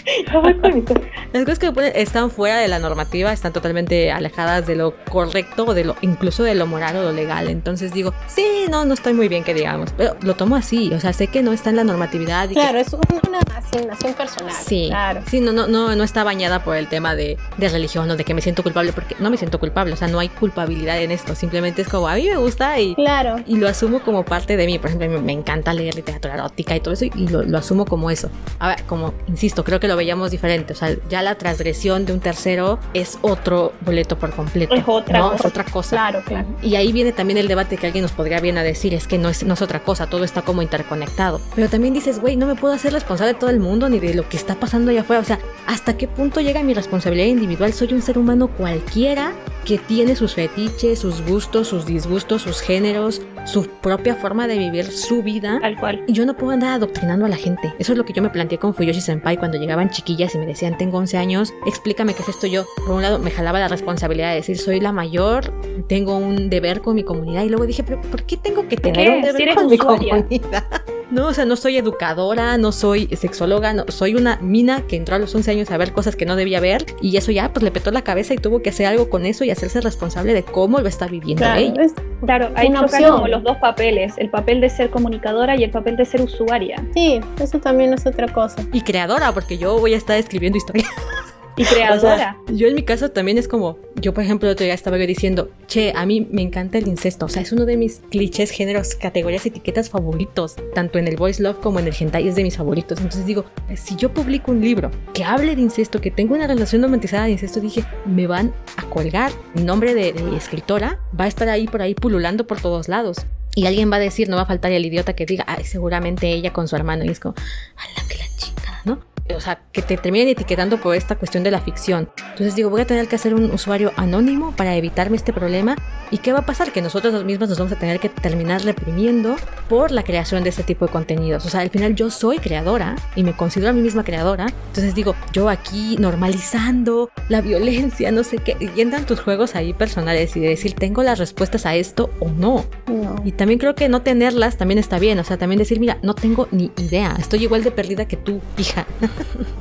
Las 1.33 1.43
cosas 1.43 1.59
que 1.59 1.71
ponen 1.71 1.91
están 1.95 2.31
fuera 2.31 2.57
de 2.57 2.67
la 2.67 2.79
normativa, 2.79 3.31
están 3.33 3.53
totalmente 3.53 4.11
alejadas 4.11 4.65
de 4.65 4.75
lo 4.75 4.93
correcto 5.09 5.65
o 5.65 5.73
de 5.73 5.83
lo 5.83 5.95
incluso 6.01 6.43
de 6.43 6.55
lo 6.55 6.65
moral 6.67 6.95
o 6.97 7.03
lo 7.03 7.11
legal. 7.11 7.47
Entonces 7.49 7.91
digo, 7.93 8.13
sí, 8.27 8.45
no, 8.69 8.85
no 8.85 8.93
estoy 8.93 9.13
muy 9.13 9.27
bien 9.27 9.43
que 9.43 9.53
digamos, 9.53 9.91
pero 9.97 10.15
lo 10.21 10.35
tomo 10.35 10.55
así, 10.55 10.91
o 10.93 10.99
sea, 10.99 11.13
sé 11.13 11.27
que 11.27 11.41
no 11.43 11.51
está 11.51 11.69
en 11.69 11.75
la 11.77 11.83
normatividad 11.83 12.45
y 12.45 12.53
que- 12.53 12.59
Claro, 12.61 12.79
es 12.79 12.93
un- 12.93 13.01
una 13.27 13.39
asignación 13.55 14.13
personal. 14.13 14.53
Sí, 14.53 14.87
Claro. 14.89 15.21
sí, 15.29 15.41
no, 15.41 15.51
no, 15.51 15.67
no, 15.67 15.95
no 15.95 16.03
está 16.03 16.23
bañada 16.23 16.63
por 16.63 16.75
el 16.77 16.87
tema 16.87 17.15
de, 17.15 17.37
de 17.57 17.69
religión 17.69 18.09
o 18.09 18.15
de 18.15 18.23
que 18.23 18.33
me 18.33 18.41
siento 18.41 18.63
culpable, 18.63 18.93
porque 18.93 19.15
no 19.19 19.29
me 19.29 19.37
siento 19.37 19.59
culpable, 19.59 19.93
o 19.93 19.97
sea, 19.97 20.07
no 20.07 20.19
hay 20.19 20.29
culpabilidad 20.29 21.01
en 21.01 21.11
esto, 21.11 21.35
simplemente 21.35 21.81
es 21.81 21.89
como 21.89 22.07
a 22.07 22.15
mí 22.15 22.27
me 22.27 22.37
gusta 22.37 22.79
y, 22.79 22.95
Claro. 22.95 23.35
y 23.45 23.57
lo 23.57 23.67
asumo 23.67 23.99
como 23.99 24.23
parte 24.23 24.55
de 24.57 24.65
mí. 24.65 24.79
Por 24.79 24.89
ejemplo, 24.91 25.21
me, 25.21 25.33
encanta 25.33 25.73
leer 25.73 25.95
literatura 25.95 26.35
erótica 26.35 26.75
y 26.75 26.79
todo 26.79 26.93
eso, 26.93 27.05
y 27.05 27.27
lo, 27.27 27.43
lo 27.43 27.57
asumo 27.57 27.85
como 27.85 28.09
eso. 28.11 28.29
Ahora, 28.59 28.77
como 28.87 29.13
insisto, 29.27 29.63
creo 29.63 29.79
que 29.79 29.87
lo 29.87 29.96
veíamos 29.97 30.31
diferente. 30.31 30.73
O 30.73 30.75
sea, 30.75 30.95
ya 31.09 31.21
la 31.21 31.35
transgresión 31.35 32.05
de 32.05 32.13
un 32.13 32.19
tercero 32.19 32.79
es 32.93 33.17
otro 33.21 33.73
boleto 33.81 34.17
por 34.17 34.31
completo. 34.31 34.73
Es 34.73 34.83
otra 34.87 35.19
¿no? 35.19 35.31
cosa. 35.31 35.35
Es 35.35 35.45
otra 35.45 35.63
cosa. 35.65 35.89
Claro, 35.89 36.21
claro. 36.25 36.47
Y 36.61 36.75
ahí 36.75 36.91
viene 36.91 37.11
también 37.11 37.37
el 37.37 37.47
debate 37.47 37.77
que 37.77 37.85
alguien 37.85 38.03
nos 38.03 38.11
podría 38.11 38.39
bien 38.39 38.57
a 38.57 38.63
decir, 38.63 38.93
es 38.93 39.07
que 39.07 39.17
no 39.17 39.29
es, 39.29 39.43
no 39.43 39.55
es 39.55 39.61
otra 39.61 39.81
cosa, 39.81 40.07
todo 40.07 40.23
está 40.23 40.41
como 40.41 40.61
interconectado. 40.61 41.41
Pero 41.55 41.69
también 41.69 41.93
dices, 41.93 42.19
güey, 42.19 42.35
no 42.35 42.45
me 42.45 42.55
puedo 42.55 42.73
hacer 42.73 42.93
responsable 42.93 43.33
de 43.33 43.39
todo 43.39 43.49
el 43.49 43.59
mundo 43.59 43.89
ni 43.89 43.99
de 43.99 44.13
lo 44.13 44.27
que 44.29 44.37
está 44.37 44.55
pasando 44.55 44.91
allá 44.91 45.01
afuera. 45.01 45.21
O 45.21 45.25
sea, 45.25 45.39
¿hasta 45.65 45.97
qué 45.97 46.07
punto 46.07 46.39
llega 46.39 46.63
mi 46.63 46.73
responsabilidad 46.73 47.27
individual? 47.27 47.73
Soy 47.73 47.93
un 47.93 48.01
ser 48.01 48.17
humano 48.17 48.47
cualquiera 48.47 49.33
que 49.65 49.77
tiene 49.77 50.15
sus 50.15 50.35
fetiches, 50.35 50.99
sus 50.99 51.21
gustos, 51.25 51.67
sus 51.67 51.85
disgustos, 51.85 52.43
sus 52.43 52.61
géneros, 52.61 53.21
su 53.45 53.67
propia 53.67 54.15
forma 54.15 54.47
de 54.47 54.57
vivir 54.57 54.85
su 54.91 55.23
vida. 55.23 55.59
Tal 55.61 55.77
cual. 55.77 56.03
Y 56.07 56.13
yo 56.13 56.25
no 56.25 56.35
puedo 56.35 56.53
andar 56.53 56.73
adoctrinando 56.73 57.25
a 57.25 57.29
la 57.29 57.35
gente. 57.35 57.73
Eso 57.79 57.91
es 57.91 57.97
lo 57.97 58.05
que 58.05 58.13
yo 58.13 58.21
me 58.21 58.29
planteé 58.29 58.57
con 58.59 58.73
Fuyoshi 58.73 59.01
Senpai 59.01 59.37
cuando 59.37 59.57
chiquillas 59.89 60.33
y 60.35 60.37
me 60.37 60.45
decían, 60.45 60.77
tengo 60.77 60.97
11 60.97 61.17
años, 61.17 61.53
explícame 61.65 62.13
qué 62.13 62.21
es 62.23 62.29
esto 62.29 62.47
yo. 62.47 62.65
Por 62.85 62.91
un 62.95 63.01
lado, 63.01 63.19
me 63.19 63.31
jalaba 63.31 63.59
la 63.59 63.67
responsabilidad 63.67 64.29
de 64.29 64.35
decir, 64.35 64.57
soy 64.57 64.79
la 64.79 64.91
mayor, 64.91 65.51
tengo 65.87 66.17
un 66.17 66.49
deber 66.49 66.81
con 66.81 66.95
mi 66.95 67.03
comunidad. 67.03 67.43
Y 67.43 67.49
luego 67.49 67.65
dije, 67.65 67.83
pero 67.83 68.01
¿por 68.01 68.23
qué 68.23 68.37
tengo 68.37 68.67
que 68.67 68.77
tener 68.77 69.07
qué? 69.07 69.15
un 69.15 69.21
deber 69.21 69.49
Si 69.49 69.55
con 69.55 69.67
mi 69.67 69.75
usuaria. 69.75 70.15
comunidad? 70.15 70.63
No, 71.09 71.27
o 71.27 71.33
sea, 71.33 71.45
no 71.45 71.55
soy 71.55 71.77
educadora, 71.77 72.57
no 72.57 72.71
soy 72.73 73.07
sexóloga, 73.15 73.73
no, 73.73 73.85
soy 73.87 74.15
una 74.15 74.37
mina 74.41 74.81
que 74.87 74.97
entró 74.97 75.15
a 75.15 75.19
los 75.19 75.33
11 75.33 75.51
años 75.51 75.71
a 75.71 75.77
ver 75.77 75.93
cosas 75.93 76.15
que 76.17 76.25
no 76.25 76.35
debía 76.35 76.59
ver 76.59 76.85
y 77.01 77.15
eso 77.15 77.31
ya 77.31 77.53
pues 77.53 77.63
le 77.63 77.71
petó 77.71 77.91
la 77.91 78.01
cabeza 78.01 78.33
y 78.33 78.37
tuvo 78.37 78.61
que 78.61 78.71
hacer 78.71 78.87
algo 78.87 79.09
con 79.09 79.25
eso 79.25 79.45
y 79.45 79.49
hacerse 79.51 79.79
responsable 79.79 80.33
de 80.33 80.43
cómo 80.43 80.79
lo 80.79 80.87
está 80.89 81.07
viviendo 81.07 81.43
Claro, 81.43 81.61
ella. 81.61 81.81
es- 81.83 81.93
Claro, 82.25 82.49
ahí 82.55 82.67
Una 82.69 82.81
opción. 82.81 83.11
como 83.11 83.27
los 83.27 83.43
dos 83.43 83.57
papeles, 83.57 84.15
el 84.17 84.29
papel 84.31 84.59
de 84.59 84.69
ser 84.69 84.89
comunicadora 84.89 85.55
y 85.55 85.63
el 85.63 85.69
papel 85.69 85.95
de 85.97 86.03
ser 86.03 86.19
usuaria 86.21 86.83
sí, 86.93 87.21
eso 87.39 87.59
también 87.59 87.93
es 87.93 88.05
otra 88.05 88.27
cosa. 88.33 88.61
Y 88.73 88.81
creadora, 88.81 89.31
porque 89.33 89.57
yo 89.57 89.77
voy 89.79 89.93
a 89.93 89.97
estar 89.97 90.17
escribiendo 90.17 90.57
historias. 90.57 90.89
y 91.57 91.63
O 91.63 91.65
sea, 91.65 91.75
creadora. 91.75 92.37
yo 92.47 92.67
en 92.67 92.75
mi 92.75 92.83
caso 92.83 93.09
también 93.09 93.37
es 93.37 93.47
como, 93.47 93.79
yo 93.95 94.13
por 94.13 94.23
ejemplo 94.23 94.47
el 94.47 94.53
otro 94.53 94.63
día 94.63 94.73
estaba 94.75 94.97
yo 94.97 95.07
diciendo, 95.07 95.49
che, 95.67 95.91
a 95.95 96.05
mí 96.05 96.27
me 96.31 96.43
encanta 96.43 96.77
el 96.77 96.87
incesto, 96.87 97.25
o 97.25 97.29
sea, 97.29 97.41
es 97.41 97.51
uno 97.51 97.65
de 97.65 97.77
mis 97.77 98.01
clichés, 98.11 98.51
géneros, 98.51 98.95
categorías, 98.95 99.45
etiquetas 99.45 99.89
favoritos, 99.89 100.55
tanto 100.75 100.99
en 100.99 101.07
el 101.07 101.17
voice 101.17 101.41
love 101.41 101.57
como 101.59 101.79
en 101.79 101.87
el 101.87 101.95
hentai 101.99 102.27
es 102.27 102.35
de 102.35 102.43
mis 102.43 102.55
favoritos. 102.57 102.99
Entonces 102.99 103.25
digo, 103.25 103.45
si 103.75 103.95
yo 103.95 104.13
publico 104.13 104.51
un 104.51 104.61
libro 104.61 104.91
que 105.13 105.23
hable 105.23 105.55
de 105.55 105.61
incesto, 105.61 105.99
que 105.99 106.11
tenga 106.11 106.35
una 106.35 106.47
relación 106.47 106.81
romantizada 106.83 107.25
de 107.25 107.31
incesto, 107.31 107.59
dije, 107.59 107.83
me 108.05 108.27
van 108.27 108.53
a 108.77 108.83
colgar, 108.89 109.31
mi 109.55 109.63
nombre 109.63 109.95
de, 109.95 110.13
de 110.13 110.37
escritora 110.37 110.99
va 111.19 111.25
a 111.25 111.27
estar 111.27 111.49
ahí 111.49 111.67
por 111.67 111.81
ahí 111.81 111.95
pululando 111.95 112.45
por 112.45 112.61
todos 112.61 112.87
lados. 112.87 113.25
Y 113.55 113.65
alguien 113.65 113.91
va 113.91 113.95
a 113.95 113.99
decir, 113.99 114.29
no 114.29 114.35
va 114.35 114.43
a 114.43 114.45
faltar 114.45 114.71
el 114.71 114.85
idiota 114.85 115.13
que 115.13 115.25
diga, 115.25 115.43
ay, 115.47 115.63
seguramente 115.63 116.29
ella 116.31 116.53
con 116.53 116.67
su 116.67 116.75
hermano. 116.75 117.03
Y 117.03 117.09
es 117.09 117.19
como, 117.19 117.33
a 117.75 117.99
la 117.99 118.07
que 118.07 118.17
la 118.19 118.25
chingada, 118.37 118.81
¿no? 118.85 118.99
O 119.35 119.41
sea, 119.41 119.59
que 119.71 119.81
te 119.81 119.97
terminen 119.97 120.29
etiquetando 120.29 120.79
por 120.79 120.95
esta 120.95 121.15
cuestión 121.15 121.43
de 121.43 121.51
la 121.51 121.61
ficción. 121.61 122.09
Entonces 122.31 122.55
digo, 122.55 122.69
voy 122.69 122.81
a 122.81 122.87
tener 122.87 123.07
que 123.07 123.15
hacer 123.15 123.33
un 123.33 123.51
usuario 123.51 123.91
anónimo 123.95 124.53
para 124.55 124.75
evitarme 124.75 125.17
este 125.17 125.33
problema. 125.33 125.75
¿Y 126.11 126.19
qué 126.19 126.31
va 126.31 126.39
a 126.39 126.45
pasar? 126.45 126.71
Que 126.71 126.81
nosotros 126.81 127.23
mismos 127.25 127.49
nos 127.49 127.57
vamos 127.57 127.73
a 127.73 127.75
tener 127.75 127.99
que 127.99 128.09
terminar 128.09 128.63
reprimiendo 128.63 129.35
por 129.67 129.91
la 129.91 130.03
creación 130.03 130.43
de 130.43 130.49
este 130.49 130.63
tipo 130.63 130.85
de 130.85 130.91
contenidos. 130.91 131.45
O 131.45 131.49
sea, 131.49 131.61
al 131.61 131.69
final 131.69 131.95
yo 131.95 132.09
soy 132.09 132.39
creadora 132.39 132.95
y 133.15 133.23
me 133.23 133.35
considero 133.35 133.71
a 133.71 133.73
mí 133.73 133.81
misma 133.81 134.03
creadora. 134.03 134.47
Entonces 134.67 134.95
digo, 134.95 135.15
yo 135.33 135.49
aquí 135.49 135.97
normalizando 135.99 137.09
la 137.29 137.41
violencia, 137.41 138.11
no 138.11 138.23
sé 138.23 138.37
qué. 138.37 138.55
Y 138.59 138.79
entran 138.79 139.05
tus 139.05 139.19
juegos 139.19 139.55
ahí 139.55 139.73
personales 139.73 140.35
y 140.37 140.39
de 140.39 140.49
decir, 140.49 140.73
tengo 140.73 141.03
las 141.03 141.19
respuestas 141.19 141.65
a 141.65 141.75
esto 141.75 142.09
o 142.19 142.29
no. 142.29 142.65
No. 142.87 143.21
Y 143.25 143.33
también 143.33 143.59
creo 143.59 143.75
que 143.75 143.89
no 143.89 144.01
tenerlas 144.01 144.57
también 144.57 144.77
está 144.77 144.99
bien. 144.99 145.19
O 145.19 145.23
sea, 145.23 145.37
también 145.37 145.59
decir, 145.59 145.79
mira, 145.79 145.97
no 146.01 146.13
tengo 146.15 146.47
ni 146.51 146.71
idea. 146.77 147.15
Estoy 147.19 147.43
igual 147.43 147.63
de 147.63 147.71
perdida 147.71 148.07
que 148.07 148.17
tú, 148.17 148.41
hija. 148.57 148.85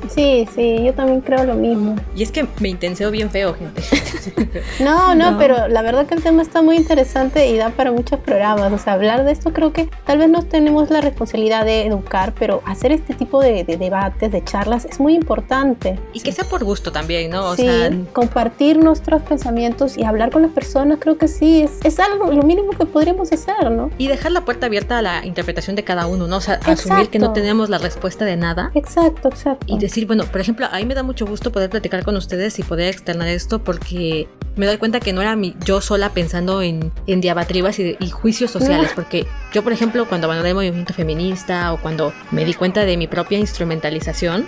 Sí, 0.09 0.47
sí, 0.55 0.83
yo 0.83 0.93
también 0.93 1.21
creo 1.21 1.43
lo 1.43 1.55
mismo. 1.55 1.95
Y 2.15 2.23
es 2.23 2.31
que 2.31 2.47
me 2.59 2.69
intenseo 2.69 3.11
bien 3.11 3.29
feo, 3.29 3.53
gente. 3.53 3.81
No, 4.79 5.15
no, 5.15 5.31
No. 5.31 5.37
pero 5.37 5.67
la 5.67 5.81
verdad 5.81 6.05
que 6.05 6.15
el 6.15 6.23
tema 6.23 6.41
está 6.41 6.61
muy 6.61 6.75
interesante 6.77 7.47
y 7.47 7.57
da 7.57 7.69
para 7.69 7.91
muchos 7.91 8.19
programas. 8.19 8.71
O 8.71 8.77
sea, 8.77 8.93
hablar 8.93 9.23
de 9.25 9.31
esto 9.31 9.53
creo 9.53 9.73
que 9.73 9.89
tal 10.05 10.17
vez 10.19 10.29
no 10.29 10.43
tenemos 10.43 10.89
la 10.89 11.01
responsabilidad 11.01 11.65
de 11.65 11.85
educar, 11.85 12.33
pero 12.37 12.61
hacer 12.65 12.91
este 12.91 13.13
tipo 13.13 13.41
de, 13.41 13.63
de 13.63 13.77
debates, 13.77 14.31
de 14.31 14.43
charlas, 14.43 14.85
es 14.85 14.99
muy 14.99 15.13
importante. 15.13 15.99
y 16.13 16.19
que 16.21 16.31
sea 16.31 16.45
por 16.45 16.63
gusto 16.63 16.91
también, 16.91 17.31
¿no? 17.31 17.45
O 17.49 17.55
sí, 17.55 17.63
sea, 17.63 17.91
compartir 18.13 18.77
nuestros 18.83 19.21
pensamientos 19.23 19.97
y 19.97 20.03
hablar 20.03 20.31
con 20.31 20.41
las 20.41 20.51
personas, 20.51 20.99
creo 21.01 21.17
que 21.17 21.27
sí, 21.27 21.61
es, 21.63 21.71
es 21.83 21.99
algo, 21.99 22.31
lo 22.31 22.43
mínimo 22.43 22.71
que 22.71 22.85
podríamos 22.85 23.31
hacer, 23.31 23.71
¿no? 23.71 23.89
y 23.97 24.07
dejar 24.07 24.31
la 24.31 24.41
puerta 24.41 24.65
abierta 24.67 24.97
a 24.99 25.01
la 25.01 25.25
interpretación 25.25 25.75
de 25.75 25.83
cada 25.83 26.07
uno, 26.07 26.27
¿no? 26.27 26.37
O 26.37 26.41
sea, 26.41 26.59
asumir 26.65 27.09
que 27.09 27.19
no 27.19 27.33
tenemos 27.33 27.69
la 27.69 27.77
respuesta 27.77 28.25
de 28.25 28.35
nada. 28.37 28.71
Exacto, 28.73 29.29
exacto. 29.29 29.46
Y 29.65 29.77
decir, 29.79 30.05
bueno, 30.07 30.23
por 30.25 30.41
ejemplo, 30.41 30.65
a 30.71 30.77
mí 30.77 30.85
me 30.85 30.95
da 30.95 31.03
mucho 31.03 31.25
gusto 31.25 31.51
poder 31.51 31.69
platicar 31.69 32.03
con 32.03 32.15
ustedes 32.17 32.57
y 32.59 32.63
poder 32.63 32.87
externar 32.89 33.27
esto 33.27 33.63
porque 33.63 34.27
me 34.55 34.65
doy 34.65 34.77
cuenta 34.77 34.99
que 34.99 35.13
no 35.13 35.21
era 35.21 35.35
mi, 35.35 35.55
yo 35.63 35.81
sola 35.81 36.09
pensando 36.09 36.61
en, 36.63 36.91
en 37.05 37.21
diabatribas 37.21 37.77
y, 37.79 37.95
y 37.99 38.09
juicios 38.09 38.49
sociales, 38.49 38.89
porque 38.95 39.27
yo, 39.53 39.63
por 39.63 39.71
ejemplo, 39.71 40.07
cuando 40.07 40.25
abandoné 40.25 40.49
el 40.49 40.55
movimiento 40.55 40.93
feminista 40.95 41.71
o 41.73 41.77
cuando 41.79 42.11
me 42.31 42.43
di 42.43 42.55
cuenta 42.55 42.83
de 42.83 42.97
mi 42.97 43.05
propia 43.07 43.37
instrumentalización, 43.37 44.47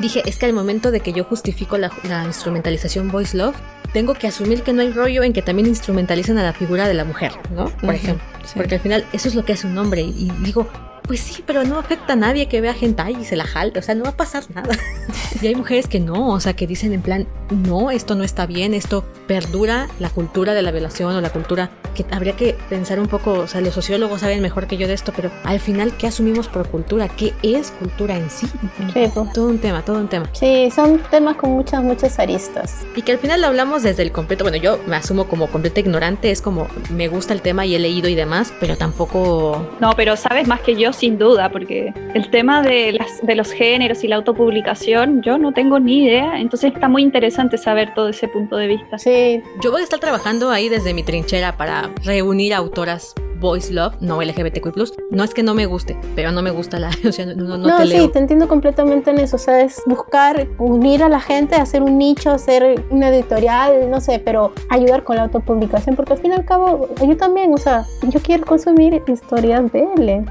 dije, 0.00 0.22
es 0.24 0.38
que 0.38 0.46
al 0.46 0.54
momento 0.54 0.90
de 0.90 1.00
que 1.00 1.12
yo 1.12 1.24
justifico 1.24 1.76
la, 1.76 1.90
la 2.08 2.24
instrumentalización 2.24 3.10
voice 3.10 3.36
love, 3.36 3.54
tengo 3.92 4.14
que 4.14 4.28
asumir 4.28 4.62
que 4.62 4.72
no 4.72 4.82
hay 4.82 4.92
rollo 4.92 5.22
en 5.24 5.32
que 5.32 5.42
también 5.42 5.66
instrumentalizan 5.68 6.38
a 6.38 6.42
la 6.42 6.52
figura 6.52 6.88
de 6.88 6.94
la 6.94 7.04
mujer, 7.04 7.32
¿no? 7.54 7.66
Por 7.66 7.84
Ujú, 7.84 7.92
ejemplo. 7.92 8.24
sí. 8.44 8.52
Porque 8.56 8.76
al 8.76 8.80
final 8.80 9.04
eso 9.12 9.28
es 9.28 9.34
lo 9.34 9.44
que 9.44 9.52
hace 9.52 9.66
un 9.66 9.76
hombre. 9.78 10.02
Y 10.02 10.30
digo, 10.42 10.68
pues 11.10 11.18
sí, 11.18 11.42
pero 11.44 11.64
no 11.64 11.76
afecta 11.76 12.12
a 12.12 12.16
nadie 12.16 12.46
que 12.46 12.60
vea 12.60 12.72
hentai 12.80 13.16
y 13.20 13.24
se 13.24 13.34
la 13.34 13.44
jale. 13.44 13.76
O 13.76 13.82
sea, 13.82 13.96
no 13.96 14.04
va 14.04 14.10
a 14.10 14.16
pasar 14.16 14.44
nada. 14.54 14.78
y 15.42 15.46
hay 15.48 15.56
mujeres 15.56 15.88
que 15.88 15.98
no, 15.98 16.28
o 16.28 16.38
sea, 16.38 16.52
que 16.52 16.68
dicen 16.68 16.92
en 16.92 17.02
plan, 17.02 17.26
no, 17.50 17.90
esto 17.90 18.14
no 18.14 18.22
está 18.22 18.46
bien, 18.46 18.74
esto 18.74 19.04
perdura 19.26 19.88
la 19.98 20.08
cultura 20.10 20.54
de 20.54 20.62
la 20.62 20.70
violación 20.70 21.16
o 21.16 21.20
la 21.20 21.30
cultura 21.30 21.70
que 21.96 22.06
habría 22.12 22.36
que 22.36 22.56
pensar 22.68 23.00
un 23.00 23.08
poco, 23.08 23.32
o 23.32 23.46
sea, 23.48 23.60
los 23.60 23.74
sociólogos 23.74 24.20
saben 24.20 24.40
mejor 24.40 24.68
que 24.68 24.76
yo 24.76 24.86
de 24.86 24.94
esto, 24.94 25.12
pero 25.14 25.32
al 25.42 25.58
final, 25.58 25.96
¿qué 25.96 26.06
asumimos 26.06 26.46
por 26.46 26.68
cultura? 26.68 27.08
¿Qué 27.08 27.34
es 27.42 27.72
cultura 27.72 28.16
en 28.16 28.30
sí? 28.30 28.46
Sí, 28.46 29.10
pues. 29.12 29.32
Todo 29.32 29.48
un 29.48 29.58
tema, 29.58 29.84
todo 29.84 29.98
un 29.98 30.06
tema. 30.06 30.28
Sí, 30.32 30.70
son 30.70 31.02
temas 31.10 31.36
con 31.36 31.50
muchas, 31.50 31.82
muchas 31.82 32.20
aristas. 32.20 32.86
Y 32.94 33.02
que 33.02 33.10
al 33.10 33.18
final 33.18 33.40
lo 33.40 33.48
hablamos 33.48 33.82
desde 33.82 34.04
el 34.04 34.12
completo, 34.12 34.44
bueno, 34.44 34.58
yo 34.58 34.78
me 34.86 34.94
asumo 34.94 35.26
como 35.26 35.48
completa 35.48 35.80
ignorante, 35.80 36.30
es 36.30 36.40
como 36.40 36.68
me 36.90 37.08
gusta 37.08 37.34
el 37.34 37.42
tema 37.42 37.66
y 37.66 37.74
he 37.74 37.80
leído 37.80 38.08
y 38.08 38.14
demás, 38.14 38.52
pero 38.60 38.76
tampoco... 38.76 39.66
No, 39.80 39.94
pero 39.96 40.16
sabes 40.16 40.46
más 40.46 40.60
que 40.60 40.76
yo 40.76 40.92
sin 41.00 41.18
duda, 41.18 41.50
porque 41.50 41.94
el 42.14 42.30
tema 42.30 42.62
de, 42.62 42.92
las, 42.92 43.22
de 43.22 43.34
los 43.34 43.50
géneros 43.52 44.04
y 44.04 44.08
la 44.08 44.16
autopublicación, 44.16 45.22
yo 45.22 45.38
no 45.38 45.52
tengo 45.52 45.80
ni 45.80 46.04
idea, 46.04 46.38
entonces 46.38 46.74
está 46.74 46.88
muy 46.88 47.02
interesante 47.02 47.56
saber 47.56 47.94
todo 47.94 48.10
ese 48.10 48.28
punto 48.28 48.56
de 48.56 48.66
vista. 48.66 48.98
Sí, 48.98 49.42
Yo 49.62 49.70
voy 49.72 49.80
a 49.80 49.84
estar 49.84 49.98
trabajando 49.98 50.50
ahí 50.50 50.68
desde 50.68 50.92
mi 50.92 51.02
trinchera 51.02 51.56
para 51.56 51.90
reunir 52.04 52.52
autoras 52.52 53.14
Voice 53.40 53.72
Love, 53.72 53.94
no 54.00 54.20
LGBTQ+. 54.22 54.70
No 55.10 55.24
es 55.24 55.34
que 55.34 55.42
no 55.42 55.54
me 55.54 55.66
guste, 55.66 55.96
pero 56.14 56.30
no 56.32 56.42
me 56.42 56.50
gusta 56.50 56.78
la... 56.78 56.90
O 57.10 57.12
sea, 57.12 57.26
no, 57.26 57.34
no, 57.34 57.56
no 57.58 57.76
te 57.78 57.82
sí, 57.84 57.88
leo. 57.94 58.10
te 58.10 58.18
entiendo 58.18 58.46
completamente 58.46 59.10
en 59.10 59.18
eso. 59.18 59.36
O 59.36 59.38
sea, 59.38 59.62
es 59.62 59.82
buscar 59.86 60.46
unir 60.58 61.02
a 61.02 61.08
la 61.08 61.18
gente, 61.20 61.56
hacer 61.56 61.82
un 61.82 61.98
nicho, 61.98 62.30
hacer 62.30 62.84
una 62.90 63.08
editorial, 63.08 63.90
no 63.90 64.00
sé, 64.00 64.20
pero 64.24 64.52
ayudar 64.68 65.02
con 65.02 65.16
la 65.16 65.22
autopublicación, 65.22 65.96
porque 65.96 66.12
al 66.12 66.18
fin 66.18 66.32
y 66.32 66.34
al 66.34 66.44
cabo, 66.44 66.88
yo 67.04 67.16
también, 67.16 67.52
o 67.52 67.56
sea, 67.56 67.86
yo 68.02 68.20
quiero 68.20 68.44
consumir 68.44 69.02
historias 69.08 69.72
de 69.72 69.80
él. 69.96 70.24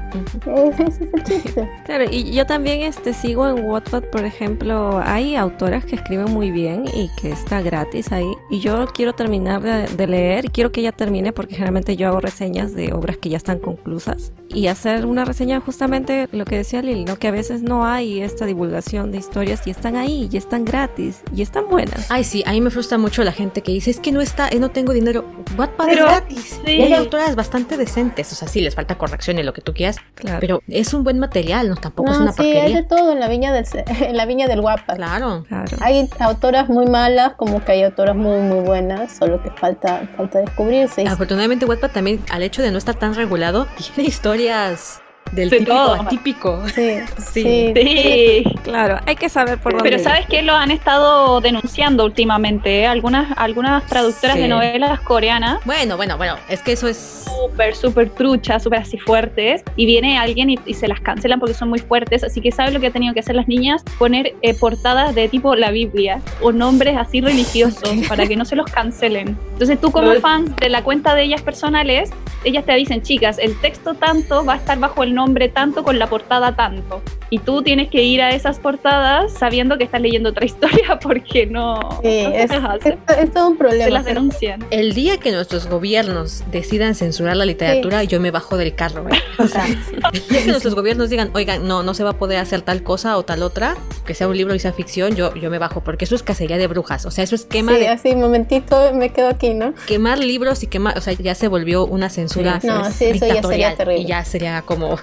Ujú. 0.46 0.70
Ese 0.70 0.82
es 0.84 1.00
el 1.12 1.24
chiste. 1.24 1.68
Claro, 1.84 2.04
y 2.10 2.32
yo 2.32 2.46
también 2.46 2.82
este, 2.82 3.12
sigo 3.12 3.48
en 3.48 3.66
Wattpad, 3.66 4.04
por 4.04 4.24
ejemplo, 4.24 5.00
hay 5.04 5.36
autoras 5.36 5.84
que 5.84 5.96
escriben 5.96 6.32
muy 6.32 6.50
bien 6.50 6.84
y 6.94 7.10
que 7.20 7.30
está 7.30 7.60
gratis 7.60 8.12
ahí. 8.12 8.32
Y 8.50 8.60
yo 8.60 8.86
quiero 8.94 9.12
terminar 9.12 9.60
de, 9.60 9.86
de 9.88 10.06
leer, 10.06 10.46
y 10.46 10.48
quiero 10.48 10.72
que 10.72 10.80
ella 10.80 10.92
termine 10.92 11.32
porque 11.32 11.54
generalmente 11.54 11.96
yo 11.96 12.08
hago 12.08 12.20
reseñas 12.20 12.74
de 12.74 12.92
obras 13.00 13.16
que 13.18 13.28
ya 13.28 13.36
están 13.36 13.58
conclusas. 13.58 14.32
Y 14.48 14.66
hacer 14.68 15.06
una 15.06 15.24
reseña 15.24 15.60
justamente 15.60 16.28
lo 16.32 16.44
que 16.44 16.56
decía 16.56 16.82
Lili, 16.82 17.04
¿no? 17.04 17.16
que 17.16 17.28
a 17.28 17.30
veces 17.30 17.62
no 17.62 17.86
hay 17.86 18.20
esta 18.20 18.46
divulgación 18.46 19.10
de 19.12 19.18
historias 19.18 19.66
y 19.66 19.70
están 19.70 19.96
ahí, 19.96 20.28
y 20.32 20.36
están 20.36 20.64
gratis, 20.64 21.22
y 21.34 21.42
están 21.42 21.68
buenas. 21.68 22.06
Ay, 22.10 22.24
sí, 22.24 22.42
a 22.46 22.52
mí 22.52 22.60
me 22.60 22.70
frustra 22.70 22.98
mucho 22.98 23.22
la 23.24 23.32
gente 23.32 23.62
que 23.62 23.72
dice, 23.72 23.90
es 23.90 24.00
que 24.00 24.12
no 24.12 24.20
está, 24.20 24.48
eh, 24.48 24.58
no 24.58 24.70
tengo 24.70 24.92
dinero. 24.92 25.24
Wattpad 25.56 25.88
es 25.88 25.94
Pero, 25.94 26.06
gratis. 26.06 26.60
sí. 26.64 26.72
Y 26.72 26.82
hay 26.82 26.92
autoras 26.94 27.36
bastante 27.36 27.76
decentes, 27.76 28.32
o 28.32 28.34
sea, 28.34 28.48
sí, 28.48 28.60
les 28.60 28.74
falta 28.74 28.96
corrección 28.98 29.38
y 29.38 29.42
lo 29.42 29.52
que 29.52 29.60
tú 29.62 29.72
quieras, 29.74 29.96
Claro. 30.14 30.38
pero 30.40 30.62
es 30.68 30.94
un 30.94 31.04
buen 31.04 31.18
material, 31.18 31.68
no 31.68 31.76
tampoco 31.76 32.10
es 32.10 32.18
No, 32.18 32.24
una 32.24 32.32
sí, 32.32 32.42
hay 32.42 32.52
porquería. 32.52 32.76
de 32.76 32.86
todo 32.86 33.12
en 33.12 33.20
la 33.20 33.28
viña 33.28 33.52
del, 33.52 33.64
en 34.00 34.16
la 34.16 34.26
viña 34.26 34.48
del 34.48 34.60
guapa. 34.60 34.94
Claro. 34.96 35.44
Claro. 35.48 35.76
Hay 35.80 36.08
autoras 36.18 36.68
muy 36.68 36.86
malas 36.86 37.34
como 37.36 37.64
que 37.64 37.72
hay 37.72 37.82
autoras 37.84 38.16
muy 38.16 38.38
muy 38.40 38.60
buenas, 38.60 39.16
solo 39.16 39.42
que 39.42 39.50
falta 39.50 40.08
falta 40.16 40.38
descubrirse. 40.40 41.06
Afortunadamente 41.06 41.64
Wattpad 41.66 41.90
también, 41.90 42.20
al 42.30 42.42
hecho 42.42 42.62
de 42.62 42.70
no 42.70 42.78
estar 42.78 42.89
tan 42.94 43.14
regulado, 43.14 43.66
tiene 43.76 44.08
historias 44.08 45.02
del 45.32 45.50
De 45.50 45.58
típico 45.58 45.76
todo. 45.76 45.94
atípico. 46.02 46.62
Sí, 46.74 46.98
Sí. 47.18 47.72
sí. 47.72 47.72
Sí. 47.74 48.44
Claro, 48.62 48.98
hay 49.06 49.16
que 49.16 49.28
saber 49.28 49.58
por 49.58 49.72
dónde 49.72 49.84
Pero 49.90 49.96
ir. 49.98 50.04
sabes 50.04 50.26
que 50.26 50.42
lo 50.42 50.54
han 50.54 50.70
estado 50.70 51.40
denunciando 51.40 52.04
últimamente, 52.04 52.80
¿eh? 52.80 52.86
algunas, 52.86 53.32
algunas 53.36 53.86
traductoras 53.86 54.36
Sí. 54.36 54.42
de 54.42 54.48
novelas 54.48 55.00
coreanas 55.00 55.58
Bueno, 55.64 55.96
bueno, 55.96 56.16
bueno, 56.16 56.36
es 56.48 56.60
que 56.62 56.72
eso 56.72 56.88
es... 56.88 57.24
súper, 57.26 57.74
súper 57.74 58.10
truchas, 58.10 58.62
súper 58.62 58.80
así 58.80 58.98
fuertes, 58.98 59.62
y 59.76 59.86
viene 59.86 60.18
alguien 60.18 60.50
y, 60.50 60.58
y 60.66 60.74
se 60.74 60.88
las 60.88 61.00
cancelan 61.00 61.38
porque 61.40 61.54
son 61.54 61.68
muy 61.68 61.78
fuertes, 61.78 62.22
así 62.24 62.40
que 62.40 62.50
¿sabes 62.52 62.72
lo 62.74 62.80
que 62.80 62.88
han 62.88 62.92
tenido 62.92 63.14
que 63.14 63.20
hacer 63.20 63.34
las 63.36 63.48
niñas? 63.48 63.82
Poner 63.98 64.34
eh, 64.42 64.54
portadas 64.54 65.14
de 65.14 65.28
tipo 65.28 65.54
la 65.54 65.70
Biblia 65.70 66.20
o 66.42 66.52
nombres 66.52 66.96
así 66.96 67.20
religiosos 67.20 67.88
para 68.08 68.26
que 68.26 68.36
no 68.36 68.44
se 68.44 68.56
los 68.56 68.66
cancelen. 68.70 69.38
Entonces 69.52 69.80
tú 69.80 69.90
como 69.90 70.12
fan 70.16 70.54
de 70.56 70.68
la 70.68 70.82
cuenta 70.82 71.14
de 71.14 71.22
ellas 71.22 71.42
personales, 71.42 72.10
ellas 72.44 72.64
te 72.64 72.74
dicen, 72.74 73.02
chicas, 73.02 73.38
el 73.38 73.58
texto 73.60 73.94
tanto 73.94 74.44
va 74.44 74.54
a 74.54 74.56
estar 74.56 74.78
bajo 74.78 75.02
el 75.02 75.14
nombre 75.14 75.19
tanto 75.54 75.82
con 75.84 75.98
la 75.98 76.08
portada 76.08 76.54
tanto. 76.56 77.02
Y 77.30 77.38
tú 77.38 77.62
tienes 77.62 77.88
que 77.90 78.02
ir 78.02 78.20
a 78.22 78.30
esas 78.30 78.58
portadas 78.58 79.32
sabiendo 79.32 79.78
que 79.78 79.84
estás 79.84 80.00
leyendo 80.00 80.30
otra 80.30 80.44
historia 80.50 80.98
porque 81.00 81.46
no, 81.46 81.78
Sí, 82.02 82.22
no 82.24 82.30
se 82.32 82.42
es, 82.44 82.50
es- 82.50 83.18
es 83.18 83.32
todo 83.32 83.48
un 83.48 83.56
Se 83.58 83.64
las 83.64 83.74
problema. 83.76 84.02
denuncian. 84.02 84.64
El 84.70 84.94
día 84.94 85.18
que 85.18 85.30
nuestros 85.32 85.66
gobiernos 85.68 86.42
decidan 86.50 86.94
censurar 86.94 87.36
la 87.36 87.44
literatura, 87.44 88.02
yo 88.04 88.20
me 88.20 88.30
bajo 88.30 88.56
del 88.56 88.74
carro. 88.74 89.06
¿eh? 89.08 89.18
O 89.38 89.46
sea, 89.46 89.66
el 89.66 90.28
día 90.28 90.42
que 90.44 90.50
nuestros 90.50 90.74
gobiernos 90.74 91.08
digan, 91.08 91.30
oigan, 91.34 91.66
no, 91.66 91.82
no 91.82 91.94
se 91.94 92.04
va 92.04 92.10
a 92.10 92.18
poder 92.18 92.38
hacer 92.38 92.60
tal 92.62 92.82
cosa 92.82 93.16
o 93.16 93.22
tal 93.22 93.42
otra, 93.42 93.74
que 94.04 94.14
sea 94.14 94.28
un 94.28 94.36
libro 94.36 94.54
y 94.54 94.58
sea 94.58 94.72
ficción, 94.72 95.14
yo, 95.16 95.34
yo 95.34 95.50
me 95.50 95.58
bajo, 95.58 95.80
porque 95.82 96.04
eso 96.04 96.14
es 96.14 96.22
cacería 96.22 96.58
de 96.58 96.66
brujas. 96.66 97.06
O 97.06 97.10
sea, 97.10 97.24
eso 97.24 97.34
es 97.34 97.44
quema 97.46 97.72
Sí, 97.72 97.78
de 97.80 97.88
así, 97.88 98.14
momentito, 98.16 98.92
me 98.94 99.10
quedo 99.10 99.28
aquí, 99.28 99.54
¿no? 99.54 99.72
quemar 99.86 100.18
libros 100.18 100.62
y 100.62 100.66
quemar, 100.66 100.98
o 100.98 101.00
sea, 101.00 101.14
ya 101.14 101.34
se 101.34 101.48
volvió 101.48 101.86
una 101.86 102.10
censura 102.10 102.60
Sí. 102.60 102.66
No, 102.66 102.90
sí, 102.90 103.04
eso 103.06 103.26
ya 103.26 103.42
sería 103.42 103.74
terrible. 103.76 104.02
y 104.02 104.06
ya 104.06 104.24
sería 104.24 104.62
como. 104.62 104.98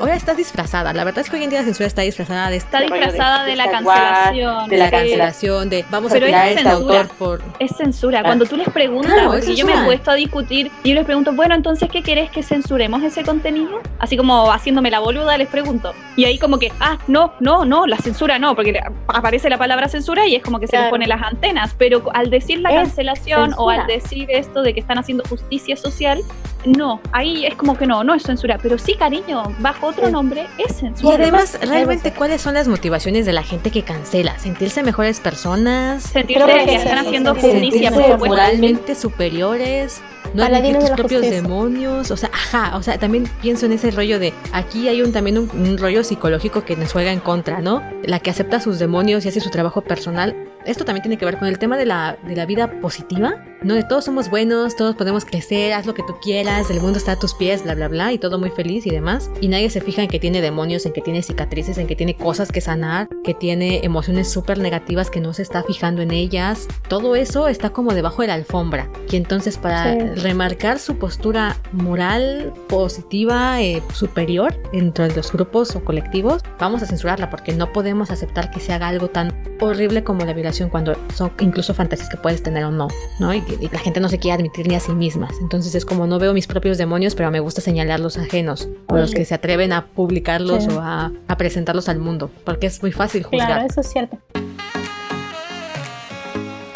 Ahora 0.00 0.14
estás 0.14 0.36
disfrazada. 0.36 0.92
La 0.92 1.04
verdad 1.04 1.20
es 1.20 1.30
que 1.30 1.36
hoy 1.36 1.44
en 1.44 1.50
día 1.50 1.60
la 1.60 1.64
censura 1.64 1.86
está 1.86 2.02
disfrazada 2.02 2.50
de 2.50 2.56
Está 2.56 2.80
rollo 2.80 2.94
de- 2.94 3.00
disfrazada 3.00 3.44
de 3.44 3.56
la 3.56 3.70
cancelación. 3.70 4.68
de 4.68 4.76
la 4.76 4.90
cancelación, 4.90 5.68
de 5.70 5.84
vamos 5.90 6.10
a 6.12 6.14
Pero 6.14 6.26
es 6.26 6.30
tirar 6.32 6.44
a 6.46 6.50
este 6.50 6.62
censura. 6.62 7.00
autor 7.00 7.16
por 7.16 7.42
Es 7.58 7.76
censura. 7.76 8.20
Ah. 8.20 8.24
Cuando 8.24 8.46
tú 8.46 8.56
les 8.56 8.68
preguntas, 8.68 9.12
Claro, 9.12 9.34
es 9.34 9.40
porque 9.44 9.56
yo 9.56 9.66
me 9.66 9.72
he 9.72 9.74
censura. 9.74 9.86
puesto 9.86 10.10
a 10.10 10.14
discutir 10.14 10.70
y 10.82 10.88
yo 10.90 10.94
les 10.94 11.04
pregunto, 11.04 11.32
bueno, 11.32 11.54
entonces, 11.54 11.88
¿qué 11.90 12.02
querés 12.02 12.30
que 12.30 12.42
censuremos 12.42 13.02
ese 13.02 13.22
contenido? 13.24 13.80
Así 13.98 14.16
como 14.16 14.50
haciéndome 14.52 14.90
la 14.90 15.00
boluda, 15.00 15.36
les 15.38 15.48
pregunto. 15.48 15.92
Y 16.16 16.24
ahí 16.24 16.38
como 16.38 16.58
que, 16.58 16.72
ah, 16.80 16.98
no, 17.06 17.32
no, 17.40 17.64
no, 17.64 17.86
la 17.86 17.98
censura 17.98 18.38
no, 18.38 18.54
porque 18.54 18.80
aparece 19.08 19.48
la 19.50 19.58
palabra 19.58 19.88
censura 19.88 20.26
y 20.26 20.34
es 20.36 20.42
como 20.42 20.58
que 20.60 20.66
se 20.66 20.72
les 20.76 20.80
Claro. 20.82 20.90
pone 20.90 21.06
las 21.06 21.22
antenas. 21.22 21.74
Pero 21.78 22.02
al 22.14 22.30
decir 22.30 22.60
la 22.60 22.70
Es 22.70 22.76
cancelación 22.76 23.54
o 23.56 23.70
al 23.70 23.86
censura. 23.86 23.94
decir 23.94 24.26
esto 24.30 24.62
de 24.62 24.74
que 24.74 24.80
están 24.80 24.98
haciendo 24.98 25.24
justicia 25.28 25.76
social, 25.76 26.20
no, 26.64 27.00
ahí 27.12 27.44
es 27.46 27.54
como 27.56 27.76
que 27.76 27.86
no, 27.86 28.04
no 28.04 28.14
es 28.14 28.22
censura. 28.22 28.58
Pero 28.62 28.78
sí, 28.78 28.94
cariño, 29.04 29.42
bajo 29.58 29.88
otro 29.88 30.06
Sí. 30.06 30.12
nombre 30.12 30.46
es 30.58 30.70
Y 30.70 30.74
censura. 30.80 31.14
además, 31.16 31.54
además, 31.56 31.68
realmente, 31.76 32.12
¿cuáles 32.14 32.40
son 32.40 32.54
las 32.54 32.68
motivaciones 32.68 33.26
de 33.26 33.32
la 33.34 33.42
gente 33.42 33.70
que 33.70 33.82
cancela? 33.82 34.38
¿Sentirse 34.38 34.82
mejores 34.82 35.20
personas? 35.20 36.04
Sentirse 36.04 36.46
que 36.46 36.64
que 36.64 36.74
es 36.76 36.82
están 36.84 36.98
haciendo 36.98 37.34
justicia, 37.34 37.90
moralmente 38.18 38.94
superiores, 38.94 40.00
no 40.32 40.42
admitir 40.44 40.78
tus 40.78 40.90
propios 40.90 41.20
justicia. 41.20 41.42
demonios, 41.42 42.10
o 42.10 42.16
sea, 42.16 42.30
ajá, 42.32 42.76
o 42.76 42.82
sea, 42.82 42.98
también 42.98 43.28
pienso 43.42 43.66
en 43.66 43.72
ese 43.72 43.90
rollo 43.90 44.18
de 44.18 44.32
aquí 44.52 44.88
hay 44.88 45.02
un 45.02 45.12
también 45.12 45.36
un, 45.38 45.50
un 45.50 45.76
rollo 45.78 46.02
psicológico 46.02 46.64
que 46.64 46.74
nos 46.76 46.90
juega 46.92 47.12
en 47.12 47.20
contra, 47.20 47.60
¿no? 47.60 47.82
La 48.04 48.20
que 48.20 48.30
acepta 48.30 48.58
sus 48.58 48.78
demonios 48.78 49.24
y 49.26 49.28
hace 49.28 49.40
su 49.40 49.50
trabajo 49.50 49.82
personal. 49.82 50.34
Esto 50.64 50.84
también 50.86 51.02
tiene 51.02 51.18
que 51.18 51.26
ver 51.26 51.38
con 51.38 51.46
el 51.46 51.58
tema 51.58 51.76
de 51.76 51.84
la, 51.84 52.16
de 52.26 52.36
la 52.36 52.46
vida 52.46 52.80
positiva, 52.80 53.34
¿no? 53.64 53.74
De 53.74 53.82
todos 53.82 54.04
somos 54.04 54.30
buenos, 54.30 54.76
todos 54.76 54.94
podemos 54.94 55.24
crecer, 55.24 55.72
haz 55.72 55.86
lo 55.86 55.94
que 55.94 56.02
tú 56.02 56.14
quieras, 56.22 56.70
el 56.70 56.80
mundo 56.80 56.98
está 56.98 57.12
a 57.12 57.18
tus 57.18 57.34
pies, 57.34 57.64
bla, 57.64 57.74
bla, 57.74 57.88
bla, 57.88 58.12
y 58.12 58.18
todo 58.18 58.38
muy 58.38 58.50
feliz 58.50 58.86
y 58.86 58.90
demás. 58.90 59.30
Y 59.40 59.48
nadie 59.48 59.68
se 59.70 59.80
fija 59.80 60.02
en 60.02 60.08
que 60.08 60.20
tiene 60.20 60.40
demonios, 60.40 60.86
en 60.86 60.92
que 60.92 61.00
tiene 61.00 61.22
cicatrices, 61.22 61.78
en 61.78 61.86
que 61.86 61.96
tiene 61.96 62.16
cosas 62.16 62.52
que 62.52 62.60
sanar, 62.60 63.08
que 63.24 63.34
tiene 63.34 63.80
emociones 63.84 64.30
súper 64.30 64.58
negativas 64.58 65.10
que 65.10 65.20
no 65.20 65.32
se 65.34 65.42
está 65.42 65.62
fijando 65.64 66.02
en 66.02 66.10
ellas. 66.12 66.68
Todo 66.88 67.16
eso 67.16 67.48
está 67.48 67.70
como 67.70 67.94
debajo 67.94 68.22
de 68.22 68.28
la 68.28 68.34
alfombra. 68.34 68.88
Y 69.10 69.16
entonces 69.16 69.58
para 69.58 69.92
Sí. 69.94 69.98
remarcar 70.22 70.78
su 70.78 70.96
postura 70.98 71.56
moral, 71.72 72.52
positiva, 72.68 73.62
eh, 73.62 73.82
superior 73.92 74.54
dentro 74.72 75.06
de 75.08 75.14
los 75.14 75.32
grupos 75.32 75.74
o 75.76 75.84
colectivos, 75.84 76.42
vamos 76.58 76.82
a 76.82 76.86
censurarla 76.86 77.30
porque 77.30 77.52
no 77.52 77.72
podemos 77.72 78.10
aceptar 78.10 78.50
que 78.50 78.60
se 78.60 78.72
haga 78.72 78.88
algo 78.88 79.08
tan 79.08 79.32
horrible 79.60 80.04
como 80.04 80.24
la 80.24 80.32
violación 80.32 80.68
cuando 80.68 80.94
son 81.14 81.32
incluso 81.40 81.72
fantasías 81.74 82.08
que 82.10 82.16
puedes 82.16 82.42
tener 82.42 82.64
o 82.64 82.70
no, 82.70 82.88
¿no? 83.18 83.32
Y, 83.32 83.42
y 83.60 83.68
la 83.68 83.78
gente 83.78 84.00
no 84.00 84.08
se 84.08 84.18
quiere 84.18 84.34
admitir 84.36 84.66
ni 84.68 84.74
a 84.74 84.80
sí 84.80 84.92
mismas. 84.92 85.34
Entonces 85.40 85.74
es 85.74 85.84
como 85.84 86.06
no 86.06 86.18
veo 86.18 86.32
mis 86.34 86.46
propios 86.46 86.78
demonios, 86.78 87.14
pero 87.14 87.30
me 87.30 87.40
gusta 87.40 87.60
señalar 87.60 88.00
los 88.00 88.16
ajenos 88.18 88.68
o 88.88 88.96
los 88.96 89.12
que 89.12 89.24
se 89.24 89.34
atreven 89.34 89.72
a 89.72 89.86
publicarlos 89.86 90.64
Sí. 90.64 90.70
o 90.70 90.80
a, 90.80 91.12
a 91.28 91.36
presentarlos 91.36 91.88
al 91.88 91.98
mundo, 91.98 92.30
porque 92.44 92.66
es 92.66 92.80
muy 92.82 92.92
fácil 92.92 93.22
juzgar. 93.24 93.46
Claro, 93.48 93.66
eso 93.68 93.80
es 93.80 93.88
cierto. 93.90 94.18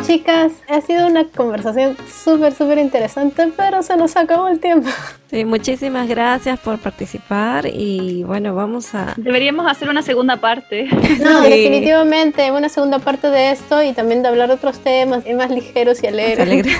Chicas, 0.08 0.52
ha 0.68 0.80
sido 0.80 1.06
una 1.06 1.24
conversación 1.24 1.94
súper, 2.10 2.54
súper 2.54 2.78
interesante, 2.78 3.52
pero 3.54 3.82
se 3.82 3.94
nos 3.98 4.16
acabó 4.16 4.48
el 4.48 4.58
tiempo. 4.58 4.88
Sí, 5.30 5.44
muchísimas 5.44 6.08
gracias 6.08 6.58
por 6.60 6.78
participar 6.78 7.66
y 7.66 8.22
bueno, 8.24 8.54
vamos 8.54 8.94
a... 8.94 9.12
Deberíamos 9.18 9.70
hacer 9.70 9.90
una 9.90 10.00
segunda 10.00 10.38
parte. 10.38 10.88
No, 11.20 11.42
Sí. 11.44 11.50
definitivamente, 11.50 12.50
una 12.52 12.70
segunda 12.70 13.00
parte 13.00 13.28
de 13.28 13.50
esto 13.50 13.82
y 13.82 13.92
también 13.92 14.22
de 14.22 14.28
hablar 14.28 14.48
de 14.48 14.54
otros 14.54 14.78
temas 14.78 15.24
más 15.36 15.50
ligeros 15.50 16.02
y 16.02 16.06
alegres. 16.06 16.40
alegre. 16.40 16.72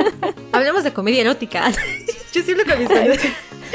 Hablemos 0.52 0.84
de 0.84 0.92
comedia 0.92 1.22
erótica. 1.22 1.64
Yo 2.32 2.42
siempre 2.42 2.66
con 2.66 2.78
mis 2.78 2.90
amigos, 2.90 3.18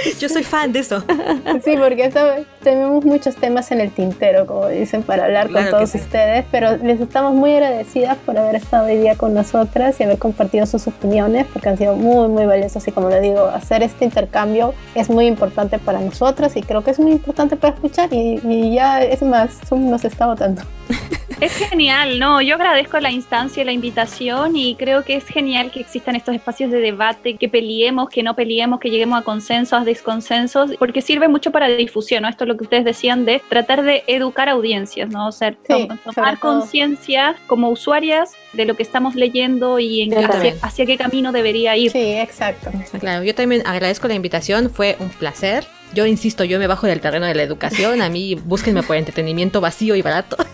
Yo 0.19 0.29
soy 0.29 0.43
fan 0.43 0.71
de 0.71 0.79
eso. 0.79 1.03
Sí, 1.63 1.75
porque 1.77 2.05
esta- 2.05 2.37
tenemos 2.63 3.03
muchos 3.05 3.35
temas 3.35 3.71
en 3.71 3.81
el 3.81 3.91
tintero, 3.91 4.45
como 4.45 4.67
dicen, 4.67 5.03
para 5.03 5.25
hablar 5.25 5.45
con 5.47 5.53
Claro 5.53 5.67
que 5.67 5.71
todos 5.71 5.89
sí. 5.91 5.97
ustedes, 5.99 6.45
pero 6.51 6.77
les 6.77 6.99
estamos 7.01 7.33
muy 7.33 7.51
agradecidas 7.53 8.17
por 8.17 8.37
haber 8.37 8.55
estado 8.55 8.85
hoy 8.87 8.97
día 8.97 9.15
con 9.15 9.33
nosotras 9.33 9.99
y 9.99 10.03
haber 10.03 10.17
compartido 10.17 10.65
sus 10.65 10.87
opiniones, 10.87 11.45
porque 11.51 11.69
han 11.69 11.77
sido 11.77 11.95
muy, 11.95 12.27
muy 12.29 12.45
valiosas 12.45 12.87
y 12.87 12.91
como 12.91 13.09
le 13.09 13.19
digo, 13.21 13.45
hacer 13.45 13.83
este 13.83 14.05
intercambio 14.05 14.73
es 14.95 15.09
muy 15.09 15.25
importante 15.27 15.79
para 15.79 15.99
nosotras 15.99 16.55
y 16.55 16.61
creo 16.61 16.83
que 16.83 16.91
es 16.91 16.99
muy 16.99 17.11
importante 17.11 17.55
para 17.55 17.73
escuchar 17.73 18.11
y, 18.13 18.39
y 18.43 18.73
ya 18.75 19.01
es 19.03 19.21
más, 19.21 19.59
Zoom 19.67 19.89
nos 19.89 20.03
está 20.05 20.25
votando. 20.27 20.61
Es 21.39 21.53
genial, 21.53 22.19
¿no? 22.19 22.39
Yo 22.39 22.53
agradezco 22.53 22.99
la 22.99 23.09
instancia, 23.09 23.65
la 23.65 23.71
invitación 23.71 24.55
y 24.55 24.75
creo 24.75 25.03
que 25.03 25.15
es 25.15 25.25
genial 25.25 25.71
que 25.71 25.79
existan 25.79 26.15
estos 26.15 26.35
espacios 26.35 26.69
de 26.69 26.79
debate, 26.81 27.35
que 27.35 27.49
peleemos, 27.49 28.09
que 28.09 28.21
no 28.21 28.35
peleemos, 28.35 28.79
que 28.79 28.91
lleguemos 28.91 29.19
a 29.19 29.23
consensos, 29.23 29.81
a 29.81 29.83
desconsensos, 29.91 30.71
porque 30.79 31.01
sirve 31.01 31.27
mucho 31.27 31.51
para 31.51 31.67
difusión, 31.67 32.23
¿no? 32.23 32.29
Esto 32.29 32.45
es 32.45 32.47
lo 32.47 32.57
que 32.57 32.63
ustedes 32.63 32.85
decían 32.85 33.25
de 33.25 33.41
tratar 33.49 33.83
de 33.83 34.03
educar 34.07 34.49
audiencias, 34.49 35.09
¿no? 35.09 35.27
O 35.27 35.31
sea, 35.31 35.55
Sí, 35.67 35.87
tomar 36.15 36.39
conciencia 36.39 37.35
como 37.47 37.69
usuarias 37.69 38.33
de 38.53 38.65
lo 38.65 38.75
que 38.75 38.83
estamos 38.83 39.15
leyendo 39.15 39.79
y 39.79 40.01
en 40.01 40.13
hacia, 40.13 40.55
hacia 40.61 40.85
qué 40.85 40.97
camino 40.97 41.31
debería 41.31 41.75
ir. 41.77 41.91
Sí, 41.91 41.99
exacto. 41.99 42.71
Claro, 42.99 43.23
yo 43.23 43.33
también 43.33 43.63
agradezco 43.65 44.07
la 44.07 44.13
invitación, 44.13 44.69
fue 44.69 44.95
un 44.99 45.09
placer. 45.09 45.65
Yo 45.93 46.05
insisto, 46.05 46.45
yo 46.45 46.57
me 46.57 46.67
bajo 46.67 46.87
del 46.87 47.01
terreno 47.01 47.25
de 47.25 47.35
la 47.35 47.43
educación, 47.43 48.01
a 48.01 48.09
mí 48.09 48.35
búsquenme 48.35 48.81
por 48.81 48.95
entretenimiento 48.95 49.59
vacío 49.59 49.95
y 49.95 50.01
barato. 50.01 50.37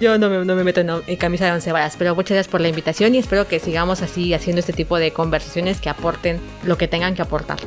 Yo 0.00 0.18
no 0.18 0.28
me, 0.30 0.44
no 0.44 0.54
me 0.54 0.64
meto 0.64 0.80
en, 0.80 0.90
en 1.06 1.16
camisa 1.16 1.46
de 1.46 1.52
once 1.52 1.72
varas, 1.72 1.96
pero 1.98 2.14
muchas 2.14 2.34
gracias 2.36 2.50
por 2.50 2.60
la 2.60 2.68
invitación 2.68 3.14
y 3.14 3.18
espero 3.18 3.46
que 3.48 3.58
sigamos 3.58 4.02
así 4.02 4.34
haciendo 4.34 4.60
este 4.60 4.72
tipo 4.72 4.98
de 4.98 5.10
conversaciones 5.12 5.80
que 5.80 5.88
aporten 5.88 6.40
lo 6.64 6.76
que 6.76 6.88
tengan 6.88 7.14
que 7.14 7.22
aportar. 7.22 7.58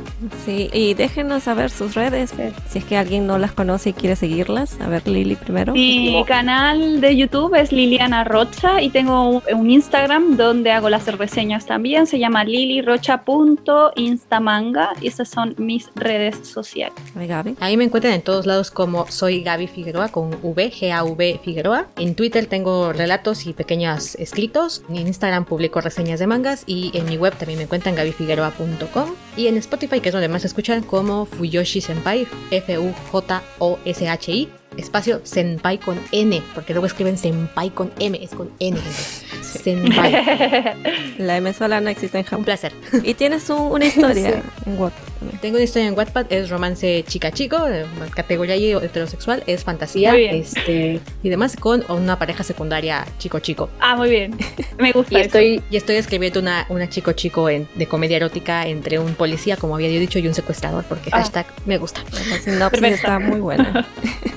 Sí, 0.44 0.70
y 0.72 0.94
déjenos 0.94 1.44
saber 1.44 1.70
sus 1.70 1.94
redes, 1.94 2.32
si 2.68 2.78
es 2.78 2.84
que 2.84 2.96
alguien 2.96 3.26
no 3.26 3.38
las 3.38 3.52
conoce 3.52 3.90
y 3.90 3.92
quiere 3.92 4.16
seguirlas. 4.16 4.80
A 4.80 4.88
ver, 4.88 5.06
Lili 5.06 5.36
primero. 5.36 5.72
Mi 5.72 6.24
canal 6.26 7.00
de 7.00 7.16
YouTube 7.16 7.31
es 7.32 7.72
Liliana 7.72 8.24
Rocha 8.24 8.82
y 8.82 8.90
tengo 8.90 9.26
un, 9.26 9.42
un 9.54 9.70
Instagram 9.70 10.36
donde 10.36 10.70
hago 10.70 10.90
las 10.90 11.06
reseñas 11.16 11.64
también. 11.64 12.06
Se 12.06 12.18
llama 12.18 12.44
lilirocha.instamanga 12.44 14.90
y 15.00 15.08
esas 15.08 15.30
son 15.30 15.54
mis 15.56 15.88
redes 15.94 16.46
sociales. 16.46 16.92
Ay, 17.16 17.26
Gaby. 17.26 17.56
Ahí 17.60 17.78
me 17.78 17.84
encuentran 17.84 18.12
en 18.12 18.20
todos 18.20 18.44
lados 18.44 18.70
como 18.70 19.06
soy 19.08 19.40
Gaby 19.42 19.66
Figueroa 19.66 20.08
con 20.08 20.36
V, 20.42 20.70
G-A-V 20.70 21.40
Figueroa. 21.42 21.86
En 21.96 22.14
Twitter 22.14 22.44
tengo 22.46 22.92
relatos 22.92 23.46
y 23.46 23.54
pequeños 23.54 24.14
escritos. 24.16 24.84
En 24.90 24.98
Instagram 24.98 25.46
publico 25.46 25.80
reseñas 25.80 26.20
de 26.20 26.26
mangas 26.26 26.64
y 26.66 26.90
en 26.94 27.06
mi 27.06 27.16
web 27.16 27.34
también 27.34 27.58
me 27.58 27.64
encuentran 27.64 27.94
gabyfigueroa.com. 27.94 29.08
Y 29.38 29.46
en 29.46 29.56
Spotify, 29.56 30.00
que 30.00 30.10
es 30.10 30.12
donde 30.12 30.28
más 30.28 30.42
se 30.42 30.48
escuchan, 30.48 30.82
como 30.82 31.24
Fuyoshi 31.24 31.80
Senpai, 31.80 32.26
F-U-J-O-S-H-I. 32.50 34.48
Espacio 34.76 35.20
Senpai 35.24 35.78
con 35.78 35.98
N, 36.12 36.42
porque 36.54 36.72
luego 36.72 36.86
escriben 36.86 37.16
Senpai 37.18 37.70
con 37.70 37.90
M, 37.98 38.18
es 38.22 38.30
con 38.30 38.50
N. 38.58 38.78
gente. 38.78 39.42
Senpai. 39.42 40.12
La 41.18 41.36
M 41.36 41.52
sola 41.52 41.80
no 41.80 41.90
existe 41.90 42.18
en 42.18 42.24
Un 42.24 42.28
Japón. 42.30 42.44
placer. 42.44 42.72
Y 43.02 43.14
tienes 43.14 43.48
un- 43.50 43.72
una 43.72 43.84
historia 43.84 44.42
en 44.66 44.78
Wattpad 44.78 45.02
también. 45.02 45.11
Tengo 45.40 45.56
una 45.56 45.64
historia 45.64 45.88
en 45.88 45.96
Wattpad, 45.96 46.26
es 46.30 46.50
romance 46.50 47.04
chica-chico, 47.06 47.56
eh, 47.68 47.84
categoría 48.14 48.56
y 48.56 48.72
heterosexual, 48.72 49.42
es 49.46 49.64
fantasía 49.64 50.14
este, 50.16 51.00
y 51.22 51.28
demás 51.28 51.56
con 51.56 51.84
una 51.90 52.18
pareja 52.18 52.42
secundaria 52.44 53.06
chico-chico. 53.18 53.68
Ah, 53.80 53.96
muy 53.96 54.10
bien. 54.10 54.36
Me 54.78 54.92
gusta. 54.92 55.12
Y 55.14 55.16
eso. 55.16 55.26
estoy, 55.26 55.62
Y 55.70 55.76
estoy 55.76 55.96
escribiendo 55.96 56.40
una, 56.40 56.66
una 56.68 56.88
chico-chico 56.88 57.48
en- 57.48 57.68
de 57.74 57.86
comedia 57.86 58.16
erótica 58.16 58.66
entre 58.66 58.98
un 58.98 59.14
policía, 59.14 59.56
como 59.56 59.74
había 59.74 59.88
yo 59.90 60.00
dicho, 60.00 60.18
y 60.18 60.26
un 60.26 60.34
secuestrador, 60.34 60.84
porque 60.84 61.10
Ah. 61.12 61.18
hashtag 61.18 61.46
me 61.66 61.78
gusta. 61.78 62.00
La 62.12 62.38
sinopsis 62.38 62.80
Perfecto. 62.80 62.86
está 62.94 63.18
muy 63.18 63.40
buena. 63.40 63.86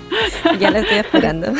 ya 0.59 0.71
la 0.71 0.79
estoy 0.79 0.97
esperando. 0.99 1.53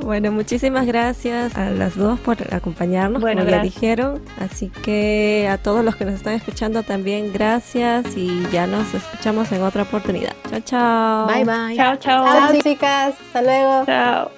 Bueno, 0.00 0.30
muchísimas 0.30 0.86
gracias 0.86 1.56
a 1.56 1.70
las 1.70 1.96
dos 1.96 2.20
por 2.20 2.36
acompañarnos, 2.54 3.20
Bueno, 3.20 3.40
como 3.42 3.50
ya 3.50 3.62
dijeron. 3.62 4.20
Así 4.38 4.68
que 4.84 5.48
a 5.50 5.58
todos 5.58 5.84
los 5.84 5.96
que 5.96 6.04
nos 6.04 6.14
están 6.14 6.34
escuchando 6.34 6.82
también 6.82 7.32
gracias 7.32 8.16
y 8.16 8.42
ya 8.52 8.55
nos 8.64 8.94
escuchamos 8.94 9.52
en 9.52 9.62
otra 9.62 9.82
oportunidad. 9.82 10.32
Chao, 10.48 10.60
chao. 10.60 11.26
Bye 11.26 11.44
bye. 11.44 11.76
Chao, 11.76 11.96
chao. 11.96 12.24
Chao, 12.24 12.60
chicas. 12.62 13.14
Hasta 13.20 13.42
luego. 13.42 13.84
Chao. 13.84 14.30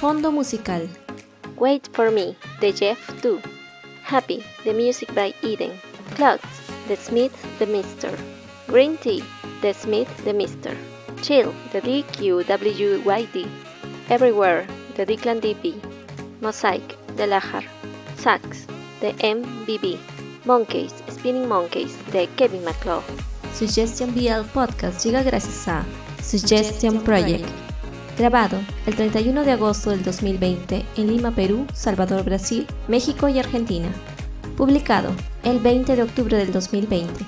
Fondo 0.00 0.32
musical. 0.32 0.88
Wait 1.58 1.90
for 1.92 2.10
Me 2.10 2.34
de 2.60 2.72
Jeff 2.72 2.98
Du. 3.20 3.38
Happy, 4.02 4.42
the 4.64 4.72
music 4.72 5.12
by 5.14 5.34
Eden. 5.42 5.72
Clouds, 6.16 6.42
The 6.88 6.96
Smith, 6.96 7.32
The 7.58 7.66
Mister. 7.66 8.10
Green 8.66 8.96
Tea, 8.96 9.22
The 9.60 9.74
Smith, 9.74 10.08
The 10.24 10.32
Mister. 10.32 10.74
Chill, 11.22 11.52
The 11.72 11.82
DQWYD. 11.82 13.46
Everywhere, 14.08 14.66
The 14.96 15.04
Declan 15.04 15.40
DP. 15.42 15.74
Mosaic, 16.40 16.96
The 17.16 17.26
Lahar. 17.26 17.64
Sax, 18.16 18.66
The 19.00 19.12
MBB. 19.20 19.98
Monkeys, 20.50 20.92
Spinning 21.08 21.46
Monkeys, 21.46 21.94
de 22.12 22.26
Kevin 22.34 22.64
McClough. 22.64 23.04
Suggestion 23.54 24.12
BL 24.12 24.44
Podcast 24.52 25.04
llega 25.04 25.22
gracias 25.22 25.68
a 25.68 25.84
Suggestion 26.20 27.02
Project. 27.02 27.46
Grabado 28.18 28.58
el 28.84 28.96
31 28.96 29.44
de 29.44 29.52
agosto 29.52 29.90
del 29.90 30.02
2020 30.02 30.84
en 30.96 31.06
Lima, 31.06 31.30
Perú, 31.30 31.68
Salvador, 31.72 32.24
Brasil, 32.24 32.66
México 32.88 33.28
y 33.28 33.38
Argentina. 33.38 33.92
Publicado 34.56 35.12
el 35.44 35.60
20 35.60 35.94
de 35.94 36.02
octubre 36.02 36.36
del 36.36 36.50
2020. 36.52 37.24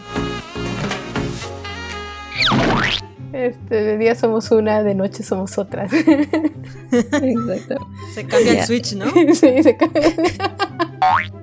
Este, 3.33 3.75
de 3.85 3.99
día 3.99 4.17
somos 4.17 4.51
una, 4.51 4.83
de 4.83 4.97
noche 4.97 5.23
somos 5.23 5.59
otras. 5.59 5.93
Exacto. 6.91 7.87
Se 8.13 8.27
cambia 8.27 8.59
el 8.59 8.67
switch, 8.67 8.95
¿no? 8.95 9.07
sí, 9.33 9.63
se 9.63 9.77
cambia. 9.77 10.13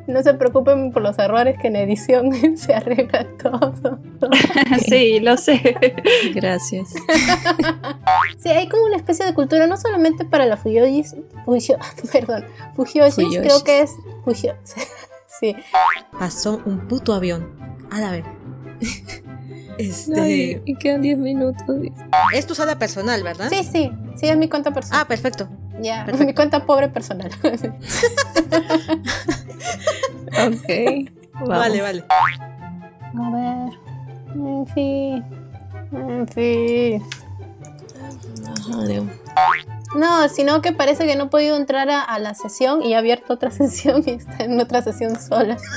No 0.08 0.24
se 0.24 0.34
preocupen 0.34 0.92
por 0.92 1.02
los 1.02 1.18
errores 1.20 1.58
que 1.62 1.68
en 1.68 1.76
edición 1.76 2.32
se 2.58 2.74
arregla 2.74 3.28
todo. 3.42 4.00
sí, 4.88 5.20
lo 5.20 5.38
sé. 5.38 5.76
Gracias. 6.34 6.94
Sí, 8.38 8.50
hay 8.50 8.70
como 8.70 8.86
una 8.86 8.96
especie 8.96 9.26
de 9.26 9.34
cultura, 9.34 9.68
no 9.68 9.76
solamente 9.76 10.24
para 10.24 10.46
la 10.46 10.56
Fuyoshis, 10.56 11.16
Fuyo, 11.46 11.78
perdón, 12.12 12.46
Fuyoshis. 12.76 13.38
creo 13.38 13.64
que 13.64 13.82
es 13.82 13.92
Fuyo, 14.24 14.56
sí, 15.40 15.56
Pasó 16.18 16.62
un 16.66 16.88
puto 16.88 17.14
avión. 17.14 17.50
A 17.92 18.00
la 18.00 18.12
vez. 18.12 18.26
Este. 19.78 20.20
Ay, 20.20 20.62
y 20.66 20.76
quedan 20.76 21.02
10 21.02 21.18
minutos. 21.20 21.66
Es 22.34 22.46
tu 22.46 22.56
sala 22.56 22.78
personal, 22.80 23.24
¿verdad? 23.24 23.50
sí, 23.50 23.64
sí, 23.64 23.92
sí, 24.16 24.28
es 24.28 24.38
mi 24.38 24.48
cuenta 24.48 24.72
personal. 24.72 25.02
Ah, 25.04 25.08
perfecto. 25.08 25.48
ya, 25.82 26.06
mi 26.06 26.34
cuenta 26.34 26.66
pobre 26.66 26.90
personal. 26.90 27.32
Ok. 30.48 31.10
Vamos. 31.34 31.50
Vale, 31.50 31.82
vale. 31.82 32.04
A 32.10 33.30
ver, 33.32 33.80
en 34.36 34.68
fin, 34.68 35.26
en 35.92 36.28
fin. 36.28 37.04
No, 39.96 40.30
sino 40.30 40.62
que 40.62 40.72
parece 40.72 41.06
que 41.08 41.16
no 41.16 41.26
he 41.26 41.28
podido 41.28 41.58
entrar 41.58 41.90
a, 41.90 42.02
a 42.02 42.20
la 42.20 42.36
sesión 42.36 42.84
y 42.84 42.94
he 42.94 42.96
abierto 42.96 43.34
otra 43.34 43.52
sesión 43.60 44.04
y 44.06 44.12
está 44.12 44.44
en 44.44 44.60
otra 44.60 44.82
sesión 44.82 45.20
sola. 45.20 45.58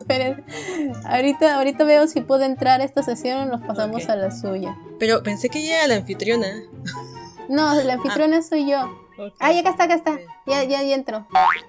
Esperen, 0.00 0.44
ahorita, 1.06 1.54
ahorita 1.56 1.84
veo 1.84 2.06
si 2.06 2.20
puedo 2.20 2.42
entrar 2.44 2.82
a 2.82 2.84
esta 2.84 3.02
sesión 3.02 3.38
o 3.40 3.46
nos 3.46 3.62
pasamos 3.62 4.06
a 4.08 4.16
la 4.16 4.30
suya. 4.30 4.76
Pero 4.98 5.22
pensé 5.22 5.48
que 5.48 5.60
ella 5.60 5.78
era 5.78 5.86
la 5.88 5.94
anfitriona. 5.96 6.46
No, 7.48 7.74
la 7.82 7.94
anfitriona 7.94 8.42
soy 8.42 8.70
yo. 8.70 9.03
Ok. 9.16 9.32
Ay, 9.38 9.58
acá 9.58 9.70
está, 9.70 9.84
acá 9.84 9.94
está. 9.94 10.18
Ya, 10.46 10.64
ya, 10.64 10.82
ya 10.82 10.94
entro. 10.94 11.26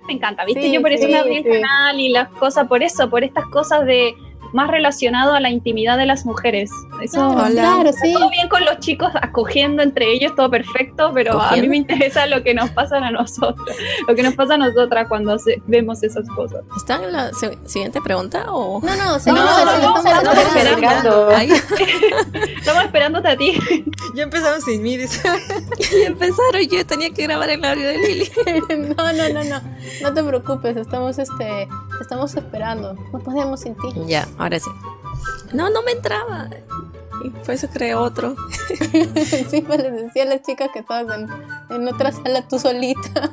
Me 0.08 0.14
encanta, 0.14 0.46
¿viste? 0.46 0.64
Sí, 0.64 0.72
yo 0.72 0.82
por 0.82 0.92
eso 0.92 1.06
sí, 1.06 1.12
me 1.12 1.20
abrí 1.20 1.38
el 1.38 1.44
canal 1.44 2.00
y 2.00 2.10
las 2.10 2.30
cosas, 2.30 2.68
por 2.68 2.82
eso, 2.84 3.10
por 3.10 3.24
estas 3.24 3.46
cosas 3.46 3.86
de 3.86 4.16
más 4.54 4.70
relacionado 4.70 5.34
a 5.34 5.40
la 5.40 5.50
intimidad 5.50 5.98
de 5.98 6.06
las 6.06 6.26
mujeres. 6.26 6.70
Eso 7.02 7.30
Hola. 7.30 7.50
Claro, 7.50 7.92
sí. 7.94 8.14
todo 8.14 8.30
bien 8.30 8.48
con 8.50 8.64
los 8.66 8.80
chicos 8.80 9.12
acogiendo 9.22 9.84
entre 9.84 10.12
ellos, 10.12 10.34
todo 10.36 10.50
perfecto, 10.50 11.12
pero 11.14 11.42
a 11.42 11.56
mí 11.56 11.68
me 11.68 11.78
interesa 11.78 12.26
lo 12.28 12.44
que 12.44 12.54
nos 12.54 12.70
pasa 12.72 12.98
a 12.98 13.12
nosotros, 13.12 13.66
lo 14.08 14.16
que 14.16 14.24
nos 14.24 14.34
pasa 14.36 14.56
a 14.56 14.58
nosotras 14.58 15.08
cuando 15.08 15.38
vemos 15.68 16.04
esas 16.04 16.28
cosas. 16.30 16.62
¿Están 16.78 17.04
en 17.04 17.12
la 17.14 17.32
si- 17.34 17.48
siguiente 17.66 18.02
pregunta 18.02 18.46
o...? 18.50 18.80
No, 18.82 18.96
no, 18.96 19.20
seguimos, 19.20 19.46
no, 19.46 19.66
no, 19.66 19.98
estamos 19.98 20.24
no, 20.24 20.32
esperando. 20.32 21.32
Estamos 22.58 22.84
esperándote 22.84 23.28
a 23.28 23.38
ti. 23.38 23.60
Ya 24.16 24.24
empezaron 24.24 24.62
sin 24.62 24.82
mí, 24.82 24.98
dice. 24.98 25.22
ya 26.02 26.08
empezaron. 26.08 26.62
Yo 26.70 26.86
tenía 26.86 27.10
que 27.12 27.24
grabar 27.24 27.50
el 27.50 27.64
audio 27.64 27.88
de 27.88 27.98
Lili. 27.98 28.32
No, 28.98 29.14
no, 29.14 29.30
no, 29.30 29.44
no. 29.44 29.62
No 30.02 30.14
te 30.14 30.24
preocupes, 30.24 30.78
estamos 30.78 31.18
este, 31.20 31.68
estamos 32.02 32.36
esperando. 32.36 32.96
No 33.12 33.20
podemos 33.20 33.62
sin 33.62 33.76
ti. 33.76 33.90
Ya, 34.06 34.28
ahora 34.38 34.60
sí. 34.60 34.70
No, 35.54 35.70
no 35.70 35.82
me 35.84 35.92
entraba. 35.92 36.50
Y 37.24 37.30
por 37.30 37.52
eso 37.52 37.68
creé 37.72 37.96
otro. 37.96 38.36
Sí, 39.50 39.62
pues 39.62 39.82
les 39.82 39.94
decía 39.94 40.24
a 40.24 40.26
las 40.26 40.42
chicas 40.42 40.70
que 40.74 40.80
estabas 40.80 41.18
en, 41.18 41.30
en 41.70 41.88
otra 41.88 42.12
sala 42.12 42.48
tú 42.48 42.60
solita. 42.60 43.32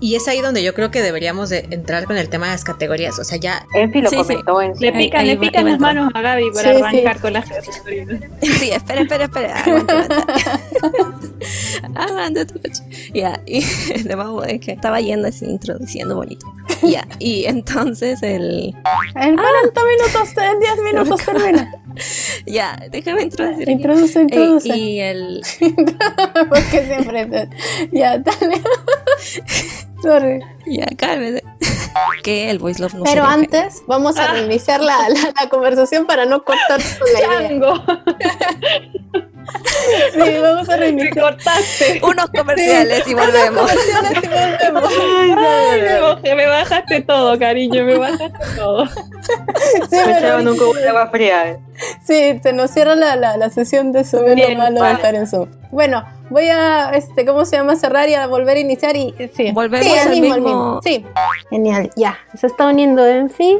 Y 0.00 0.14
es 0.14 0.26
ahí 0.28 0.40
donde 0.40 0.62
yo 0.62 0.72
creo 0.74 0.90
que 0.90 1.02
deberíamos 1.02 1.50
de 1.50 1.66
entrar 1.70 2.04
con 2.04 2.16
el 2.16 2.28
tema 2.28 2.46
de 2.46 2.52
las 2.52 2.64
categorías. 2.64 3.18
O 3.18 3.24
sea, 3.24 3.36
ya 3.38 3.66
Enfi 3.74 4.00
lo 4.00 4.08
Sí, 4.10 4.16
sí. 4.16 4.22
comentó 4.22 4.62
en 4.62 4.74
su... 4.76 4.80
Le 4.82 4.92
pican, 4.92 5.20
ahí 5.20 5.26
le 5.28 5.36
pican 5.36 5.64
las 5.66 5.78
manos 5.80 6.10
a 6.14 6.20
Gaby 6.20 6.50
para 6.54 6.74
Sí, 6.74 6.82
arrancar 6.82 7.16
sí. 7.16 7.20
con 7.22 7.32
las 7.34 7.48
categorías. 7.50 8.08
Sí, 8.42 8.70
espera, 8.70 9.00
espera, 9.02 9.24
espera. 9.24 9.64
Aguanta, 11.94 12.46
tu 12.52 12.54
coche. 12.60 12.82
Ya, 13.12 13.40
y 13.46 13.58
es 14.48 14.60
que 14.60 14.72
estaba 14.72 15.00
yendo 15.00 15.28
así, 15.28 15.44
introduciendo 15.44 16.14
bonito. 16.16 16.46
Ya, 16.82 17.06
y 17.18 17.44
entonces 17.46 18.22
el. 18.22 18.74
En 19.14 19.36
40 19.36 19.80
minutos, 19.84 20.36
en 20.36 20.60
10 20.60 20.82
minutos 20.84 21.24
termina. 21.24 21.72
Ya, 22.46 22.78
déjame 22.90 23.22
introducir. 23.22 23.68
Introduce, 23.68 24.18
Eh, 24.18 24.22
introduce. 24.22 24.68
y 24.76 25.00
el. 25.00 25.42
Porque 26.48 26.84
siempre. 26.86 27.48
Ya, 27.92 28.18
dale. 28.18 28.62
Sorry. 30.02 30.40
Ya, 30.66 30.86
cálmese. 30.96 31.42
Que 32.22 32.50
el 32.50 32.58
voice 32.58 32.80
love 32.80 32.94
no 32.94 33.04
Pero 33.04 33.24
sería 33.24 33.32
antes, 33.32 33.82
vamos 33.86 34.16
a 34.16 34.32
reiniciar 34.32 34.80
la, 34.80 35.08
la, 35.08 35.32
la 35.40 35.48
conversación 35.48 36.06
para 36.06 36.24
no 36.24 36.44
cortar 36.44 36.80
la 37.12 37.20
idea. 37.48 37.64
Sí, 40.12 40.38
vamos 40.40 40.68
a 40.68 40.76
reiniciar. 40.76 41.18
cortaste. 41.20 42.00
Unos 42.02 42.26
comerciales 42.30 43.06
y 43.06 43.14
volvemos. 43.14 43.60
Comerciales 43.70 44.12
y 44.22 44.26
volvemos. 44.28 44.92
Ay, 45.38 45.80
me, 45.80 46.00
bajé- 46.00 46.36
me 46.36 46.46
bajaste 46.46 47.00
todo, 47.02 47.38
cariño, 47.38 47.84
me 47.84 47.98
bajaste 47.98 48.30
todo. 48.56 48.86
Sí, 48.86 49.96
Me 50.06 50.18
echaban 50.18 50.46
un 50.48 50.56
cubo 50.56 50.74
de 50.74 50.88
agua 50.88 51.08
fría. 51.10 51.48
eh. 51.50 51.58
Sí, 52.04 52.38
se 52.42 52.52
nos 52.52 52.70
cierra 52.70 52.94
la, 52.94 53.16
la, 53.16 53.36
la 53.36 53.50
sesión 53.50 53.92
de 53.92 54.04
Zoom, 54.04 54.26
es 54.26 54.34
Bien, 54.34 54.52
lo 54.52 54.58
malo 54.58 54.74
de 54.76 54.80
vale. 54.80 54.94
estar 54.94 55.14
en 55.14 55.26
Zoom. 55.26 55.48
Bueno, 55.70 56.04
voy 56.28 56.48
a, 56.48 56.90
este, 56.90 57.24
¿cómo 57.24 57.44
se 57.44 57.56
llama? 57.56 57.76
Cerrar 57.76 58.08
y 58.08 58.14
a 58.14 58.26
volver 58.26 58.56
a 58.56 58.60
iniciar 58.60 58.96
y, 58.96 59.14
sí. 59.34 59.50
Volvemos 59.52 59.86
sí, 59.86 59.92
el 59.92 59.98
al 60.00 60.10
mismo, 60.10 60.34
el 60.34 60.40
mismo- 60.42 60.80
mismo. 60.80 60.80
Sí. 60.82 61.06
Genial, 61.50 61.90
ya. 61.96 62.18
Se 62.34 62.46
está 62.46 62.66
uniendo 62.66 63.06
Enfi. 63.06 63.58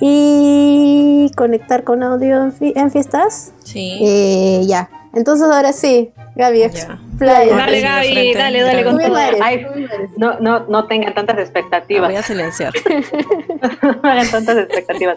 Y 0.00 1.30
conectar 1.36 1.84
con 1.84 2.02
audio 2.02 2.42
Enfi. 2.42 2.72
¿Enfi 2.76 2.98
estás? 2.98 3.52
Sí. 3.64 3.98
Eh, 4.00 4.62
ya. 4.66 4.90
Entonces 5.14 5.48
ahora 5.50 5.72
sí, 5.72 6.12
Gaby, 6.34 6.62
explaya. 6.64 7.56
Dale, 7.56 7.80
Gaby, 7.80 8.34
dale, 8.34 8.60
dale 8.60 8.84
con 8.84 8.98
todo. 8.98 9.16
Ay, 9.42 9.66
no, 10.18 10.38
no, 10.40 10.66
no 10.66 10.86
tengan 10.86 11.14
tantas 11.14 11.38
expectativas. 11.38 12.10
voy 12.10 12.16
a 12.16 12.22
silenciar. 12.22 12.74
no 13.82 14.10
hagan 14.10 14.30
tantas 14.30 14.58
expectativas. 14.58 15.16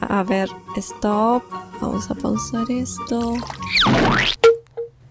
A 0.00 0.22
ver, 0.22 0.50
stop. 0.76 1.42
Vamos 1.80 2.10
a 2.10 2.14
pausar 2.14 2.70
esto. 2.70 3.34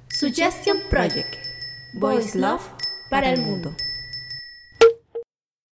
Suggestion 0.10 0.78
Project. 0.92 1.36
Voice 2.00 2.38
Love 2.38 2.62
para 3.10 3.32
el 3.32 3.42
mundo. 3.42 3.76